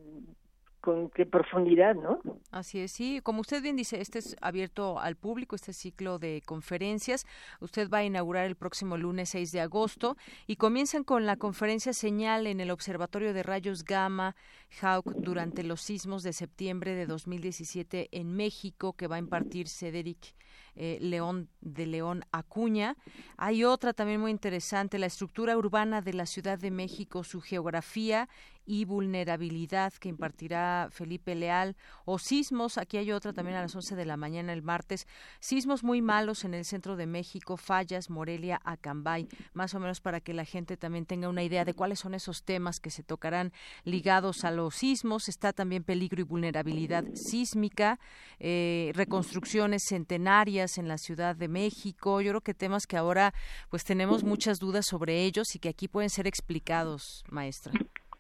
con 0.84 1.10
qué 1.11 1.26
profundidad, 1.26 1.95
¿no? 1.95 2.20
Así 2.52 2.80
es, 2.80 2.91
sí. 2.91 3.22
Como 3.24 3.40
usted 3.40 3.64
bien 3.64 3.78
dice, 3.78 4.02
este 4.02 4.20
es 4.20 4.36
abierto 4.41 4.99
al 4.99 5.15
público, 5.15 5.56
este 5.56 5.72
ciclo 5.72 6.20
de 6.20 6.44
conferencias. 6.45 7.26
Usted 7.61 7.90
va 7.90 7.99
a 7.99 8.03
inaugurar 8.03 8.45
el 8.45 8.57
próximo 8.57 8.98
lunes 8.98 9.30
6 9.30 9.53
de 9.53 9.61
agosto 9.61 10.18
y 10.45 10.57
comienzan 10.57 11.06
con 11.06 11.26
la 11.26 11.38
conferencia 11.38 11.94
señal 11.94 12.48
en 12.48 12.60
el 12.60 12.70
Observatorio 12.70 13.34
de 13.34 13.44
Rayos 13.44 13.86
Gamma 13.86 14.36
HAUC 14.82 15.06
durante 15.15 15.64
los 15.64 15.80
sismos 15.80 16.22
de 16.22 16.34
septiembre 16.34 16.95
de 16.95 17.06
2017 17.06 18.10
en 18.11 18.36
México, 18.36 18.91
que 18.91 19.07
va 19.07 19.15
a 19.15 19.20
impartir 19.20 19.70
Cedric 19.70 20.36
eh, 20.76 20.98
León 21.02 21.50
de 21.62 21.86
León 21.86 22.26
Acuña. 22.32 22.95
Hay 23.38 23.64
otra 23.64 23.94
también 23.94 24.20
muy 24.22 24.32
interesante, 24.32 25.00
la 25.00 25.06
estructura 25.06 25.58
urbana 25.58 26.02
de 26.02 26.14
la 26.14 26.26
Ciudad 26.26 26.58
de 26.58 26.72
México, 26.72 27.24
su 27.24 27.41
geografía 27.41 28.30
y 28.65 28.85
vulnerabilidad 28.85 29.94
que 29.94 30.10
impartirá 30.10 30.88
Felipe 30.91 31.35
Leal. 31.35 31.76
O 32.06 32.19
sismos, 32.19 32.77
aquí 32.77 32.98
hay 32.98 33.11
otra 33.11 33.34
también 33.34 33.57
a 33.57 33.61
las 33.61 33.76
11 33.76 33.95
de 33.95 34.06
la 34.06 34.18
mañana 34.18 34.53
el 34.53 34.61
martes, 34.61 35.07
sismos 35.40 35.84
muy 35.84 36.02
malos 36.02 36.44
en 36.44 36.53
el 36.53 36.65
centro 36.65 36.95
de 36.95 37.07
México, 37.07 37.57
Fallas, 37.57 38.10
Morelia, 38.10 38.61
Acambay, 38.64 39.27
más 39.53 39.73
o 39.73 39.80
menos 39.80 40.02
para 40.02 40.19
que 40.22 40.34
la 40.34 40.45
gente 40.45 40.77
también 40.77 41.06
tenga 41.06 41.30
una 41.30 41.44
idea 41.44 41.65
de 41.65 41.73
cuáles 41.73 41.99
son 41.99 42.14
esos 42.14 42.44
temas 42.44 42.80
que 42.80 42.90
se 42.90 43.03
tocarán 43.03 43.52
ligados 43.84 44.44
a 44.44 44.52
los 44.52 44.76
sismos, 44.76 45.30
está 45.30 45.53
también 45.53 45.84
peligro 45.84 46.22
y 46.22 46.23
vulnerabilidad 46.23 47.06
sísmica, 47.14 47.99
eh, 48.40 48.91
reconstrucciones 48.95 49.84
centenarias 49.88 50.77
en 50.77 50.88
la 50.88 50.98
Ciudad 50.98 51.35
de 51.35 51.48
México, 51.48 52.22
yo 52.22 52.31
creo 52.31 52.41
que 52.41 52.53
temas 52.53 52.88
que 52.88 52.98
ahora 52.98 53.34
pues 53.69 53.84
tenemos 53.84 54.23
muchas 54.23 54.60
dudas 54.60 54.85
sobre 54.85 55.23
ellos 55.23 55.56
y 55.56 55.60
que 55.60 55.69
aquí 55.69 55.88
pueden 55.88 56.10
ser 56.10 56.27
explicados, 56.27 57.23
maestra. 57.30 57.73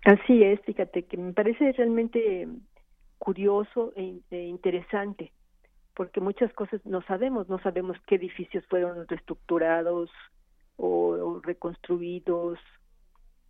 Así 0.05 0.43
es, 0.43 0.59
fíjate 0.61 1.03
que 1.03 1.17
me 1.17 1.33
parece 1.33 1.71
realmente 1.71 2.47
curioso 3.17 3.93
e, 3.95 4.19
e, 4.31 4.47
interesante, 4.47 5.31
porque 5.95 6.19
muchas 6.19 6.51
cosas 6.53 6.85
no 6.85 7.01
sabemos, 7.03 7.47
no 7.47 7.57
sabemos 7.59 7.97
qué 8.05 8.15
edificios 8.15 8.65
fueron 8.67 9.07
reestructurados 9.07 10.09
o, 10.75 11.39
reconstruidos, 11.41 12.59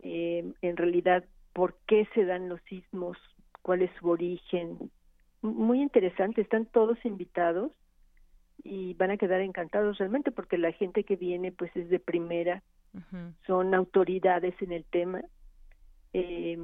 eh, 0.01 0.45
en 0.61 0.77
realidad 0.77 1.23
por 1.53 1.75
qué 1.87 2.07
se 2.13 2.25
dan 2.25 2.49
los 2.49 2.61
sismos, 2.63 3.17
cuál 3.63 3.81
es 3.81 3.89
su 3.99 4.09
origen. 4.09 4.91
Muy 5.41 5.81
interesante, 5.81 6.41
están 6.41 6.67
todos 6.67 7.03
invitados 7.03 7.71
y 8.63 8.93
van 8.93 9.09
a 9.11 9.17
quedar 9.17 9.41
encantados 9.41 9.97
realmente 9.97 10.31
porque 10.31 10.59
la 10.59 10.71
gente 10.71 11.03
que 11.03 11.15
viene 11.15 11.51
pues 11.51 11.75
es 11.75 11.89
de 11.89 11.99
primera, 11.99 12.61
son 13.47 13.73
autoridades 13.73 14.53
en 14.61 14.71
el 14.71 14.85
tema. 14.85 15.23
Eh, 16.13 16.59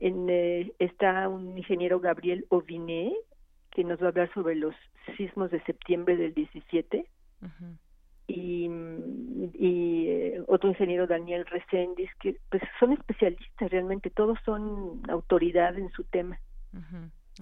en, 0.00 0.26
eh, 0.28 0.72
está 0.78 1.28
un 1.28 1.56
ingeniero 1.56 2.00
Gabriel 2.00 2.46
Oviné 2.48 3.12
que 3.70 3.84
nos 3.84 4.00
va 4.00 4.06
a 4.06 4.08
hablar 4.08 4.32
sobre 4.34 4.54
los 4.54 4.74
sismos 5.16 5.50
de 5.50 5.62
septiembre 5.64 6.16
del 6.16 6.34
17 6.34 7.06
y, 8.26 8.70
y 9.54 10.06
eh, 10.08 10.42
otro 10.46 10.70
ingeniero 10.70 11.06
Daniel 11.06 11.44
Reséndiz 11.46 12.10
que 12.20 12.36
pues 12.50 12.62
son 12.80 12.92
especialistas 12.92 13.70
realmente 13.70 14.10
todos 14.10 14.38
son 14.44 15.02
autoridad 15.08 15.76
en 15.76 15.90
su 15.90 16.04
tema 16.04 16.38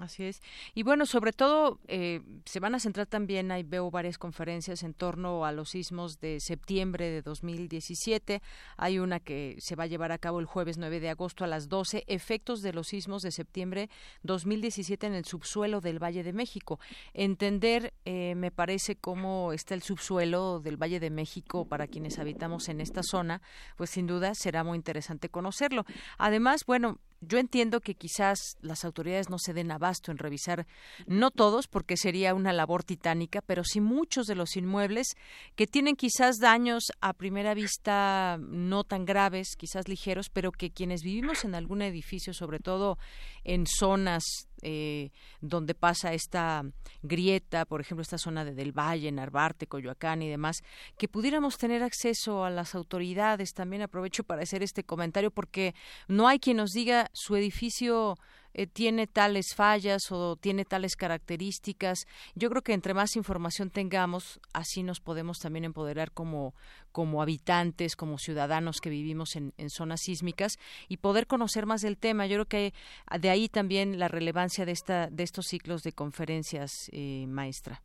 Así 0.01 0.25
es. 0.25 0.41
Y 0.75 0.85
bueno, 0.85 1.05
sobre 1.05 1.33
todo 1.33 1.79
eh, 1.87 2.23
se 2.47 2.61
van 2.61 2.75
a 2.75 2.81
centrar 2.81 3.07
también, 3.07 3.53
ahí 3.53 3.63
veo 3.63 3.91
varias 3.91 4.17
conferencias 4.17 4.83
en 4.85 4.95
torno 4.95 5.45
a 5.45 5.53
los 5.53 5.71
sismos 5.71 6.19
de 6.19 6.41
septiembre 6.41 7.11
de 7.11 7.21
2017. 7.21 8.41
Hay 8.79 8.99
una 8.99 9.21
que 9.21 9.57
se 9.59 9.77
va 9.77 9.85
a 9.85 9.87
llevar 9.87 10.11
a 10.11 10.17
cabo 10.17 10.41
el 10.41 10.47
jueves 10.47 10.79
9 10.79 10.99
de 10.99 11.11
agosto 11.11 11.45
a 11.45 11.47
las 11.47 11.69
12, 11.69 12.05
efectos 12.07 12.63
de 12.63 12.73
los 12.73 12.89
sismos 12.89 13.21
de 13.21 13.33
septiembre 13.33 13.91
2017 14.23 15.07
en 15.07 15.15
el 15.15 15.27
subsuelo 15.27 15.83
del 15.83 16.03
Valle 16.03 16.23
de 16.23 16.33
México. 16.33 16.81
Entender, 17.13 17.93
eh, 18.07 18.35
me 18.35 18.51
parece, 18.51 18.97
cómo 18.97 19.53
está 19.53 19.75
el 19.75 19.83
subsuelo 19.83 20.61
del 20.61 20.79
Valle 20.79 21.01
de 21.01 21.11
México 21.11 21.67
para 21.67 21.87
quienes 21.87 22.19
habitamos 22.19 22.71
en 22.71 22.81
esta 22.81 23.03
zona, 23.03 23.43
pues 23.77 23.91
sin 23.91 24.07
duda 24.07 24.35
será 24.35 24.65
muy 24.65 24.77
interesante 24.77 25.29
conocerlo. 25.29 25.85
Además, 26.17 26.63
bueno, 26.67 26.99
yo 27.23 27.39
entiendo 27.39 27.81
que 27.81 27.95
quizás 27.95 28.57
las 28.61 28.85
autoridades 28.85 29.31
no 29.31 29.39
se 29.39 29.55
den 29.55 29.71
abasto 29.71 30.11
en 30.11 30.19
revisar, 30.19 30.67
no 31.07 31.31
todos, 31.31 31.69
porque 31.69 31.97
sería 31.97 32.35
una 32.35 32.53
labor 32.53 32.83
titánica, 32.83 33.41
pero 33.41 33.63
sí 33.65 33.81
muchos 33.81 34.27
de 34.27 34.35
los 34.35 34.57
inmuebles 34.57 35.07
que 35.55 35.67
tienen 35.67 35.97
quizás 35.97 36.37
daños 36.39 36.93
a 37.01 37.13
primera 37.15 37.55
vista 37.55 38.39
no 38.41 38.85
tan 38.85 39.05
graves, 39.05 39.57
quizás 39.57 39.89
ligeros, 39.89 40.29
pero 40.31 40.53
que 40.53 40.71
quienes 40.71 41.03
vivimos 41.03 41.45
en 41.45 41.55
algún 41.55 41.81
edificio, 41.83 42.35
sobre 42.35 42.59
todo 42.59 42.99
en 43.45 43.67
zonas 43.67 44.49
eh, 44.63 45.11
donde 45.41 45.75
pasa 45.75 46.15
esta 46.15 46.65
grieta, 47.03 47.65
por 47.65 47.81
ejemplo, 47.81 48.03
esta 48.03 48.19
zona 48.19 48.45
de 48.45 48.55
Del 48.55 48.73
Valle, 48.73 49.11
Narvarte, 49.13 49.67
Coyoacán 49.67 50.23
y 50.23 50.29
demás, 50.29 50.63
que 50.97 51.09
pudiéramos 51.09 51.59
tener 51.59 51.83
acceso 51.83 52.45
a 52.45 52.51
las 52.51 52.75
autoridades. 52.75 53.53
También 53.53 53.83
aprovecho 53.83 54.25
para 54.25 54.43
hacer 54.43 54.63
este 54.63 54.85
comentario 54.85 55.31
porque 55.31 55.75
no 56.09 56.29
hay 56.29 56.39
quien 56.39 56.57
nos 56.57 56.71
diga 56.71 57.11
su 57.13 57.37
edificio 57.37 58.17
eh, 58.55 58.67
tiene 58.67 59.07
tales 59.07 59.55
fallas 59.55 60.11
o 60.11 60.37
tiene 60.37 60.65
tales 60.65 60.97
características. 60.97 62.07
Yo 62.35 62.51
creo 62.51 62.63
que 62.63 62.75
entre 62.75 62.95
más 62.95 63.17
información 63.17 63.71
tengamos, 63.71 64.41
así 64.53 64.83
nos 64.83 65.01
podemos 65.01 65.39
también 65.39 65.65
empoderar 65.65 66.13
como, 66.13 66.55
como 66.93 67.23
habitantes, 67.23 67.97
como 67.97 68.19
ciudadanos 68.19 68.81
que 68.81 68.91
vivimos 68.91 69.37
en, 69.37 69.53
zonas 69.69 70.01
sísmicas 70.03 70.59
y 70.89 70.99
poder 70.99 71.27
conocer 71.27 71.67
más 71.67 71.83
del 71.83 71.97
tema. 71.97 72.27
Yo 72.27 72.37
creo 72.37 72.47
que 72.47 72.73
de 73.21 73.31
ahí 73.31 73.49
también 73.49 73.99
la 73.99 74.09
relevancia 74.09 74.67
de, 74.67 74.73
esta, 74.73 75.09
de 75.09 75.23
estos 75.23 75.47
ciclos 75.47 75.83
de 75.83 75.93
conferencias, 75.93 76.91
eh, 76.93 77.27
maestra. 77.29 77.83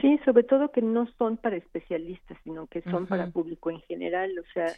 Sí, 0.00 0.18
sobre 0.24 0.44
todo 0.44 0.70
que 0.70 0.82
no 0.82 1.06
son 1.18 1.36
para 1.36 1.56
especialistas, 1.56 2.38
sino 2.44 2.66
que 2.66 2.82
son 2.82 3.06
para 3.06 3.28
público 3.30 3.70
en 3.70 3.80
general. 3.82 4.30
O 4.38 4.52
sea, 4.52 4.72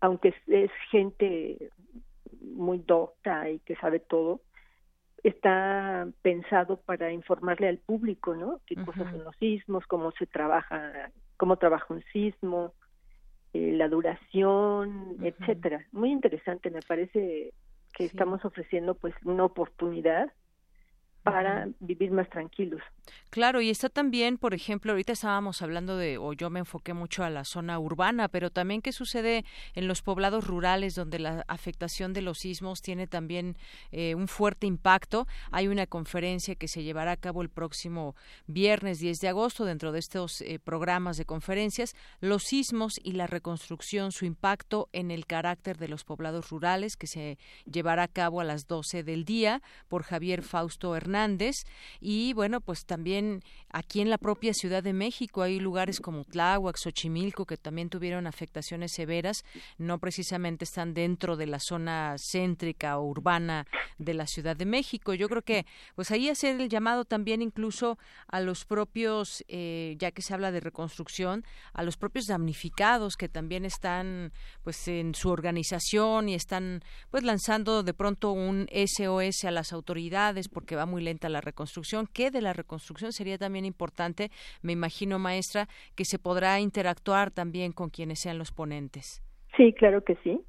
aunque 0.00 0.34
es, 0.46 0.70
gente 0.90 1.70
muy 2.40 2.78
docta 2.78 3.50
y 3.50 3.58
que 3.60 3.76
sabe 3.76 4.00
todo, 4.00 4.40
está 5.28 6.06
pensado 6.22 6.76
para 6.76 7.12
informarle 7.12 7.68
al 7.68 7.78
público, 7.78 8.36
¿no? 8.36 8.60
Qué 8.66 8.76
cosas 8.76 9.10
son 9.10 9.24
los 9.24 9.36
sismos, 9.36 9.84
cómo 9.86 10.12
se 10.12 10.26
trabaja, 10.26 11.10
cómo 11.36 11.56
trabaja 11.56 11.92
un 11.92 12.04
sismo, 12.12 12.72
eh, 13.52 13.72
la 13.72 13.88
duración, 13.88 15.16
etcétera. 15.22 15.84
Muy 15.90 16.12
interesante, 16.12 16.70
me 16.70 16.80
parece 16.82 17.52
que 17.92 18.04
estamos 18.04 18.44
ofreciendo 18.44 18.94
pues 18.94 19.14
una 19.24 19.44
oportunidad 19.44 20.30
para 21.26 21.68
vivir 21.80 22.12
más 22.12 22.30
tranquilos. 22.30 22.80
Claro, 23.30 23.60
y 23.60 23.68
está 23.68 23.88
también, 23.88 24.38
por 24.38 24.54
ejemplo, 24.54 24.92
ahorita 24.92 25.12
estábamos 25.12 25.60
hablando 25.60 25.96
de, 25.96 26.18
o 26.18 26.32
yo 26.32 26.50
me 26.50 26.60
enfoqué 26.60 26.94
mucho 26.94 27.24
a 27.24 27.30
la 27.30 27.44
zona 27.44 27.80
urbana, 27.80 28.28
pero 28.28 28.50
también 28.50 28.80
qué 28.80 28.92
sucede 28.92 29.44
en 29.74 29.88
los 29.88 30.02
poblados 30.02 30.46
rurales 30.46 30.94
donde 30.94 31.18
la 31.18 31.44
afectación 31.48 32.12
de 32.12 32.22
los 32.22 32.38
sismos 32.38 32.80
tiene 32.80 33.08
también 33.08 33.56
eh, 33.90 34.14
un 34.14 34.28
fuerte 34.28 34.68
impacto. 34.68 35.26
Hay 35.50 35.66
una 35.66 35.88
conferencia 35.88 36.54
que 36.54 36.68
se 36.68 36.84
llevará 36.84 37.12
a 37.12 37.16
cabo 37.16 37.42
el 37.42 37.48
próximo 37.48 38.14
viernes 38.46 39.00
10 39.00 39.18
de 39.18 39.28
agosto 39.28 39.64
dentro 39.64 39.90
de 39.90 39.98
estos 39.98 40.40
eh, 40.42 40.60
programas 40.62 41.16
de 41.16 41.24
conferencias, 41.24 41.96
los 42.20 42.44
sismos 42.44 43.00
y 43.02 43.12
la 43.12 43.26
reconstrucción, 43.26 44.12
su 44.12 44.26
impacto 44.26 44.88
en 44.92 45.10
el 45.10 45.26
carácter 45.26 45.76
de 45.76 45.88
los 45.88 46.04
poblados 46.04 46.50
rurales, 46.50 46.96
que 46.96 47.08
se 47.08 47.36
llevará 47.64 48.04
a 48.04 48.08
cabo 48.08 48.40
a 48.40 48.44
las 48.44 48.68
12 48.68 49.02
del 49.02 49.24
día 49.24 49.60
por 49.88 50.04
Javier 50.04 50.42
Fausto 50.42 50.94
Hernández. 50.94 51.15
Y 52.00 52.32
bueno, 52.34 52.60
pues 52.60 52.84
también 52.84 53.42
aquí 53.70 54.00
en 54.00 54.10
la 54.10 54.18
propia 54.18 54.52
Ciudad 54.54 54.82
de 54.82 54.92
México 54.92 55.42
hay 55.42 55.58
lugares 55.60 56.00
como 56.00 56.24
Tláhuac, 56.24 56.76
Xochimilco, 56.76 57.46
que 57.46 57.56
también 57.56 57.88
tuvieron 57.88 58.26
afectaciones 58.26 58.92
severas, 58.92 59.44
no 59.78 59.98
precisamente 59.98 60.64
están 60.64 60.94
dentro 60.94 61.36
de 61.36 61.46
la 61.46 61.58
zona 61.60 62.16
céntrica 62.18 62.98
o 62.98 63.06
urbana 63.06 63.66
de 63.98 64.14
la 64.14 64.26
Ciudad 64.26 64.56
de 64.56 64.66
México. 64.66 65.14
Yo 65.14 65.28
creo 65.28 65.42
que 65.42 65.66
pues 65.94 66.10
ahí 66.10 66.28
hacer 66.28 66.60
el 66.60 66.68
llamado 66.68 67.04
también 67.04 67.42
incluso 67.42 67.98
a 68.28 68.40
los 68.40 68.64
propios, 68.64 69.44
eh, 69.48 69.96
ya 69.98 70.10
que 70.10 70.22
se 70.22 70.34
habla 70.34 70.52
de 70.52 70.60
reconstrucción, 70.60 71.44
a 71.72 71.82
los 71.82 71.96
propios 71.96 72.26
damnificados 72.26 73.16
que 73.16 73.28
también 73.28 73.64
están 73.64 74.32
pues 74.62 74.86
en 74.88 75.14
su 75.14 75.30
organización 75.30 76.28
y 76.28 76.34
están 76.34 76.82
pues 77.10 77.24
lanzando 77.24 77.82
de 77.82 77.94
pronto 77.94 78.32
un 78.32 78.68
SOS 78.70 79.44
a 79.44 79.50
las 79.50 79.72
autoridades 79.72 80.48
porque 80.48 80.76
va 80.76 80.86
muy 80.86 81.02
lenta 81.06 81.28
la 81.30 81.40
reconstrucción. 81.40 82.06
¿Qué 82.12 82.30
de 82.30 82.42
la 82.42 82.52
reconstrucción 82.52 82.76
construcción 82.76 83.12
sería 83.12 83.38
también 83.38 83.64
importante, 83.64 84.30
me 84.62 84.72
imagino, 84.72 85.18
maestra, 85.18 85.66
que 85.96 86.04
se 86.04 86.18
podrá 86.18 86.60
interactuar 86.60 87.30
también 87.30 87.72
con 87.72 87.90
quienes 87.90 88.20
sean 88.20 88.38
los 88.38 88.52
ponentes. 88.52 89.22
Sí, 89.56 89.72
claro 89.72 90.04
que 90.04 90.16
sí. 90.22 90.40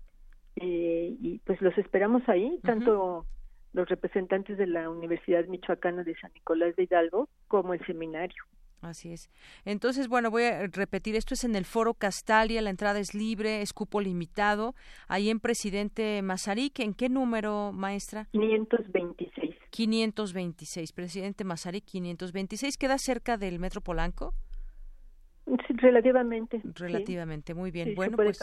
Eh, 0.57 1.15
y 1.21 1.39
pues 1.39 1.61
los 1.61 1.77
esperamos 1.77 2.21
ahí, 2.27 2.59
tanto 2.63 3.25
los 3.73 3.87
representantes 3.87 4.57
de 4.57 4.67
la 4.67 4.89
Universidad 4.89 5.45
Michoacana 5.45 6.03
de 6.03 6.15
San 6.15 6.31
Nicolás 6.33 6.75
de 6.75 6.83
Hidalgo 6.83 7.29
como 7.47 7.73
el 7.73 7.85
seminario. 7.85 8.43
Así 8.81 9.11
es. 9.11 9.29
Entonces, 9.65 10.07
bueno, 10.07 10.29
voy 10.29 10.43
a 10.43 10.67
repetir, 10.67 11.15
esto 11.15 11.33
es 11.33 11.43
en 11.43 11.55
el 11.55 11.65
Foro 11.65 11.93
Castalia, 11.95 12.61
la 12.61 12.69
entrada 12.69 12.99
es 12.99 13.15
libre, 13.15 13.61
es 13.61 13.73
cupo 13.73 14.01
limitado, 14.01 14.75
ahí 15.07 15.29
en 15.29 15.39
Presidente 15.39 16.21
Mazarik, 16.21 16.79
¿en 16.79 16.93
qué 16.93 17.09
número, 17.09 17.71
maestra? 17.73 18.27
526. 18.33 19.46
526, 19.77 20.91
Presidente 20.91 21.43
Mazarik 21.43 21.85
526, 21.85 22.77
¿queda 22.79 22.97
cerca 22.97 23.37
del 23.37 23.59
Metro 23.59 23.79
Polanco? 23.79 24.33
relativamente. 25.67 26.61
Relativamente, 26.63 27.53
muy 27.53 27.69
bien. 27.69 27.93
bueno, 27.93 28.17
pues 28.17 28.39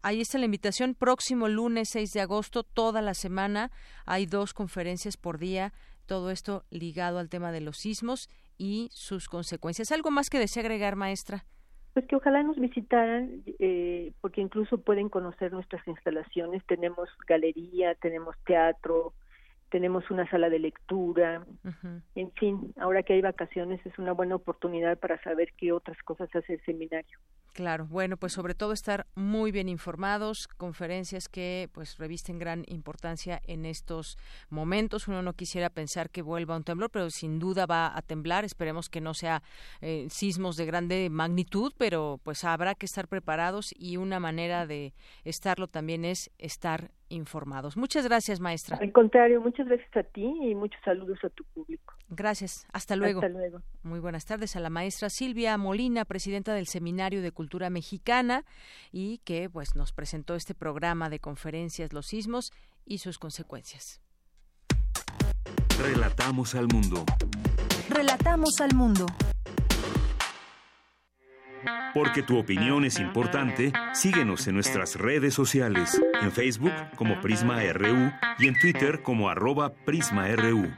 ahí 0.00 0.20
está 0.22 0.38
la 0.38 0.46
invitación, 0.46 0.94
próximo 0.94 1.48
lunes 1.48 1.90
6 1.92 2.12
de 2.12 2.22
agosto, 2.22 2.62
toda 2.62 3.02
la 3.02 3.12
semana, 3.12 3.70
hay 4.06 4.24
dos 4.24 4.54
conferencias 4.54 5.18
por 5.18 5.36
día, 5.36 5.74
todo 6.06 6.30
esto 6.30 6.64
ligado 6.70 7.18
al 7.18 7.28
tema 7.28 7.52
de 7.52 7.60
los 7.60 7.76
sismos 7.76 8.30
y 8.56 8.88
sus 8.90 9.28
consecuencias. 9.28 9.92
¿Algo 9.92 10.10
más 10.10 10.30
que 10.30 10.38
desea 10.38 10.62
agregar, 10.62 10.96
maestra? 10.96 11.44
Pues 11.92 12.06
que 12.06 12.16
ojalá 12.16 12.42
nos 12.42 12.56
visitaran, 12.56 13.42
eh, 13.58 14.12
porque 14.22 14.40
incluso 14.40 14.78
pueden 14.78 15.10
conocer 15.10 15.52
nuestras 15.52 15.86
instalaciones. 15.86 16.64
Tenemos 16.64 17.10
galería, 17.28 17.94
tenemos 17.96 18.34
teatro, 18.46 19.12
tenemos 19.74 20.08
una 20.08 20.30
sala 20.30 20.50
de 20.50 20.60
lectura, 20.60 21.44
en 22.14 22.30
fin, 22.34 22.72
ahora 22.78 23.02
que 23.02 23.14
hay 23.14 23.22
vacaciones 23.22 23.84
es 23.84 23.98
una 23.98 24.12
buena 24.12 24.36
oportunidad 24.36 24.96
para 25.00 25.20
saber 25.24 25.48
qué 25.56 25.72
otras 25.72 26.00
cosas 26.04 26.28
hace 26.32 26.52
el 26.52 26.64
seminario. 26.64 27.18
Claro, 27.54 27.86
bueno, 27.86 28.16
pues 28.16 28.32
sobre 28.32 28.56
todo 28.56 28.72
estar 28.72 29.06
muy 29.14 29.52
bien 29.52 29.68
informados, 29.68 30.48
conferencias 30.48 31.28
que 31.28 31.68
pues 31.72 31.98
revisten 31.98 32.40
gran 32.40 32.64
importancia 32.66 33.40
en 33.46 33.64
estos 33.64 34.18
momentos. 34.50 35.06
Uno 35.06 35.22
no 35.22 35.34
quisiera 35.34 35.70
pensar 35.70 36.10
que 36.10 36.20
vuelva 36.20 36.56
un 36.56 36.64
temblor, 36.64 36.90
pero 36.90 37.10
sin 37.10 37.38
duda 37.38 37.64
va 37.66 37.96
a 37.96 38.02
temblar. 38.02 38.44
Esperemos 38.44 38.88
que 38.88 39.00
no 39.00 39.14
sea 39.14 39.44
eh, 39.80 40.08
sismos 40.10 40.56
de 40.56 40.66
grande 40.66 41.08
magnitud, 41.10 41.72
pero 41.78 42.18
pues 42.24 42.42
habrá 42.42 42.74
que 42.74 42.86
estar 42.86 43.06
preparados 43.06 43.72
y 43.78 43.98
una 43.98 44.18
manera 44.18 44.66
de 44.66 44.92
estarlo 45.22 45.68
también 45.68 46.04
es 46.04 46.32
estar 46.38 46.90
informados. 47.08 47.76
Muchas 47.76 48.04
gracias, 48.04 48.40
maestra. 48.40 48.78
Al 48.80 48.90
contrario, 48.90 49.40
muchas 49.40 49.68
gracias 49.68 49.96
a 49.96 50.02
ti 50.02 50.24
y 50.42 50.56
muchos 50.56 50.80
saludos 50.84 51.18
a 51.22 51.28
tu 51.28 51.44
público. 51.44 51.94
Gracias. 52.14 52.66
Hasta 52.72 52.96
luego. 52.96 53.20
Hasta 53.20 53.32
luego. 53.32 53.62
Muy 53.82 54.00
buenas 54.00 54.24
tardes 54.24 54.56
a 54.56 54.60
la 54.60 54.70
maestra 54.70 55.10
Silvia 55.10 55.56
Molina, 55.58 56.04
presidenta 56.04 56.54
del 56.54 56.66
Seminario 56.66 57.22
de 57.22 57.32
Cultura 57.32 57.70
Mexicana 57.70 58.44
y 58.92 59.18
que 59.18 59.50
pues 59.50 59.74
nos 59.74 59.92
presentó 59.92 60.34
este 60.34 60.54
programa 60.54 61.10
de 61.10 61.18
conferencias 61.18 61.92
Los 61.92 62.06
sismos 62.06 62.52
y 62.84 62.98
sus 62.98 63.18
consecuencias. 63.18 64.00
Relatamos 65.78 66.54
al 66.54 66.68
mundo. 66.68 67.04
Relatamos 67.90 68.60
al 68.60 68.74
mundo. 68.74 69.06
Porque 71.94 72.22
tu 72.22 72.38
opinión 72.38 72.84
es 72.84 72.98
importante, 72.98 73.72
síguenos 73.92 74.46
en 74.48 74.54
nuestras 74.54 74.96
redes 74.96 75.32
sociales, 75.34 76.00
en 76.20 76.32
Facebook 76.32 76.72
como 76.96 77.20
Prisma 77.20 77.60
RU 77.72 78.10
y 78.38 78.48
en 78.48 78.58
Twitter 78.58 79.02
como 79.02 79.28
arroba 79.28 79.72
PrismaRU. 79.72 80.72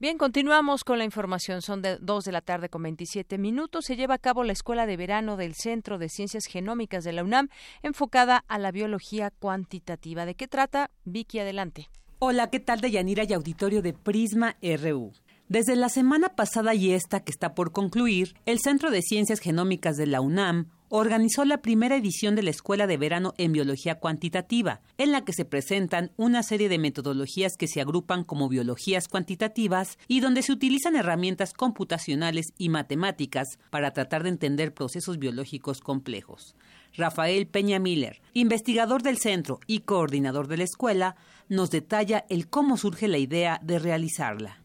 Bien, 0.00 0.16
continuamos 0.16 0.82
con 0.82 0.96
la 0.96 1.04
información. 1.04 1.60
Son 1.60 1.82
de 1.82 1.98
2 1.98 2.24
de 2.24 2.32
la 2.32 2.40
tarde 2.40 2.70
con 2.70 2.82
27 2.82 3.36
minutos. 3.36 3.84
Se 3.84 3.96
lleva 3.96 4.14
a 4.14 4.18
cabo 4.18 4.44
la 4.44 4.54
Escuela 4.54 4.86
de 4.86 4.96
Verano 4.96 5.36
del 5.36 5.54
Centro 5.54 5.98
de 5.98 6.08
Ciencias 6.08 6.46
Genómicas 6.46 7.04
de 7.04 7.12
la 7.12 7.22
UNAM, 7.22 7.50
enfocada 7.82 8.42
a 8.48 8.58
la 8.58 8.72
biología 8.72 9.30
cuantitativa. 9.30 10.24
¿De 10.24 10.34
qué 10.34 10.48
trata? 10.48 10.90
Vicky, 11.04 11.40
adelante. 11.40 11.90
Hola, 12.18 12.48
¿qué 12.48 12.60
tal 12.60 12.80
de 12.80 12.92
Yanira 12.92 13.24
y 13.28 13.34
auditorio 13.34 13.82
de 13.82 13.92
Prisma 13.92 14.56
RU? 14.62 15.12
Desde 15.48 15.76
la 15.76 15.90
semana 15.90 16.30
pasada 16.30 16.74
y 16.74 16.92
esta 16.92 17.20
que 17.20 17.30
está 17.30 17.54
por 17.54 17.70
concluir, 17.70 18.36
el 18.46 18.58
Centro 18.58 18.90
de 18.90 19.02
Ciencias 19.02 19.40
Genómicas 19.40 19.98
de 19.98 20.06
la 20.06 20.22
UNAM 20.22 20.70
organizó 20.90 21.44
la 21.44 21.62
primera 21.62 21.96
edición 21.96 22.34
de 22.34 22.42
la 22.42 22.50
Escuela 22.50 22.88
de 22.88 22.96
Verano 22.96 23.32
en 23.38 23.52
Biología 23.52 24.00
Cuantitativa, 24.00 24.80
en 24.98 25.12
la 25.12 25.24
que 25.24 25.32
se 25.32 25.44
presentan 25.44 26.10
una 26.16 26.42
serie 26.42 26.68
de 26.68 26.78
metodologías 26.78 27.56
que 27.56 27.68
se 27.68 27.80
agrupan 27.80 28.24
como 28.24 28.48
biologías 28.48 29.06
cuantitativas 29.06 29.98
y 30.08 30.18
donde 30.18 30.42
se 30.42 30.52
utilizan 30.52 30.96
herramientas 30.96 31.54
computacionales 31.54 32.52
y 32.58 32.70
matemáticas 32.70 33.58
para 33.70 33.92
tratar 33.92 34.24
de 34.24 34.30
entender 34.30 34.74
procesos 34.74 35.18
biológicos 35.18 35.80
complejos. 35.80 36.56
Rafael 36.96 37.46
Peña 37.46 37.78
Miller, 37.78 38.20
investigador 38.32 39.02
del 39.02 39.18
centro 39.18 39.60
y 39.68 39.80
coordinador 39.80 40.48
de 40.48 40.56
la 40.56 40.64
escuela, 40.64 41.14
nos 41.48 41.70
detalla 41.70 42.26
el 42.28 42.48
cómo 42.48 42.76
surge 42.76 43.06
la 43.06 43.18
idea 43.18 43.60
de 43.62 43.78
realizarla. 43.78 44.59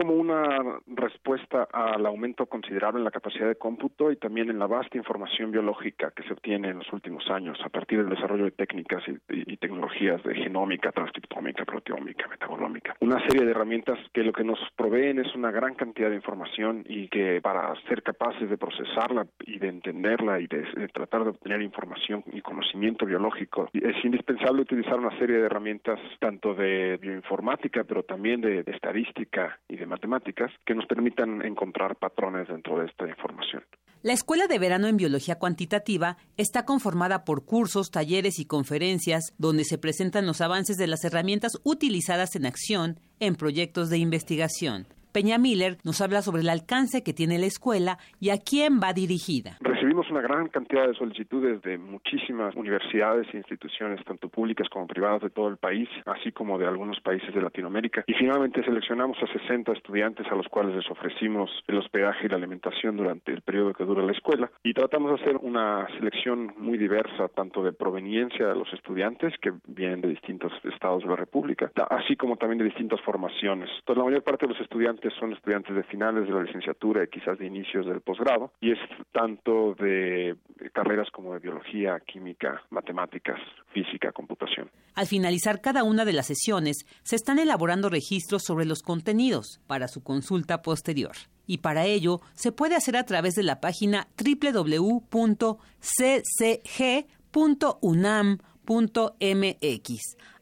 Como 0.00 0.14
una 0.14 0.80
respuesta 0.86 1.68
al 1.70 2.06
aumento 2.06 2.46
considerable 2.46 3.00
en 3.00 3.04
la 3.04 3.10
capacidad 3.10 3.46
de 3.46 3.56
cómputo 3.56 4.10
y 4.10 4.16
también 4.16 4.48
en 4.48 4.58
la 4.58 4.66
vasta 4.66 4.96
información 4.96 5.50
biológica 5.50 6.10
que 6.16 6.22
se 6.22 6.32
obtiene 6.32 6.70
en 6.70 6.78
los 6.78 6.90
últimos 6.90 7.28
años 7.28 7.58
a 7.62 7.68
partir 7.68 7.98
del 7.98 8.08
desarrollo 8.08 8.44
de 8.44 8.52
técnicas 8.52 9.02
y, 9.06 9.52
y, 9.52 9.58
tecnologías 9.58 10.22
de 10.22 10.34
genómica, 10.36 10.90
transcriptómica, 10.90 11.66
proteómica, 11.66 12.26
metabolómica. 12.28 12.96
Una 13.00 13.20
serie 13.28 13.44
de 13.44 13.50
herramientas 13.50 13.98
que 14.14 14.22
lo 14.24 14.32
que 14.32 14.42
nos 14.42 14.58
proveen 14.74 15.18
es 15.18 15.34
una 15.34 15.50
gran 15.50 15.74
cantidad 15.74 16.08
de 16.08 16.16
información 16.16 16.82
y 16.88 17.08
que 17.08 17.42
para 17.42 17.74
ser 17.86 18.02
capaces 18.02 18.48
de 18.48 18.56
procesarla 18.56 19.26
y 19.44 19.58
de 19.58 19.68
entenderla 19.68 20.40
y 20.40 20.46
de, 20.46 20.88
tratar 20.94 21.24
de 21.24 21.30
obtener 21.30 21.60
información 21.60 22.24
y 22.32 22.40
conocimiento 22.40 23.04
biológico 23.04 23.68
es 23.74 24.02
indispensable 24.02 24.62
utilizar 24.62 24.98
una 24.98 25.14
serie 25.18 25.36
de 25.36 25.44
herramientas 25.44 26.00
tanto 26.20 26.54
de 26.54 26.96
bioinformática 26.96 27.84
pero 27.84 28.02
también 28.02 28.40
de 28.40 28.64
estadística 28.66 29.58
y 29.68 29.76
de 29.76 29.89
matemáticas 29.90 30.50
que 30.64 30.74
nos 30.74 30.86
permitan 30.86 31.44
encontrar 31.44 31.96
patrones 31.96 32.48
dentro 32.48 32.78
de 32.78 32.86
esta 32.86 33.06
información. 33.06 33.62
La 34.02 34.14
Escuela 34.14 34.46
de 34.46 34.58
Verano 34.58 34.86
en 34.86 34.96
Biología 34.96 35.38
Cuantitativa 35.38 36.16
está 36.38 36.64
conformada 36.64 37.26
por 37.26 37.44
cursos, 37.44 37.90
talleres 37.90 38.38
y 38.38 38.46
conferencias 38.46 39.34
donde 39.36 39.64
se 39.64 39.76
presentan 39.76 40.26
los 40.26 40.40
avances 40.40 40.78
de 40.78 40.86
las 40.86 41.04
herramientas 41.04 41.60
utilizadas 41.64 42.34
en 42.34 42.46
acción 42.46 42.98
en 43.18 43.34
proyectos 43.34 43.90
de 43.90 43.98
investigación. 43.98 44.86
Peña 45.12 45.38
Miller 45.38 45.78
nos 45.84 46.00
habla 46.00 46.22
sobre 46.22 46.42
el 46.42 46.48
alcance 46.48 47.02
que 47.02 47.12
tiene 47.12 47.38
la 47.38 47.46
escuela 47.46 47.98
y 48.20 48.30
a 48.30 48.38
quién 48.38 48.80
va 48.82 48.92
dirigida. 48.92 49.58
Recibimos 49.60 50.08
una 50.10 50.20
gran 50.20 50.48
cantidad 50.48 50.86
de 50.86 50.94
solicitudes 50.94 51.62
de 51.62 51.78
muchísimas 51.78 52.54
universidades 52.54 53.26
e 53.32 53.38
instituciones, 53.38 54.04
tanto 54.04 54.28
públicas 54.28 54.68
como 54.68 54.86
privadas 54.86 55.22
de 55.22 55.30
todo 55.30 55.48
el 55.48 55.56
país, 55.56 55.88
así 56.06 56.32
como 56.32 56.58
de 56.58 56.66
algunos 56.66 57.00
países 57.00 57.34
de 57.34 57.42
Latinoamérica. 57.42 58.04
Y 58.06 58.14
finalmente 58.14 58.62
seleccionamos 58.64 59.18
a 59.22 59.26
60 59.26 59.72
estudiantes 59.72 60.26
a 60.30 60.34
los 60.34 60.46
cuales 60.48 60.76
les 60.76 60.90
ofrecimos 60.90 61.50
el 61.66 61.78
hospedaje 61.78 62.26
y 62.26 62.28
la 62.28 62.36
alimentación 62.36 62.96
durante 62.96 63.32
el 63.32 63.42
periodo 63.42 63.74
que 63.74 63.84
dura 63.84 64.02
la 64.02 64.12
escuela. 64.12 64.50
Y 64.62 64.74
tratamos 64.74 65.10
de 65.10 65.22
hacer 65.22 65.36
una 65.36 65.86
selección 65.98 66.54
muy 66.58 66.78
diversa, 66.78 67.28
tanto 67.28 67.62
de 67.62 67.72
proveniencia 67.72 68.46
de 68.46 68.54
los 68.54 68.72
estudiantes, 68.72 69.34
que 69.40 69.52
vienen 69.66 70.00
de 70.00 70.08
distintos 70.08 70.52
estados 70.64 71.02
de 71.02 71.08
la 71.08 71.16
República, 71.16 71.70
así 71.90 72.16
como 72.16 72.36
también 72.36 72.58
de 72.58 72.64
distintas 72.64 73.00
formaciones. 73.00 73.70
Entonces, 73.80 73.98
la 73.98 74.04
mayor 74.04 74.22
parte 74.22 74.46
de 74.46 74.52
los 74.52 74.60
estudiantes 74.60 74.99
son 75.18 75.32
estudiantes 75.32 75.74
de 75.74 75.82
finales 75.84 76.26
de 76.26 76.34
la 76.34 76.42
licenciatura 76.42 77.02
y 77.02 77.08
quizás 77.08 77.38
de 77.38 77.46
inicios 77.46 77.86
del 77.86 78.02
posgrado, 78.02 78.52
y 78.60 78.72
es 78.72 78.78
tanto 79.12 79.74
de 79.74 80.36
carreras 80.74 81.08
como 81.10 81.32
de 81.32 81.38
biología, 81.38 81.98
química, 82.00 82.62
matemáticas, 82.70 83.40
física, 83.72 84.12
computación. 84.12 84.70
Al 84.94 85.06
finalizar 85.06 85.62
cada 85.62 85.84
una 85.84 86.04
de 86.04 86.12
las 86.12 86.26
sesiones, 86.26 86.84
se 87.02 87.16
están 87.16 87.38
elaborando 87.38 87.88
registros 87.88 88.42
sobre 88.44 88.66
los 88.66 88.82
contenidos 88.82 89.60
para 89.66 89.88
su 89.88 90.02
consulta 90.02 90.60
posterior. 90.62 91.12
Y 91.46 91.58
para 91.58 91.86
ello 91.86 92.20
se 92.34 92.52
puede 92.52 92.76
hacer 92.76 92.96
a 92.96 93.04
través 93.04 93.34
de 93.34 93.42
la 93.42 93.60
página 93.60 94.08
www.ccg.unam.mx. 94.18 95.06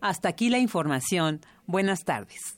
Hasta 0.01 0.29
aquí 0.29 0.51
la 0.51 0.59
información. 0.59 1.41
Buenas 1.67 2.05
tardes. 2.05 2.58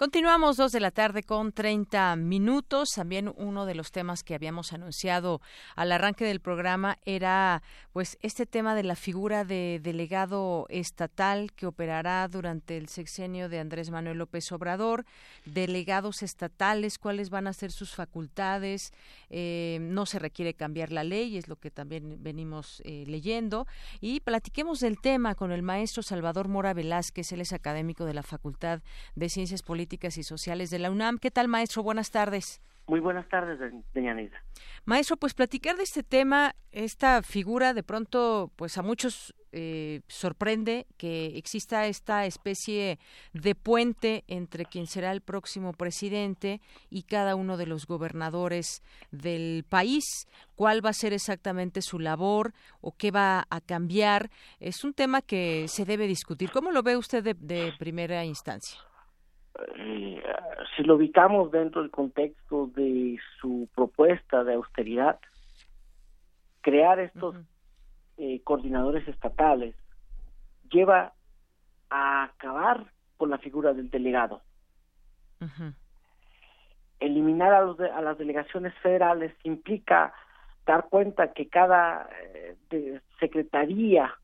Continuamos 0.00 0.56
dos 0.56 0.72
de 0.72 0.80
la 0.80 0.92
tarde 0.92 1.22
con 1.22 1.52
30 1.52 2.16
minutos. 2.16 2.88
También 2.94 3.30
uno 3.36 3.66
de 3.66 3.74
los 3.74 3.92
temas 3.92 4.24
que 4.24 4.34
habíamos 4.34 4.72
anunciado 4.72 5.42
al 5.76 5.92
arranque 5.92 6.24
del 6.24 6.40
programa 6.40 6.96
era 7.04 7.62
pues 7.92 8.16
este 8.22 8.46
tema 8.46 8.74
de 8.74 8.82
la 8.82 8.96
figura 8.96 9.44
de 9.44 9.78
delegado 9.82 10.64
estatal 10.70 11.52
que 11.52 11.66
operará 11.66 12.26
durante 12.28 12.78
el 12.78 12.88
sexenio 12.88 13.50
de 13.50 13.60
Andrés 13.60 13.90
Manuel 13.90 14.16
López 14.16 14.50
Obrador, 14.52 15.04
delegados 15.44 16.22
estatales, 16.22 16.96
cuáles 16.96 17.28
van 17.28 17.46
a 17.46 17.52
ser 17.52 17.70
sus 17.70 17.94
facultades. 17.94 18.94
Eh, 19.28 19.80
no 19.82 20.06
se 20.06 20.18
requiere 20.18 20.54
cambiar 20.54 20.92
la 20.92 21.04
ley, 21.04 21.36
es 21.36 21.46
lo 21.46 21.56
que 21.56 21.70
también 21.70 22.22
venimos 22.22 22.80
eh, 22.86 23.04
leyendo. 23.06 23.66
Y 24.00 24.20
platiquemos 24.20 24.80
del 24.80 24.98
tema 24.98 25.34
con 25.34 25.52
el 25.52 25.62
maestro 25.62 26.02
Salvador 26.02 26.48
Mora 26.48 26.72
Velázquez, 26.72 27.32
él 27.32 27.42
es 27.42 27.52
académico 27.52 28.06
de 28.06 28.14
la 28.14 28.22
Facultad 28.22 28.80
de 29.14 29.28
Ciencias 29.28 29.60
Políticas 29.60 29.89
y 29.92 30.22
Sociales 30.22 30.70
de 30.70 30.78
la 30.78 30.90
UNAM. 30.90 31.18
¿Qué 31.18 31.30
tal, 31.30 31.48
maestro? 31.48 31.82
Buenas 31.82 32.10
tardes. 32.10 32.60
Muy 32.86 33.00
buenas 33.00 33.28
tardes, 33.28 33.58
Deñanita. 33.94 34.42
Maestro, 34.84 35.16
pues 35.16 35.34
platicar 35.34 35.76
de 35.76 35.84
este 35.84 36.02
tema, 36.02 36.56
esta 36.72 37.22
figura, 37.22 37.72
de 37.72 37.84
pronto, 37.84 38.50
pues 38.56 38.78
a 38.78 38.82
muchos 38.82 39.32
eh, 39.52 40.00
sorprende 40.08 40.86
que 40.96 41.38
exista 41.38 41.86
esta 41.86 42.26
especie 42.26 42.98
de 43.32 43.54
puente 43.54 44.24
entre 44.26 44.64
quien 44.64 44.88
será 44.88 45.12
el 45.12 45.20
próximo 45.20 45.72
presidente 45.72 46.60
y 46.88 47.02
cada 47.02 47.36
uno 47.36 47.56
de 47.56 47.66
los 47.66 47.86
gobernadores 47.86 48.82
del 49.12 49.64
país. 49.68 50.26
¿Cuál 50.56 50.84
va 50.84 50.90
a 50.90 50.94
ser 50.94 51.12
exactamente 51.12 51.82
su 51.82 52.00
labor 52.00 52.54
o 52.80 52.90
qué 52.96 53.12
va 53.12 53.46
a 53.50 53.60
cambiar? 53.60 54.30
Es 54.58 54.82
un 54.82 54.94
tema 54.94 55.22
que 55.22 55.66
se 55.68 55.84
debe 55.84 56.08
discutir. 56.08 56.50
¿Cómo 56.50 56.72
lo 56.72 56.82
ve 56.82 56.96
usted 56.96 57.22
de, 57.22 57.34
de 57.34 57.72
primera 57.78 58.24
instancia? 58.24 58.89
Eh, 59.76 60.22
si 60.76 60.82
lo 60.84 60.96
ubicamos 60.96 61.50
dentro 61.50 61.82
del 61.82 61.90
contexto 61.90 62.68
de 62.68 63.18
su 63.40 63.68
propuesta 63.74 64.44
de 64.44 64.54
austeridad, 64.54 65.18
crear 66.60 67.00
estos 67.00 67.34
uh 67.34 67.38
-huh. 67.38 67.46
eh, 68.18 68.40
coordinadores 68.44 69.06
estatales 69.08 69.74
lleva 70.70 71.12
a 71.88 72.24
acabar 72.24 72.92
con 73.16 73.30
la 73.30 73.38
figura 73.38 73.72
del 73.72 73.90
delegado. 73.90 74.42
Uh 75.40 75.46
-huh. 75.46 75.74
Eliminar 77.00 77.52
a, 77.52 77.62
los 77.62 77.76
de, 77.76 77.90
a, 77.90 78.00
las 78.02 78.18
delegaciones 78.18 78.74
federales 78.82 79.34
implica 79.42 80.12
dar 80.66 80.88
cuenta 80.88 81.32
que 81.32 81.48
cada 81.48 82.08
eh, 82.70 83.00
secretaría 83.18 84.14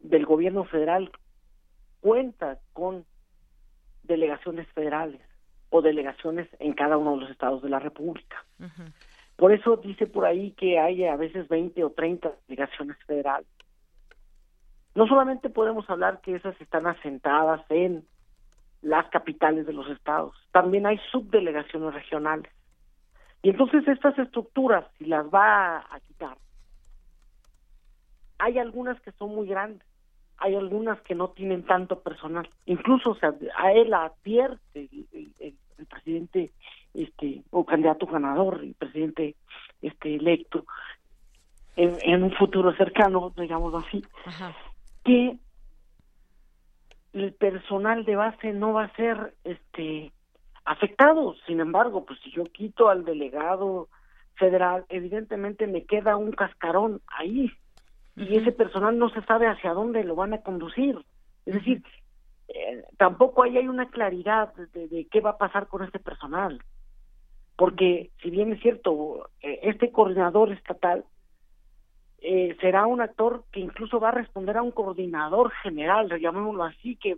del 0.00 0.26
gobierno 0.26 0.64
federal 0.64 1.10
cuenta 2.00 2.58
con 2.74 3.06
delegaciones 4.44 4.68
federales 4.72 5.20
o 5.70 5.82
delegaciones 5.82 6.48
en 6.58 6.74
cada 6.74 6.96
uno 6.96 7.14
de 7.14 7.22
los 7.22 7.30
estados 7.30 7.62
de 7.62 7.68
la 7.68 7.78
República. 7.78 8.44
Por 9.36 9.52
eso 9.52 9.76
dice 9.76 10.06
por 10.06 10.24
ahí 10.24 10.52
que 10.52 10.78
hay 10.78 11.04
a 11.04 11.16
veces 11.16 11.48
20 11.48 11.82
o 11.84 11.90
30 11.90 12.32
delegaciones 12.46 12.96
federales. 13.06 13.48
No 14.94 15.06
solamente 15.08 15.50
podemos 15.50 15.88
hablar 15.90 16.20
que 16.20 16.36
esas 16.36 16.58
están 16.60 16.86
asentadas 16.86 17.62
en 17.68 18.06
las 18.82 19.08
capitales 19.10 19.66
de 19.66 19.72
los 19.72 19.88
estados, 19.88 20.36
también 20.52 20.86
hay 20.86 21.00
subdelegaciones 21.10 21.94
regionales. 21.94 22.52
Y 23.42 23.50
entonces 23.50 23.86
estas 23.88 24.16
estructuras, 24.18 24.84
si 24.98 25.06
las 25.06 25.26
va 25.26 25.78
a 25.78 26.00
quitar, 26.06 26.36
hay 28.38 28.58
algunas 28.58 29.00
que 29.00 29.10
son 29.12 29.34
muy 29.34 29.48
grandes, 29.48 29.86
hay 30.38 30.54
algunas 30.54 31.00
que 31.02 31.14
no 31.14 31.28
tienen 31.28 31.64
tanto 31.64 32.00
personal. 32.00 32.48
Incluso 32.66 33.10
o 33.10 33.14
sea, 33.14 33.34
a 33.56 33.72
él 33.72 33.92
advierte 33.94 34.88
el, 35.10 35.54
presidente 35.88 36.52
este 36.94 37.42
o 37.50 37.64
candidato 37.64 38.06
ganador, 38.06 38.60
el 38.62 38.74
presidente 38.74 39.34
este 39.82 40.14
electo, 40.14 40.64
en, 41.76 42.22
un 42.22 42.32
futuro 42.32 42.74
cercano, 42.76 43.32
digamos 43.36 43.74
así, 43.74 44.02
que 45.04 45.36
el 47.12 47.32
personal 47.32 48.04
de 48.04 48.16
base 48.16 48.52
no 48.52 48.72
va 48.72 48.84
a 48.84 48.96
ser 48.96 49.34
este 49.44 50.12
afectado. 50.64 51.34
Sin 51.46 51.60
embargo, 51.60 52.04
pues 52.04 52.20
si 52.20 52.30
yo 52.30 52.44
quito 52.44 52.88
al 52.88 53.04
delegado 53.04 53.88
federal, 54.34 54.84
evidentemente 54.88 55.66
me 55.66 55.84
queda 55.84 56.16
un 56.16 56.32
cascarón 56.32 57.02
ahí 57.08 57.52
y 58.16 58.36
ese 58.36 58.52
personal 58.52 58.98
no 58.98 59.08
se 59.08 59.22
sabe 59.22 59.46
hacia 59.46 59.72
dónde 59.72 60.04
lo 60.04 60.14
van 60.14 60.34
a 60.34 60.42
conducir. 60.42 60.98
Es 61.46 61.54
decir, 61.54 61.82
eh, 62.48 62.84
tampoco 62.96 63.42
ahí 63.42 63.56
hay 63.56 63.68
una 63.68 63.90
claridad 63.90 64.54
de, 64.54 65.06
qué 65.10 65.20
va 65.20 65.30
a 65.30 65.38
pasar 65.38 65.66
con 65.66 65.82
este 65.82 65.98
personal. 65.98 66.62
Porque 67.56 68.10
si 68.22 68.30
bien 68.30 68.52
es 68.52 68.60
cierto, 68.60 69.30
eh, 69.40 69.60
este 69.62 69.90
coordinador 69.90 70.52
estatal 70.52 71.04
eh, 72.18 72.56
será 72.60 72.86
un 72.86 73.00
actor 73.00 73.44
que 73.52 73.60
incluso 73.60 74.00
va 74.00 74.08
a 74.08 74.12
responder 74.12 74.56
a 74.56 74.62
un 74.62 74.70
coordinador 74.70 75.50
general, 75.62 76.08
llamémoslo 76.20 76.64
así, 76.64 76.96
que, 76.96 77.16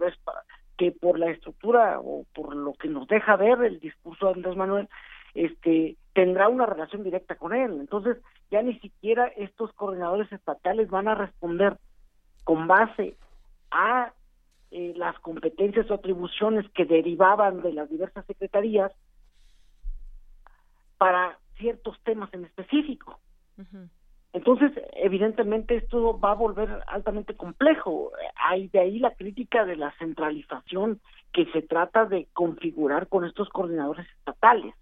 que 0.76 0.92
por 0.92 1.18
la 1.18 1.30
estructura 1.30 2.00
o 2.00 2.24
por 2.34 2.56
lo 2.56 2.72
que 2.74 2.88
nos 2.88 3.06
deja 3.06 3.36
ver 3.36 3.62
el 3.62 3.80
discurso 3.80 4.26
de 4.26 4.32
Andrés 4.32 4.56
Manuel, 4.56 4.88
este 5.34 5.96
tendrá 6.16 6.48
una 6.48 6.64
relación 6.64 7.04
directa 7.04 7.34
con 7.34 7.54
él. 7.54 7.72
Entonces, 7.78 8.16
ya 8.50 8.62
ni 8.62 8.78
siquiera 8.80 9.26
estos 9.36 9.70
coordinadores 9.74 10.32
estatales 10.32 10.88
van 10.88 11.08
a 11.08 11.14
responder 11.14 11.76
con 12.42 12.66
base 12.66 13.18
a 13.70 14.14
eh, 14.70 14.94
las 14.96 15.18
competencias 15.18 15.90
o 15.90 15.94
atribuciones 15.94 16.64
que 16.70 16.86
derivaban 16.86 17.60
de 17.60 17.74
las 17.74 17.90
diversas 17.90 18.24
secretarías 18.24 18.92
para 20.96 21.38
ciertos 21.58 22.00
temas 22.02 22.32
en 22.32 22.46
específico. 22.46 23.20
Entonces, 24.32 24.72
evidentemente 24.94 25.76
esto 25.76 26.18
va 26.18 26.30
a 26.30 26.34
volver 26.34 26.80
altamente 26.86 27.36
complejo. 27.36 28.12
Hay 28.36 28.68
de 28.68 28.80
ahí 28.80 28.98
la 29.00 29.14
crítica 29.14 29.66
de 29.66 29.76
la 29.76 29.92
centralización 29.98 30.98
que 31.34 31.44
se 31.52 31.60
trata 31.60 32.06
de 32.06 32.26
configurar 32.32 33.06
con 33.08 33.26
estos 33.26 33.50
coordinadores 33.50 34.06
estatales 34.18 34.74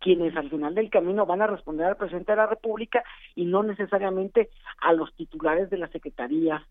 quienes 0.00 0.36
al 0.36 0.50
final 0.50 0.74
del 0.74 0.90
camino 0.90 1.26
van 1.26 1.42
a 1.42 1.46
responder 1.46 1.86
al 1.86 1.96
presidente 1.96 2.32
de 2.32 2.36
la 2.36 2.46
República 2.46 3.02
y 3.34 3.44
no 3.44 3.62
necesariamente 3.62 4.50
a 4.80 4.92
los 4.92 5.14
titulares 5.14 5.70
de 5.70 5.78
la 5.78 5.88
Secretaría 5.88 6.66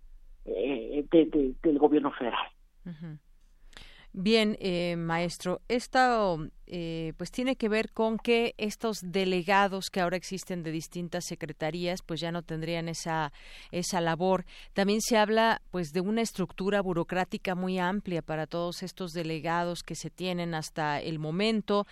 eh, 0.46 1.06
del 1.12 1.78
gobierno 1.80 2.12
federal. 2.12 2.48
Bien, 4.20 4.58
eh, 4.60 4.96
maestro, 4.98 5.62
esto 5.68 6.50
eh, 6.70 7.14
pues 7.16 7.32
tiene 7.32 7.56
que 7.56 7.70
ver 7.70 7.94
con 7.94 8.18
que 8.18 8.54
estos 8.58 8.98
delegados 9.02 9.90
que 9.90 10.02
ahora 10.02 10.18
existen 10.18 10.64
de 10.64 10.72
distintas 10.72 11.24
secretarías 11.26 12.02
pues 12.02 12.20
ya 12.20 12.30
no 12.34 12.42
tendrían 12.42 12.90
esa 12.90 13.32
esa 13.72 14.02
labor. 14.02 14.46
También 14.74 15.00
se 15.02 15.18
habla 15.18 15.62
pues 15.72 15.94
de 15.94 16.02
una 16.02 16.22
estructura 16.22 16.82
burocrática 16.82 17.56
muy 17.56 17.80
amplia 17.80 18.22
para 18.22 18.48
todos 18.48 18.84
estos 18.84 19.14
delegados 19.14 19.82
que 19.82 19.96
se 19.96 20.10
tienen 20.10 20.56
hasta 20.56 21.00
el 21.00 21.20
momento. 21.20 21.88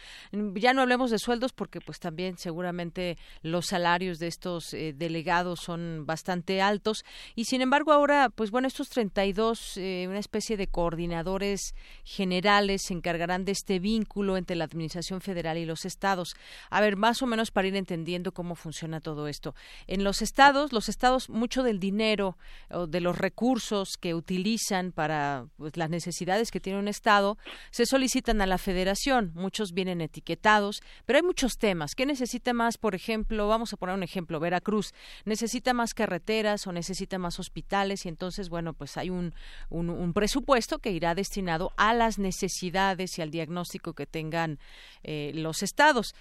Ya 0.55 0.73
no 0.73 0.81
hablemos 0.81 1.09
de 1.09 1.19
sueldos 1.19 1.53
porque 1.53 1.79
pues 1.79 1.99
también 1.99 2.37
seguramente 2.37 3.17
los 3.43 3.67
salarios 3.67 4.19
de 4.19 4.27
estos 4.27 4.73
eh, 4.73 4.93
delegados 4.93 5.61
son 5.61 6.05
bastante 6.05 6.61
altos 6.61 7.05
y 7.33 7.45
sin 7.45 7.61
embargo 7.61 7.93
ahora 7.93 8.29
pues 8.29 8.51
bueno 8.51 8.67
estos 8.67 8.89
32 8.89 9.77
eh, 9.77 10.05
una 10.09 10.19
especie 10.19 10.57
de 10.57 10.67
coordinadores 10.67 11.73
generales 12.15 12.83
se 12.83 12.93
encargarán 12.93 13.45
de 13.45 13.51
este 13.51 13.79
vínculo 13.79 14.37
entre 14.37 14.55
la 14.55 14.63
Administración 14.63 15.21
Federal 15.21 15.57
y 15.57 15.65
los 15.65 15.85
estados. 15.85 16.35
A 16.69 16.79
ver, 16.81 16.95
más 16.95 17.21
o 17.21 17.27
menos 17.27 17.51
para 17.51 17.67
ir 17.67 17.75
entendiendo 17.75 18.31
cómo 18.31 18.55
funciona 18.55 19.01
todo 19.01 19.27
esto. 19.27 19.53
En 19.87 20.03
los 20.03 20.21
estados, 20.21 20.71
los 20.71 20.87
estados, 20.89 21.29
mucho 21.29 21.61
del 21.61 21.79
dinero 21.79 22.37
o 22.71 22.87
de 22.87 23.01
los 23.01 23.17
recursos 23.17 23.97
que 23.97 24.13
utilizan 24.13 24.91
para 24.91 25.47
pues, 25.57 25.75
las 25.75 25.89
necesidades 25.89 26.51
que 26.51 26.61
tiene 26.61 26.79
un 26.79 26.87
estado 26.87 27.37
se 27.71 27.85
solicitan 27.85 28.41
a 28.41 28.45
la 28.45 28.57
federación. 28.57 29.31
Muchos 29.35 29.73
vienen 29.73 30.01
etiquetados, 30.01 30.81
pero 31.05 31.17
hay 31.17 31.23
muchos 31.23 31.57
temas. 31.57 31.95
¿Qué 31.95 32.05
necesita 32.05 32.53
más, 32.53 32.77
por 32.77 32.95
ejemplo? 32.95 33.47
Vamos 33.47 33.73
a 33.73 33.77
poner 33.77 33.95
un 33.95 34.03
ejemplo, 34.03 34.39
Veracruz. 34.39 34.93
¿Necesita 35.25 35.73
más 35.73 35.93
carreteras 35.93 36.65
o 36.67 36.71
necesita 36.71 37.17
más 37.17 37.39
hospitales? 37.39 38.05
Y 38.05 38.09
entonces, 38.09 38.49
bueno, 38.49 38.73
pues 38.73 38.95
hay 38.95 39.09
un, 39.09 39.33
un, 39.69 39.89
un 39.89 40.13
presupuesto 40.13 40.79
que 40.79 40.91
irá 40.91 41.13
destinado 41.15 41.73
a 41.77 41.93
las 41.95 42.19
necesidades 42.19 43.17
y 43.17 43.21
al 43.21 43.31
diagnóstico 43.31 43.93
que 43.93 44.05
tengan 44.05 44.59
eh, 45.03 45.31
los 45.33 45.63
estados. 45.63 46.13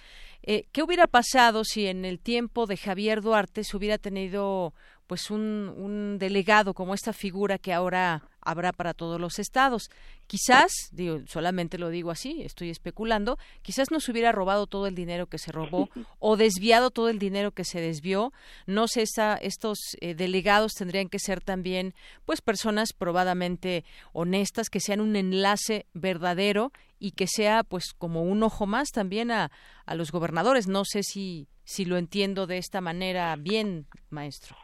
Eh, 0.43 0.65
¿Qué 0.71 0.83
hubiera 0.83 1.07
pasado 1.07 1.63
si 1.63 1.87
en 1.87 2.05
el 2.05 2.19
tiempo 2.19 2.65
de 2.65 2.77
Javier 2.77 3.21
Duarte 3.21 3.63
se 3.63 3.75
hubiera 3.77 3.97
tenido 3.97 4.73
pues 5.07 5.29
un, 5.29 6.17
delegado 6.19 6.73
como 6.73 6.93
esta 6.93 7.13
figura 7.13 7.57
que 7.57 7.73
ahora 7.73 8.23
habrá 8.41 8.71
para 8.71 8.93
todos 8.93 9.19
los 9.19 9.39
estados. 9.39 9.89
Quizás, 10.27 10.71
digo, 10.91 11.19
solamente 11.27 11.77
lo 11.77 11.89
digo 11.89 12.11
así, 12.11 12.41
estoy 12.43 12.69
especulando, 12.69 13.37
quizás 13.61 13.91
nos 13.91 14.07
hubiera 14.07 14.31
robado 14.31 14.67
todo 14.67 14.87
el 14.87 14.95
dinero 14.95 15.27
que 15.27 15.37
se 15.37 15.51
robó 15.51 15.89
o 16.19 16.37
desviado 16.37 16.91
todo 16.91 17.09
el 17.09 17.19
dinero 17.19 17.51
que 17.51 17.65
se 17.65 17.81
desvió. 17.81 18.33
No 18.65 18.87
sé, 18.87 19.03
esa, 19.03 19.35
estos 19.35 19.79
eh, 19.99 20.15
delegados 20.15 20.73
tendrían 20.73 21.09
que 21.09 21.19
ser 21.19 21.41
también, 21.41 21.93
pues, 22.25 22.41
personas 22.41 22.93
probadamente 22.93 23.83
honestas, 24.13 24.69
que 24.69 24.79
sean 24.79 25.01
un 25.01 25.15
enlace 25.15 25.85
verdadero 25.93 26.71
y 26.99 27.11
que 27.11 27.27
sea, 27.27 27.63
pues, 27.63 27.93
como 27.97 28.23
un 28.23 28.41
ojo 28.43 28.65
más 28.65 28.89
también 28.89 29.31
a, 29.31 29.51
a 29.85 29.95
los 29.95 30.11
gobernadores. 30.11 30.67
No 30.67 30.85
sé 30.85 31.03
si, 31.03 31.47
si 31.63 31.85
lo 31.85 31.97
entiendo 31.97 32.47
de 32.47 32.57
esta 32.57 32.81
manera 32.81 33.35
bien, 33.35 33.87
maestro. 34.09 34.55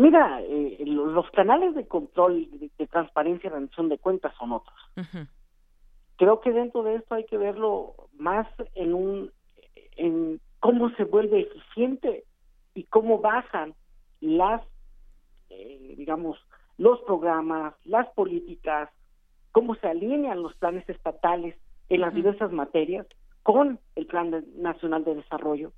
Mira, 0.00 0.40
eh, 0.40 0.78
los 0.86 1.30
canales 1.32 1.74
de 1.74 1.86
control, 1.86 2.48
de, 2.58 2.86
transparencia 2.86 3.48
y 3.48 3.50
rendición 3.52 3.90
de 3.90 3.98
cuentas 3.98 4.32
son 4.38 4.52
otros. 4.52 4.78
Creo 6.16 6.40
que 6.40 6.52
dentro 6.52 6.82
de 6.82 6.94
esto 6.94 7.16
hay 7.16 7.26
que 7.26 7.36
verlo 7.36 7.92
más 8.18 8.46
en 8.74 8.94
un 8.94 9.30
en 9.98 10.40
cómo 10.58 10.88
se 10.92 11.04
vuelve 11.04 11.42
eficiente 11.42 12.24
y 12.74 12.84
cómo 12.84 13.18
bajan 13.18 13.74
las, 14.22 14.62
eh, 15.50 15.94
digamos, 15.98 16.38
los 16.78 16.98
programas, 17.02 17.74
las 17.84 18.08
políticas, 18.14 18.88
cómo 19.52 19.74
se 19.74 19.86
alinean 19.86 20.42
los 20.42 20.54
planes 20.54 20.88
estatales 20.88 21.56
en 21.90 22.00
las 22.00 22.14
diversas 22.14 22.50
materias 22.52 23.06
con 23.42 23.78
el 23.96 24.06
Plan 24.06 24.46
Nacional 24.56 25.04
de 25.04 25.16
Desarrollo 25.16 25.72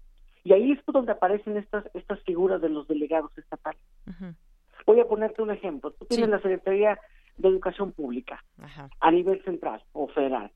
y 0.44 0.52
ahí 0.52 0.72
es 0.72 0.80
donde 0.86 1.12
aparecen 1.12 1.56
estas, 1.56 1.84
estas 1.94 2.20
figuras 2.22 2.60
de 2.60 2.68
los 2.68 2.88
delegados 2.88 3.36
estatales. 3.38 3.80
Voy 4.86 5.00
a 5.00 5.06
ponerte 5.06 5.42
un 5.42 5.50
ejemplo. 5.50 5.92
Tú 5.92 6.06
tienes 6.06 6.28
la 6.28 6.40
Secretaría 6.40 6.98
de 7.36 7.48
Educación 7.48 7.92
Pública 7.92 8.44
a 9.00 9.10
nivel 9.10 9.42
central 9.44 9.82
o 9.92 10.08
federal. 10.08 10.50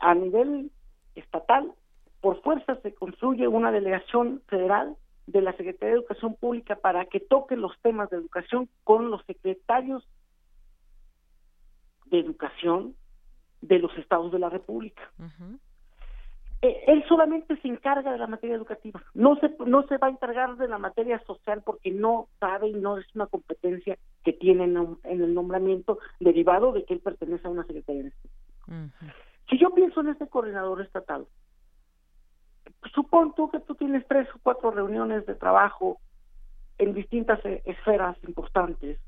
A 0.00 0.14
nivel 0.14 0.70
estatal, 1.14 1.72
por 2.20 2.42
fuerza 2.42 2.76
se 2.82 2.94
construye 2.94 3.46
una 3.46 3.70
delegación 3.70 4.42
federal 4.48 4.96
de 5.26 5.40
la 5.40 5.52
Secretaría 5.52 5.94
de 5.94 6.00
Educación 6.00 6.34
Pública 6.34 6.76
para 6.76 7.06
que 7.06 7.20
toque 7.20 7.56
los 7.56 7.72
temas 7.80 8.10
de 8.10 8.16
educación 8.16 8.68
con 8.82 9.10
los 9.10 9.24
secretarios 9.26 10.06
de 12.06 12.18
educación 12.18 12.94
de 13.62 13.78
los 13.78 13.96
estados 13.96 14.30
de 14.32 14.38
la 14.38 14.50
República. 14.50 15.02
Eh, 15.20 15.58
él 16.86 17.04
solamente 17.08 17.56
se 17.60 17.68
encarga 17.68 18.12
de 18.12 18.18
la 18.18 18.26
materia 18.26 18.56
educativa, 18.56 19.02
no 19.12 19.36
se, 19.36 19.54
no 19.66 19.86
se 19.86 19.98
va 19.98 20.06
a 20.06 20.10
encargar 20.10 20.56
de 20.56 20.68
la 20.68 20.78
materia 20.78 21.18
social 21.24 21.62
porque 21.62 21.90
no 21.90 22.28
sabe 22.40 22.68
y 22.68 22.72
no 22.72 22.96
es 22.96 23.06
una 23.14 23.26
competencia 23.26 23.98
que 24.24 24.32
tiene 24.32 24.64
en, 24.64 24.98
el 25.04 25.34
nombramiento 25.34 25.98
derivado 26.20 26.72
de 26.72 26.84
que 26.84 26.94
él 26.94 27.00
pertenece 27.00 27.46
a 27.46 27.50
una 27.50 27.64
secretaría 27.64 28.04
de 28.04 28.08
Estado. 28.08 28.34
Si 29.50 29.58
yo 29.58 29.74
pienso 29.74 30.00
en 30.00 30.08
este 30.08 30.26
coordinador 30.26 30.80
estatal, 30.80 31.26
supongo 32.94 33.50
que 33.50 33.60
tú 33.60 33.74
tienes 33.74 34.06
tres 34.08 34.26
o 34.34 34.38
cuatro 34.42 34.70
reuniones 34.70 35.26
de 35.26 35.34
trabajo 35.34 35.98
en 36.78 36.94
distintas 36.94 37.44
eh, 37.44 37.62
esferas 37.66 38.16
importantes. 38.26 38.98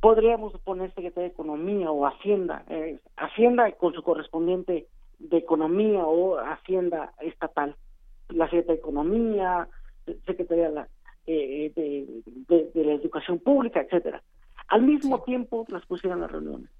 Podríamos 0.00 0.58
poner 0.60 0.92
Secretaría 0.94 1.28
de 1.28 1.34
Economía 1.34 1.90
o 1.90 2.06
Hacienda, 2.06 2.64
eh, 2.68 2.98
Hacienda 3.16 3.70
con 3.72 3.92
su 3.92 4.02
correspondiente 4.02 4.86
de 5.18 5.38
Economía 5.38 6.04
o 6.04 6.38
Hacienda 6.38 7.12
estatal, 7.20 7.76
la 8.28 8.46
Secretaría 8.46 8.74
de 8.74 8.80
Economía, 8.80 9.68
Secretaría 10.26 10.68
de 10.68 10.74
la, 10.74 10.88
eh, 11.26 11.72
de, 11.76 12.84
la 12.84 12.92
Educación 12.92 13.38
Pública, 13.38 13.80
etcétera. 13.80 14.22
Al 14.68 14.82
mismo 14.82 15.22
tiempo 15.22 15.64
las 15.68 15.84
pusieron 15.86 16.20
las 16.20 16.30
reuniones. 16.30 16.70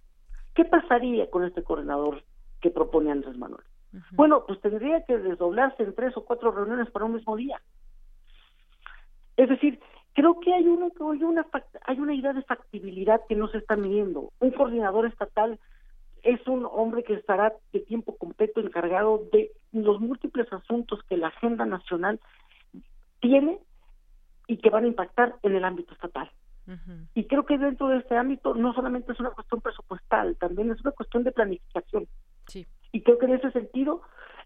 ¿Qué 0.54 0.64
pasaría 0.64 1.30
con 1.30 1.44
este 1.44 1.62
coordinador 1.62 2.22
que 2.60 2.70
propone 2.70 3.12
Andrés 3.12 3.36
Manuel? 3.36 3.64
Bueno, 4.12 4.44
pues 4.46 4.60
tendría 4.60 5.04
que 5.04 5.16
desdoblarse 5.18 5.82
en 5.82 5.94
tres 5.94 6.16
o 6.16 6.24
cuatro 6.24 6.50
reuniones 6.50 6.90
para 6.90 7.04
un 7.04 7.14
mismo 7.14 7.36
día. 7.36 7.60
Es 9.36 9.48
decir, 9.48 9.80
creo 10.14 10.40
que 10.40 10.52
hay 10.52 10.66
una, 10.66 10.86
hay 10.86 11.22
una, 11.22 11.46
hay 11.82 12.00
una 12.00 12.14
idea 12.14 12.32
de 12.32 12.42
factibilidad 12.42 13.20
que 13.28 13.36
no 13.36 13.48
se 13.48 13.58
está 13.58 13.76
midiendo. 13.76 14.32
Un 14.40 14.50
coordinador 14.50 15.06
estatal 15.06 15.58
es 16.26 16.44
un 16.48 16.66
hombre 16.70 17.04
que 17.04 17.14
estará 17.14 17.54
de 17.72 17.80
tiempo 17.80 18.16
completo 18.16 18.60
encargado 18.60 19.22
de 19.32 19.52
los 19.72 20.00
múltiples 20.00 20.52
asuntos 20.52 21.00
que 21.08 21.16
la 21.16 21.28
agenda 21.28 21.64
nacional 21.64 22.18
tiene 23.20 23.60
y 24.48 24.56
que 24.56 24.70
van 24.70 24.84
a 24.84 24.88
impactar 24.88 25.36
en 25.42 25.54
el 25.54 25.64
ámbito 25.64 25.94
estatal. 25.94 26.30
Y 27.14 27.26
creo 27.26 27.46
que 27.46 27.58
dentro 27.58 27.86
de 27.86 27.98
este 27.98 28.16
ámbito 28.16 28.54
no 28.54 28.74
solamente 28.74 29.12
es 29.12 29.20
una 29.20 29.30
cuestión 29.30 29.60
presupuestal, 29.60 30.36
también 30.36 30.72
es 30.72 30.80
una 30.80 30.90
cuestión 30.90 31.22
de 31.22 31.30
planificación. 31.30 32.08
Y 32.90 33.02
creo 33.02 33.18
que 33.18 33.26
en 33.26 33.34
ese 33.34 33.52
sentido, 33.52 34.02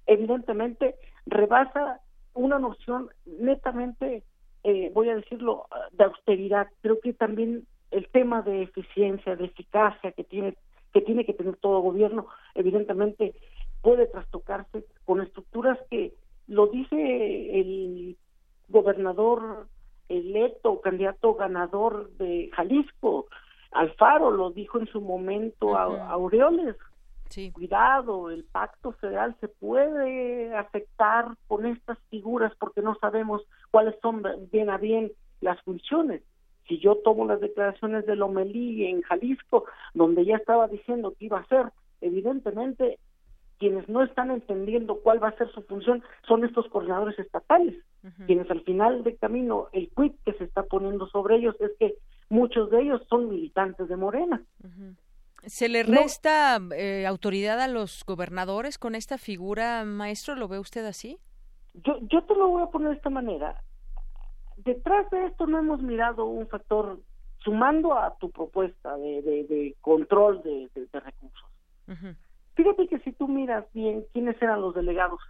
evidentemente, 0.06 0.96
rebasa 1.24 2.00
una 2.34 2.58
noción 2.58 3.08
netamente, 3.24 4.22
eh, 4.64 4.90
voy 4.92 5.08
a 5.08 5.16
decirlo, 5.16 5.66
de 5.92 6.04
austeridad. 6.04 6.68
Creo 6.82 7.00
que 7.00 7.14
también 7.14 7.66
el 7.90 8.06
tema 8.08 8.42
de 8.42 8.64
eficiencia, 8.64 9.34
de 9.34 9.46
eficacia 9.46 10.12
que 10.12 10.24
tiene 10.24 10.58
que 10.92 11.00
tiene 11.00 11.24
que 11.24 11.34
tener 11.34 11.56
todo 11.56 11.80
gobierno, 11.80 12.26
evidentemente 12.54 13.34
puede 13.82 14.06
trastocarse 14.06 14.84
con 15.04 15.20
estructuras 15.20 15.78
que 15.90 16.14
lo 16.46 16.66
dice 16.66 17.60
el 17.60 18.16
gobernador 18.68 19.68
electo, 20.08 20.80
candidato 20.80 21.34
ganador 21.34 22.10
de 22.16 22.50
Jalisco, 22.52 23.26
Alfaro 23.72 24.30
lo 24.32 24.50
dijo 24.50 24.80
en 24.80 24.86
su 24.88 25.00
momento 25.00 25.76
a 25.76 26.10
Aureoles. 26.10 26.76
Cuidado, 27.52 28.30
el 28.30 28.42
pacto 28.42 28.90
federal 28.92 29.36
se 29.40 29.46
puede 29.46 30.52
afectar 30.56 31.36
con 31.46 31.64
estas 31.64 31.96
figuras 32.10 32.52
porque 32.58 32.82
no 32.82 32.96
sabemos 32.96 33.42
cuáles 33.70 33.94
son 34.02 34.24
bien 34.50 34.68
a 34.68 34.78
bien 34.78 35.12
las 35.40 35.60
funciones 35.62 36.22
si 36.70 36.78
yo 36.78 36.94
tomo 37.04 37.26
las 37.26 37.40
declaraciones 37.40 38.06
de 38.06 38.14
Lomelí 38.14 38.86
en 38.86 39.02
Jalisco, 39.02 39.64
donde 39.92 40.24
ya 40.24 40.36
estaba 40.36 40.68
diciendo 40.68 41.12
que 41.18 41.24
iba 41.24 41.40
a 41.40 41.46
ser, 41.48 41.66
evidentemente 42.00 42.98
quienes 43.58 43.88
no 43.88 44.02
están 44.02 44.30
entendiendo 44.30 45.00
cuál 45.00 45.22
va 45.22 45.28
a 45.28 45.36
ser 45.36 45.50
su 45.52 45.62
función 45.62 46.02
son 46.26 46.44
estos 46.44 46.66
coordinadores 46.68 47.18
estatales, 47.18 47.74
quienes 48.26 48.50
al 48.50 48.62
final 48.62 49.02
del 49.02 49.18
camino, 49.18 49.66
el 49.72 49.90
quid 49.94 50.12
que 50.24 50.32
se 50.34 50.44
está 50.44 50.62
poniendo 50.62 51.08
sobre 51.08 51.36
ellos 51.36 51.56
es 51.60 51.72
que 51.78 51.96
muchos 52.30 52.70
de 52.70 52.82
ellos 52.82 53.02
son 53.10 53.28
militantes 53.28 53.88
de 53.88 53.96
Morena. 53.96 54.40
¿Se 55.44 55.68
le 55.68 55.82
resta 55.82 56.58
eh, 56.74 57.04
autoridad 57.06 57.60
a 57.60 57.68
los 57.68 58.04
gobernadores 58.06 58.78
con 58.78 58.94
esta 58.94 59.18
figura, 59.18 59.84
maestro? 59.84 60.36
¿Lo 60.36 60.48
ve 60.48 60.58
usted 60.58 60.86
así? 60.86 61.18
Yo, 61.74 61.98
yo 62.02 62.22
te 62.22 62.34
lo 62.34 62.48
voy 62.48 62.62
a 62.62 62.66
poner 62.66 62.90
de 62.90 62.96
esta 62.96 63.10
manera 63.10 63.60
detrás 64.64 65.08
de 65.10 65.26
esto 65.26 65.46
no 65.46 65.58
hemos 65.58 65.82
mirado 65.82 66.24
un 66.24 66.48
factor, 66.48 66.98
sumando 67.38 67.94
a 67.94 68.16
tu 68.18 68.30
propuesta 68.30 68.96
de, 68.96 69.22
de, 69.22 69.74
control 69.80 70.42
de, 70.42 70.68
recursos. 70.92 71.48
Fíjate 72.54 72.88
que 72.88 72.98
si 73.00 73.12
tú 73.12 73.26
miras 73.26 73.64
bien 73.72 74.04
quiénes 74.12 74.40
eran 74.40 74.60
los 74.60 74.74
delegados 74.74 75.20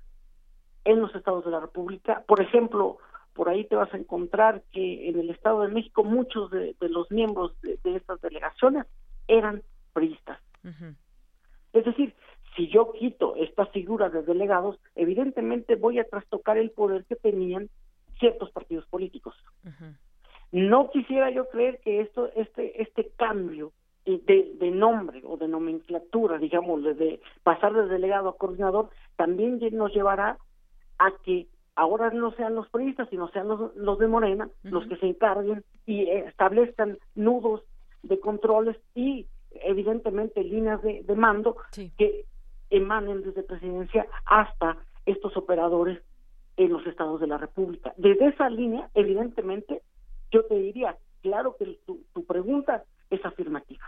en 0.84 1.00
los 1.00 1.14
estados 1.14 1.44
de 1.44 1.50
la 1.50 1.60
República, 1.60 2.24
por 2.26 2.40
ejemplo, 2.40 2.98
por 3.34 3.48
ahí 3.48 3.64
te 3.64 3.76
vas 3.76 3.92
a 3.94 3.96
encontrar 3.96 4.62
que 4.72 5.08
en 5.08 5.18
el 5.18 5.30
Estado 5.30 5.62
de 5.62 5.68
México 5.68 6.04
muchos 6.04 6.50
de, 6.50 6.74
los 6.80 7.10
miembros 7.10 7.52
de, 7.62 7.78
estas 7.84 8.20
delegaciones 8.20 8.86
eran 9.28 9.62
priistas. 9.92 10.38
Es 11.72 11.84
decir, 11.84 12.14
si 12.56 12.68
yo 12.68 12.92
quito 12.92 13.36
esta 13.36 13.66
figura 13.66 14.10
de 14.10 14.22
delegados, 14.22 14.78
evidentemente 14.94 15.76
voy 15.76 15.98
a 15.98 16.04
trastocar 16.04 16.58
el 16.58 16.70
poder 16.70 17.04
que 17.04 17.16
tenían 17.16 17.70
ciertos 18.20 18.50
partidos 18.50 18.86
políticos. 18.86 19.34
No 20.52 20.90
quisiera 20.90 21.30
yo 21.30 21.48
creer 21.48 21.80
que 21.80 22.00
esto, 22.00 22.30
este, 22.36 22.80
este 22.80 23.10
cambio 23.16 23.72
de, 24.04 24.52
de, 24.58 24.70
nombre 24.70 25.22
o 25.24 25.36
de 25.36 25.48
nomenclatura, 25.48 26.38
digamos, 26.38 26.82
de 26.82 27.20
pasar 27.42 27.72
de 27.72 27.86
delegado 27.86 28.28
a 28.28 28.36
coordinador, 28.36 28.90
también 29.16 29.60
nos 29.72 29.92
llevará 29.92 30.38
a 30.98 31.12
que 31.24 31.46
ahora 31.76 32.10
no 32.10 32.32
sean 32.32 32.54
los 32.54 32.68
periodistas, 32.68 33.08
sino 33.10 33.28
sean 33.28 33.48
los, 33.48 33.74
los 33.76 33.98
de 33.98 34.08
Morena 34.08 34.48
los 34.62 34.86
que 34.86 34.96
se 34.96 35.06
encarguen 35.06 35.64
y 35.86 36.08
establezcan 36.08 36.98
nudos 37.14 37.62
de 38.02 38.18
controles 38.18 38.76
y 38.94 39.26
evidentemente 39.50 40.42
líneas 40.42 40.82
de, 40.82 41.02
de 41.02 41.14
mando 41.14 41.56
que 41.72 42.24
emanen 42.70 43.22
desde 43.22 43.42
presidencia 43.42 44.06
hasta 44.26 44.76
estos 45.06 45.36
operadores 45.36 46.00
en 46.64 46.72
los 46.72 46.86
estados 46.86 47.20
de 47.20 47.26
la 47.26 47.38
República. 47.38 47.94
Desde 47.96 48.28
esa 48.28 48.50
línea, 48.50 48.90
evidentemente, 48.94 49.80
yo 50.30 50.44
te 50.44 50.56
diría, 50.56 50.96
claro 51.22 51.56
que 51.58 51.78
tu, 51.86 52.04
tu 52.12 52.26
pregunta 52.26 52.84
es 53.08 53.24
afirmativa. 53.24 53.84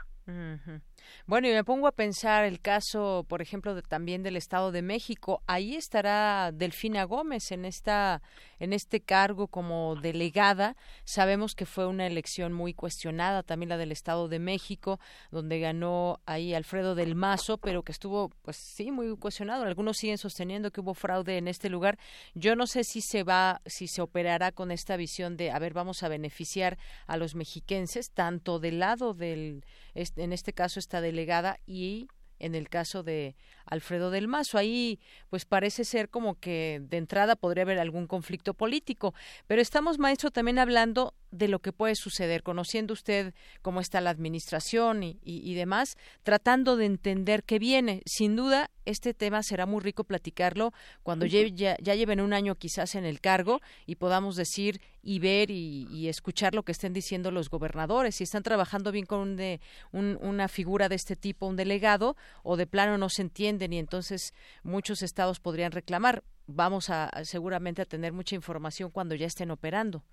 Bueno, 1.26 1.48
y 1.48 1.52
me 1.52 1.64
pongo 1.64 1.86
a 1.86 1.92
pensar 1.92 2.44
el 2.44 2.60
caso, 2.60 3.24
por 3.28 3.42
ejemplo, 3.42 3.80
también 3.82 4.22
del 4.22 4.36
Estado 4.36 4.72
de 4.72 4.82
México. 4.82 5.42
Ahí 5.46 5.74
estará 5.76 6.50
Delfina 6.52 7.04
Gómez 7.04 7.52
en 7.52 7.64
esta 7.64 8.22
en 8.62 8.72
este 8.72 9.00
cargo 9.00 9.48
como 9.48 9.96
delegada. 9.96 10.76
Sabemos 11.04 11.56
que 11.56 11.66
fue 11.66 11.84
una 11.88 12.06
elección 12.06 12.52
muy 12.52 12.74
cuestionada, 12.74 13.42
también 13.42 13.70
la 13.70 13.76
del 13.76 13.90
Estado 13.90 14.28
de 14.28 14.38
México, 14.38 15.00
donde 15.32 15.58
ganó 15.58 16.20
ahí 16.26 16.54
Alfredo 16.54 16.94
del 16.94 17.16
Mazo, 17.16 17.58
pero 17.58 17.82
que 17.82 17.90
estuvo, 17.90 18.28
pues 18.42 18.56
sí, 18.56 18.92
muy 18.92 19.16
cuestionado. 19.16 19.64
Algunos 19.64 19.96
siguen 19.96 20.16
sosteniendo 20.16 20.70
que 20.70 20.80
hubo 20.80 20.94
fraude 20.94 21.38
en 21.38 21.48
este 21.48 21.70
lugar. 21.70 21.98
Yo 22.34 22.54
no 22.54 22.68
sé 22.68 22.84
si 22.84 23.00
se 23.00 23.24
va, 23.24 23.60
si 23.66 23.88
se 23.88 24.00
operará 24.00 24.52
con 24.52 24.70
esta 24.70 24.96
visión 24.96 25.36
de, 25.36 25.50
a 25.50 25.58
ver, 25.58 25.74
vamos 25.74 26.04
a 26.04 26.08
beneficiar 26.08 26.78
a 27.08 27.16
los 27.16 27.34
mexiquenses, 27.34 28.12
tanto 28.12 28.60
del 28.60 28.78
lado 28.78 29.12
del, 29.12 29.64
en 29.94 30.32
este 30.32 30.52
caso 30.52 30.80
esta 30.80 31.00
delegada 31.00 31.58
y 31.66 32.08
en 32.42 32.54
el 32.54 32.68
caso 32.68 33.02
de 33.02 33.36
Alfredo 33.64 34.10
del 34.10 34.28
Mazo. 34.28 34.58
Ahí, 34.58 34.98
pues 35.30 35.46
parece 35.46 35.84
ser 35.84 36.10
como 36.10 36.38
que 36.38 36.82
de 36.82 36.96
entrada 36.98 37.36
podría 37.36 37.62
haber 37.62 37.78
algún 37.78 38.06
conflicto 38.06 38.52
político. 38.52 39.14
Pero 39.46 39.62
estamos, 39.62 39.98
maestro, 39.98 40.30
también 40.30 40.58
hablando 40.58 41.14
de 41.30 41.48
lo 41.48 41.60
que 41.60 41.72
puede 41.72 41.94
suceder, 41.94 42.42
conociendo 42.42 42.92
usted 42.92 43.32
cómo 43.62 43.80
está 43.80 44.00
la 44.00 44.10
administración 44.10 45.02
y, 45.02 45.18
y, 45.22 45.54
demás, 45.54 45.96
tratando 46.24 46.76
de 46.76 46.86
entender 46.86 47.44
qué 47.44 47.58
viene. 47.58 48.02
Sin 48.04 48.36
duda, 48.36 48.70
este 48.84 49.14
tema 49.14 49.42
será 49.42 49.66
muy 49.66 49.80
rico 49.80 50.04
platicarlo 50.04 50.72
cuando 51.02 51.26
ya, 51.26 51.76
ya, 51.78 51.94
lleven 51.94 52.20
un 52.20 52.32
año 52.32 52.54
quizás 52.54 52.94
en 52.94 53.04
el 53.04 53.20
cargo 53.20 53.60
y 53.86 53.96
podamos 53.96 54.36
decir 54.36 54.80
y 55.02 55.18
ver 55.18 55.50
y, 55.50 56.08
escuchar 56.08 56.54
lo 56.54 56.62
que 56.62 56.72
estén 56.72 56.92
diciendo 56.92 57.30
los 57.30 57.48
gobernadores, 57.48 58.16
si 58.16 58.24
están 58.24 58.42
trabajando 58.42 58.92
bien 58.92 59.06
con 59.06 59.36
de, 59.36 59.60
un, 59.92 60.18
una 60.20 60.48
figura 60.48 60.88
de 60.88 60.96
este 60.96 61.16
tipo, 61.16 61.46
un 61.46 61.56
delegado, 61.56 62.16
o 62.42 62.56
de 62.56 62.66
plano 62.66 62.98
no 62.98 63.08
se 63.08 63.22
entienden 63.22 63.72
y 63.72 63.78
entonces 63.78 64.34
muchos 64.62 65.02
estados 65.02 65.40
podrían 65.40 65.72
reclamar. 65.72 66.22
Vamos 66.46 66.90
a 66.90 67.10
seguramente 67.24 67.82
a 67.82 67.86
tener 67.86 68.12
mucha 68.12 68.34
información 68.34 68.90
cuando 68.90 69.14
ya 69.14 69.26
estén 69.26 69.50
operando. 69.50 70.04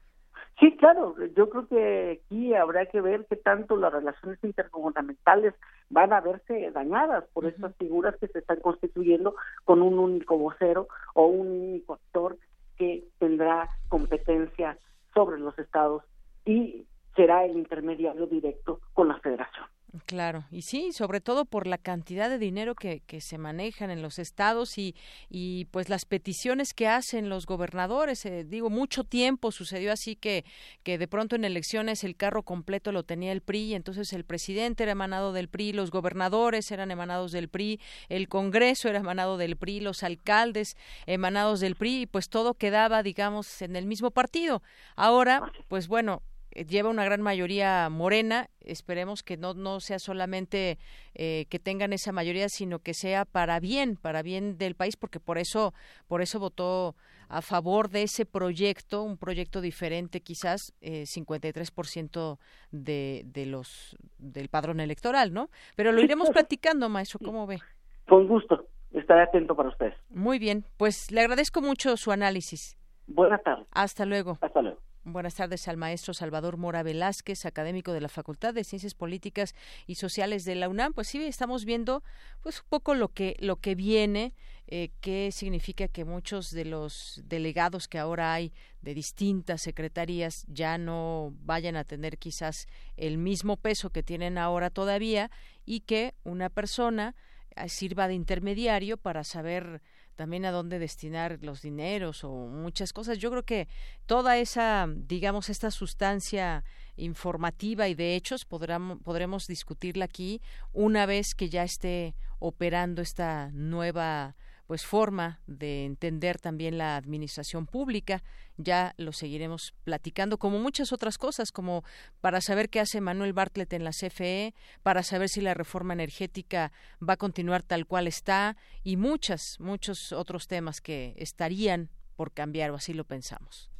Sí, 0.59 0.75
claro, 0.75 1.15
yo 1.35 1.49
creo 1.49 1.67
que 1.67 2.21
aquí 2.21 2.53
habrá 2.53 2.85
que 2.85 2.99
ver 2.99 3.25
qué 3.29 3.37
tanto 3.37 3.77
las 3.77 3.93
relaciones 3.93 4.43
intergubernamentales 4.43 5.53
van 5.89 6.11
a 6.11 6.21
verse 6.21 6.71
dañadas 6.71 7.25
por 7.33 7.45
estas 7.45 7.75
figuras 7.77 8.15
que 8.17 8.27
se 8.27 8.39
están 8.39 8.59
constituyendo 8.59 9.35
con 9.63 9.81
un 9.81 9.97
único 9.97 10.37
vocero 10.37 10.87
o 11.13 11.27
un 11.27 11.47
único 11.47 11.93
actor 11.93 12.37
que 12.77 13.05
tendrá 13.19 13.69
competencia 13.87 14.77
sobre 15.13 15.39
los 15.39 15.57
estados 15.57 16.03
y 16.45 16.85
será 17.15 17.45
el 17.45 17.57
intermediario 17.57 18.27
directo 18.27 18.81
con 18.93 19.07
la 19.07 19.19
federación. 19.19 19.65
Claro, 20.05 20.45
y 20.51 20.61
sí, 20.61 20.91
sobre 20.93 21.19
todo 21.19 21.45
por 21.45 21.65
la 21.65 21.79
cantidad 21.79 22.29
de 22.29 22.37
dinero 22.37 22.75
que, 22.75 22.99
que 23.07 23.21
se 23.21 23.39
manejan 23.39 23.89
en 23.89 24.03
los 24.03 24.19
estados 24.19 24.77
y, 24.77 24.95
y 25.31 25.65
pues 25.71 25.89
las 25.89 26.05
peticiones 26.05 26.75
que 26.75 26.87
hacen 26.87 27.27
los 27.27 27.47
gobernadores. 27.47 28.23
Eh, 28.27 28.43
digo, 28.43 28.69
mucho 28.69 29.03
tiempo 29.03 29.51
sucedió 29.51 29.91
así 29.91 30.15
que, 30.15 30.45
que 30.83 30.99
de 30.99 31.07
pronto 31.07 31.35
en 31.35 31.43
elecciones 31.43 32.03
el 32.03 32.15
carro 32.15 32.43
completo 32.43 32.91
lo 32.91 33.01
tenía 33.01 33.31
el 33.31 33.41
PRI, 33.41 33.61
y 33.61 33.73
entonces 33.73 34.13
el 34.13 34.25
presidente 34.25 34.83
era 34.83 34.91
emanado 34.91 35.33
del 35.33 35.47
PRI, 35.49 35.73
los 35.73 35.89
gobernadores 35.89 36.69
eran 36.69 36.91
emanados 36.91 37.31
del 37.31 37.49
PRI, 37.49 37.79
el 38.09 38.27
Congreso 38.27 38.89
era 38.89 38.99
emanado 38.99 39.37
del 39.37 39.57
PRI, 39.57 39.79
los 39.79 40.03
alcaldes 40.03 40.77
emanados 41.07 41.61
del 41.61 41.75
PRI, 41.75 42.01
y 42.01 42.05
pues 42.05 42.29
todo 42.29 42.53
quedaba, 42.53 43.01
digamos, 43.01 43.63
en 43.63 43.75
el 43.75 43.87
mismo 43.87 44.11
partido. 44.11 44.61
Ahora, 44.95 45.51
pues 45.67 45.87
bueno, 45.87 46.21
lleva 46.51 46.89
una 46.89 47.05
gran 47.05 47.21
mayoría 47.21 47.89
morena. 47.89 48.49
Esperemos 48.61 49.23
que 49.23 49.37
no, 49.37 49.53
no 49.53 49.79
sea 49.79 49.99
solamente 49.99 50.77
eh, 51.15 51.45
que 51.49 51.59
tengan 51.59 51.93
esa 51.93 52.11
mayoría, 52.11 52.49
sino 52.49 52.79
que 52.79 52.93
sea 52.93 53.25
para 53.25 53.59
bien, 53.59 53.95
para 53.95 54.21
bien 54.21 54.57
del 54.57 54.75
país, 54.75 54.97
porque 54.97 55.19
por 55.19 55.37
eso, 55.37 55.73
por 56.07 56.21
eso 56.21 56.39
votó 56.39 56.95
a 57.29 57.41
favor 57.41 57.89
de 57.89 58.03
ese 58.03 58.25
proyecto, 58.25 59.03
un 59.03 59.17
proyecto 59.17 59.61
diferente 59.61 60.21
quizás, 60.21 60.73
eh, 60.81 61.03
53% 61.03 62.39
de, 62.71 63.23
de 63.25 63.45
los 63.45 63.95
del 64.17 64.49
padrón 64.49 64.79
electoral, 64.79 65.31
¿no? 65.31 65.49
Pero 65.75 65.91
lo 65.91 66.01
iremos 66.01 66.29
platicando, 66.31 66.89
maestro, 66.89 67.19
¿cómo 67.23 67.45
ve? 67.45 67.59
Con 68.07 68.27
gusto, 68.27 68.65
estaré 68.91 69.21
atento 69.21 69.55
para 69.55 69.69
ustedes. 69.69 69.93
Muy 70.09 70.39
bien, 70.39 70.65
pues 70.77 71.11
le 71.11 71.21
agradezco 71.21 71.61
mucho 71.61 71.95
su 71.97 72.11
análisis. 72.11 72.77
Buenas 73.05 73.41
tardes. 73.43 73.67
Hasta 73.71 74.05
luego. 74.05 74.39
Hasta 74.41 74.61
luego. 74.61 74.79
Buenas 75.11 75.33
tardes 75.33 75.67
al 75.67 75.75
maestro 75.75 76.13
Salvador 76.13 76.57
Mora 76.57 76.83
Velázquez, 76.83 77.45
académico 77.45 77.93
de 77.93 78.01
la 78.01 78.09
Facultad 78.09 78.53
de 78.53 78.63
Ciencias 78.63 78.93
Políticas 78.93 79.55
y 79.87 79.95
Sociales 79.95 80.45
de 80.45 80.53
la 80.53 80.69
UNAM. 80.69 80.93
Pues 80.93 81.07
sí, 81.07 81.23
estamos 81.23 81.65
viendo 81.65 82.03
pues 82.41 82.61
un 82.61 82.67
poco 82.69 82.93
lo 82.93 83.07
que 83.07 83.35
lo 83.39 83.55
que 83.55 83.73
viene, 83.73 84.35
eh, 84.67 84.91
qué 85.01 85.31
significa 85.31 85.87
que 85.87 86.05
muchos 86.05 86.51
de 86.51 86.65
los 86.65 87.23
delegados 87.25 87.87
que 87.87 87.97
ahora 87.97 88.33
hay 88.33 88.53
de 88.81 88.93
distintas 88.93 89.63
secretarías 89.63 90.45
ya 90.47 90.77
no 90.77 91.33
vayan 91.41 91.75
a 91.75 91.85
tener 91.85 92.19
quizás 92.19 92.67
el 92.95 93.17
mismo 93.17 93.57
peso 93.57 93.89
que 93.89 94.03
tienen 94.03 94.37
ahora 94.37 94.69
todavía 94.69 95.31
y 95.65 95.79
que 95.81 96.13
una 96.23 96.49
persona 96.49 97.15
eh, 97.55 97.67
sirva 97.67 98.07
de 98.07 98.13
intermediario 98.13 98.97
para 98.97 99.23
saber 99.23 99.81
también 100.19 100.43
a 100.43 100.51
dónde 100.51 100.79
destinar 100.79 101.39
los 101.43 101.61
dineros 101.61 102.25
o 102.25 102.29
muchas 102.29 102.91
cosas. 102.91 103.19
Yo 103.19 103.31
creo 103.31 103.43
que 103.43 103.69
toda 104.05 104.37
esa, 104.37 104.85
digamos, 104.93 105.47
esta 105.47 105.71
sustancia 105.71 106.65
informativa 106.97 107.87
y 107.87 107.95
de 107.95 108.17
hechos 108.17 108.43
podremos, 108.43 108.99
podremos 109.01 109.47
discutirla 109.47 110.03
aquí 110.03 110.41
una 110.73 111.05
vez 111.05 111.35
que 111.35 111.47
ya 111.47 111.63
esté 111.63 112.15
operando 112.37 113.01
esta 113.01 113.49
nueva 113.53 114.35
pues 114.69 114.85
forma 114.85 115.39
de 115.47 115.83
entender 115.83 116.37
también 116.37 116.77
la 116.77 116.95
administración 116.95 117.65
pública. 117.65 118.21
Ya 118.55 118.93
lo 118.97 119.13
seguiremos 119.13 119.73
platicando, 119.83 120.37
como 120.37 120.59
muchas 120.59 120.93
otras 120.93 121.17
cosas, 121.17 121.51
como 121.51 121.83
para 122.21 122.39
saber 122.39 122.69
qué 122.69 122.79
hace 122.79 123.01
Manuel 123.01 123.33
Bartlett 123.33 123.73
en 123.73 123.83
la 123.83 123.89
CFE, 123.89 124.53
para 124.83 125.01
saber 125.01 125.27
si 125.27 125.41
la 125.41 125.55
reforma 125.55 125.93
energética 125.93 126.71
va 127.01 127.13
a 127.13 127.17
continuar 127.17 127.63
tal 127.63 127.87
cual 127.87 128.05
está 128.05 128.57
y 128.83 128.95
muchas, 128.95 129.59
muchos 129.59 130.11
otros 130.11 130.45
temas 130.45 130.81
que 130.81 131.15
estarían 131.17 131.89
por 132.15 132.31
cambiar 132.31 132.69
o 132.69 132.75
así 132.75 132.93
lo 132.93 133.05
pensamos. 133.05 133.71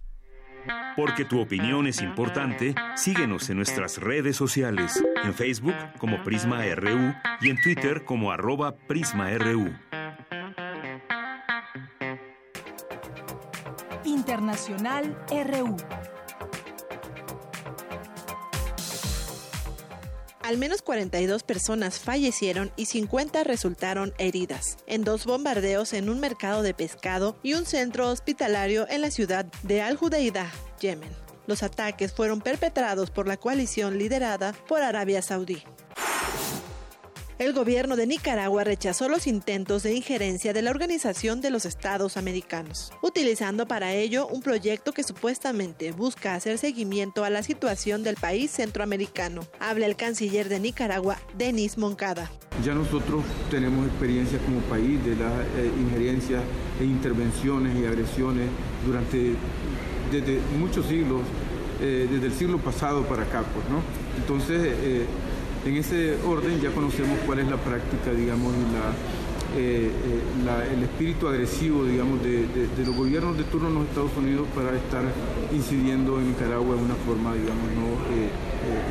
Porque 0.95 1.23
tu 1.23 1.39
opinión 1.39 1.85
es 1.85 2.01
importante, 2.01 2.73
síguenos 2.95 3.47
en 3.51 3.57
nuestras 3.57 3.99
redes 3.99 4.35
sociales, 4.35 5.03
en 5.23 5.35
Facebook 5.35 5.75
como 5.99 6.23
Prisma 6.23 6.63
RU 6.73 7.13
y 7.41 7.51
en 7.51 7.61
Twitter 7.61 8.05
como 8.05 8.31
arroba 8.31 8.75
PrismaRU. 8.87 9.71
Internacional 14.49 15.15
RU. 15.29 15.77
Al 20.41 20.57
menos 20.57 20.81
42 20.81 21.43
personas 21.43 21.99
fallecieron 21.99 22.71
y 22.75 22.87
50 22.87 23.43
resultaron 23.43 24.11
heridas 24.17 24.77
en 24.87 25.03
dos 25.03 25.27
bombardeos 25.27 25.93
en 25.93 26.09
un 26.09 26.19
mercado 26.19 26.63
de 26.63 26.73
pescado 26.73 27.37
y 27.43 27.53
un 27.53 27.67
centro 27.67 28.09
hospitalario 28.09 28.87
en 28.89 29.01
la 29.01 29.11
ciudad 29.11 29.45
de 29.61 29.83
Al 29.83 29.97
Judeida, 29.97 30.51
Yemen. 30.79 31.11
Los 31.45 31.61
ataques 31.61 32.11
fueron 32.11 32.41
perpetrados 32.41 33.11
por 33.11 33.27
la 33.27 33.37
coalición 33.37 33.99
liderada 33.99 34.53
por 34.67 34.81
Arabia 34.81 35.21
Saudí. 35.21 35.61
El 37.39 37.53
gobierno 37.53 37.95
de 37.95 38.05
Nicaragua 38.05 38.65
rechazó 38.65 39.07
los 39.07 39.25
intentos 39.25 39.83
de 39.83 39.93
injerencia 39.93 40.51
de 40.51 40.61
la 40.61 40.71
Organización 40.71 41.39
de 41.39 41.51
los 41.51 41.63
Estados 41.63 42.17
Americanos, 42.17 42.91
utilizando 43.01 43.65
para 43.65 43.93
ello 43.93 44.27
un 44.27 44.41
proyecto 44.41 44.91
que 44.91 45.03
supuestamente 45.03 45.93
busca 45.93 46.35
hacer 46.35 46.57
seguimiento 46.57 47.23
a 47.23 47.29
la 47.29 47.41
situación 47.41 48.03
del 48.03 48.17
país 48.17 48.51
centroamericano. 48.51 49.39
Habla 49.61 49.85
el 49.85 49.95
canciller 49.95 50.49
de 50.49 50.59
Nicaragua, 50.59 51.17
Denis 51.37 51.77
Moncada. 51.77 52.29
Ya 52.61 52.73
nosotros 52.73 53.23
tenemos 53.49 53.87
experiencia 53.87 54.37
como 54.39 54.59
país 54.63 55.01
de 55.05 55.15
las 55.15 55.31
eh, 55.31 55.71
injerencias 55.79 56.43
e 56.81 56.83
intervenciones 56.83 57.73
y 57.79 57.85
agresiones 57.85 58.49
durante 58.85 59.35
desde 60.11 60.41
muchos 60.59 60.85
siglos, 60.87 61.21
eh, 61.79 62.05
desde 62.11 62.25
el 62.25 62.33
siglo 62.33 62.57
pasado 62.57 63.03
para 63.07 63.23
acá, 63.23 63.45
pues, 63.53 63.65
¿no? 63.69 63.81
Entonces, 64.17 64.73
eh, 64.81 65.05
en 65.65 65.77
ese 65.77 66.17
orden 66.25 66.59
ya 66.61 66.71
conocemos 66.71 67.19
cuál 67.25 67.39
es 67.39 67.47
la 67.49 67.57
práctica, 67.57 68.11
digamos, 68.11 68.53
y 68.53 69.57
eh, 69.57 69.91
eh, 69.91 70.73
el 70.73 70.83
espíritu 70.83 71.27
agresivo, 71.27 71.83
digamos, 71.83 72.21
de, 72.23 72.47
los 72.85 72.95
gobiernos 72.95 73.37
de 73.37 73.43
turno 73.45 73.67
en 73.67 73.75
los 73.75 73.83
Estados 73.87 74.15
Unidos 74.17 74.47
para 74.55 74.75
estar 74.75 75.03
incidiendo 75.51 76.19
en 76.19 76.29
Nicaragua 76.29 76.75
de 76.75 76.83
una 76.83 76.95
forma, 76.95 77.33
digamos, 77.33 77.65
no 77.75 77.93
eh, 78.15 78.29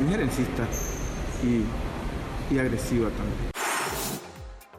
injerencista 0.03 0.67
y, 1.43 2.55
y 2.55 2.59
agresiva 2.59 3.09
también 3.11 3.49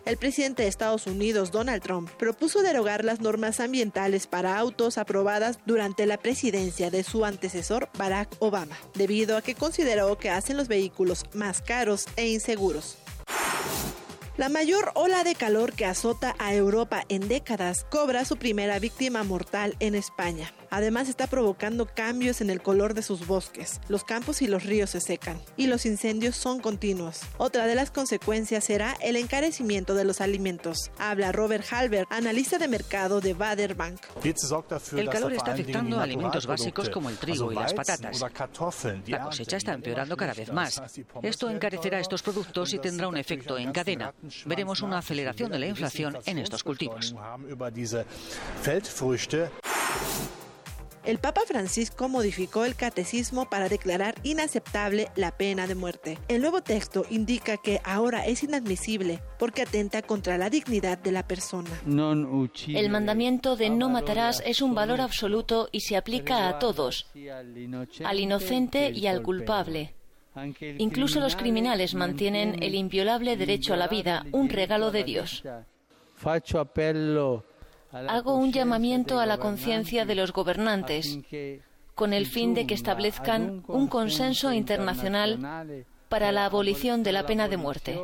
el 0.09 0.17
presidente 0.17 0.63
de 0.63 0.69
Estados 0.69 1.05
Unidos, 1.05 1.51
Donald 1.51 1.83
Trump, 1.83 2.09
propuso 2.17 2.61
derogar 2.61 3.05
las 3.05 3.21
normas 3.21 3.59
ambientales 3.59 4.25
para 4.25 4.57
autos 4.57 4.97
aprobadas 4.97 5.59
durante 5.65 6.05
la 6.05 6.17
presidencia 6.17 6.89
de 6.89 7.03
su 7.03 7.25
antecesor, 7.25 7.89
Barack 7.97 8.35
Obama, 8.39 8.77
debido 8.95 9.37
a 9.37 9.41
que 9.41 9.55
consideró 9.55 10.17
que 10.17 10.31
hacen 10.31 10.57
los 10.57 10.67
vehículos 10.67 11.23
más 11.33 11.61
caros 11.61 12.07
e 12.15 12.27
inseguros. 12.27 12.97
La 14.39 14.47
mayor 14.47 14.91
ola 14.95 15.25
de 15.25 15.35
calor 15.35 15.73
que 15.73 15.85
azota 15.85 16.33
a 16.39 16.55
Europa 16.55 17.03
en 17.09 17.27
décadas 17.27 17.85
cobra 17.89 18.23
su 18.23 18.37
primera 18.37 18.79
víctima 18.79 19.23
mortal 19.23 19.75
en 19.81 19.95
España. 19.95 20.53
Además 20.69 21.09
está 21.09 21.27
provocando 21.27 21.85
cambios 21.85 22.41
en 22.41 22.49
el 22.49 22.61
color 22.61 22.93
de 22.93 23.01
sus 23.01 23.25
bosques. 23.25 23.79
Los 23.87 24.03
campos 24.03 24.41
y 24.41 24.47
los 24.47 24.63
ríos 24.63 24.91
se 24.91 25.01
secan 25.01 25.39
y 25.57 25.67
los 25.67 25.85
incendios 25.85 26.35
son 26.35 26.59
continuos. 26.59 27.21
Otra 27.37 27.65
de 27.67 27.75
las 27.75 27.91
consecuencias 27.91 28.63
será 28.63 28.95
el 29.01 29.15
encarecimiento 29.15 29.95
de 29.95 30.05
los 30.05 30.21
alimentos. 30.21 30.91
Habla 30.97 31.31
Robert 31.31 31.65
Halber, 31.71 32.05
analista 32.09 32.57
de 32.57 32.67
mercado 32.67 33.21
de 33.21 33.33
Bader 33.33 33.75
Bank. 33.75 33.99
El 34.95 35.09
calor 35.09 35.33
está 35.33 35.53
afectando 35.53 35.99
a 35.99 36.03
alimentos 36.03 36.45
básicos 36.45 36.89
como 36.89 37.09
el 37.09 37.17
trigo 37.17 37.51
y 37.51 37.55
las 37.55 37.73
patatas. 37.73 38.23
La 39.07 39.23
cosecha 39.23 39.57
está 39.57 39.73
empeorando 39.73 40.15
cada 40.15 40.33
vez 40.33 40.51
más. 40.51 40.81
Esto 41.21 41.49
encarecerá 41.49 41.99
estos 41.99 42.21
productos 42.21 42.73
y 42.73 42.79
tendrá 42.79 43.07
un 43.07 43.17
efecto 43.17 43.57
en 43.57 43.71
cadena. 43.71 44.13
Veremos 44.45 44.81
una 44.81 44.99
aceleración 44.99 45.51
de 45.51 45.59
la 45.59 45.67
inflación 45.67 46.17
en 46.25 46.39
estos 46.39 46.63
cultivos. 46.63 47.15
El 51.09 51.17
Papa 51.17 51.41
Francisco 51.47 52.07
modificó 52.07 52.65
el 52.65 52.75
catecismo 52.75 53.49
para 53.49 53.67
declarar 53.67 54.13
inaceptable 54.21 55.07
la 55.15 55.35
pena 55.35 55.65
de 55.65 55.73
muerte. 55.73 56.19
El 56.27 56.39
nuevo 56.41 56.61
texto 56.61 57.03
indica 57.09 57.57
que 57.57 57.81
ahora 57.83 58.27
es 58.27 58.43
inadmisible 58.43 59.19
porque 59.39 59.63
atenta 59.63 60.03
contra 60.03 60.37
la 60.37 60.51
dignidad 60.51 60.99
de 60.99 61.11
la 61.11 61.27
persona. 61.27 61.71
El 61.87 62.89
mandamiento 62.91 63.55
de 63.55 63.71
no 63.71 63.89
matarás 63.89 64.43
es 64.45 64.61
un 64.61 64.75
valor 64.75 65.01
absoluto 65.01 65.67
y 65.71 65.79
se 65.79 65.97
aplica 65.97 66.47
a 66.47 66.59
todos, 66.59 67.07
al 68.05 68.19
inocente 68.19 68.91
y 68.91 69.07
al 69.07 69.23
culpable. 69.23 69.95
Incluso 70.77 71.19
los 71.21 71.35
criminales 71.35 71.95
mantienen 71.95 72.61
el 72.61 72.75
inviolable 72.75 73.35
derecho 73.35 73.73
a 73.73 73.77
la 73.77 73.87
vida, 73.87 74.27
un 74.31 74.47
regalo 74.47 74.91
de 74.91 75.03
Dios. 75.03 75.43
Hago 77.91 78.35
un 78.35 78.51
llamamiento 78.51 79.19
a 79.19 79.25
la 79.25 79.37
conciencia 79.37 80.05
de 80.05 80.15
los 80.15 80.31
gobernantes 80.31 81.19
con 81.95 82.13
el 82.13 82.27
fin 82.27 82.53
de 82.53 82.65
que 82.65 82.73
establezcan 82.73 83.63
un 83.67 83.87
consenso 83.87 84.53
internacional 84.53 85.85
para 86.07 86.31
la 86.31 86.45
abolición 86.45 87.03
de 87.03 87.11
la 87.11 87.25
pena 87.25 87.47
de 87.47 87.57
muerte. 87.57 87.99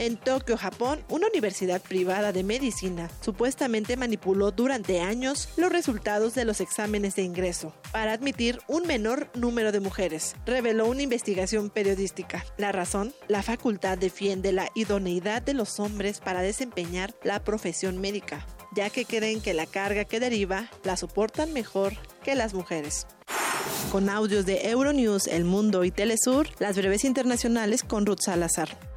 En 0.00 0.16
Tokio, 0.16 0.56
Japón, 0.56 1.04
una 1.10 1.26
universidad 1.26 1.82
privada 1.82 2.32
de 2.32 2.42
medicina 2.42 3.10
supuestamente 3.20 3.98
manipuló 3.98 4.50
durante 4.50 5.02
años 5.02 5.50
los 5.58 5.70
resultados 5.70 6.34
de 6.34 6.46
los 6.46 6.62
exámenes 6.62 7.16
de 7.16 7.22
ingreso 7.22 7.74
para 7.92 8.14
admitir 8.14 8.60
un 8.66 8.86
menor 8.86 9.28
número 9.34 9.72
de 9.72 9.80
mujeres, 9.80 10.36
reveló 10.46 10.86
una 10.86 11.02
investigación 11.02 11.68
periodística. 11.68 12.42
La 12.56 12.72
razón, 12.72 13.12
la 13.28 13.42
facultad 13.42 13.98
defiende 13.98 14.52
la 14.52 14.70
idoneidad 14.74 15.42
de 15.42 15.52
los 15.52 15.78
hombres 15.78 16.20
para 16.20 16.40
desempeñar 16.40 17.14
la 17.22 17.44
profesión 17.44 18.00
médica, 18.00 18.46
ya 18.74 18.88
que 18.88 19.04
creen 19.04 19.42
que 19.42 19.52
la 19.52 19.66
carga 19.66 20.06
que 20.06 20.18
deriva 20.18 20.70
la 20.82 20.96
soportan 20.96 21.52
mejor 21.52 21.92
que 22.24 22.34
las 22.34 22.54
mujeres. 22.54 23.06
Con 23.92 24.08
audios 24.08 24.46
de 24.46 24.70
Euronews, 24.70 25.26
El 25.26 25.44
Mundo 25.44 25.84
y 25.84 25.90
Telesur, 25.90 26.48
las 26.58 26.78
breves 26.78 27.04
internacionales 27.04 27.84
con 27.84 28.06
Ruth 28.06 28.22
Salazar. 28.24 28.89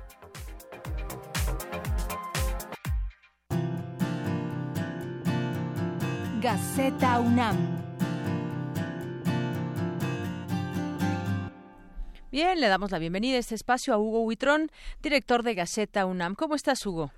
Gaceta 6.54 7.20
UNAM. 7.20 7.58
Bien, 12.32 12.62
le 12.62 12.68
damos 12.68 12.92
la 12.92 13.00
bienvenida 13.00 13.38
a 13.38 13.40
este 13.40 13.56
espacio 13.56 13.92
a 13.92 13.98
Hugo 13.98 14.22
Huitrón, 14.22 14.68
director 15.02 15.42
de 15.42 15.56
Gaceta 15.56 16.06
UNAM. 16.06 16.36
¿Cómo 16.36 16.54
estás, 16.54 16.86
Hugo? 16.86 17.10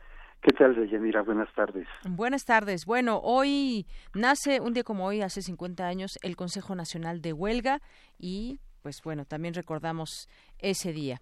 ¿Qué 0.42 0.54
tal, 0.54 0.74
Deyanira? 0.78 1.22
Buenas 1.22 1.54
tardes. 1.54 1.86
Buenas 2.08 2.46
tardes. 2.46 2.86
Bueno, 2.86 3.20
hoy 3.22 3.86
nace, 4.14 4.62
un 4.62 4.72
día 4.72 4.84
como 4.84 5.06
hoy, 5.06 5.22
hace 5.22 5.42
50 5.42 5.86
años, 5.86 6.18
el 6.24 6.38
Consejo 6.38 6.74
Nacional 6.74 7.22
de 7.22 7.34
Huelga 7.34 7.82
y, 8.18 8.62
pues 8.84 9.04
bueno, 9.04 9.26
también 9.26 9.54
recordamos 9.54 10.30
ese 10.60 10.94
día. 10.94 11.20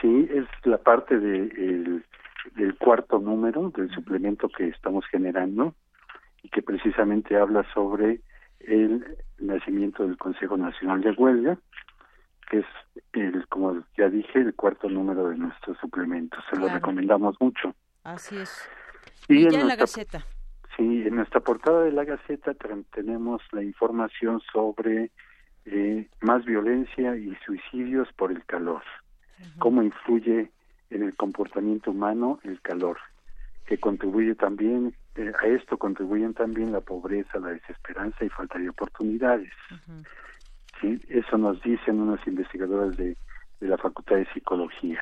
Sí, 0.00 0.28
es 0.30 0.46
la 0.62 0.78
parte 0.78 1.18
del 1.18 2.04
cuarto 2.78 3.18
número 3.18 3.70
del 3.70 3.90
suplemento 3.90 4.48
que 4.48 4.68
estamos 4.68 5.04
generando 5.10 5.74
que 6.48 6.62
precisamente 6.62 7.36
habla 7.36 7.64
sobre 7.74 8.20
el 8.60 9.16
nacimiento 9.38 10.06
del 10.06 10.16
Consejo 10.16 10.56
Nacional 10.56 11.00
de 11.00 11.12
Huelga, 11.12 11.58
que 12.50 12.58
es, 12.58 12.66
el, 13.12 13.46
como 13.48 13.84
ya 13.96 14.08
dije, 14.08 14.40
el 14.40 14.54
cuarto 14.54 14.88
número 14.88 15.28
de 15.28 15.36
nuestro 15.36 15.74
suplemento. 15.76 16.36
Se 16.50 16.58
lo 16.58 16.68
recomendamos 16.68 17.36
mucho. 17.40 17.74
Así 18.04 18.36
es. 18.36 18.68
Y, 19.28 19.48
ya 19.48 19.60
en, 19.60 19.68
la 19.68 19.76
Gaceta. 19.76 20.24
Sí, 20.76 21.02
en 21.06 21.16
nuestra 21.16 21.40
portada 21.40 21.84
de 21.84 21.92
la 21.92 22.04
Gaceta 22.04 22.54
tenemos 22.92 23.42
la 23.52 23.62
información 23.62 24.40
sobre 24.52 25.10
eh, 25.64 26.08
más 26.20 26.44
violencia 26.44 27.16
y 27.16 27.34
suicidios 27.46 28.08
por 28.14 28.32
el 28.32 28.44
calor. 28.44 28.82
Cómo 29.58 29.82
influye 29.82 30.50
en 30.90 31.02
el 31.02 31.16
comportamiento 31.16 31.92
humano 31.92 32.40
el 32.42 32.60
calor, 32.60 32.98
que 33.70 33.78
contribuye 33.78 34.34
también, 34.34 34.96
eh, 35.14 35.32
a 35.40 35.46
esto 35.46 35.78
contribuyen 35.78 36.34
también 36.34 36.72
la 36.72 36.80
pobreza, 36.80 37.38
la 37.38 37.50
desesperanza 37.50 38.24
y 38.24 38.28
falta 38.28 38.58
de 38.58 38.68
oportunidades. 38.68 39.52
¿sí? 40.80 41.00
Eso 41.08 41.38
nos 41.38 41.62
dicen 41.62 42.00
unos 42.00 42.18
investigadores 42.26 42.96
de, 42.96 43.16
de 43.60 43.68
la 43.68 43.78
Facultad 43.78 44.16
de 44.16 44.26
Psicología. 44.34 45.00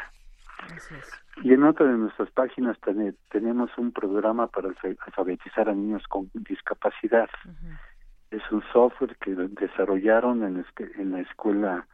Y 1.42 1.54
en 1.54 1.62
otra 1.62 1.86
de 1.86 1.96
nuestras 1.96 2.30
páginas 2.32 2.76
tenemos 3.30 3.70
un 3.78 3.90
programa 3.90 4.48
para 4.48 4.68
alfabetizar 4.68 5.70
a 5.70 5.74
niños 5.74 6.02
con 6.06 6.30
discapacidad. 6.34 7.30
Es 8.30 8.42
un 8.50 8.62
software 8.70 9.16
que 9.16 9.30
desarrollaron 9.34 10.44
en, 10.44 10.62
en 10.98 11.12
la 11.12 11.20
Escuela 11.20 11.86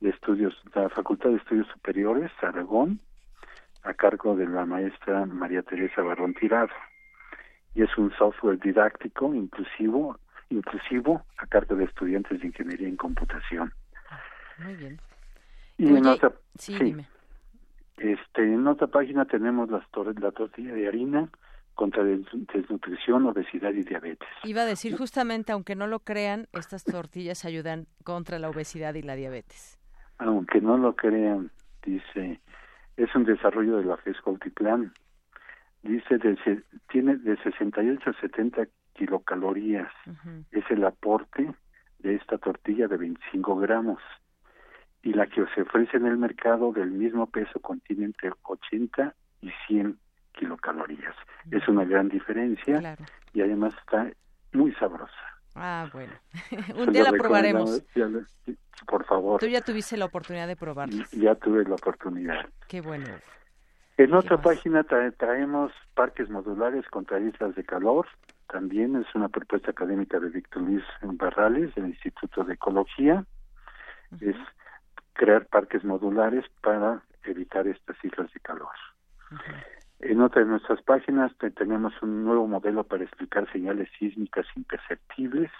de 0.00 0.08
Estudios, 0.08 0.60
la 0.74 0.88
Facultad 0.88 1.30
de 1.30 1.36
Estudios 1.36 1.68
Superiores, 1.68 2.32
Aragón, 2.42 2.98
a 3.86 3.94
cargo 3.94 4.36
de 4.36 4.46
la 4.46 4.66
maestra 4.66 5.26
María 5.26 5.62
Teresa 5.62 6.02
Barrón 6.02 6.34
Tirado. 6.34 6.74
Y 7.74 7.82
es 7.82 7.96
un 7.96 8.12
software 8.16 8.58
didáctico, 8.58 9.34
inclusivo, 9.34 10.18
inclusivo 10.50 11.22
a 11.38 11.46
cargo 11.46 11.76
de 11.76 11.84
estudiantes 11.84 12.40
de 12.40 12.46
Ingeniería 12.48 12.88
en 12.88 12.96
Computación. 12.96 13.72
Muy 14.58 14.74
bien. 14.74 15.00
Y 15.78 15.94
en 15.94 16.06
otra, 16.06 16.32
sí, 16.54 16.96
este, 17.98 18.42
en 18.42 18.66
otra 18.66 18.86
página 18.86 19.24
tenemos 19.26 19.70
las 19.70 19.84
la 20.18 20.32
tortilla 20.32 20.72
de 20.72 20.88
harina 20.88 21.28
contra 21.74 22.02
desnutrición, 22.02 23.26
obesidad 23.26 23.72
y 23.72 23.82
diabetes. 23.82 24.28
Iba 24.44 24.62
a 24.62 24.64
decir 24.64 24.96
justamente, 24.96 25.52
aunque 25.52 25.76
no 25.76 25.86
lo 25.86 26.00
crean, 26.00 26.48
estas 26.52 26.84
tortillas 26.84 27.44
ayudan 27.44 27.86
contra 28.02 28.38
la 28.38 28.48
obesidad 28.48 28.94
y 28.94 29.02
la 29.02 29.14
diabetes. 29.14 29.78
Aunque 30.18 30.62
no 30.62 30.78
lo 30.78 30.96
crean, 30.96 31.50
dice, 31.84 32.40
es 32.96 33.14
un 33.14 33.24
desarrollo 33.24 33.76
de 33.78 33.84
la 33.84 33.96
FESCO 33.96 34.30
Altiplán. 34.30 34.92
Dice, 35.82 36.18
de, 36.18 36.62
tiene 36.90 37.16
de 37.16 37.36
68 37.38 38.10
a 38.10 38.20
70 38.20 38.66
kilocalorías. 38.94 39.92
Es 40.50 40.64
el 40.70 40.84
aporte 40.84 41.52
de 41.98 42.14
esta 42.14 42.38
tortilla 42.38 42.88
de 42.88 42.96
25 42.96 43.56
gramos 43.56 44.00
y 45.02 45.12
la 45.12 45.26
que 45.26 45.44
se 45.54 45.62
ofrece 45.62 45.98
en 45.98 46.06
el 46.06 46.16
mercado 46.16 46.72
del 46.72 46.90
mismo 46.90 47.26
peso 47.28 47.60
contiene 47.60 48.06
entre 48.06 48.32
80 48.42 49.14
y 49.42 49.50
100 49.68 49.96
kilocalorías. 50.32 51.14
Es 51.50 51.68
una 51.68 51.84
gran 51.84 52.08
diferencia 52.08 52.96
y 53.32 53.40
además 53.40 53.72
está 53.78 54.10
muy 54.52 54.72
sabrosa. 54.74 55.35
Ah, 55.56 55.88
bueno. 55.92 56.12
Un 56.76 56.92
día 56.92 57.04
la 57.04 57.12
probaremos. 57.12 57.82
por 58.86 59.04
favor. 59.04 59.40
Tú 59.40 59.46
ya 59.46 59.60
tuviste 59.60 59.96
la 59.96 60.04
oportunidad 60.04 60.46
de 60.46 60.56
probarla. 60.56 61.06
Ya 61.12 61.34
tuve 61.34 61.64
la 61.64 61.74
oportunidad. 61.74 62.46
Qué 62.68 62.80
bueno. 62.80 63.06
En 63.96 64.12
otra 64.12 64.40
página 64.40 64.84
traemos 64.84 65.72
parques 65.94 66.28
modulares 66.28 66.86
contra 66.88 67.18
islas 67.18 67.54
de 67.54 67.64
calor. 67.64 68.06
También 68.46 68.94
es 68.96 69.06
una 69.14 69.28
propuesta 69.28 69.70
académica 69.70 70.20
de 70.20 70.28
Víctor 70.28 70.62
Luis 70.62 70.84
Barrales 71.02 71.74
del 71.74 71.86
Instituto 71.86 72.44
de 72.44 72.54
Ecología. 72.54 73.24
Es 74.20 74.36
crear 75.14 75.46
parques 75.46 75.82
modulares 75.82 76.44
para 76.60 77.02
evitar 77.24 77.66
estas 77.66 77.96
islas 78.04 78.30
de 78.34 78.40
calor. 78.40 78.68
En 80.00 80.20
otra 80.20 80.42
de 80.42 80.50
nuestras 80.50 80.82
páginas 80.82 81.32
tenemos 81.54 81.92
un 82.02 82.24
nuevo 82.24 82.46
modelo 82.46 82.84
para 82.84 83.04
explicar 83.04 83.50
señales 83.50 83.88
sísmicas 83.98 84.46
imperceptibles. 84.54 85.50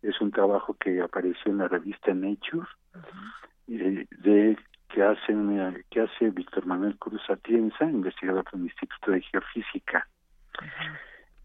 Es 0.00 0.20
un 0.20 0.30
trabajo 0.30 0.74
que 0.74 1.00
apareció 1.00 1.52
en 1.52 1.58
la 1.58 1.68
revista 1.68 2.14
Nature, 2.14 2.66
eh, 3.68 4.06
de 4.18 4.56
que 4.88 5.02
hace, 5.02 5.34
que 5.90 6.00
hace 6.00 6.30
Víctor 6.30 6.66
Manuel 6.66 6.98
Cruz 6.98 7.22
Atienza, 7.28 7.84
investigador 7.84 8.44
del 8.50 8.62
Instituto 8.62 9.10
de 9.10 9.20
Geofísica. 9.22 10.06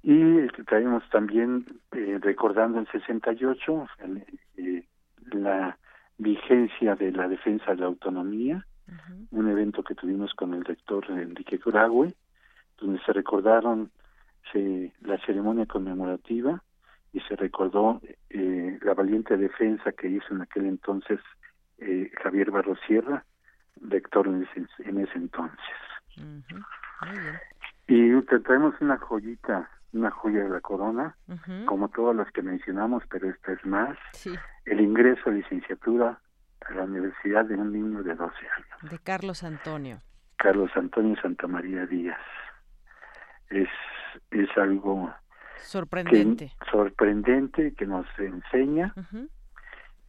Y 0.03 0.47
traemos 0.65 1.03
también, 1.09 1.65
eh, 1.91 2.17
recordando 2.21 2.79
en 2.79 2.87
68, 2.87 3.87
eh, 4.57 4.85
la 5.33 5.77
vigencia 6.17 6.95
de 6.95 7.11
la 7.11 7.27
defensa 7.27 7.71
de 7.71 7.81
la 7.81 7.87
autonomía, 7.87 8.65
un 9.31 9.49
evento 9.49 9.83
que 9.83 9.95
tuvimos 9.95 10.33
con 10.33 10.53
el 10.53 10.63
rector 10.63 11.05
Enrique 11.09 11.59
Curagüe, 11.59 12.13
donde 12.77 12.99
se 13.05 13.13
recordaron 13.13 13.91
se, 14.51 14.93
la 15.01 15.17
ceremonia 15.25 15.65
conmemorativa 15.65 16.61
y 17.13 17.19
se 17.21 17.35
recordó 17.35 18.01
eh, 18.29 18.79
la 18.81 18.93
valiente 18.93 19.37
defensa 19.37 19.91
que 19.91 20.07
hizo 20.09 20.33
en 20.33 20.41
aquel 20.41 20.65
entonces 20.65 21.19
eh, 21.79 22.11
Javier 22.23 22.51
Barrosierra, 22.51 23.25
rector 23.81 24.27
en 24.27 24.43
ese, 24.43 24.67
en 24.89 24.99
ese 24.99 25.13
entonces. 25.15 25.57
Y 27.87 28.21
traemos 28.21 28.73
una 28.81 28.97
joyita 28.97 29.69
una 29.93 30.11
joya 30.11 30.43
de 30.43 30.49
la 30.49 30.61
corona, 30.61 31.15
como 31.65 31.89
todas 31.89 32.15
las 32.15 32.31
que 32.31 32.41
mencionamos, 32.41 33.03
pero 33.09 33.29
esta 33.29 33.53
es 33.53 33.65
más, 33.65 33.97
el 34.65 34.81
ingreso 34.81 35.29
a 35.29 35.33
licenciatura 35.33 36.19
a 36.65 36.73
la 36.73 36.83
universidad 36.83 37.45
de 37.45 37.55
un 37.55 37.71
niño 37.71 38.03
de 38.03 38.15
12 38.15 38.35
años. 38.35 38.91
De 38.91 38.99
Carlos 38.99 39.43
Antonio. 39.43 40.01
Carlos 40.37 40.69
Antonio 40.75 41.15
Santa 41.21 41.47
María 41.47 41.85
Díaz. 41.85 42.19
Es, 43.49 43.69
es 44.31 44.49
algo 44.57 45.13
sorprendente. 45.57 46.51
sorprendente 46.71 47.73
que 47.73 47.85
nos 47.85 48.05
enseña 48.17 48.93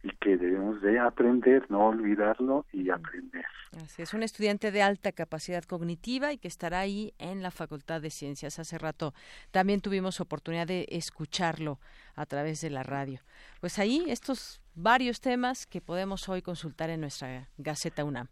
y 0.01 0.11
que 0.17 0.37
debemos 0.37 0.81
de 0.81 0.97
aprender, 0.97 1.65
no 1.69 1.87
olvidarlo 1.87 2.65
y 2.71 2.89
aprender. 2.89 3.45
Así 3.83 4.01
es, 4.01 4.13
un 4.13 4.23
estudiante 4.23 4.71
de 4.71 4.81
alta 4.81 5.11
capacidad 5.11 5.63
cognitiva 5.63 6.31
y 6.31 6.37
que 6.37 6.47
estará 6.47 6.79
ahí 6.79 7.13
en 7.19 7.43
la 7.43 7.51
Facultad 7.51 8.01
de 8.01 8.09
Ciencias. 8.09 8.59
Hace 8.59 8.77
rato 8.77 9.13
también 9.51 9.81
tuvimos 9.81 10.21
oportunidad 10.21 10.67
de 10.67 10.85
escucharlo 10.89 11.79
a 12.15 12.25
través 12.25 12.61
de 12.61 12.69
la 12.69 12.83
radio. 12.83 13.19
Pues 13.59 13.77
ahí 13.77 14.05
estos 14.07 14.61
varios 14.73 15.19
temas 15.19 15.67
que 15.67 15.81
podemos 15.81 16.29
hoy 16.29 16.41
consultar 16.41 16.89
en 16.89 17.01
nuestra 17.01 17.49
Gaceta 17.57 18.05
UNAM. 18.05 18.27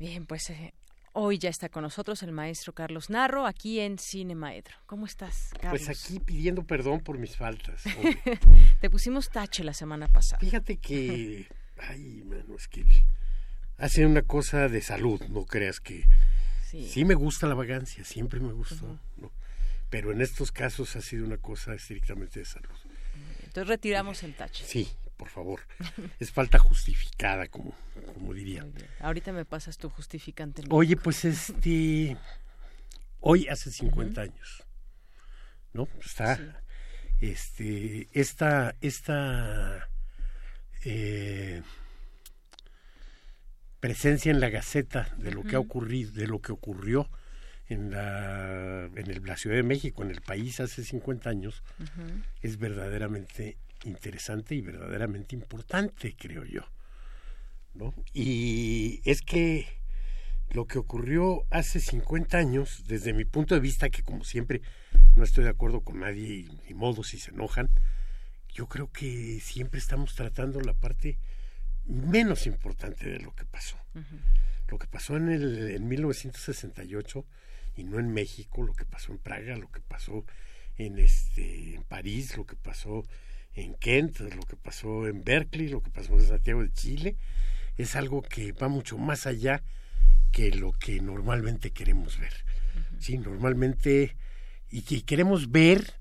Bien, 0.00 0.24
pues 0.24 0.48
eh, 0.48 0.72
hoy 1.12 1.36
ya 1.36 1.50
está 1.50 1.68
con 1.68 1.82
nosotros 1.82 2.22
el 2.22 2.32
maestro 2.32 2.72
Carlos 2.72 3.10
Narro 3.10 3.46
aquí 3.46 3.80
en 3.80 3.98
Cine 3.98 4.34
Maedro. 4.34 4.74
¿Cómo 4.86 5.04
estás, 5.04 5.50
Carlos? 5.60 5.82
Pues 5.84 5.88
aquí 5.90 6.18
pidiendo 6.20 6.64
perdón 6.64 7.00
por 7.00 7.18
mis 7.18 7.36
faltas. 7.36 7.82
Te 8.80 8.88
pusimos 8.88 9.28
tache 9.28 9.62
la 9.62 9.74
semana 9.74 10.08
pasada. 10.08 10.40
Fíjate 10.40 10.78
que, 10.78 11.48
ay, 11.76 12.22
mano, 12.24 12.56
es 12.56 12.66
que 12.66 12.86
hace 13.76 14.06
una 14.06 14.22
cosa 14.22 14.70
de 14.70 14.80
salud, 14.80 15.20
no 15.28 15.44
creas 15.44 15.80
que 15.80 16.06
sí, 16.70 17.04
me 17.04 17.14
gusta 17.14 17.46
la 17.46 17.54
vagancia, 17.54 18.02
siempre 18.02 18.40
me 18.40 18.54
gustó, 18.54 18.98
¿no? 19.18 19.30
pero 19.90 20.12
en 20.12 20.22
estos 20.22 20.50
casos 20.50 20.96
ha 20.96 21.02
sido 21.02 21.26
una 21.26 21.36
cosa 21.36 21.74
estrictamente 21.74 22.38
de 22.38 22.46
salud. 22.46 22.70
Entonces 23.42 23.68
retiramos 23.68 24.22
el 24.22 24.34
tache. 24.34 24.64
Sí, 24.64 24.88
por 25.20 25.28
favor. 25.28 25.60
es 26.18 26.32
falta 26.32 26.58
justificada, 26.58 27.46
como, 27.48 27.74
como 28.14 28.32
diría. 28.32 28.66
Ahorita 29.00 29.32
me 29.32 29.44
pasas 29.44 29.76
tu 29.76 29.90
justificante. 29.90 30.62
Oye, 30.70 30.96
pues 30.96 31.26
este, 31.26 32.16
hoy 33.20 33.46
hace 33.48 33.70
50 33.70 34.22
años, 34.22 34.64
¿no? 35.74 35.88
Está, 36.02 36.62
este, 37.20 38.08
esta, 38.12 38.74
esta 38.80 39.90
eh, 40.84 41.60
presencia 43.78 44.30
en 44.30 44.40
la 44.40 44.48
Gaceta 44.48 45.14
de 45.18 45.32
lo 45.32 45.44
que 45.44 45.56
ha 45.56 45.60
ocurrido, 45.60 46.12
de 46.12 46.28
lo 46.28 46.40
que 46.40 46.52
ocurrió 46.52 47.10
en 47.68 47.90
la, 47.90 48.86
en 48.86 49.10
el, 49.10 49.22
la 49.22 49.36
Ciudad 49.36 49.56
de 49.56 49.64
México, 49.64 50.02
en 50.02 50.12
el 50.12 50.22
país 50.22 50.60
hace 50.60 50.82
50 50.82 51.28
años, 51.28 51.62
es 52.40 52.56
verdaderamente 52.56 53.58
interesante 53.84 54.54
y 54.54 54.60
verdaderamente 54.60 55.34
importante, 55.34 56.14
creo 56.16 56.44
yo. 56.44 56.62
¿no? 57.74 57.94
Y 58.12 59.00
es 59.04 59.22
que 59.22 59.66
lo 60.50 60.66
que 60.66 60.78
ocurrió 60.78 61.46
hace 61.50 61.80
50 61.80 62.36
años, 62.36 62.84
desde 62.86 63.12
mi 63.12 63.24
punto 63.24 63.54
de 63.54 63.60
vista, 63.60 63.90
que 63.90 64.02
como 64.02 64.24
siempre 64.24 64.62
no 65.14 65.22
estoy 65.22 65.44
de 65.44 65.50
acuerdo 65.50 65.80
con 65.82 66.00
nadie 66.00 66.48
y 66.68 66.74
modo 66.74 67.04
si 67.04 67.18
se 67.18 67.30
enojan, 67.30 67.70
yo 68.52 68.66
creo 68.66 68.90
que 68.90 69.40
siempre 69.40 69.78
estamos 69.78 70.14
tratando 70.14 70.60
la 70.60 70.74
parte 70.74 71.18
menos 71.86 72.46
importante 72.46 73.08
de 73.08 73.20
lo 73.20 73.34
que 73.34 73.44
pasó. 73.44 73.76
Lo 74.68 74.78
que 74.78 74.86
pasó 74.86 75.16
en, 75.16 75.28
el, 75.28 75.70
en 75.70 75.88
1968 75.88 77.26
y 77.76 77.84
no 77.84 77.98
en 77.98 78.12
México, 78.12 78.62
lo 78.62 78.74
que 78.74 78.84
pasó 78.84 79.12
en 79.12 79.18
Praga, 79.18 79.56
lo 79.56 79.70
que 79.70 79.80
pasó 79.80 80.24
en 80.76 80.98
este 80.98 81.74
en 81.74 81.82
París, 81.82 82.36
lo 82.36 82.46
que 82.46 82.56
pasó 82.56 83.04
en 83.54 83.74
Kent, 83.74 84.20
lo 84.20 84.42
que 84.42 84.56
pasó 84.56 85.06
en 85.06 85.24
Berkeley, 85.24 85.68
lo 85.68 85.82
que 85.82 85.90
pasó 85.90 86.14
en 86.14 86.26
Santiago 86.26 86.62
de 86.62 86.72
Chile, 86.72 87.16
es 87.76 87.96
algo 87.96 88.22
que 88.22 88.52
va 88.52 88.68
mucho 88.68 88.98
más 88.98 89.26
allá 89.26 89.62
que 90.32 90.52
lo 90.52 90.72
que 90.72 91.00
normalmente 91.00 91.70
queremos 91.70 92.18
ver. 92.18 92.32
Sí, 92.98 93.18
normalmente 93.18 94.16
y 94.70 94.82
que 94.82 95.02
queremos 95.02 95.50
ver 95.50 95.94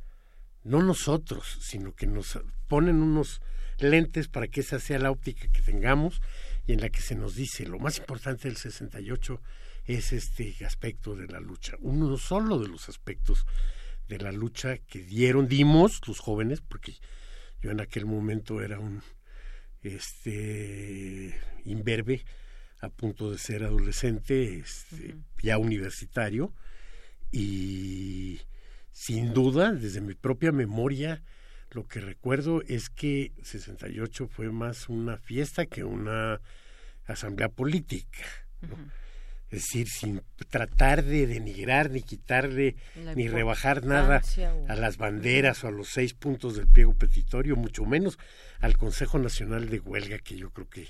no 0.63 0.83
nosotros, 0.83 1.57
sino 1.61 1.95
que 1.95 2.05
nos 2.05 2.39
ponen 2.67 3.01
unos 3.01 3.41
lentes 3.79 4.27
para 4.27 4.47
que 4.47 4.59
esa 4.59 4.79
sea 4.79 4.99
la 4.99 5.09
óptica 5.09 5.47
que 5.47 5.61
tengamos 5.61 6.21
y 6.67 6.73
en 6.73 6.81
la 6.81 6.89
que 6.89 7.01
se 7.01 7.15
nos 7.15 7.35
dice 7.35 7.65
lo 7.65 7.79
más 7.79 7.97
importante 7.97 8.47
del 8.47 8.57
68 8.57 9.41
es 9.85 10.13
este 10.13 10.53
aspecto 10.65 11.15
de 11.15 11.27
la 11.27 11.39
lucha, 11.39 11.75
uno 11.79 12.15
solo 12.17 12.59
de 12.59 12.67
los 12.67 12.89
aspectos 12.89 13.45
de 14.07 14.19
la 14.19 14.31
lucha 14.31 14.77
que 14.77 14.99
dieron, 14.99 15.47
dimos 15.47 16.01
los 16.07 16.19
jóvenes, 16.19 16.61
porque 16.61 16.95
yo 17.61 17.71
en 17.71 17.81
aquel 17.81 18.05
momento 18.05 18.61
era 18.61 18.79
un 18.79 19.01
este 19.81 21.35
imberbe 21.65 22.25
a 22.81 22.89
punto 22.89 23.31
de 23.31 23.37
ser 23.37 23.63
adolescente, 23.63 24.59
este, 24.59 25.15
ya 25.41 25.57
universitario, 25.57 26.53
y 27.31 28.39
sin 28.91 29.33
duda, 29.33 29.73
desde 29.73 30.01
mi 30.01 30.13
propia 30.13 30.51
memoria, 30.51 31.21
lo 31.71 31.87
que 31.87 31.99
recuerdo 31.99 32.61
es 32.67 32.89
que 32.89 33.33
68 33.43 34.27
fue 34.27 34.51
más 34.51 34.89
una 34.89 35.17
fiesta 35.17 35.65
que 35.65 35.83
una 35.83 36.41
asamblea 37.05 37.49
política. 37.49 38.19
¿no? 38.61 38.77
Es 39.51 39.63
decir, 39.63 39.89
sin 39.89 40.21
tratar 40.49 41.03
de 41.03 41.25
denigrar 41.25 41.89
ni 41.89 42.03
quitarle 42.03 42.75
ni 43.15 43.27
rebajar 43.27 43.83
nada 43.83 44.21
a 44.67 44.75
las 44.75 44.97
banderas 44.97 45.63
o 45.63 45.67
a 45.67 45.71
los 45.71 45.89
seis 45.89 46.13
puntos 46.13 46.55
del 46.55 46.67
pliego 46.67 46.93
petitorio, 46.93 47.55
mucho 47.55 47.83
menos 47.85 48.19
al 48.59 48.77
Consejo 48.77 49.17
Nacional 49.17 49.69
de 49.69 49.79
Huelga, 49.79 50.19
que 50.19 50.37
yo 50.37 50.51
creo 50.51 50.69
que 50.69 50.87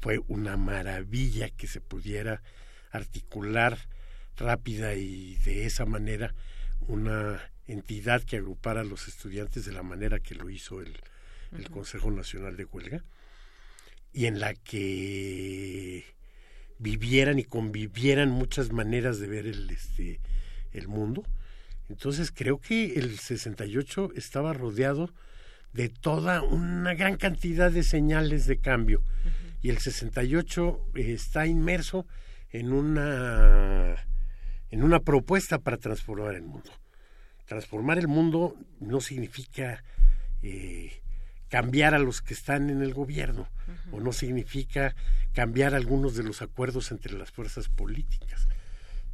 fue 0.00 0.20
una 0.28 0.56
maravilla 0.56 1.50
que 1.50 1.66
se 1.66 1.82
pudiera 1.82 2.42
articular 2.92 3.78
rápida 4.38 4.94
y 4.94 5.36
de 5.44 5.66
esa 5.66 5.84
manera 5.84 6.34
una 6.88 7.40
entidad 7.66 8.22
que 8.22 8.38
agrupara 8.38 8.80
a 8.80 8.84
los 8.84 9.06
estudiantes 9.06 9.66
de 9.66 9.72
la 9.72 9.82
manera 9.82 10.18
que 10.18 10.34
lo 10.34 10.48
hizo 10.48 10.80
el, 10.80 10.98
el 11.52 11.68
Consejo 11.70 12.10
Nacional 12.10 12.56
de 12.56 12.64
Huelga 12.64 13.04
y 14.14 14.26
en 14.26 14.40
la 14.40 14.54
que 14.54 16.04
vivieran 16.82 17.38
y 17.38 17.44
convivieran 17.44 18.30
muchas 18.30 18.72
maneras 18.72 19.20
de 19.20 19.28
ver 19.28 19.46
el, 19.46 19.70
este, 19.70 20.20
el 20.72 20.88
mundo. 20.88 21.22
Entonces 21.88 22.32
creo 22.32 22.58
que 22.58 22.94
el 22.94 23.18
68 23.18 24.10
estaba 24.16 24.52
rodeado 24.52 25.10
de 25.72 25.88
toda 25.88 26.42
una 26.42 26.94
gran 26.94 27.16
cantidad 27.16 27.70
de 27.70 27.82
señales 27.82 28.46
de 28.46 28.58
cambio 28.58 29.02
y 29.62 29.70
el 29.70 29.78
68 29.78 30.80
está 30.94 31.46
inmerso 31.46 32.06
en 32.50 32.72
una 32.72 33.96
en 34.70 34.82
una 34.82 35.00
propuesta 35.00 35.58
para 35.58 35.76
transformar 35.76 36.34
el 36.34 36.42
mundo. 36.42 36.70
Transformar 37.44 37.98
el 37.98 38.08
mundo 38.08 38.56
no 38.80 39.00
significa 39.00 39.84
eh, 40.42 41.01
cambiar 41.52 41.94
a 41.94 41.98
los 41.98 42.22
que 42.22 42.32
están 42.32 42.70
en 42.70 42.80
el 42.80 42.94
gobierno 42.94 43.46
o 43.90 44.00
no 44.00 44.14
significa 44.14 44.96
cambiar 45.34 45.74
algunos 45.74 46.16
de 46.16 46.22
los 46.22 46.40
acuerdos 46.40 46.90
entre 46.92 47.12
las 47.12 47.30
fuerzas 47.30 47.68
políticas. 47.68 48.48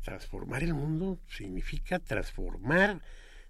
Transformar 0.04 0.62
el 0.62 0.72
mundo 0.72 1.18
significa 1.28 1.98
transformar 1.98 3.02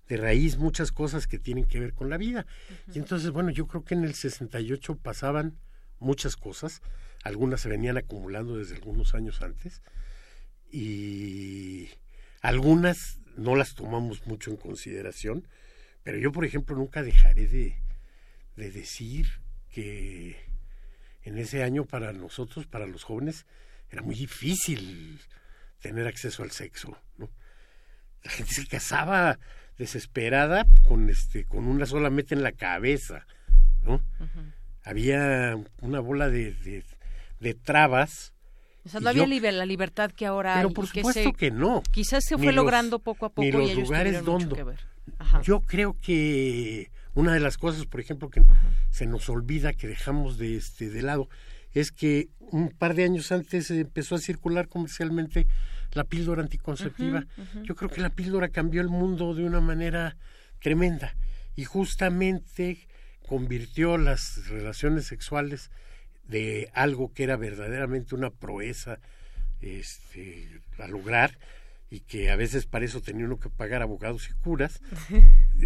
de 0.08 0.16
raíz 0.16 0.56
muchas 0.56 0.90
cosas 0.90 1.26
que 1.26 1.38
tienen 1.38 1.66
que 1.66 1.80
ver 1.80 1.92
con 1.92 2.08
la 2.08 2.16
vida. 2.16 2.46
Y 2.94 2.98
entonces, 2.98 3.30
bueno, 3.30 3.50
yo 3.50 3.66
creo 3.66 3.84
que 3.84 3.92
en 3.92 4.04
el 4.04 4.14
68 4.14 4.96
pasaban 4.96 5.58
muchas 5.98 6.36
cosas, 6.36 6.80
algunas 7.24 7.60
se 7.60 7.68
venían 7.68 7.98
acumulando 7.98 8.56
desde 8.56 8.76
algunos 8.76 9.14
años 9.14 9.42
antes 9.42 9.82
y 10.72 11.90
algunas 12.40 13.20
no 13.36 13.54
las 13.54 13.74
tomamos 13.74 14.26
mucho 14.26 14.50
en 14.50 14.56
consideración, 14.56 15.46
pero 16.04 16.16
yo, 16.16 16.32
por 16.32 16.46
ejemplo, 16.46 16.74
nunca 16.74 17.02
dejaré 17.02 17.48
de, 17.48 17.76
de 18.58 18.70
decir 18.70 19.26
que 19.70 20.36
en 21.22 21.38
ese 21.38 21.62
año 21.62 21.84
para 21.84 22.12
nosotros, 22.12 22.66
para 22.66 22.86
los 22.86 23.04
jóvenes, 23.04 23.46
era 23.90 24.02
muy 24.02 24.14
difícil 24.14 25.20
tener 25.80 26.06
acceso 26.06 26.42
al 26.42 26.50
sexo, 26.50 26.98
¿no? 27.16 27.30
La 28.24 28.32
gente 28.32 28.52
se 28.52 28.66
casaba 28.66 29.38
desesperada 29.78 30.66
con 30.88 31.08
este 31.08 31.44
con 31.44 31.68
una 31.68 31.86
sola 31.86 32.10
meta 32.10 32.34
en 32.34 32.42
la 32.42 32.52
cabeza, 32.52 33.26
¿no? 33.84 34.02
Había 34.82 35.56
una 35.80 36.00
bola 36.00 36.28
de, 36.28 36.82
de, 37.40 37.54
trabas. 37.54 38.32
O 38.84 38.88
sea, 38.88 39.00
no 39.00 39.10
había 39.10 39.26
la 39.52 39.66
libertad 39.66 40.10
que 40.10 40.26
ahora 40.26 40.56
pero 40.56 40.70
por 40.70 40.86
supuesto 40.88 41.32
que, 41.32 41.50
no. 41.50 41.82
Quizás 41.92 42.24
se 42.24 42.36
fue 42.36 42.52
logrando 42.52 42.98
poco 42.98 43.26
a 43.26 43.28
poco 43.28 43.42
ni 43.42 43.52
los 43.52 43.70
y 43.70 43.74
lugares 43.74 44.24
donde. 44.24 44.64
Yo 45.42 45.60
creo 45.60 45.96
que 46.00 46.90
una 47.18 47.34
de 47.34 47.40
las 47.40 47.58
cosas, 47.58 47.84
por 47.84 47.98
ejemplo, 47.98 48.30
que 48.30 48.44
se 48.90 49.04
nos 49.04 49.28
olvida 49.28 49.72
que 49.72 49.88
dejamos 49.88 50.38
de, 50.38 50.56
este, 50.56 50.88
de 50.88 51.02
lado 51.02 51.28
es 51.72 51.90
que 51.90 52.28
un 52.38 52.70
par 52.70 52.94
de 52.94 53.02
años 53.02 53.32
antes 53.32 53.72
empezó 53.72 54.14
a 54.14 54.20
circular 54.20 54.68
comercialmente 54.68 55.48
la 55.94 56.04
píldora 56.04 56.42
anticonceptiva. 56.42 57.26
Yo 57.64 57.74
creo 57.74 57.90
que 57.90 58.00
la 58.00 58.10
píldora 58.10 58.50
cambió 58.50 58.80
el 58.80 58.88
mundo 58.88 59.34
de 59.34 59.44
una 59.44 59.60
manera 59.60 60.16
tremenda 60.60 61.16
y 61.56 61.64
justamente 61.64 62.86
convirtió 63.26 63.98
las 63.98 64.46
relaciones 64.46 65.06
sexuales 65.06 65.72
de 66.28 66.70
algo 66.72 67.12
que 67.12 67.24
era 67.24 67.36
verdaderamente 67.36 68.14
una 68.14 68.30
proeza 68.30 69.00
este, 69.60 70.60
a 70.78 70.86
lograr 70.86 71.36
y 71.90 72.00
que 72.00 72.30
a 72.30 72.36
veces 72.36 72.66
para 72.66 72.84
eso 72.84 73.00
tenía 73.00 73.24
uno 73.24 73.38
que 73.38 73.48
pagar 73.48 73.82
abogados 73.82 74.28
y 74.28 74.34
curas, 74.34 74.80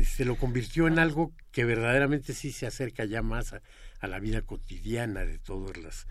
se 0.04 0.24
lo 0.24 0.36
convirtió 0.36 0.86
en 0.86 0.98
algo 0.98 1.32
que 1.50 1.64
verdaderamente 1.64 2.32
sí 2.32 2.52
se 2.52 2.66
acerca 2.66 3.04
ya 3.04 3.22
más 3.22 3.52
a, 3.52 3.62
la 4.06 4.18
vida 4.18 4.42
cotidiana 4.42 5.24
de 5.24 5.38
todas 5.38 5.76
las, 5.76 6.08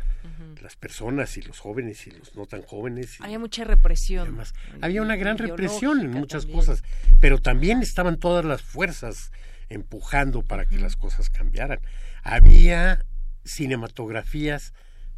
las 0.62 0.78
personas 0.78 1.36
y 1.36 1.42
los 1.42 1.60
jóvenes 1.60 2.08
y 2.08 2.12
los 2.12 2.34
no 2.38 2.46
tan 2.46 2.62
jóvenes. 2.62 3.20
Había 3.20 3.38
mucha 3.38 3.66
represión. 3.66 4.42
había 4.80 5.02
una 5.02 5.18
gran 5.18 5.38
represión 5.38 6.00
en 6.00 6.12
muchas 6.12 6.46
cosas, 6.46 6.84
pero 7.20 7.40
también 7.40 7.82
estaban 7.82 8.18
todas 8.18 8.46
las 8.46 8.62
fuerzas 8.62 9.34
empujando 9.68 10.42
para 10.42 10.66
que 10.66 10.78
las 10.78 10.96
cosas 10.96 11.30
cambiaran. 11.30 11.82
Había 12.24 13.06
cinematografías 13.44 14.74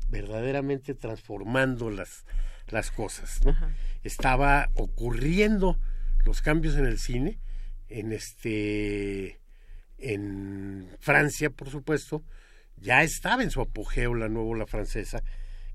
verdaderamente 0.09 0.95
transformando 0.95 1.91
las 1.91 2.25
las 2.73 2.91
cosas, 2.91 3.39
¿no? 3.45 3.55
Estaba 4.03 4.69
ocurriendo 4.73 5.79
los 6.25 6.41
cambios 6.41 6.75
en 6.75 6.85
el 6.85 6.99
cine, 6.99 7.39
en 7.87 8.11
este 8.11 9.39
en 9.97 10.89
Francia, 10.99 11.49
por 11.49 11.69
supuesto, 11.69 12.23
ya 12.75 13.03
estaba 13.03 13.43
en 13.43 13.51
su 13.51 13.61
apogeo 13.61 14.15
la 14.15 14.27
nueva 14.27 14.57
la 14.57 14.67
francesa, 14.67 15.23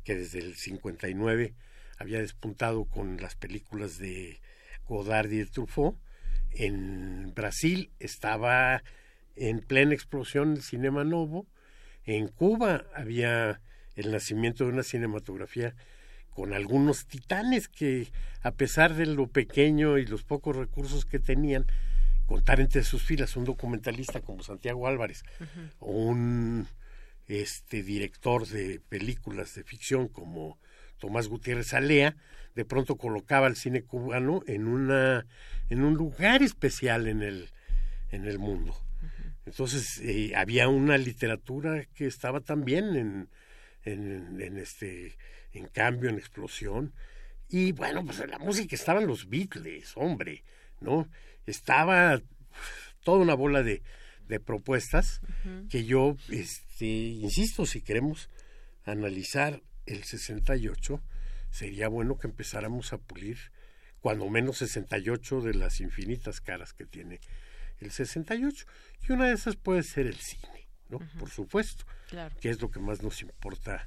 que 0.04 0.14
desde 0.14 0.40
el 0.40 0.54
59 0.56 1.54
había 1.96 2.18
despuntado 2.18 2.84
con 2.84 3.16
las 3.16 3.34
películas 3.34 3.98
de 3.98 4.40
Godard 4.86 5.32
y 5.32 5.38
de 5.38 5.46
Truffaut. 5.46 5.96
En 6.50 7.32
Brasil 7.34 7.90
estaba 7.98 8.82
en 9.36 9.60
plena 9.60 9.94
explosión 9.94 10.52
el 10.52 10.62
cinema 10.62 11.04
novo. 11.04 11.46
En 12.04 12.28
Cuba 12.28 12.84
había 12.94 13.60
el 13.96 14.12
nacimiento 14.12 14.64
de 14.64 14.72
una 14.72 14.82
cinematografía 14.82 15.74
con 16.38 16.52
algunos 16.52 17.06
titanes 17.06 17.66
que, 17.66 18.12
a 18.42 18.52
pesar 18.52 18.94
de 18.94 19.06
lo 19.06 19.26
pequeño 19.26 19.98
y 19.98 20.06
los 20.06 20.22
pocos 20.22 20.54
recursos 20.54 21.04
que 21.04 21.18
tenían, 21.18 21.66
contar 22.26 22.60
entre 22.60 22.84
sus 22.84 23.02
filas 23.02 23.36
un 23.36 23.44
documentalista 23.44 24.20
como 24.20 24.44
Santiago 24.44 24.86
Álvarez 24.86 25.24
o 25.80 25.90
un 25.90 26.68
este 27.26 27.82
director 27.82 28.46
de 28.46 28.80
películas 28.88 29.52
de 29.56 29.64
ficción 29.64 30.06
como 30.06 30.60
Tomás 30.98 31.26
Gutiérrez 31.26 31.74
Alea, 31.74 32.14
de 32.54 32.64
pronto 32.64 32.94
colocaba 32.94 33.48
al 33.48 33.56
cine 33.56 33.82
cubano 33.82 34.42
en 34.46 34.68
una 34.68 35.26
en 35.70 35.82
un 35.82 35.94
lugar 35.94 36.44
especial 36.44 37.08
en 37.08 37.22
el 37.22 37.50
en 38.12 38.26
el 38.26 38.38
mundo. 38.38 38.76
Entonces 39.44 40.00
eh, 40.04 40.34
había 40.36 40.68
una 40.68 40.98
literatura 40.98 41.84
que 41.94 42.06
estaba 42.06 42.40
también 42.40 42.94
en, 42.94 43.28
en, 43.84 44.40
en, 44.40 44.58
este 44.58 45.16
en 45.52 45.66
cambio, 45.68 46.10
en 46.10 46.18
explosión. 46.18 46.92
Y 47.48 47.72
bueno, 47.72 48.04
pues 48.04 48.20
en 48.20 48.30
la 48.30 48.38
música 48.38 48.76
estaban 48.76 49.06
los 49.06 49.28
Beatles, 49.28 49.92
hombre, 49.96 50.44
¿no? 50.80 51.08
Estaba 51.46 52.20
toda 53.02 53.18
una 53.18 53.34
bola 53.34 53.62
de, 53.62 53.82
de 54.28 54.40
propuestas 54.40 55.20
que 55.70 55.84
yo, 55.84 56.16
este, 56.30 56.86
insisto, 56.86 57.64
si 57.64 57.80
queremos 57.80 58.28
analizar 58.84 59.62
el 59.86 60.04
68, 60.04 61.02
sería 61.50 61.88
bueno 61.88 62.18
que 62.18 62.26
empezáramos 62.26 62.92
a 62.92 62.98
pulir 62.98 63.38
cuando 64.00 64.28
menos 64.28 64.58
68 64.58 65.40
de 65.40 65.54
las 65.54 65.80
infinitas 65.80 66.40
caras 66.40 66.72
que 66.72 66.86
tiene 66.86 67.20
el 67.80 67.90
68. 67.90 68.66
Y 69.08 69.12
una 69.12 69.28
de 69.28 69.34
esas 69.34 69.56
puede 69.56 69.82
ser 69.82 70.06
el 70.06 70.16
cine, 70.16 70.67
¿no? 70.88 70.98
Por 71.18 71.30
supuesto, 71.30 71.84
que 72.40 72.50
es 72.50 72.60
lo 72.60 72.70
que 72.70 72.80
más 72.80 73.02
nos 73.02 73.22
importa 73.22 73.86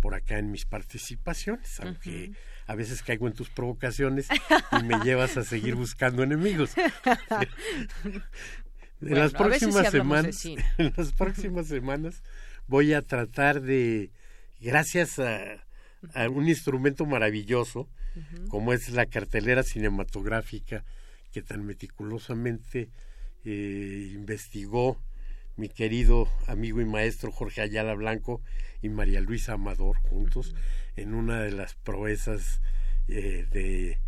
por 0.00 0.14
acá 0.14 0.38
en 0.38 0.50
mis 0.50 0.64
participaciones, 0.64 1.80
aunque 1.80 2.32
a 2.66 2.74
veces 2.74 3.02
caigo 3.02 3.26
en 3.26 3.34
tus 3.34 3.50
provocaciones 3.50 4.28
y 4.78 4.84
me 4.84 4.98
llevas 5.00 5.36
a 5.36 5.44
seguir 5.44 5.74
buscando 5.76 6.22
enemigos. 6.22 6.72
en 9.00 9.14
las 9.14 9.32
próximas 9.32 9.90
semanas, 9.90 10.44
en 10.78 10.94
las 10.96 11.12
próximas 11.12 11.66
semanas 11.66 12.22
voy 12.66 12.94
a 12.94 13.02
tratar 13.02 13.60
de, 13.60 14.10
gracias 14.60 15.18
a, 15.18 15.64
un 16.30 16.48
instrumento 16.48 17.06
maravilloso 17.06 17.88
como 18.48 18.72
es 18.72 18.90
la 18.90 19.06
cartelera 19.06 19.64
cinematográfica 19.64 20.84
que 21.32 21.42
tan 21.42 21.66
meticulosamente 21.66 22.88
eh, 23.44 24.10
investigó 24.14 25.00
mi 25.58 25.68
querido 25.68 26.28
amigo 26.46 26.80
y 26.80 26.84
maestro 26.84 27.32
Jorge 27.32 27.60
Ayala 27.60 27.92
Blanco 27.94 28.40
y 28.80 28.88
María 28.88 29.20
Luisa 29.20 29.54
Amador 29.54 29.96
juntos 29.96 30.54
en 30.96 31.14
una 31.14 31.42
de 31.42 31.50
las 31.50 31.74
proezas 31.74 32.62
eh, 33.08 33.44
de 33.50 33.98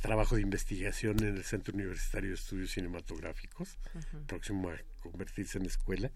trabajo 0.00 0.36
de 0.36 0.42
investigación 0.42 1.22
en 1.22 1.36
el 1.36 1.44
Centro 1.44 1.74
Universitario 1.74 2.30
de 2.30 2.36
Estudios 2.36 2.70
Cinematográficos, 2.70 3.78
próximo 4.26 4.70
a 4.70 4.76
convertirse 5.00 5.58
en 5.58 5.66
escuela. 5.66 6.10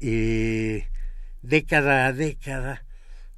Eh, 0.00 0.86
década 1.40 2.06
a 2.06 2.12
década 2.12 2.84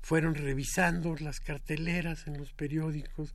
fueron 0.01 0.35
revisando 0.35 1.15
las 1.17 1.39
carteleras 1.39 2.27
en 2.27 2.39
los 2.39 2.53
periódicos 2.53 3.35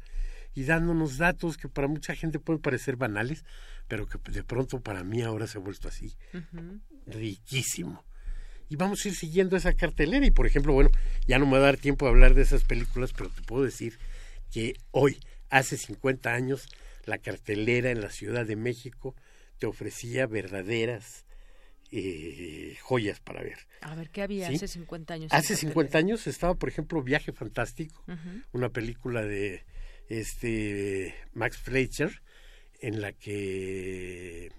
y 0.60 0.66
dándonos 0.66 1.18
datos 1.18 1.58
que 1.58 1.70
para 1.70 1.88
mucha 1.88 2.14
gente 2.16 2.38
pueden 2.38 2.62
parecer 2.62 2.98
banales, 2.98 3.46
pero 3.88 4.10
que 4.10 4.18
de 4.30 4.44
pronto 4.44 4.82
para 4.82 5.06
mí 5.06 5.22
ahora 5.22 5.48
se 5.48 5.58
ha 5.58 5.62
vuelto 5.62 5.88
así, 5.88 6.14
riquísimo. 7.08 8.04
Y 8.68 8.76
vamos 8.76 9.06
a 9.06 9.08
ir 9.08 9.16
siguiendo 9.16 9.56
esa 9.56 9.72
cartelera 9.72 10.26
y 10.26 10.32
por 10.32 10.46
ejemplo, 10.46 10.74
bueno, 10.74 10.90
ya 11.26 11.40
no 11.40 11.46
me 11.46 11.54
va 11.54 11.60
a 11.60 11.62
dar 11.62 11.78
tiempo 11.78 12.06
de 12.06 12.12
hablar 12.12 12.34
de 12.34 12.42
esas 12.42 12.66
películas, 12.66 13.14
pero 13.14 13.30
te 13.30 13.42
puedo 13.42 13.64
decir 13.64 14.00
que 14.52 14.74
hoy, 14.92 15.22
hace 15.50 15.78
50 15.78 16.34
años, 16.34 16.68
la 17.06 17.20
cartelera 17.20 17.90
en 17.90 18.02
la 18.02 18.10
Ciudad 18.10 18.46
de 18.46 18.58
México 18.58 19.16
te 19.60 19.66
ofrecía 19.66 20.28
verdaderas 20.28 21.24
eh, 21.94 22.76
joyas 22.82 23.22
para 23.22 23.42
ver. 23.44 23.60
A 23.80 23.96
ver, 23.96 24.10
¿qué 24.10 24.24
había 24.24 24.50
hace 24.50 24.68
50 24.68 25.14
años? 25.14 25.32
Hace 25.32 25.56
50 25.56 25.98
años 25.98 26.28
estaba, 26.28 26.56
por 26.56 26.68
ejemplo, 26.68 27.02
Viaje 27.02 27.32
Fantástico, 27.32 28.04
una 28.52 28.68
película 28.68 29.22
de 29.22 29.64
este 30.10 31.16
Max 31.34 31.58
Fleischer, 31.58 32.22
en 32.82 33.02
la 33.02 33.14
que 33.14 34.52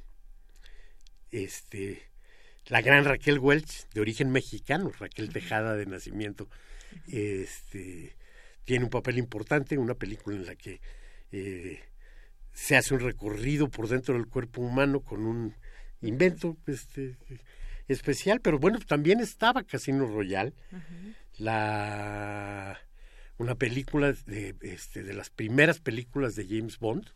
este 1.30 2.02
la 2.66 2.82
gran 2.82 3.04
Raquel 3.04 3.40
Welch, 3.40 3.88
de 3.92 4.00
origen 4.00 4.30
mexicano, 4.30 4.92
Raquel 4.98 5.32
Tejada 5.32 5.74
de 5.74 5.86
nacimiento, 5.86 6.48
este 7.08 8.16
tiene 8.64 8.84
un 8.84 8.90
papel 8.90 9.18
importante, 9.18 9.76
una 9.76 9.94
película 9.94 10.36
en 10.36 10.46
la 10.46 10.54
que 10.54 10.80
eh, 11.32 11.80
se 12.52 12.76
hace 12.76 12.94
un 12.94 13.00
recorrido 13.00 13.68
por 13.68 13.88
dentro 13.88 14.14
del 14.14 14.28
cuerpo 14.28 14.60
humano 14.60 15.00
con 15.00 15.26
un 15.26 15.56
invento 16.02 16.56
este, 16.66 17.16
especial, 17.88 18.40
pero 18.40 18.58
bueno, 18.58 18.78
también 18.86 19.18
estaba 19.20 19.64
Casino 19.64 20.06
Royal, 20.06 20.54
la 21.38 22.78
una 23.40 23.54
película 23.54 24.12
de, 24.26 24.54
este, 24.60 25.02
de 25.02 25.14
las 25.14 25.30
primeras 25.30 25.80
películas 25.80 26.34
de 26.34 26.46
James 26.46 26.78
Bond, 26.78 27.06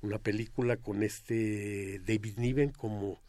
una 0.00 0.18
película 0.18 0.76
con 0.78 1.04
este 1.04 2.00
David 2.00 2.38
Niven 2.38 2.70
como 2.70 3.22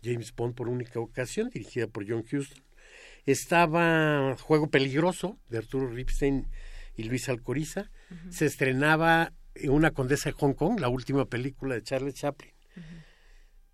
James 0.00 0.32
Bond 0.32 0.54
por 0.54 0.68
única 0.68 1.00
ocasión, 1.00 1.50
dirigida 1.50 1.88
por 1.88 2.08
John 2.08 2.20
Huston. 2.20 2.62
Estaba 3.26 4.36
Juego 4.36 4.70
Peligroso 4.70 5.40
de 5.48 5.58
Arturo 5.58 5.88
Ripstein 5.88 6.46
y 6.96 7.02
Luis 7.02 7.28
Alcoriza. 7.28 7.90
Se 8.30 8.46
estrenaba 8.46 9.32
Una 9.64 9.90
Condesa 9.90 10.30
de 10.30 10.34
Hong 10.34 10.54
Kong, 10.54 10.78
la 10.78 10.88
última 10.88 11.24
película 11.24 11.74
de 11.74 11.82
Charles 11.82 12.14
Chaplin. 12.14 12.52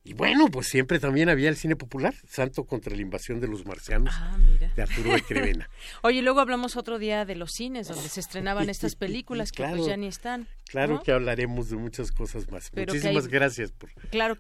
Y 0.09 0.15
bueno, 0.15 0.47
pues 0.51 0.69
siempre 0.69 0.99
también 0.99 1.29
había 1.29 1.51
el 1.51 1.57
cine 1.57 1.77
popular, 1.77 2.15
Santo 2.27 2.65
contra 2.65 2.97
la 2.97 3.03
invasión 3.03 3.41
de 3.41 3.47
los 3.47 3.67
marcianos, 3.67 4.15
ah, 4.17 4.39
de 4.75 4.83
Arturo 4.83 5.13
de 5.13 5.21
Crevena. 5.21 5.69
Oye, 6.03 6.23
luego 6.23 6.41
hablamos 6.41 6.79
otro 6.79 6.99
día 6.99 7.27
de 7.27 7.35
los 7.35 7.53
cines, 7.53 7.89
donde 7.89 8.09
se 8.09 8.21
estrenaban 8.21 8.71
estas 8.71 8.95
películas 8.97 9.53
que 9.53 9.65
pues 9.65 9.85
ya 9.85 9.99
ni 9.99 10.07
están. 10.07 10.49
Claro 10.71 11.03
que 11.03 11.13
hablaremos 11.13 11.69
de 11.69 11.77
muchas 11.77 12.11
cosas 12.11 12.51
más. 12.51 12.73
Muchísimas 12.75 13.29
gracias 13.29 13.71
por, 13.71 13.91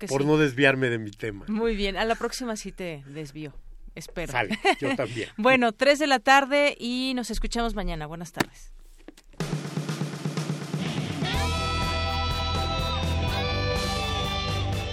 por 0.08 0.24
no 0.24 0.38
desviarme 0.38 0.88
de 0.88 0.96
mi 0.96 1.10
tema. 1.10 1.44
Muy 1.48 1.76
bien, 1.76 1.98
a 1.98 2.06
la 2.06 2.14
próxima 2.14 2.56
sí 2.56 2.72
te 2.72 3.04
desvío. 3.06 3.52
Espero. 3.94 4.32
yo 4.80 4.96
también. 4.96 5.28
bueno, 5.36 5.72
tres 5.72 5.98
de 5.98 6.06
la 6.06 6.18
tarde 6.18 6.76
y 6.78 7.12
nos 7.14 7.30
escuchamos 7.30 7.74
mañana. 7.74 8.06
Buenas 8.06 8.32
tardes. 8.32 8.72